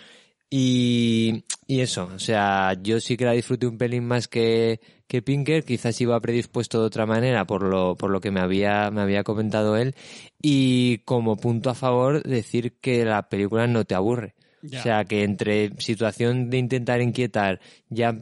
[0.50, 5.22] Y, y eso, o sea, yo sí que la disfruté un pelín más que, que
[5.22, 9.02] Pinker, quizás iba predispuesto de otra manera por lo, por lo que me había, me
[9.02, 9.96] había comentado él.
[10.42, 14.36] Y como punto a favor, decir que la película no te aburre.
[14.64, 17.62] O sea, que entre situación de intentar inquietar,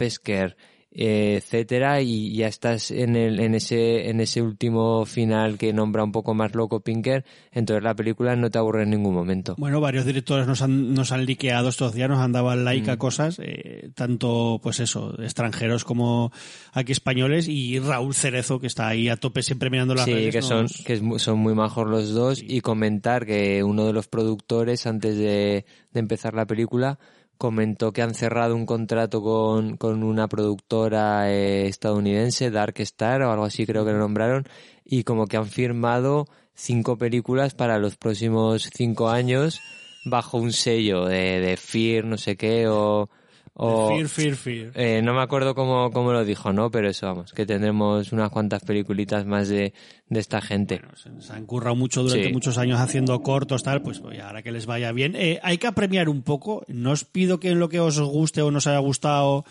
[0.10, 0.56] scare, eh,
[0.98, 6.12] etcétera, y ya estás en, el, en, ese, en ese último final que nombra un
[6.12, 9.56] poco más loco Pinker, entonces la película no te aburre en ningún momento.
[9.58, 12.94] Bueno, varios directores nos han, nos han liqueado estos días, nos han dado like Mm.
[12.94, 16.32] a cosas, eh, tanto, pues eso, extranjeros como
[16.74, 20.34] aquí españoles, y Raúl Cerezo, que está ahí a tope siempre mirando las Sí, redes.
[20.36, 23.94] que son, nos- que es son muy majos los dos y comentar que uno de
[23.94, 27.00] los productores antes de, de empezar la película
[27.38, 33.32] comentó que han cerrado un contrato con, con una productora eh, estadounidense, Dark Star o
[33.32, 34.46] algo así creo que lo nombraron,
[34.84, 39.60] y como que han firmado cinco películas para los próximos cinco años
[40.06, 43.10] bajo un sello de, de Fear, no sé qué, o...
[43.58, 44.72] o Fear, fear, fear.
[44.76, 46.70] eh, no me acuerdo cómo, cómo lo dijo, ¿no?
[46.70, 49.74] Pero eso, vamos, que tendremos unas cuantas peliculitas más de,
[50.10, 50.82] de esta gente.
[50.96, 52.34] Se, se han currado mucho durante Sí.
[52.34, 55.16] muchos años haciendo cortos, tal, pues oye, ahora que les vaya bien.
[55.16, 56.64] Eh, hay que apremiar un poco.
[56.68, 59.46] No os pido que en lo que os guste o nos haya gustado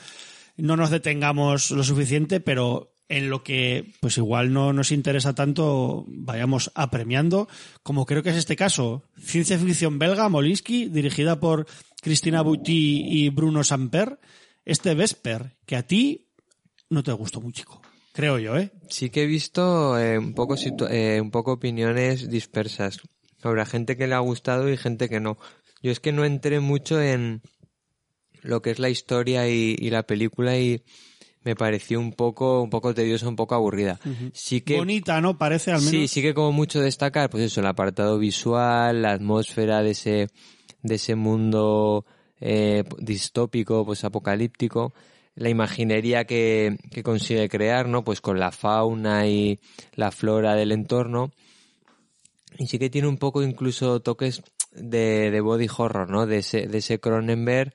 [0.57, 6.05] no nos detengamos lo suficiente, pero en lo que pues igual no nos interesa tanto
[6.07, 7.49] vayamos apremiando,
[7.83, 9.03] como creo que es este caso.
[9.19, 11.67] Ciencia ficción belga, Molinsky, dirigida por
[12.05, 14.21] Cristina Butti y Bruno Samper.
[14.63, 16.29] Este Vesper, que a ti
[16.91, 17.81] no te gustó muy chico.
[18.13, 18.73] Creo yo, ¿eh?
[18.91, 20.55] Sí que he visto eh, un, poco
[20.91, 23.01] eh, un poco opiniones dispersas.
[23.43, 25.39] Habrá gente que le ha gustado y gente que no.
[25.83, 27.41] Yo es que no entré mucho en
[28.43, 30.83] lo que es la historia y, y la película y
[31.43, 33.99] me pareció un poco, un poco tediosa, un poco aburrida.
[34.35, 35.39] Sí que Bonita, ¿no?
[35.39, 35.91] Parece al menos.
[35.91, 40.29] Sí, sí que como mucho destacar, pues eso, el apartado visual, la atmósfera de ese,
[40.85, 42.07] de ese mundo
[42.41, 44.93] eh, distópico, pues apocalíptico,
[45.35, 48.05] la imaginería que, que consigue crear, ¿no?
[48.05, 49.59] Pues con la fauna y
[49.95, 51.33] la flora del entorno.
[52.57, 56.27] Y sí que tiene un poco incluso toques de, de body horror, ¿no?
[56.27, 57.73] De ese, de ese Cronenberg,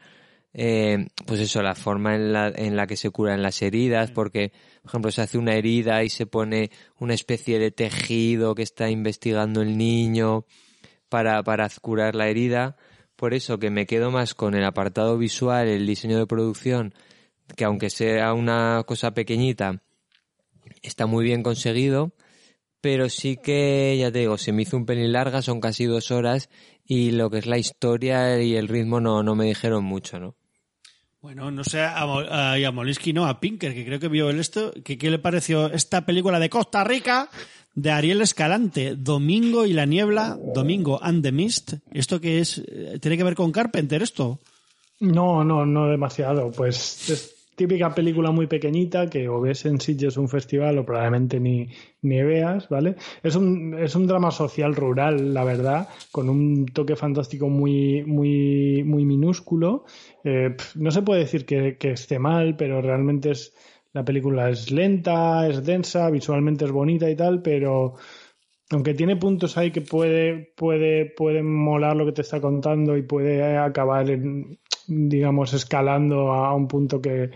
[0.54, 4.52] eh, pues eso, la forma en la, en la que se curan las heridas, porque,
[4.82, 8.90] por ejemplo, se hace una herida y se pone una especie de tejido que está
[8.90, 10.46] investigando el niño
[11.10, 12.78] para, para curar la herida.
[13.20, 16.94] Por eso que me quedo más con el apartado visual, el diseño de producción,
[17.58, 19.82] que aunque sea una cosa pequeñita,
[20.82, 22.14] está muy bien conseguido,
[22.80, 26.12] pero sí que, ya te digo, se me hizo un pelín larga, son casi dos
[26.12, 26.50] horas,
[26.86, 30.36] y lo que es la historia y el ritmo no, no me dijeron mucho, ¿no?
[31.20, 34.72] Bueno, no sé, a, Molinsky no, a Pinker, que creo que vio el esto.
[34.86, 37.30] ¿Qué le pareció esta película de Costa Rica
[37.82, 38.96] de Ariel Escalante?
[38.96, 41.74] Domingo y la niebla, Domingo and the Mist.
[41.92, 42.62] ¿Esto que es?
[43.02, 44.40] ¿Tiene que ver con Carpenter esto?
[45.00, 46.52] No, no, no demasiado.
[46.52, 51.40] Pues es típica película muy pequeñita que o ves en Sitges un festival o probablemente
[51.40, 51.68] ni,
[52.02, 52.96] ni veas, ¿vale?
[53.22, 58.84] Es un, es un drama social rural, la verdad, con un toque fantástico muy, muy,
[58.86, 59.86] muy minúsculo.
[60.24, 63.54] Eh, no se puede decir que, que esté mal, pero realmente es,
[63.94, 67.96] la película es lenta, es densa, visualmente es bonita y tal, pero
[68.72, 73.02] aunque tiene puntos ahí que puede, puede, puede molar lo que te está contando y
[73.02, 77.32] puede acabar, en, digamos, escalando a un punto que,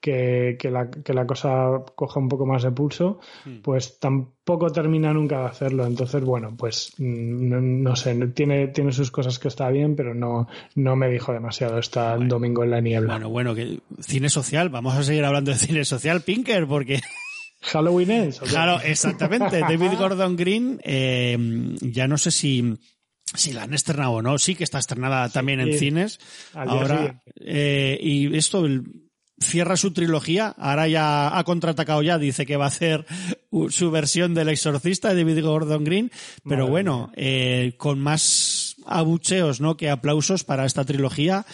[0.00, 3.18] que, que, la, que la cosa coja un poco más de pulso,
[3.62, 5.86] pues tampoco termina nunca de hacerlo.
[5.86, 10.14] Entonces, bueno, pues mm, no, no sé, tiene, tiene sus cosas que está bien, pero
[10.14, 10.46] no,
[10.76, 13.14] no me dijo demasiado esta domingo en la niebla.
[13.14, 17.00] Bueno, bueno, que cine social, vamos a seguir hablando de cine social, Pinker, porque
[17.62, 18.40] Halloween Ends.
[18.40, 18.50] ¿o qué?
[18.50, 19.58] Claro, exactamente.
[19.60, 21.36] David Gordon Green, eh,
[21.80, 22.74] ya no sé si,
[23.34, 24.38] si la han estrenado o no.
[24.38, 26.20] Sí que está estrenada también en cines.
[26.54, 29.07] Ahora, eh, y esto el-
[29.40, 30.54] cierra su trilogía.
[30.58, 32.18] Ahora ya ha contraatacado ya.
[32.18, 33.06] Dice que va a hacer
[33.70, 36.10] su versión del exorcista de David Gordon Green.
[36.44, 39.76] Pero Madre bueno, eh, con más abucheos, ¿no?
[39.76, 41.46] Que aplausos para esta trilogía.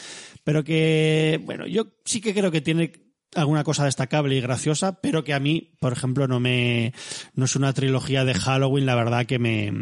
[0.45, 2.93] Pero que, bueno, yo sí que creo que tiene
[3.35, 6.93] alguna cosa destacable y graciosa, pero que a mí, por ejemplo, no me
[7.35, 9.73] no es una trilogía de Halloween, la verdad que me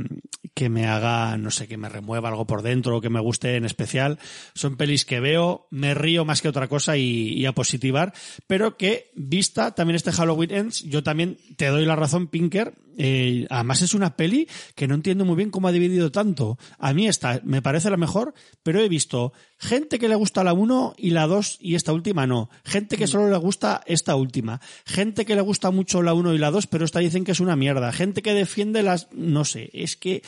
[0.55, 3.57] que me haga, no sé, que me remueva algo por dentro o que me guste
[3.57, 4.19] en especial.
[4.55, 8.13] Son pelis que veo, me río más que otra cosa y, y a positivar,
[8.47, 12.75] pero que vista también este Halloween Ends, yo también te doy la razón, Pinker.
[12.97, 16.59] Eh, además es una peli que no entiendo muy bien cómo ha dividido tanto.
[16.79, 20.53] A mí esta me parece la mejor, pero he visto gente que le gusta la
[20.53, 22.51] 1 y la 2 y esta última no.
[22.65, 24.61] Gente que solo le gusta esta última.
[24.85, 27.41] Gente que le gusta mucho la 1 y la 2, pero esta dicen que es
[27.41, 27.93] una mierda.
[27.93, 29.09] Gente que defiende las...
[29.13, 30.23] No sé, es que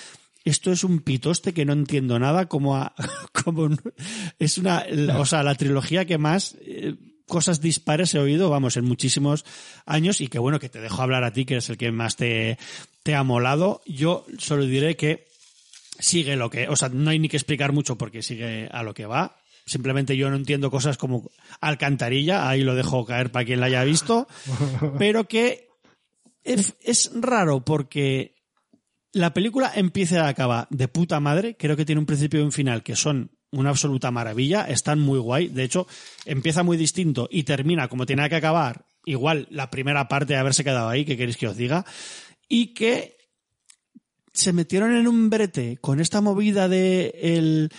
[0.45, 2.95] esto es un pitoste que no entiendo nada como a,
[3.45, 3.71] como
[4.39, 4.85] es una
[5.17, 6.95] o sea la trilogía que más eh,
[7.27, 9.45] cosas dispares he oído vamos en muchísimos
[9.87, 12.17] años y que bueno que te dejo hablar a ti que eres el que más
[12.17, 12.59] te
[13.03, 15.27] te ha molado yo solo diré que
[15.99, 18.95] sigue lo que o sea no hay ni que explicar mucho porque sigue a lo
[18.95, 19.37] que va
[19.67, 21.31] Simplemente yo no entiendo cosas como
[21.61, 24.29] alcantarilla, ahí lo dejo caer para quien la haya visto,
[24.99, 25.69] pero que
[26.43, 28.35] es, es raro porque
[29.13, 31.57] la película empieza y acaba de puta madre.
[31.57, 34.63] Creo que tiene un principio y un final que son una absoluta maravilla.
[34.63, 35.49] Están muy guay.
[35.49, 35.87] De hecho,
[36.25, 38.87] empieza muy distinto y termina como tenía que acabar.
[39.05, 41.85] Igual la primera parte de haberse quedado ahí, que queréis que os diga.
[42.49, 43.17] Y que
[44.33, 47.71] se metieron en un brete con esta movida de el,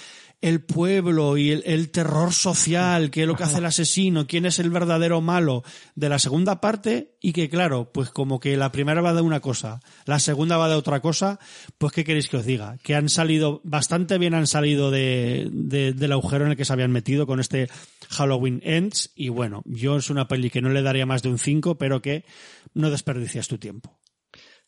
[0.42, 4.46] el pueblo y el, el terror social, qué es lo que hace el asesino, quién
[4.46, 5.64] es el verdadero malo
[5.96, 9.40] de la segunda parte y que claro, pues como que la primera va de una
[9.40, 11.40] cosa, la segunda va de otra cosa,
[11.78, 15.94] pues qué queréis que os diga, que han salido, bastante bien han salido de, de-
[15.94, 17.70] del agujero en el que se habían metido con este
[18.10, 21.40] Halloween Ends y bueno, yo es una peli que no le daría más de un
[21.40, 22.26] 5, pero que
[22.74, 23.98] no desperdicias tu tiempo.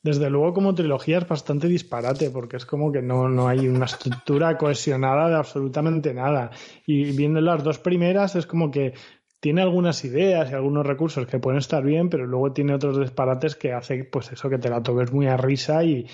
[0.08, 3.84] Desde luego, como trilogía es bastante disparate, porque es como que no, no hay una
[3.84, 6.52] estructura cohesionada de absolutamente nada.
[6.86, 8.94] Y viendo las dos primeras, es como que
[9.42, 13.58] tiene algunas ideas y algunos recursos que pueden estar bien, pero luego tiene otros disparates
[13.58, 16.08] que hace, pues eso, que te la tomes muy a risa y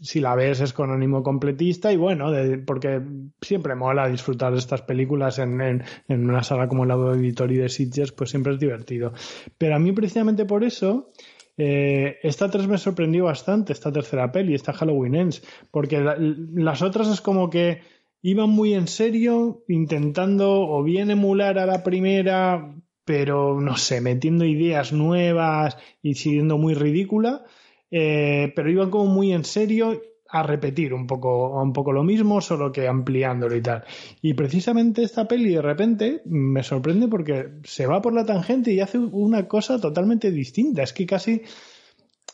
[0.00, 3.02] si la ves es con ánimo completista y bueno, de- porque
[3.42, 7.68] siempre mola disfrutar de estas películas en, en, en una sala como el Auditorio de
[7.68, 9.12] Sitges, pues siempre es divertido.
[9.58, 11.12] Pero a mí precisamente por eso
[11.56, 16.82] eh, esta 3 me sorprendió bastante, esta tercera peli, esta Halloween Ends, porque la- las
[16.82, 17.80] otras es como que
[18.22, 22.74] iban muy en serio, intentando o bien emular a la primera,
[23.04, 27.44] pero no sé, metiendo ideas nuevas y siendo muy ridícula,
[27.90, 32.40] eh, pero iban como muy en serio a repetir un poco, un poco lo mismo,
[32.40, 33.84] solo que ampliándolo y tal.
[34.22, 38.80] Y precisamente esta peli de repente me sorprende porque se va por la tangente y
[38.80, 40.82] hace una cosa totalmente distinta.
[40.82, 41.42] Es que casi,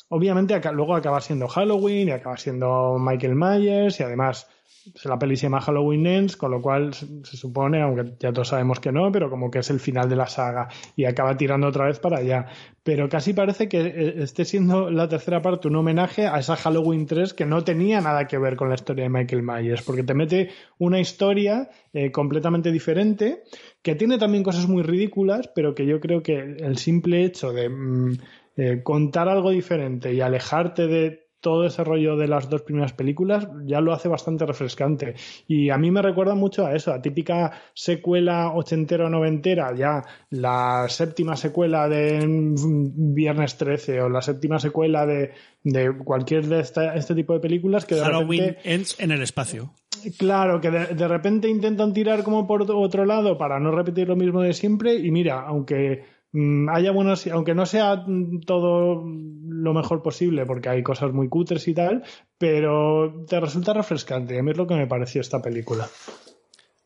[0.09, 4.49] obviamente luego acaba siendo Halloween y acaba siendo Michael Myers y además
[5.05, 8.81] la peli se llama Halloween Ends, con lo cual se supone, aunque ya todos sabemos
[8.81, 11.87] que no, pero como que es el final de la saga y acaba tirando otra
[11.87, 12.47] vez para allá.
[12.83, 17.07] Pero casi parece que eh, esté siendo la tercera parte un homenaje a esa Halloween
[17.07, 20.15] 3 que no tenía nada que ver con la historia de Michael Myers, porque te
[20.15, 23.43] mete una historia eh, completamente diferente
[23.83, 27.69] que tiene también cosas muy ridículas, pero que yo creo que el simple hecho de
[27.69, 28.13] mm,
[28.57, 33.49] eh, contar algo diferente y alejarte de todo ese rollo de las dos primeras películas
[33.65, 35.15] ya lo hace bastante refrescante.
[35.49, 40.03] Y a mí me recuerda mucho a eso, a típica secuela ochentera o noventera, ya
[40.31, 42.21] la séptima secuela de
[42.95, 45.33] Viernes 13 o la séptima secuela de,
[45.65, 49.23] de cualquier de esta- este tipo de películas que de Halloween repente Ends en el
[49.23, 49.73] espacio.
[50.19, 54.17] Claro, que de, de repente intentan tirar como por otro lado para no repetir lo
[54.17, 56.05] mismo de siempre y mira, aunque
[56.73, 61.67] haya buenos, aunque no sea mm, todo lo mejor posible porque hay cosas muy cutres
[61.69, 62.05] y tal,
[62.39, 64.39] pero te resulta refrescante.
[64.39, 65.89] A mí es lo que me pareció esta película.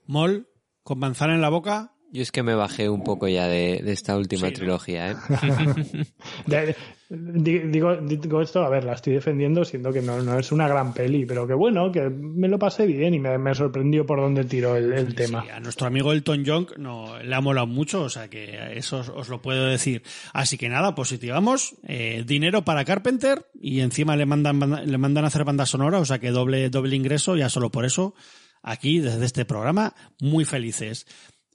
[0.07, 0.49] Mol,
[0.83, 1.94] con manzana en la boca.
[2.15, 5.17] Yo es que me bajé un poco ya de, de esta última trilogía, ¿eh?
[6.47, 6.77] De-
[7.11, 10.95] digo, digo esto, a ver, la estoy defendiendo siendo que no, no es una gran
[10.95, 14.45] peli, pero que bueno, que me lo pasé bien y me, me sorprendió por dónde
[14.45, 15.43] tiró el, el tema.
[15.43, 18.99] Sí, a nuestro amigo Elton John no, le ha molado mucho, o sea que eso
[19.01, 20.03] os, os lo puedo decir.
[20.33, 21.75] Así que nada, positivamos.
[21.87, 25.99] eh, dinero para Carpenter y encima le mandan, banda- le mandan a hacer banda sonora,
[25.99, 28.15] o sea que doble, doble ingreso, ya solo por eso,
[28.63, 31.07] aquí, desde este programa, muy felices.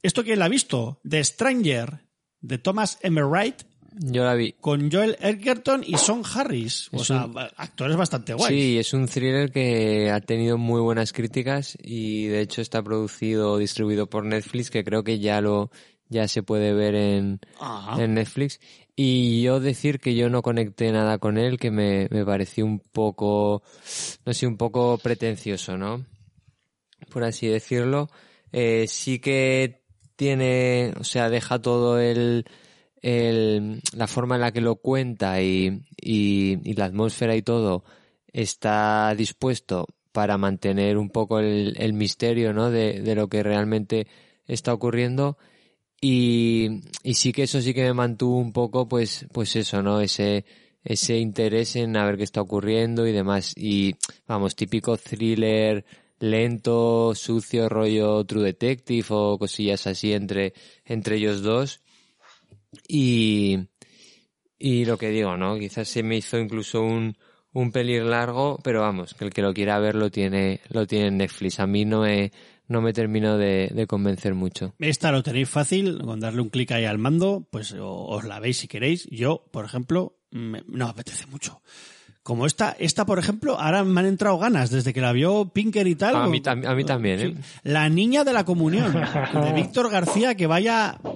[0.02, 1.00] ¿Esto quién la ha visto?
[1.08, 2.00] The Stranger,
[2.42, 3.22] de Thomas M.
[3.24, 3.64] Wright,
[4.02, 4.54] Yo la vi.
[4.54, 6.88] con Joel Edgerton y Son Harris.
[6.94, 8.48] O sea, un- actores bastante guays.
[8.62, 13.52] Sí, es un thriller que ha tenido muy buenas críticas y de hecho está producido
[13.54, 15.70] o distribuido por Netflix, que creo que ya lo
[16.12, 17.40] ya se puede ver en,
[17.98, 18.60] en Netflix.
[18.96, 22.80] Y yo decir que yo no conecté nada con él, que me, me pareció un
[22.80, 23.62] poco,
[24.26, 26.06] no sé, un poco pretencioso, ¿no?
[27.12, 28.10] Por así decirlo.
[28.52, 29.79] Eh, sí que
[30.20, 32.44] tiene, o sea, deja todo el,
[33.02, 37.86] el, la forma en la que lo cuenta y, y, y la atmósfera y todo
[38.34, 42.70] está dispuesto para mantener un poco el, el misterio, ¿no?
[42.70, 44.08] De, de lo que realmente
[44.46, 45.38] está ocurriendo.
[46.02, 50.02] Y, y sí que eso sí que me mantuvo un poco, pues, pues eso, ¿no?
[50.02, 50.44] Ese,
[50.84, 53.54] ese interés en a ver qué está ocurriendo y demás.
[53.56, 53.96] Y,
[54.28, 55.86] vamos, típico thriller
[56.20, 60.54] lento, sucio, rollo True Detective o cosillas así entre,
[60.86, 61.82] entre ellos dos.
[62.88, 63.68] Y,
[64.58, 65.58] y lo que digo, ¿no?
[65.58, 67.18] Quizás se me hizo incluso un,
[67.54, 71.08] un pelín largo, pero vamos, que el que lo quiera ver lo tiene, lo tiene
[71.08, 71.60] en Netflix.
[71.60, 72.32] A mí no me,
[72.68, 74.76] no me terminó de, de convencer mucho.
[74.80, 78.58] Esta lo tenéis fácil, con darle un clic ahí al mando, pues os la veis
[78.58, 79.08] si queréis.
[79.10, 81.62] Yo, por ejemplo, me- no me apetece mucho.
[82.24, 85.88] Como esta, esta, por ejemplo, ahora me han entrado ganas desde que la vio Pinker
[85.88, 86.16] y tal.
[86.16, 87.36] A mí, tam- a mí también, ¿eh?
[87.64, 88.94] La niña de la comunión,
[89.44, 90.98] de Víctor García, que vaya...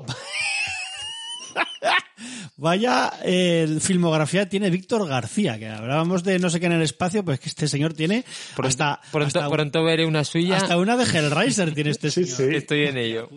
[2.56, 7.25] Vaya eh, filmografía tiene Víctor García, que hablábamos de no sé qué en el espacio,
[7.25, 8.23] pues que este señor tiene
[8.56, 10.57] Pronto, hasta, pronto, hasta- pronto veré una suya.
[10.57, 12.51] hasta una de Hellraiser tiene este Sí, señor.
[12.51, 12.56] sí.
[12.57, 13.27] Estoy en ello.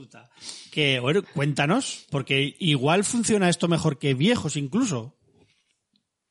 [0.71, 5.16] Que, bueno, cuéntanos, porque igual funciona esto mejor que viejos incluso.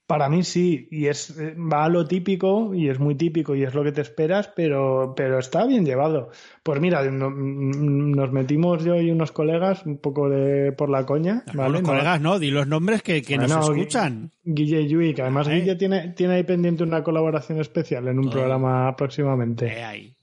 [0.08, 3.64] Para mí sí, y es eh, va a lo típico y es muy típico y
[3.64, 6.30] es lo que te esperas, pero, pero está bien llevado.
[6.62, 11.08] Pues mira, no- mm, nos metimos yo y unos colegas un poco de por la
[11.08, 11.74] coña, ¿vale?
[11.74, 14.30] Los No- colegas, no, di los nombres que, que Bueno, nos escuchan.
[14.44, 15.62] Guille y Yui, que además Vale.
[15.62, 19.66] Guille tiene, tiene ahí pendiente una colaboración especial en un programa próximamente.
[19.68, 20.14] Eh, ahí.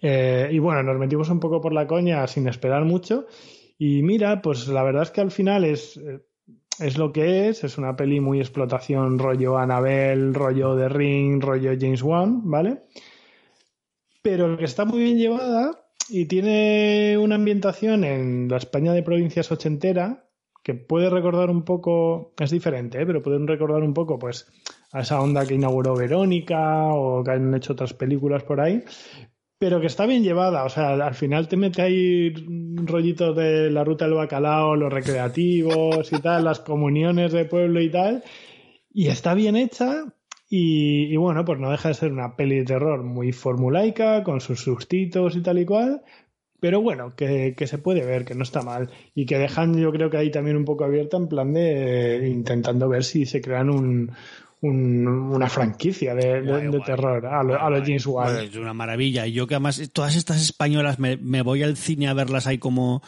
[0.00, 3.26] Eh, y bueno, nos metimos un poco por la coña sin esperar mucho.
[3.78, 6.18] Y mira, pues la verdad es que al final es, eh,
[6.80, 7.64] es lo que es.
[7.64, 12.82] Es una peli muy explotación, rollo Annabelle, rollo The Ring, rollo James Wan, ¿vale?
[14.22, 19.50] Pero que está muy bien llevada y tiene una ambientación en la España de provincias
[19.52, 20.24] ochentera
[20.62, 23.06] que puede recordar un poco, es diferente, ¿eh?
[23.06, 24.46] pero pueden recordar un poco, pues,
[24.92, 28.84] a esa onda que inauguró Verónica o que han hecho otras películas por ahí,
[29.58, 30.64] pero que está bien llevada.
[30.64, 32.32] O sea, al final te mete ahí
[32.84, 37.90] rollitos de la ruta del bacalao, los recreativos y tal, las comuniones de pueblo y
[37.90, 38.22] tal,
[38.92, 40.04] y está bien hecha.
[40.50, 44.40] Y, y bueno, pues no deja de ser una peli de terror muy formulaica, con
[44.40, 46.02] sus sustitos y tal y cual,
[46.60, 48.90] pero bueno, que, que se puede ver, que no está mal.
[49.14, 52.88] Y que dejan, yo creo que ahí también un poco abierta en plan de intentando
[52.88, 54.12] ver si se crean un,
[54.60, 56.82] un- una franquicia de, de- Guay, de guay.
[56.84, 58.26] terror a lo, a lo Guay, James Wan.
[58.32, 59.26] Bueno, es una maravilla.
[59.26, 62.58] Y yo que además, todas estas españolas me, me voy al cine a verlas ahí
[62.58, 63.02] como,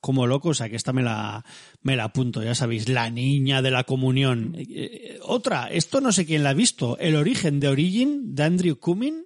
[0.00, 1.44] como loco, o sea que esta me la,
[1.82, 4.54] me la apunto, ya sabéis, la niña de la comunión.
[4.56, 8.42] Eh, eh, otra, esto no sé quién la ha visto, El origen de Origin, de
[8.44, 9.24] Andrew Cumming.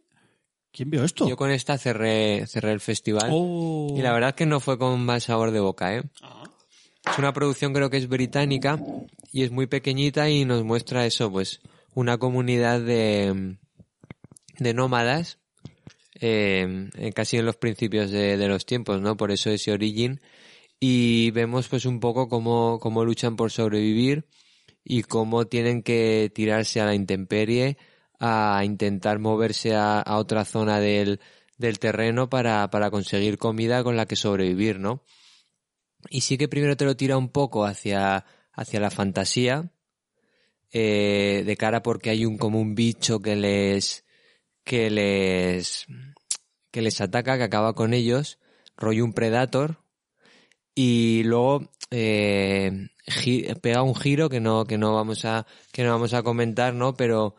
[0.73, 1.29] ¿Quién vio esto?
[1.29, 3.29] Yo con esta cerré, cerré el festival.
[3.33, 3.93] Oh.
[3.97, 6.03] Y la verdad que no fue con mal sabor de boca, ¿eh?
[6.23, 6.45] Ah.
[7.11, 8.79] Es una producción creo que es británica
[9.33, 11.61] y es muy pequeñita y nos muestra eso, pues
[11.95, 13.57] una comunidad de,
[14.59, 15.39] de nómadas
[16.21, 19.17] eh, eh, casi en los principios de, de los tiempos, ¿no?
[19.17, 20.21] Por eso ese origin
[20.79, 24.27] y vemos pues un poco cómo, cómo luchan por sobrevivir
[24.85, 27.77] y cómo tienen que tirarse a la intemperie
[28.19, 31.21] a intentar moverse a, a otra zona del,
[31.59, 35.05] del terreno para, para conseguir comida con la que sobrevivir, ¿no?
[36.09, 39.73] Y sí que primero te lo tira un poco hacia, hacia la fantasía,
[40.73, 44.05] eh, de cara porque hay un como un bicho que les,
[44.65, 45.87] que les,
[46.71, 48.39] que les ataca, que acaba con ellos,
[48.77, 49.83] rollo un predator,
[50.75, 52.89] y luego eh,
[53.61, 56.95] pega un giro que no, que no vamos a, que no vamos a comentar, ¿no?
[56.95, 57.35] Pero,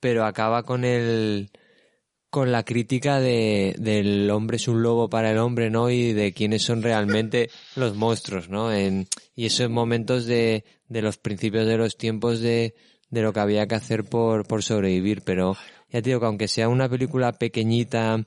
[0.00, 1.50] pero acaba con el,
[2.30, 5.90] con la crítica de, del hombre es un lobo para el hombre, ¿no?
[5.90, 8.72] Y de quiénes son realmente los monstruos, ¿no?
[8.72, 12.74] En, y esos momentos de, de los principios de los tiempos de,
[13.10, 15.22] de lo que había que hacer por, por sobrevivir.
[15.22, 15.56] Pero
[15.90, 18.24] ya te digo que aunque sea una película pequeñita,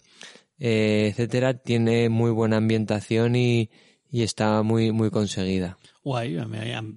[0.59, 3.69] eh, etcétera, tiene muy buena ambientación y,
[4.11, 5.77] y está muy, muy conseguida.
[6.03, 6.37] Guay,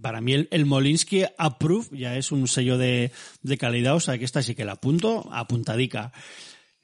[0.01, 3.11] para mí el, el Molinsky Approve ya es un sello de,
[3.43, 6.13] de calidad, o sea que esta sí que la apunto, apuntadica.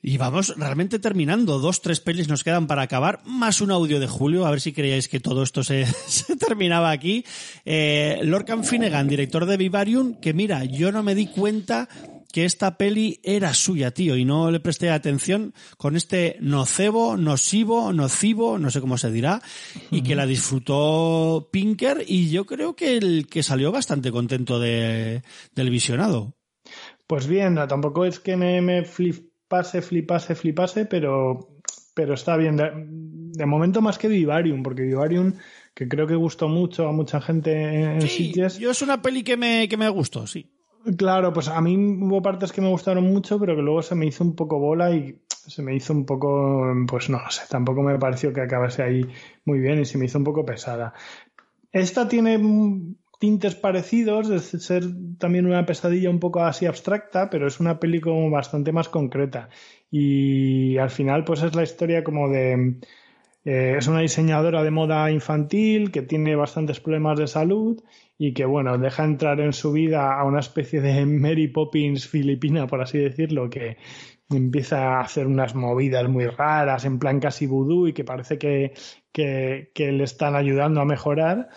[0.00, 1.58] Y vamos realmente terminando.
[1.58, 4.72] Dos, tres pelis nos quedan para acabar, más un audio de Julio, a ver si
[4.72, 7.24] creíais que todo esto se, se terminaba aquí.
[7.64, 11.88] Eh, Lorcan Finnegan, director de Vivarium, que mira, yo no me di cuenta
[12.32, 17.92] que esta peli era suya, tío, y no le presté atención con este nocebo, nocivo,
[17.92, 19.42] nocivo, no sé cómo se dirá,
[19.90, 25.22] y que la disfrutó Pinker, y yo creo que el que salió bastante contento de,
[25.54, 26.34] del visionado.
[27.06, 28.84] Pues bien, tampoco es que me, me
[29.48, 31.48] flipase, flipase, flipase, pero,
[31.94, 32.56] pero está bien.
[32.56, 35.34] De, de momento más que Vivarium, porque Vivarium,
[35.74, 38.58] que creo que gustó mucho a mucha gente en, Sí, Sitges.
[38.58, 40.50] yo es una peli que me, que me gustó, sí.
[40.96, 44.06] Claro, pues a mí hubo partes que me gustaron mucho, pero que luego se me
[44.06, 47.82] hizo un poco bola y se me hizo un poco, pues no lo sé, tampoco
[47.82, 49.04] me pareció que acabase ahí
[49.44, 50.94] muy bien y se me hizo un poco pesada.
[51.72, 52.38] Esta tiene
[53.18, 54.84] tintes parecidos, de ser
[55.18, 59.48] también una pesadilla un poco así abstracta, pero es una peli como bastante más concreta.
[59.90, 62.76] Y al final, pues es la historia como de.
[63.44, 67.82] eh, es una diseñadora de moda infantil que tiene bastantes problemas de salud
[68.18, 72.66] y que, bueno, deja entrar en su vida a una especie de Mary Poppins filipina,
[72.66, 73.78] por así decirlo, que
[74.30, 78.74] empieza a hacer unas movidas muy raras, en plan casi vudú, y que parece que,
[79.12, 81.48] que, que le están ayudando a mejorar,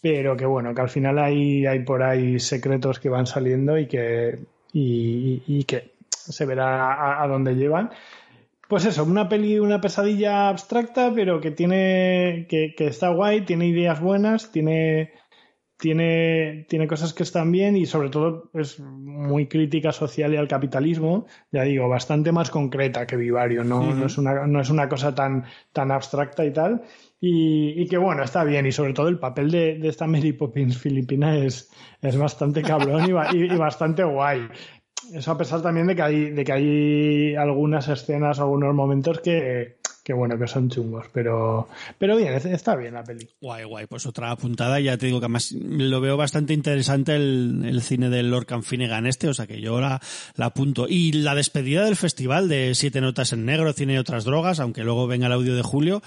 [0.00, 3.86] pero que, bueno, que al final hay, hay por ahí secretos que van saliendo y
[3.86, 4.38] que,
[4.72, 7.90] y, y que se verá a, a dónde llevan.
[8.68, 13.66] Pues eso, una peli, una pesadilla abstracta, pero que tiene, que, que está guay, tiene
[13.66, 15.10] ideas buenas, tiene,
[15.76, 20.46] tiene, tiene cosas que están bien y sobre todo es muy crítica social y al
[20.46, 24.88] capitalismo, ya digo, bastante más concreta que Vivario, no, no, es, una, no es una
[24.88, 26.82] cosa tan, tan abstracta y tal.
[27.22, 28.66] Y, que bueno, está bien.
[28.66, 33.04] Y sobre todo el papel de, de esta Mary Poppins filipina es, es bastante cabrón
[33.04, 34.48] y, y- bastante guay.
[35.12, 39.76] Eso a pesar también de que hay, de que hay algunas escenas, algunos momentos que,
[40.04, 41.68] que bueno, que son chungos, pero,
[41.98, 43.28] pero bien, es- está bien la peli.
[43.40, 44.80] Guay, guay, pues otra apuntada.
[44.80, 49.06] Ya te digo que además lo veo bastante interesante el, el cine del Lorcan Finnegan
[49.06, 50.00] este, o sea que yo la,
[50.36, 50.86] la apunto.
[50.88, 54.84] Y la despedida del festival de Siete Notas en Negro, Cine y otras drogas, aunque
[54.84, 56.02] luego venga el audio de Julio,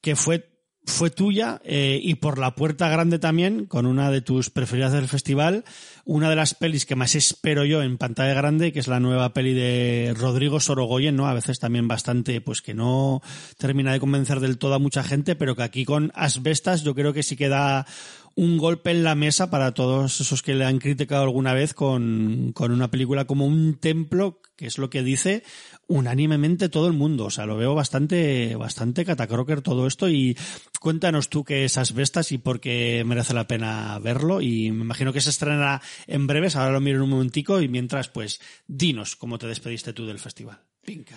[0.00, 0.53] que fue
[0.86, 5.08] fue tuya eh, y por la puerta grande también, con una de tus preferidas del
[5.08, 5.64] festival,
[6.04, 9.32] una de las pelis que más espero yo en pantalla grande, que es la nueva
[9.32, 11.26] peli de Rodrigo Sorogoyen, ¿no?
[11.26, 13.22] A veces también bastante, pues que no
[13.56, 17.14] termina de convencer del todo a mucha gente, pero que aquí con Asbestas yo creo
[17.14, 17.86] que sí que da
[18.34, 22.52] un golpe en la mesa para todos esos que le han criticado alguna vez con,
[22.52, 25.44] con una película como un templo, que es lo que dice
[25.88, 27.26] unánimemente todo el mundo.
[27.26, 30.36] O sea, lo veo bastante, bastante catacroker todo esto y
[30.80, 35.12] cuéntanos tú qué es Asbestas y por qué merece la pena verlo y me imagino
[35.12, 39.16] que se estrenará en breves, ahora lo miro en un momentico y mientras pues dinos
[39.16, 40.58] cómo te despediste tú del festival.
[40.84, 41.16] Pinca.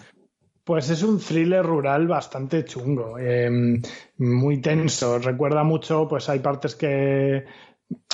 [0.64, 3.50] Pues es un thriller rural bastante chungo, eh,
[4.18, 5.18] muy tenso.
[5.18, 7.46] Recuerda mucho, pues hay partes que,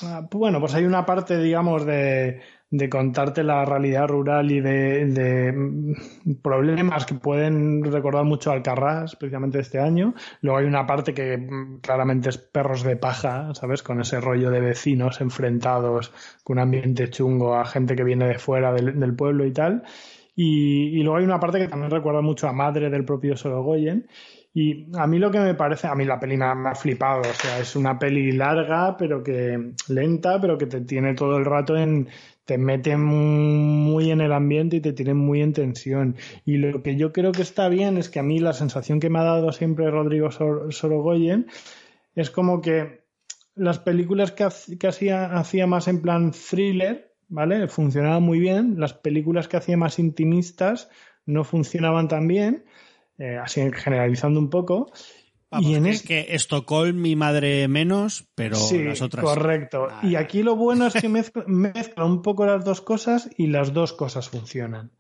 [0.03, 2.41] ah, bueno, pues hay una parte, digamos, de,
[2.74, 5.53] de contarte la realidad rural y de,
[6.42, 10.16] problemas que pueden recordar mucho a Alcarrás, especialmente este año.
[10.42, 13.84] Luego hay una parte que mm, claramente es perros de paja, ¿sabes?
[13.84, 16.11] Con ese rollo de vecinos enfrentados,
[16.43, 19.84] con un ambiente chungo a gente que viene de fuera del, pueblo y tal.
[20.35, 24.08] Y, y luego hay una parte que también recuerda mucho a Madre del propio Sorogoyen.
[24.56, 27.22] Y a mí lo que me parece, a mí la peli ha, me ha flipado,
[27.22, 31.45] o sea, es una peli larga, pero que lenta, pero que te tiene todo el
[31.45, 32.08] rato en,
[32.46, 36.16] te mete muy en el ambiente y te tiene muy en tensión.
[36.46, 39.10] Y lo que yo creo que está bien es que a mí la sensación que
[39.10, 41.48] me ha dado siempre Rodrigo Sor- Sorogoyen
[42.16, 43.04] es como que
[43.56, 47.68] las películas que, ha- que hacía, hacía más en plan thriller, ¿vale?
[47.68, 48.80] Funcionaba muy bien.
[48.80, 50.90] Las películas que hacía más intimistas
[51.26, 52.66] no funcionaban tan bien,
[53.20, 54.92] eh, así generalizando un poco.
[55.53, 59.23] Vamos, y en que, es- que Estocolmo, mi madre menos, pero sí, las otras.
[59.25, 59.88] correcto.
[59.90, 63.48] Ah, y aquí lo bueno es que mezcla, mezcla un poco las dos cosas y
[63.48, 64.91] las dos cosas funcionan.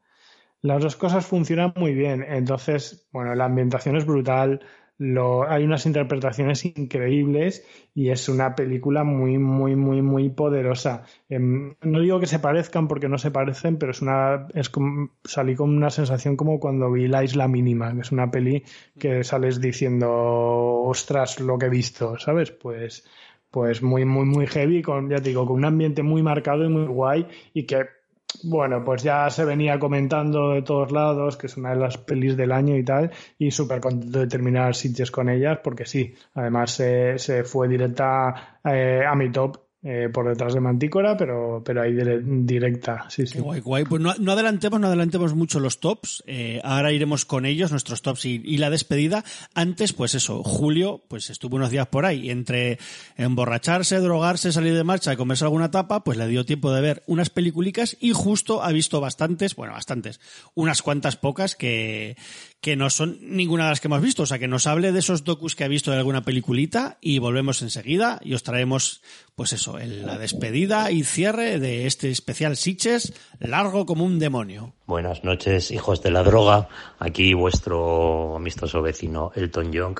[0.61, 2.23] Las dos cosas funcionan muy bien.
[2.23, 4.61] Entonces, bueno, la ambientación es brutal.
[5.05, 11.03] Lo, hay unas interpretaciones increíbles y es una película muy, muy, muy, muy poderosa.
[11.27, 15.09] Em, no digo que se parezcan porque no se parecen, pero es una, es como,
[15.25, 18.63] salí con una sensación como cuando vi La Isla Mínima, que es una peli
[18.97, 22.51] que sales diciendo, ostras, lo que he visto, ¿sabes?
[22.51, 23.05] Pues,
[23.51, 26.69] pues muy, muy, muy heavy, con, ya te digo, con un ambiente muy marcado y
[26.69, 27.87] muy guay y que,
[28.43, 32.35] bueno, pues ya se venía comentando de todos lados que es una de las pelis
[32.35, 36.71] del año y tal, y súper contento de terminar Sitges con ellas, porque sí, además
[36.71, 39.62] se, se fue directa eh, a mi top.
[39.83, 43.39] Eh, por detrás de Mantícora, pero, pero ahí dire- directa, sí, sí.
[43.39, 43.83] Guay, guay.
[43.83, 46.23] Pues no, no adelantemos, no adelantemos mucho los tops.
[46.25, 49.23] Eh, ahora iremos con ellos, nuestros tops y, y la despedida.
[49.53, 52.29] Antes, pues eso, Julio, pues estuvo unos días por ahí.
[52.29, 52.79] Entre
[53.17, 57.03] emborracharse, drogarse, salir de marcha y comerse alguna tapa, pues le dio tiempo de ver
[57.07, 60.19] unas peliculicas y justo ha visto bastantes, bueno, bastantes,
[60.55, 62.15] unas cuantas pocas que,
[62.63, 64.23] que no son ninguna de las que hemos visto.
[64.23, 67.19] O sea, que nos hable de esos docus que ha visto de alguna peliculita y
[67.19, 69.01] volvemos enseguida y os traemos,
[69.35, 74.73] pues eso, el- la despedida y cierre de este especial Siches, largo como un demonio.
[74.85, 76.69] Buenas noches, hijos de la droga.
[76.99, 79.99] Aquí vuestro amistoso vecino Elton Young.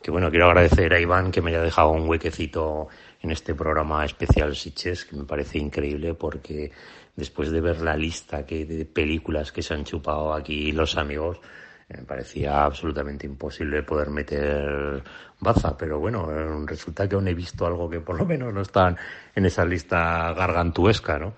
[0.00, 2.86] Que bueno, quiero agradecer a Iván que me haya dejado un huequecito
[3.20, 6.70] en este programa especial Siches, que me parece increíble porque
[7.16, 11.38] después de ver la lista que, de películas que se han chupado aquí los amigos,
[11.88, 15.02] me parecía absolutamente imposible poder meter
[15.38, 18.62] baza, pero bueno, eh, resulta que aún he visto algo que por lo menos no
[18.62, 18.96] está
[19.34, 21.34] en esa lista gargantuesca, ¿no?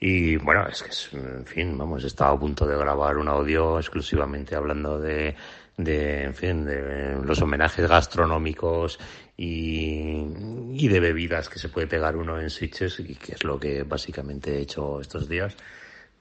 [0.00, 3.28] Y bueno, es que, es, en fin, vamos, he estado a punto de grabar un
[3.28, 5.36] audio exclusivamente hablando de,
[5.78, 8.98] en fin, de los homenajes gastronómicos
[9.36, 10.26] y,
[10.72, 13.84] y de bebidas que se puede pegar uno en Sitges y que es lo que
[13.84, 15.56] básicamente he hecho estos días.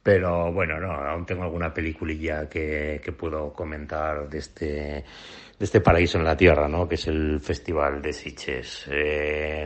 [0.03, 5.03] Pero bueno, no, aún tengo alguna peliculilla que, que puedo comentar de este, de
[5.59, 6.88] este paraíso en la tierra, ¿no?
[6.90, 8.85] Que es el Festival de Sitges.
[8.91, 9.65] Eh,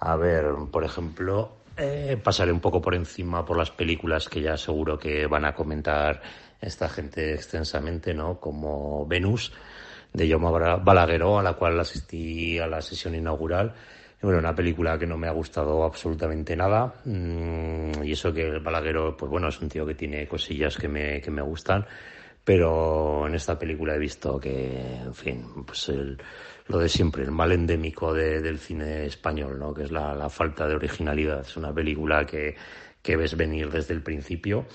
[0.00, 4.58] a ver, por ejemplo, eh, pasaré un poco por encima por las películas que ya
[4.58, 6.20] seguro que van a comentar
[6.60, 8.38] esta gente extensamente, ¿no?
[8.38, 9.52] Como Venus,
[10.12, 13.72] de Jaume Bala- Balagueró, a la cual asistí a la sesión inaugural.
[14.22, 16.94] Bueno, una película que no me ha gustado absolutamente nada.
[17.06, 20.88] Mm, y eso que el Balagueró, pues bueno, es un tío que tiene cosillas que
[20.88, 21.86] me, que me gustan.
[22.44, 26.18] Pero en esta película he visto que, en fin, pues el,
[26.68, 29.72] lo de siempre, el mal endémico de- del cine español, ¿no?
[29.72, 31.40] Que es la, la falta de originalidad.
[31.40, 32.56] Es una película que,
[33.02, 34.66] que ves venir desde el principio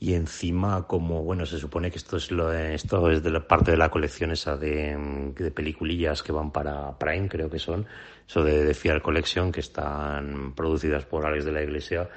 [0.00, 3.72] y encima como bueno se supone que esto es lo esto es de la parte
[3.72, 7.86] de la colección esa de, de peliculillas que van para Prime creo que son.
[8.26, 12.08] Eso de, de Fiar Collection que están producidas por Alex de la Iglesia.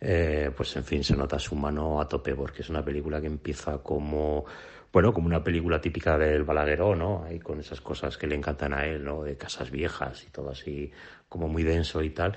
[0.00, 3.26] Eh, pues en fin se nota su mano a tope porque es una película que
[3.26, 4.44] empieza como
[4.92, 8.74] bueno como una película típica del Balagueró no ahí con esas cosas que le encantan
[8.74, 10.92] a él no de casas viejas y todo así
[11.30, 12.36] como muy denso y tal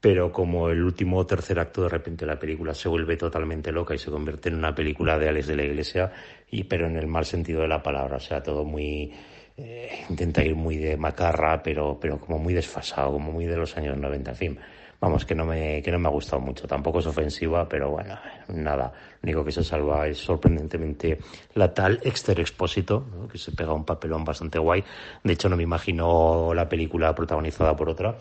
[0.00, 3.94] pero como el último o tercer acto de repente la película se vuelve totalmente loca
[3.94, 6.12] y se convierte en una película de Alex de la Iglesia
[6.50, 9.12] y pero en el mal sentido de la palabra o sea todo muy
[9.56, 13.76] eh, intenta ir muy de macarra pero pero como muy desfasado como muy de los
[13.76, 14.58] años 90 en fin.
[15.00, 16.66] Vamos que no me que no me ha gustado mucho.
[16.66, 18.18] Tampoco es ofensiva pero bueno
[18.48, 18.92] nada.
[19.22, 21.18] Lo único que se salva es sorprendentemente
[21.54, 23.28] la tal Exter Expósito ¿no?
[23.28, 24.84] que se pega un papelón bastante guay.
[25.24, 28.16] De hecho no me imagino la película protagonizada por otra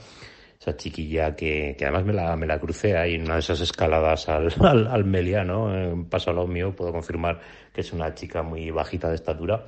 [0.60, 3.62] esa chiquilla que, que además me la, me la crucé ahí en una de esas
[3.62, 5.74] escaladas al, al, al Melia, ¿no?
[5.74, 7.40] En paso a lo mío, puedo confirmar
[7.74, 9.66] que es una chica muy bajita de estatura.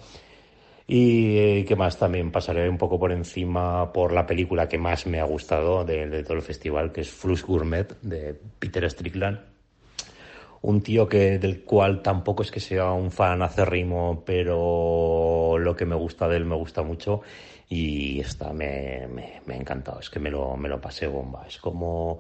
[0.88, 5.06] Y eh, qué más también pasaré un poco por encima por la película que más
[5.06, 9.40] me ha gustado de, de todo el festival, que es Flux Gourmet de Peter Strickland.
[10.62, 15.86] Un tío que del cual tampoco es que sea un fan acérrimo, pero lo que
[15.86, 17.22] me gusta de él me gusta mucho
[17.70, 20.00] y esta me, me, me ha encantado.
[20.00, 21.46] Es que me lo, me lo pasé bomba.
[21.48, 22.20] Es como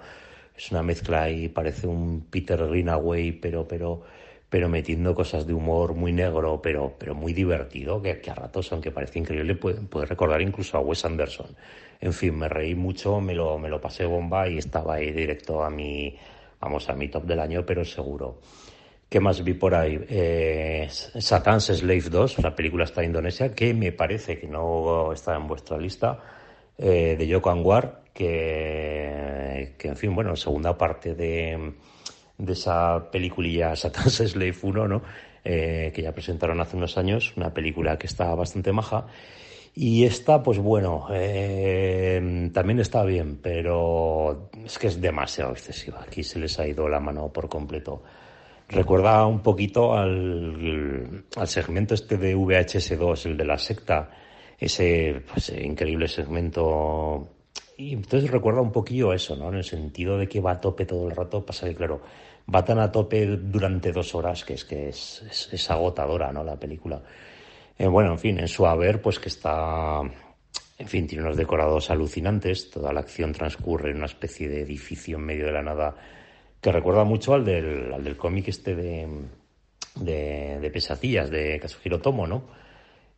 [0.55, 4.03] es una mezcla y parece un Peter Greenaway, pero pero
[4.49, 8.91] pero metiendo cosas de humor muy negro, pero pero muy divertido, que, a ratos, aunque
[8.91, 11.55] parece increíble, puede, puede, recordar incluso a Wes Anderson.
[12.01, 15.63] En fin, me reí mucho, me lo, me lo pasé bomba y estaba ahí directo
[15.63, 16.15] a mi,
[16.59, 18.39] vamos, a mi top del año, pero seguro.
[19.09, 19.99] ¿Qué más vi por ahí?
[20.07, 25.35] Eh, Satan's Slave 2, una película esta de Indonesia, que me parece que no está
[25.35, 26.19] en vuestra lista,
[26.77, 31.73] eh, de Yoko Anwar, que, que, en fin, bueno, segunda parte de,
[32.37, 35.01] de esa peliculilla Satan's Slave 1, ¿no?
[35.43, 39.07] Eh, que ya presentaron hace unos años, una película que está bastante maja.
[39.73, 46.01] Y esta, pues bueno, eh, también está bien, pero es que es demasiado excesiva.
[46.05, 48.03] Aquí se les ha ido la mano por completo.
[48.69, 54.11] Recuerda un poquito al, segmento este de VHS2, el de la secta,
[54.59, 57.27] ese pues, increíble segmento.
[57.77, 59.49] Y entonces recuerda un poquillo eso, ¿no?
[59.49, 62.01] En el sentido de que va a tope todo el rato, pasa que, claro,
[62.53, 66.43] va tan a tope durante dos horas que es que es, es, es agotadora, ¿no?
[66.43, 67.01] La película.
[67.75, 70.01] Eh, bueno, en fin, en su haber, pues que está,
[70.77, 75.17] en fin, tiene unos decorados alucinantes, toda la acción transcurre en una especie de edificio
[75.17, 75.95] en medio de la nada
[76.61, 79.07] que recuerda mucho al del, al del cómic este de,
[79.95, 82.43] de, de pesadillas de Kazuhiro Tomo, ¿no?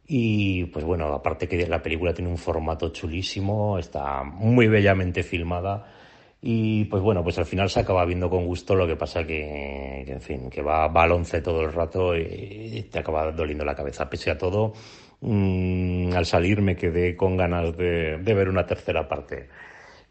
[0.06, 5.86] Y pues bueno, aparte que la película tiene un formato chulísimo, está muy bellamente filmada
[6.42, 10.02] y pues bueno, pues al final se acaba viendo con gusto, lo que pasa que,
[10.08, 13.76] en fin, que va, va al once todo el rato y te acaba doliendo la
[13.76, 14.10] cabeza.
[14.10, 14.74] Pese a todo,
[15.22, 19.50] mmm, al salir me quedé con ganas de, ver una tercera parte.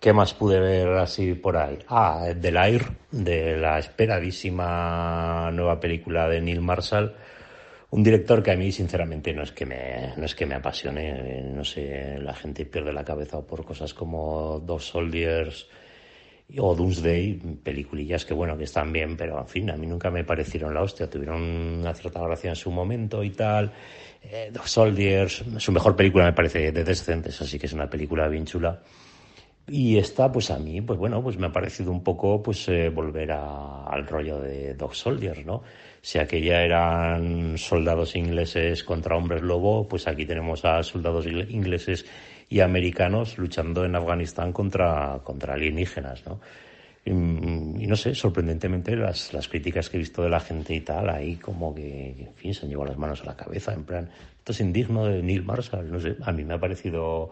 [0.01, 1.79] ¿Qué más pude ver así por ahí?
[1.89, 7.15] Ah, The Air, de la esperadísima nueva película de Neil Marshall.
[7.91, 11.43] Un director que a mí, sinceramente, no es que me, no es que me apasione.
[11.43, 15.69] No sé, la gente pierde la cabeza por cosas como Dos Soldiers,
[16.57, 20.25] o Doomsday, peliculillas que bueno, que están bien, pero en fin, a mí nunca me
[20.25, 23.71] parecieron la hostia, tuvieron una cierta gracia en su momento y tal.
[24.23, 28.29] Eh, Dog Soldiers, su mejor película me parece de Descentes, así que es una película
[28.29, 28.81] bien chula.
[29.73, 32.89] Y esta, pues a mí, pues bueno, pues me ha parecido un poco, pues eh,
[32.89, 35.63] volver a, al rollo de Dog Soldiers, ¿no?
[36.03, 42.05] Si aquella eran soldados ingleses contra hombres lobo, pues aquí tenemos a soldados ingleses
[42.49, 46.41] y americanos luchando en Afganistán contra, contra alienígenas, ¿no?
[47.05, 51.09] Y, no sé, sorprendentemente las, las críticas que he visto de la gente y tal,
[51.09, 54.11] ahí como que, en fin, se han llevado las manos a la cabeza, en plan,
[54.39, 57.31] esto es indigno de Neil Marshall, no sé, a mí me ha parecido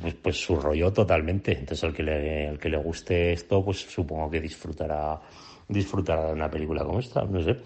[0.00, 1.52] pues, pues, su rollo totalmente.
[1.52, 5.20] Entonces, al que, le, guste esto, pues supongo que disfrutará,
[5.68, 7.56] disfrutará de una película como esta, no sé.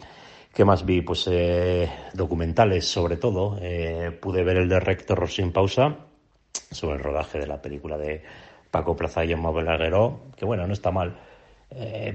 [0.52, 1.02] ¿Qué más vi?
[1.02, 3.58] Pues eh, documentales, sobre todo.
[3.60, 5.96] Eh, pude ver el de Rector sin pausa,
[6.70, 8.22] sobre el rodaje de la película de
[8.70, 11.16] Paco Plaza y Emma Belagueró, que bueno, no está mal,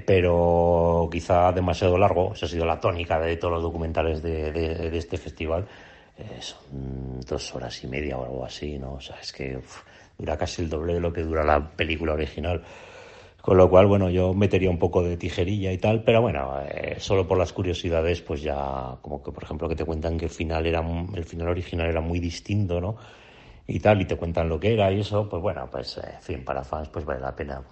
[0.06, 2.32] pero quizá demasiado largo.
[2.34, 5.66] Esa ha sido la tónica de todos los documentales de este festival.
[6.18, 8.94] Eh, son dos horas y media o algo así, ¿no?
[8.94, 9.82] O sea, es que uf,
[10.18, 12.62] dura casi el doble de lo que dura la película original.
[13.42, 16.96] Con lo cual, bueno, yo metería un poco de tijerilla y tal, pero bueno, eh,
[16.98, 20.32] solo por las curiosidades, pues ya, como que por ejemplo que te cuentan que el
[20.32, 22.96] final era, el final original era muy distinto, ¿no?
[23.66, 26.44] y tal, y te cuentan lo que era y eso, pues bueno, pues en fin,
[26.44, 27.62] para fans pues vale la pena.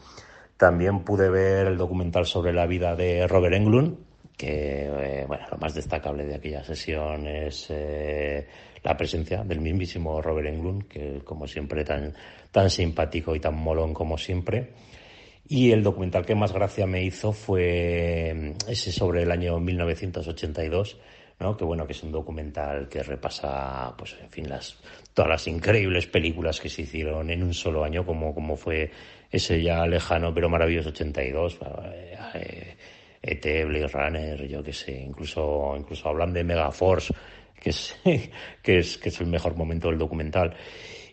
[0.56, 3.97] También pude ver el documental sobre la vida de Robert Englund,
[4.36, 8.46] que eh, bueno, lo más destacable de aquella sesión es eh,
[8.82, 12.14] la presencia del mismísimo Robert Englund, que como siempre tan,
[12.50, 14.72] tan simpático y tan molón como siempre.
[15.46, 20.98] Y el documental que más gracia me hizo fue ese sobre el año 1982,
[21.38, 21.56] ¿no?
[21.56, 24.80] Que bueno, que es un documental que repasa, pues, en fin, las,
[25.12, 28.90] todas las increíbles películas que se hicieron en un solo año, como, como fue
[29.30, 31.58] ese ya lejano pero maravilloso 82,
[32.34, 32.76] eh,
[33.27, 37.15] ET, Blade Runner, yo que sé, incluso, incluso hablan de Megaforce,
[37.59, 37.97] que es,
[38.62, 40.55] que es, que es el mejor momento del documental.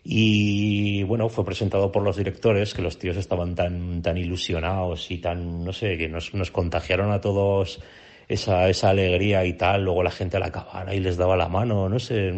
[0.04, 5.18] Y bueno, fue presentado por los directores, que los tíos estaban tan, tan ilusionados y
[5.18, 7.80] tan, no sé, que nos, contagiaron a todos
[8.28, 11.88] esa, esa alegría y tal, luego la gente la acabar y les daba la mano,
[11.88, 12.32] no sé,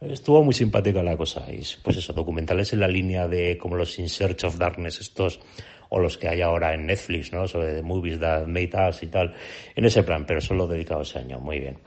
[0.00, 1.44] estuvo muy simpática la cosa.
[1.50, 5.40] Y pues eso, documentales en la línea de como los In Search of Darkness estos,
[5.88, 7.46] o los que hay ahora en Netflix, ¿no?
[7.48, 9.34] Sobre The Movies That Made Us y tal,
[9.74, 11.78] en ese plan, pero solo dedicado ese año, muy bien.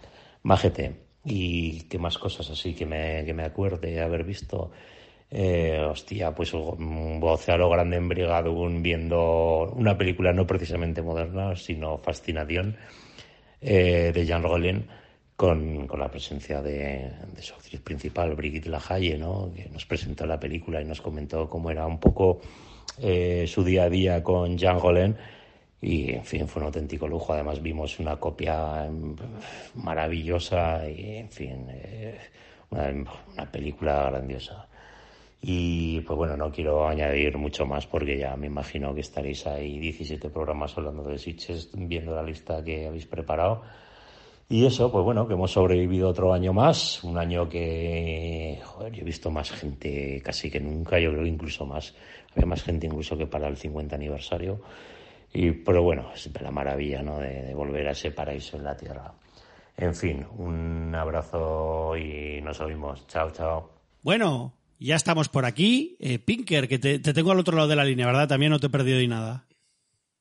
[0.43, 0.95] Májete.
[1.23, 4.71] Y qué más cosas así que me, que me acuerde haber visto.
[5.29, 11.97] Eh, hostia, pues un Océano Grande en Brigadun viendo una película no precisamente moderna, sino
[11.99, 12.75] Fascinación
[13.61, 14.87] eh, de Jean Rollin
[15.37, 19.51] con, con, la presencia de, de, su actriz principal, Brigitte Lahaye, ¿no?
[19.55, 22.41] que nos presentó la película y nos comentó cómo era un poco
[22.99, 25.15] eh, su día a día con Jean Rollin.
[25.81, 27.33] Y, en fin, fue un auténtico lujo.
[27.33, 28.87] Además, vimos una copia
[29.75, 32.19] maravillosa y, en fin, eh,
[32.69, 34.67] una, película grandiosa.
[35.41, 39.79] Y pues bueno, no quiero añadir mucho más porque ya me imagino que estaréis ahí
[39.79, 43.63] 17 programas hablando de Sitches, viendo la lista que habéis preparado.
[44.51, 49.01] Y eso, pues bueno, que hemos sobrevivido otro año más, un año que, joder, yo
[49.01, 51.95] he visto más gente casi que nunca, yo creo incluso más,
[52.35, 54.61] había más gente incluso que para el 50 aniversario.
[55.33, 57.19] Y, pero bueno, es la maravilla, ¿no?
[57.19, 59.13] De, de volver a ese paraíso en la tierra.
[59.77, 63.07] En fin, un abrazo y nos oímos.
[63.07, 63.71] Chao, chao.
[64.01, 65.95] Bueno, ya estamos por aquí.
[65.99, 68.27] Eh, Pinker, que te, te tengo al otro lado de la línea, ¿verdad?
[68.27, 69.45] También no te he perdido ni nada.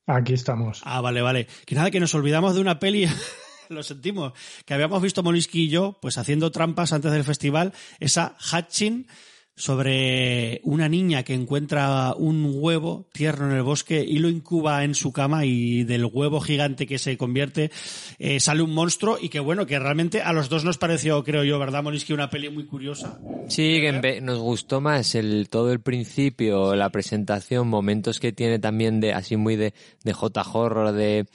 [0.06, 0.82] Aquí estamos.
[0.84, 1.47] Ah, vale, vale.
[1.66, 3.06] Que nada, que nos olvidamos de una peli,
[3.68, 4.32] lo sentimos,
[4.64, 9.06] que habíamos visto Moliski y yo, pues haciendo trampas antes del festival, esa Hatching
[9.60, 14.94] sobre una niña que encuentra un huevo tierno en el bosque y lo incuba en
[14.94, 17.70] su cama y del huevo gigante que se convierte
[18.18, 21.44] eh, sale un monstruo y que bueno, que realmente a los dos nos pareció, creo
[21.44, 22.14] yo, ¿verdad, Moliski?
[22.14, 23.20] Una peli muy curiosa.
[23.48, 28.98] Sí, que nos gustó más el todo el principio, la presentación, momentos que tiene también
[28.98, 29.74] de así muy de,
[30.05, 31.26] de J horror, de,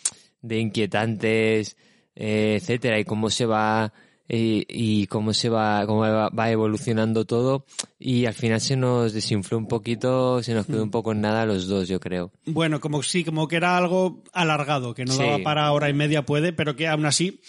[0.41, 1.77] de inquietantes,
[2.15, 3.93] eh, etcétera, y cómo se va
[4.27, 7.65] y, y cómo se va, cómo va, evolucionando todo,
[7.99, 11.45] y al final se nos desinfló un poquito, se nos quedó un poco en nada
[11.45, 12.31] los dos, yo creo.
[12.45, 15.19] Bueno, como sí, como que era algo alargado, que no Sí.
[15.19, 17.39] daba para hora y media puede, pero que aún así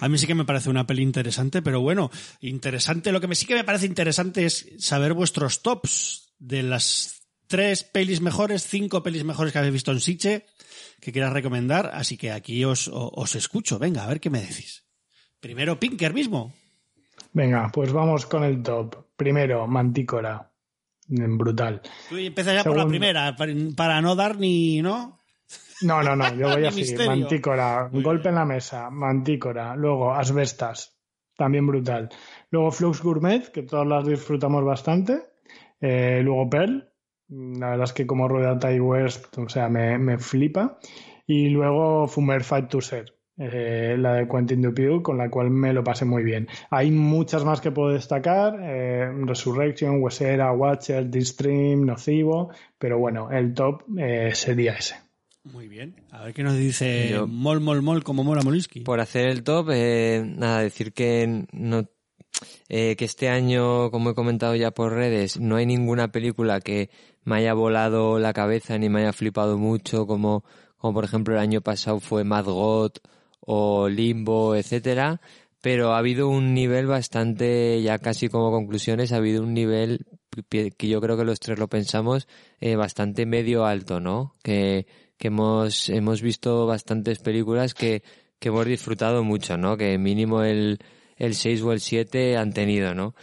[0.00, 3.10] a mí sí que me parece una peli interesante, pero bueno, interesante.
[3.12, 7.82] Lo que me sí que me parece interesante es saber vuestros tops de las tres
[7.84, 10.46] pelis mejores, cinco pelis mejores que habéis visto en Siche,
[11.00, 11.90] que quieras recomendar.
[11.94, 13.78] Así que aquí os, os escucho.
[13.80, 14.84] Venga, a ver qué me decís.
[15.46, 16.52] Primero Pinker mismo.
[17.32, 18.96] Venga, pues vamos con el top.
[19.16, 20.50] Primero, Mantícora.
[21.08, 21.82] Brutal.
[22.08, 23.36] Tú empiezas ya por la primera,
[23.76, 25.20] para, no dar ni, ¿no?
[25.82, 26.88] No, no, no, yo voy Ni a seguir.
[26.88, 27.10] misterio.
[27.16, 29.76] Mantícora, Muy golpe en la mesa, Mantícora.
[29.76, 30.98] Luego, Asbestas,
[31.36, 32.08] también brutal.
[32.50, 35.22] Luego, Flux Gourmet, que todas las disfrutamos bastante.
[35.80, 36.90] Eh, luego, Pearl,
[37.28, 40.78] la verdad es que como rueda Ty West, o sea, me, me flipa.
[41.24, 45.72] Y luego, Fumer Fight to Ser, eh, la de Quentin Dupieux, con la cual me
[45.72, 46.48] lo pasé muy bien.
[46.70, 53.52] Hay muchas más que puedo destacar, eh, Resurrection, Wesera, Watcher, Stream, Nocivo, pero bueno, el
[53.54, 54.96] top eh, sería ese.
[55.44, 55.94] Muy bien.
[56.10, 58.80] A ver qué nos dice Yo- Mol, Mol, Mol, como mola Moliski.
[58.80, 61.84] Por hacer el top, eh, nada, decir que no
[62.68, 66.90] eh, que este año, como he comentado ya por redes, no hay ninguna película que
[67.24, 70.44] me haya volado la cabeza ni me haya flipado mucho, como,
[70.76, 72.90] como por ejemplo el año pasado fue Mad God
[73.46, 75.20] o Limbo, etcétera.
[75.62, 80.06] Pero ha habido un nivel bastante, ya casi como conclusiones, ha habido un nivel
[80.48, 82.28] que yo creo que los tres lo pensamos,
[82.60, 84.34] eh, bastante medio alto, ¿no?
[84.42, 88.02] Que, que hemos, hemos visto bastantes películas que,
[88.38, 89.76] que hemos disfrutado mucho, ¿no?
[89.76, 90.78] Que mínimo el,
[91.16, 93.14] el 6 o el 7 han tenido, ¿no?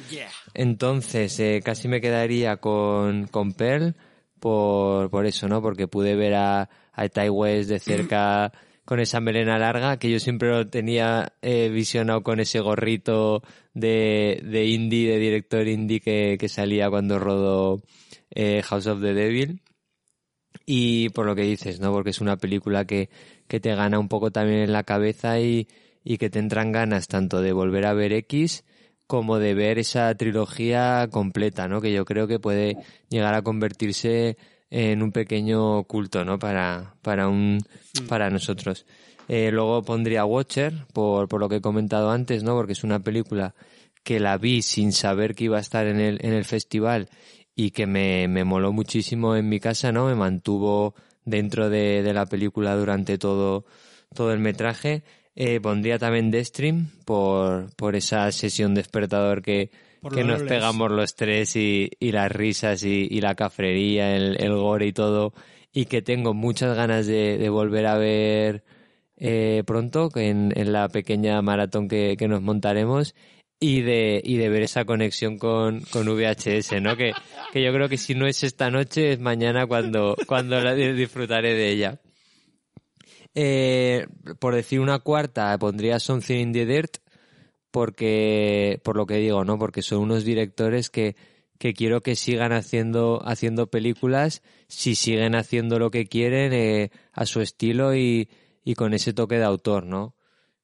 [0.53, 3.95] Entonces, eh, casi me quedaría con, con Pearl
[4.39, 5.61] por, por eso, ¿no?
[5.61, 8.51] Porque pude ver a, a Ty West de cerca
[8.85, 13.41] con esa melena larga, que yo siempre lo tenía eh, visionado con ese gorrito
[13.73, 17.81] de, de indie, de director indie que, que salía cuando rodó
[18.31, 19.61] eh, House of the Devil.
[20.65, 21.91] Y por lo que dices, ¿no?
[21.91, 23.09] Porque es una película que,
[23.47, 25.67] que te gana un poco también en la cabeza y,
[26.03, 28.63] y que te entran ganas tanto de volver a ver X
[29.07, 31.81] como de ver esa trilogía completa, ¿no?
[31.81, 32.77] Que yo creo que puede
[33.09, 34.37] llegar a convertirse
[34.73, 36.39] en un pequeño culto, ¿no?
[36.39, 37.59] Para, para un,
[38.09, 38.87] para nosotros.
[39.27, 42.55] Eh, luego pondría Watcher, por, por lo que he comentado antes, ¿no?
[42.55, 43.53] Porque es una película
[44.03, 47.07] que la vi sin saber que iba a estar en el, en el festival
[47.55, 50.07] y que me, me moló muchísimo en mi casa, ¿no?
[50.07, 53.65] Me mantuvo dentro de, de la película durante todo,
[54.15, 55.03] todo el metraje.
[55.35, 59.69] Eh, pondría también The Stream por, por esa sesión despertador que,
[60.03, 60.53] Por que nos roles.
[60.53, 64.93] pegamos los tres y, y las risas y, y la cafrería, el, el gore y
[64.93, 65.33] todo,
[65.73, 68.63] y que tengo muchas ganas de, de volver a ver
[69.17, 73.15] eh, pronto en, en la pequeña maratón que, que nos montaremos
[73.59, 76.97] y de, y de ver esa conexión con, con VHS, ¿no?
[76.97, 77.13] Que,
[77.53, 80.91] que yo creo que si no es esta noche, es mañana cuando, cuando la di-
[80.91, 82.01] disfrutaré de ella.
[83.35, 84.05] Eh,
[84.39, 86.97] por decir una cuarta, pondría Something in the Dirt,
[87.73, 89.57] porque, por lo que digo, ¿no?
[89.57, 91.15] Porque son unos directores que,
[91.57, 97.25] que quiero que sigan haciendo, haciendo películas, si siguen haciendo lo que quieren, eh, a
[97.25, 98.29] su estilo y,
[98.63, 100.15] y con ese toque de autor, ¿no?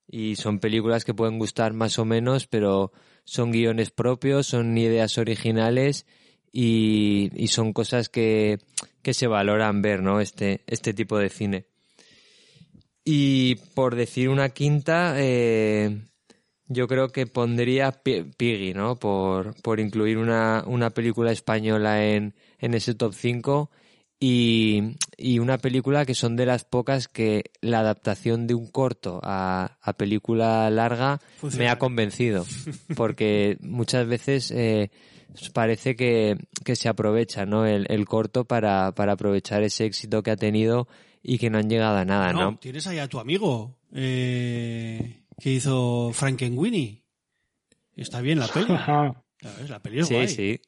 [0.07, 2.91] Y son películas que pueden gustar más o menos, pero
[3.23, 6.05] son guiones propios, son ideas originales
[6.51, 8.59] y, y son cosas que,
[9.01, 10.21] que se valoran ver, ¿no?
[10.21, 11.65] Este, este tipo de cine.
[13.03, 16.08] Y por decir una quinta, eh,
[16.69, 18.95] yo creo que pondría Pi- Piggy, ¿no?
[18.95, 23.69] Por, por incluir una, una película española en, en ese top 5
[24.19, 29.19] y, y una película que son de las pocas que la adaptación de un corto
[29.23, 31.63] a, a película larga Funciona.
[31.65, 32.45] me ha convencido.
[32.95, 34.91] Porque muchas veces eh,
[35.53, 37.65] parece que, que se aprovecha ¿no?
[37.65, 40.87] el, el corto para, para aprovechar ese éxito que ha tenido
[41.23, 42.57] y que no han llegado a nada, ¿no?
[42.57, 47.03] tienes ahí a tu amigo eh, que hizo Frankenweenie.
[47.95, 48.67] Está bien la peli.
[48.67, 49.69] ¿Sabes?
[49.69, 50.27] La peli es sí, guay.
[50.27, 50.61] sí.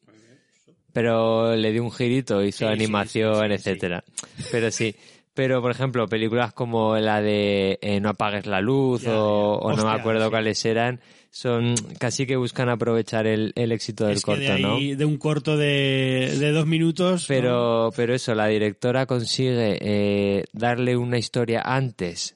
[0.93, 3.53] Pero le dio un girito, hizo Sí, animación, sí, sí, sí.
[3.53, 4.03] etcétera.
[4.51, 4.95] Pero sí.
[5.33, 9.65] Pero, por ejemplo, películas como la de eh, No apagues la luz Ya, o, ya.
[9.67, 10.29] o no me acuerdo sí.
[10.29, 14.59] cuáles eran, son casi que buscan aprovechar el, el éxito del Es que corto, de,
[14.59, 14.77] ¿no?
[14.97, 17.21] de un corto de, de dos minutos.
[17.21, 17.27] ¿no?
[17.29, 22.35] Pero, pero eso, la directora consigue eh, darle una historia antes,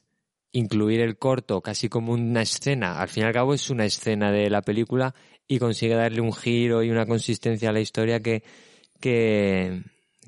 [0.56, 3.00] incluir el corto casi como una escena.
[3.00, 5.14] Al fin y al cabo es una escena de la película
[5.46, 8.42] y consigue darle un giro y una consistencia a la historia que,
[8.98, 9.82] que,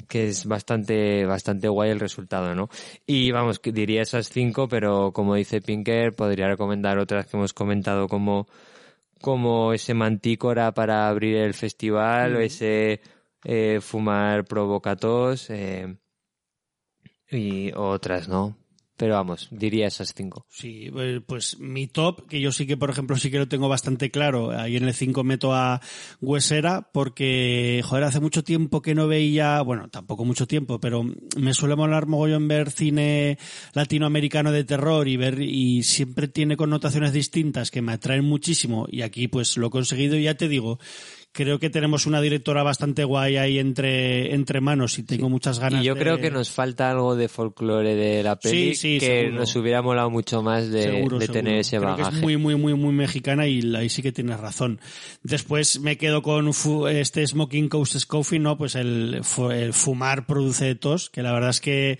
[0.06, 2.68] que es bastante, bastante guay el resultado, ¿no?
[3.06, 8.06] Y vamos, diría esas cinco, pero como dice Pinker, podría recomendar otras que hemos comentado
[8.06, 8.48] como,
[9.22, 13.00] como ese mantícora para abrir el festival o ese
[13.44, 15.96] eh, fumar provocatos eh,
[17.30, 18.67] y otras, ¿no?
[18.98, 20.44] Pero vamos, diría esas cinco.
[20.48, 23.68] Sí, eh, pues mi top, que yo sí que, por ejemplo, sí que lo tengo
[23.68, 24.50] bastante claro.
[24.50, 25.80] Ahí en el 5 meto a
[26.20, 31.04] Huesera porque, joder, hace mucho tiempo que no veía, bueno, tampoco mucho tiempo, pero
[31.36, 33.38] me suele molar mogollón ver cine
[33.72, 39.02] latinoamericano de terror y ver, y siempre tiene connotaciones distintas que me atraen muchísimo y
[39.02, 40.80] aquí pues lo he conseguido y ya te digo,
[41.44, 45.80] creo que tenemos una directora bastante guay ahí entre, entre manos y tengo muchas ganas
[45.82, 48.98] Y yo de- creo que nos falta algo de folclore de la peli Sí, sí,
[48.98, 49.38] que seguro.
[49.40, 51.32] nos hubiera molado mucho más de, Seguro, de seguro.
[51.32, 54.40] tener ese Creo que es muy, muy, muy, muy mexicana y ahí sí que tienes
[54.40, 54.80] razón.
[55.22, 56.50] Después me quedo con
[56.90, 58.58] este Smoking Coast Coffee, ¿no?
[58.58, 59.20] Pues el,
[59.52, 61.98] el fumar produce tos, que la verdad es que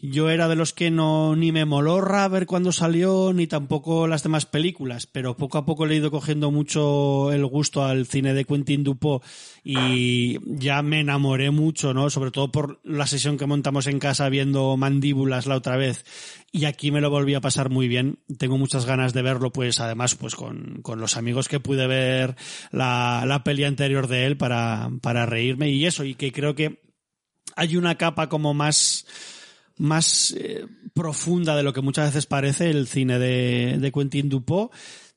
[0.00, 4.22] yo era de los que no ni me moló ver cuando salió ni tampoco las
[4.22, 8.32] demás películas, pero poco a poco le he ido cogiendo mucho el gusto al cine
[8.32, 9.24] de Quentin Dupont
[9.64, 12.10] y ya me enamoré mucho, ¿no?
[12.10, 16.04] Sobre todo por la sesión que montamos en casa viendo Mandíbulas la otra vez
[16.52, 18.20] y aquí me lo volví a pasar muy bien.
[18.38, 22.36] Tengo muchas ganas de verlo, pues además, pues con, con los amigos que pude ver
[22.70, 26.80] la, la peli anterior de él para, para reírme y eso, y que creo que
[27.56, 29.04] hay una capa como más
[29.78, 34.70] más eh, profunda de lo que muchas veces parece el cine de, de Quentin Dupont.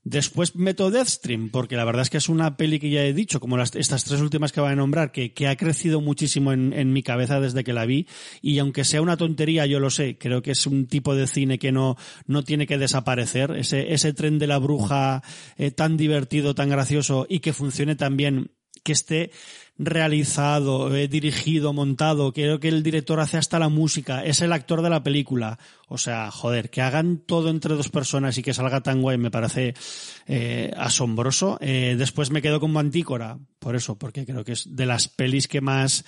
[0.03, 3.39] Después meto Deathstream, porque la verdad es que es una peli que ya he dicho,
[3.39, 6.91] como estas tres últimas que voy a nombrar, que, que ha crecido muchísimo en, en
[6.91, 8.07] mi cabeza desde que la vi.
[8.41, 11.59] Y aunque sea una tontería, yo lo sé, creo que es un tipo de cine
[11.59, 13.51] que no, no tiene que desaparecer.
[13.51, 15.21] Ese, ese tren de la bruja
[15.57, 18.49] eh, tan divertido, tan gracioso y que funcione tan bien
[18.83, 19.29] que esté
[19.83, 24.83] realizado, eh, dirigido, montado, creo que el director hace hasta la música, es el actor
[24.83, 25.57] de la película.
[25.87, 29.31] O sea, joder, que hagan todo entre dos personas y que salga tan guay me
[29.31, 29.73] parece
[30.27, 31.57] eh, asombroso.
[31.61, 35.47] Eh, después me quedo con Mantícora, por eso, porque creo que es de las pelis
[35.47, 36.05] que más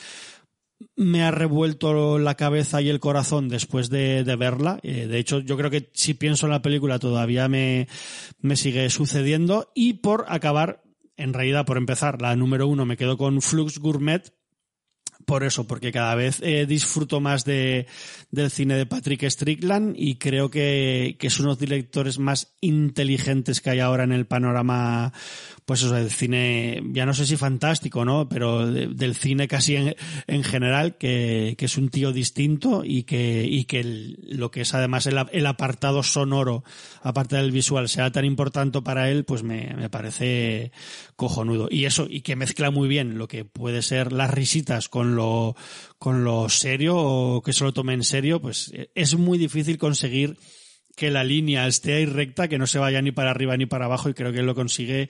[0.96, 4.80] me ha revuelto la cabeza y el corazón después de, verla.
[4.84, 7.88] Eh, de hecho, yo creo que si pienso en la película todavía me,
[8.40, 9.72] me sigue sucediendo.
[9.74, 10.84] Y por acabar,
[11.18, 14.34] en realidad, por empezar, la número uno me quedo con Flux Gourmet.
[15.26, 17.88] Por eso, porque cada vez eh, disfruto más de,
[18.32, 22.56] del cine de Patrick Strickland y creo que, que es uno de los directores más
[22.62, 25.14] inteligentes que hay ahora en el panorama,
[25.66, 28.28] pues eso, del cine, ya no sé si fantástico, ¿no?
[28.28, 29.96] Pero de- del cine casi en,
[30.28, 34.62] en general, que, que es un tío distinto y que, y que el- lo que
[34.62, 36.64] es además el, el apartado sonoro,
[37.02, 40.72] aparte del visual, sea tan importante para él, pues me, me parece
[41.16, 41.68] cojonudo.
[41.72, 45.56] Y eso, y que mezcla muy bien lo que puede ser las risitas con lo,
[46.50, 50.38] serio o que se lo tome en serio, pues eh, es muy difícil conseguir
[50.96, 53.86] que la línea esté ahí recta, que no se vaya ni para arriba ni para
[53.86, 55.10] abajo y creo que él lo consigue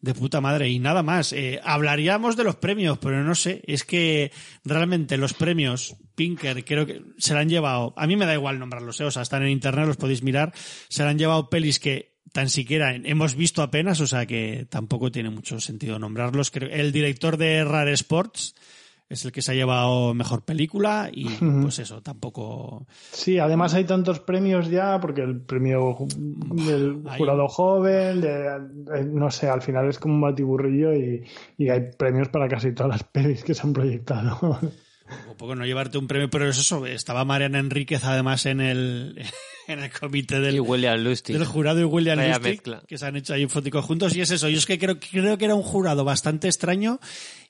[0.00, 0.68] de puta madre.
[0.68, 4.30] Y nada más, eh, hablaríamos de los premios, pero no sé, es que
[4.64, 8.58] realmente los premios Pinker creo que se la han llevado, a mí me da igual
[8.58, 10.52] nombrarlos, eh, o sea, están en internet, los podéis mirar,
[10.88, 15.12] se la han llevado pelis que tan siquiera hemos visto apenas, o sea que tampoco
[15.12, 16.50] tiene mucho sentido nombrarlos.
[16.50, 18.54] Creo, el director de Rare Sports
[19.08, 21.26] es el que se ha llevado mejor película y
[21.62, 22.86] pues eso, tampoco...
[23.12, 28.46] Sí, además hay tantos premios ya, porque el premio del Hay- jurado joven, de,
[28.96, 31.22] eh, no sé, al final es como un batiburrillo y,
[31.58, 34.58] y hay premios para casi todas las pelis que se han proyectado.
[35.28, 39.22] Un poco no llevarte un premio, pero es eso, estaba Mariana Enríquez además en el,
[39.68, 41.36] en el comité del, Y William Lustig.
[41.36, 42.82] del jurado y William Vaya Lustig, mezcla.
[42.88, 44.48] que se han hecho ahí foticos juntos y es eso.
[44.48, 47.00] Yo es que creo, creo que era un jurado bastante extraño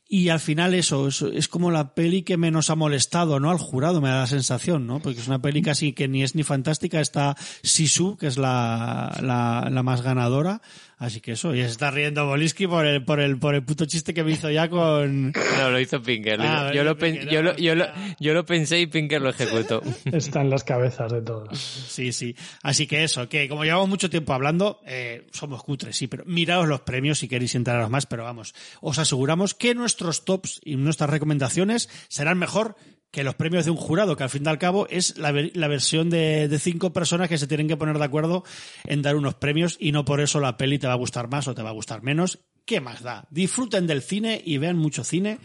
[0.06, 3.50] y al final eso es, es como la peli que menos ha molestado, ¿no?
[3.50, 5.00] Al jurado me da la sensación, ¿no?
[5.00, 7.00] Porque es una peli casi que ni es ni fantástica.
[7.00, 10.60] Está Sisu, que es la, la, la más ganadora.
[11.04, 13.84] Así que eso, y se está riendo Boliski por el, por el, por el puto
[13.84, 15.32] chiste que me hizo ya con...
[15.32, 16.40] No, lo hizo Pinker.
[16.40, 17.84] Ah, yo, lo Pinker, yo, lo, yo, lo,
[18.18, 19.82] yo lo pensé y Pinker lo ejecutó.
[20.06, 21.58] Está en las cabezas de todos.
[21.58, 22.34] Sí, sí.
[22.62, 26.66] Así que eso, que como llevamos mucho tiempo hablando, eh, somos cutres, sí, pero miraos
[26.66, 31.10] los premios si queréis enteraros más, pero vamos, os aseguramos que nuestros tops y nuestras
[31.10, 32.76] recomendaciones serán mejor
[33.14, 35.68] que los premios de un jurado, que al fin y al cabo es la, la
[35.68, 38.42] versión de, de cinco personas que se tienen que poner de acuerdo
[38.84, 41.46] en dar unos premios y no por eso la peli te va a gustar más
[41.46, 42.40] o te va a gustar menos.
[42.64, 43.28] ¿Qué más da?
[43.30, 45.38] Disfruten del cine y vean mucho cine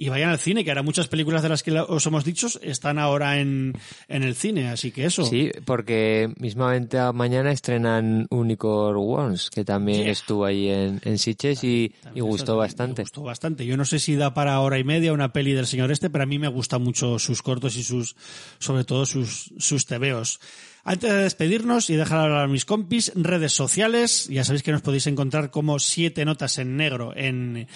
[0.00, 3.00] y vayan al cine, que ahora muchas películas de las que os hemos dicho están
[3.00, 3.72] ahora en,
[4.06, 5.24] en el cine, así que eso.
[5.24, 10.12] Sí, porque mismamente mañana estrenan Unicorn Ones, que también Yeah.
[10.12, 13.02] estuvo ahí en, en Sitges y, y gustó eso bastante.
[13.02, 13.66] gustó bastante.
[13.66, 16.22] Yo no sé si da para hora y media una peli del señor este, pero
[16.22, 18.14] a mí me gustan mucho sus cortos y sus,
[18.60, 20.38] sobre todo sus, sus tebeos.
[20.84, 24.82] Antes de despedirnos y dejar hablar a mis compis, redes sociales, ya sabéis que nos
[24.82, 27.66] podéis encontrar como siete notas en negro en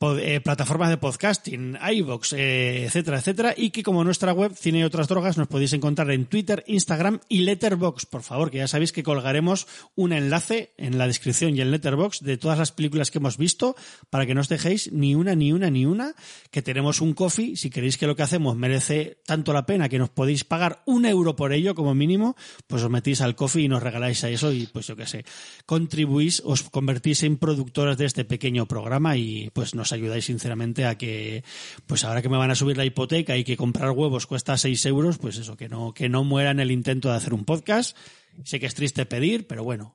[0.00, 4.82] eh, plataformas de podcasting, iVoox, eh, etcétera, etcétera, y que como nuestra web Cine y
[4.82, 8.92] otras drogas nos podéis encontrar en Twitter, Instagram y Letterbox, por favor, que ya sabéis
[8.92, 13.18] que colgaremos un enlace en la descripción y en Letterbox de todas las películas que
[13.18, 13.76] hemos visto
[14.08, 16.14] para que no os dejéis ni una, ni una, ni una,
[16.50, 19.98] que tenemos un coffee, si queréis que lo que hacemos merece tanto la pena que
[19.98, 23.68] nos podéis pagar un euro por ello como mínimo, pues os metís al coffee y
[23.68, 25.26] nos regaláis a eso y pues yo qué sé,
[25.66, 30.96] contribuís, os convertís en productores de este pequeño programa y pues nos ayudáis sinceramente a
[30.96, 31.44] que,
[31.86, 34.86] pues ahora que me van a subir la hipoteca y que comprar huevos cuesta 6
[34.86, 37.96] euros, pues eso, que no, que no muera en el intento de hacer un podcast.
[38.44, 39.94] Sé que es triste pedir, pero bueno,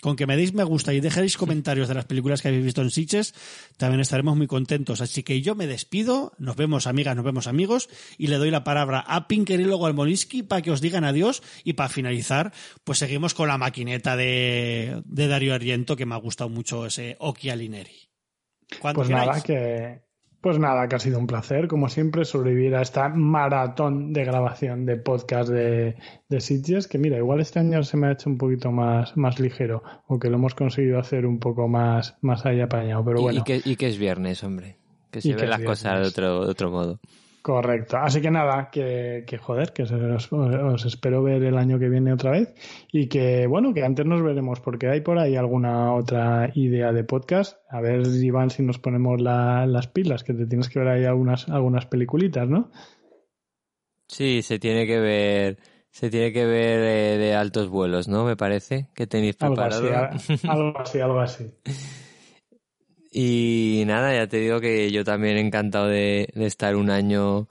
[0.00, 2.82] con que me deis me gusta y dejéis comentarios de las películas que habéis visto
[2.82, 3.34] en Sitges,
[3.76, 5.00] también estaremos muy contentos.
[5.00, 8.64] Así que yo me despido, nos vemos amigas, nos vemos amigos, y le doy la
[8.64, 12.52] palabra a Pinker y luego al Molinsky para que os digan adiós y para finalizar,
[12.84, 17.16] pues seguimos con la maquineta de, de Dario Argento, que me ha gustado mucho ese
[17.18, 18.09] Occhi Alineri.
[18.80, 19.26] Cuando Pues queráis.
[19.28, 20.02] nada, que
[20.42, 24.86] pues nada, que ha sido un placer, como siempre, sobrevivir a esta maratón de grabación
[24.86, 25.96] de podcast de,
[26.30, 29.38] de Sitges, que mira, igual este año se me ha hecho un poquito más, más
[29.38, 33.22] ligero, o que lo hemos conseguido hacer un poco más, más ahí apañado, pero Y-
[33.22, 33.40] bueno.
[33.40, 34.78] y, que, y que es viernes, hombre.
[35.10, 37.00] Que se ven es las cosas de otro, de otro modo.
[37.42, 37.96] Correcto.
[37.96, 39.92] Así que nada, que, que joder, que os,
[40.32, 42.54] os espero ver el año que viene otra vez
[42.92, 47.02] y que bueno, que antes nos veremos porque hay por ahí alguna otra idea de
[47.04, 47.56] podcast.
[47.70, 51.04] A ver, Iván, si nos ponemos la- las pilas, que te tienes que ver ahí
[51.06, 52.70] algunas, algunas peliculitas, ¿no?
[54.06, 55.58] Sí, se tiene que ver,
[55.90, 58.24] se tiene que ver eh, de altos vuelos, ¿no?
[58.26, 60.18] Me parece que tenéis Algo así, preparado.
[60.48, 61.50] algo así, algo así.
[63.10, 67.48] Y nada, ya te digo que yo también encantado de, de estar un año,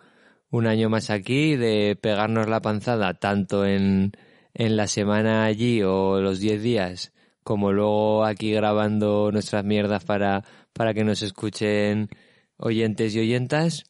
[0.50, 4.14] un año más aquí, de pegarnos la panzada tanto en,
[4.54, 7.14] en la semana allí o los 10 días,
[7.44, 12.10] como luego aquí grabando nuestras mierdas para, para que nos escuchen
[12.58, 13.84] oyentes y oyentas.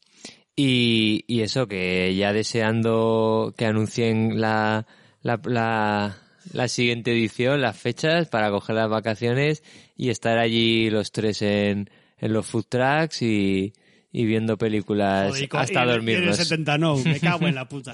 [0.56, 4.88] Y, y eso, que ya deseando que anuncien la,
[5.22, 6.18] la, la,
[6.52, 9.64] la siguiente edición, las fechas para coger las vacaciones
[10.00, 13.74] y estar allí los tres en, en los food trucks y,
[14.14, 16.38] y viendo películas Joder, y con- hasta y en el- y en el dormirnos.
[16.38, 17.94] 70 no, me cago en la puta.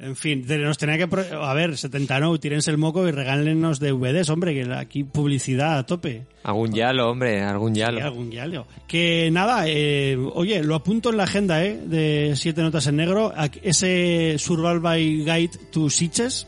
[0.00, 1.08] En fin, nos tenía que...
[1.08, 5.76] pro- A ver, 70 no, tírense el moco y regálenos DVDs, hombre, que aquí publicidad
[5.76, 6.24] a tope.
[6.44, 7.98] Algún yalo, hombre, algún yalo.
[7.98, 8.66] Sí, algún yalo.
[8.86, 11.76] Que nada, eh, oye, lo apunto en la agenda, ¿eh?
[11.84, 13.32] De siete notas en negro.
[13.36, 16.46] Aquí- Ese Survival by Guide to Sitges,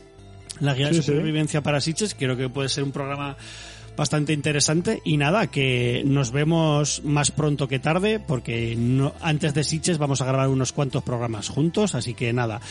[0.61, 1.01] la guía de sí.
[1.03, 3.35] supervivencia para Sitges, creo que puede ser un programa
[3.95, 5.01] bastante interesante.
[5.03, 10.21] Y nada, que nos vemos más pronto que tarde, porque no, antes de Sitges vamos
[10.21, 12.61] a grabar unos cuantos programas juntos, así que nada.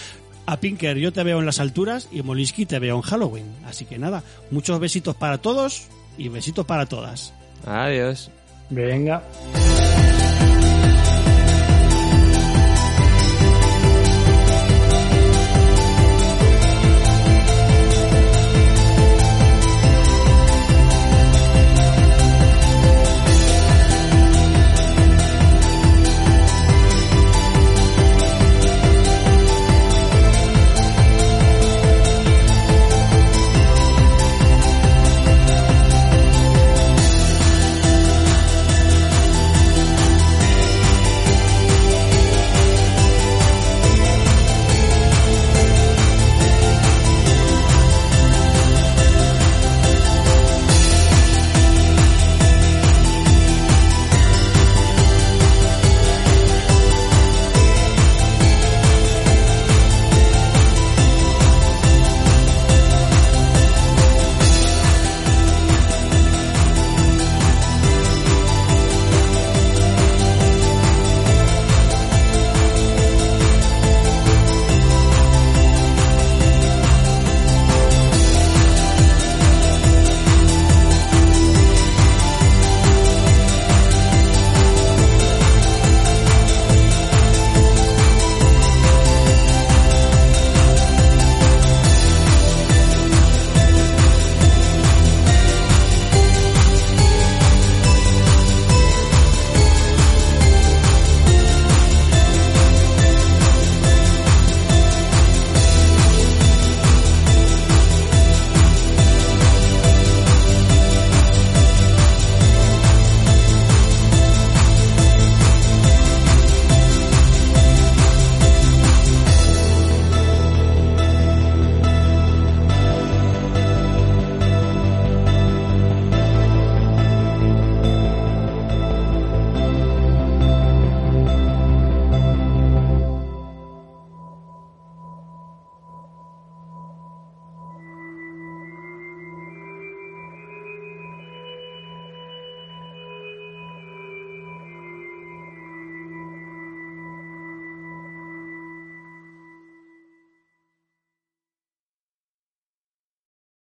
[0.47, 3.47] A Pinker yo te veo en las alturas y Molinsky te veo en Halloween.
[3.67, 7.33] Así que nada, muchos besitos para todos y besitos para todas.
[7.67, 8.31] Adiós.
[8.71, 9.23] Venga.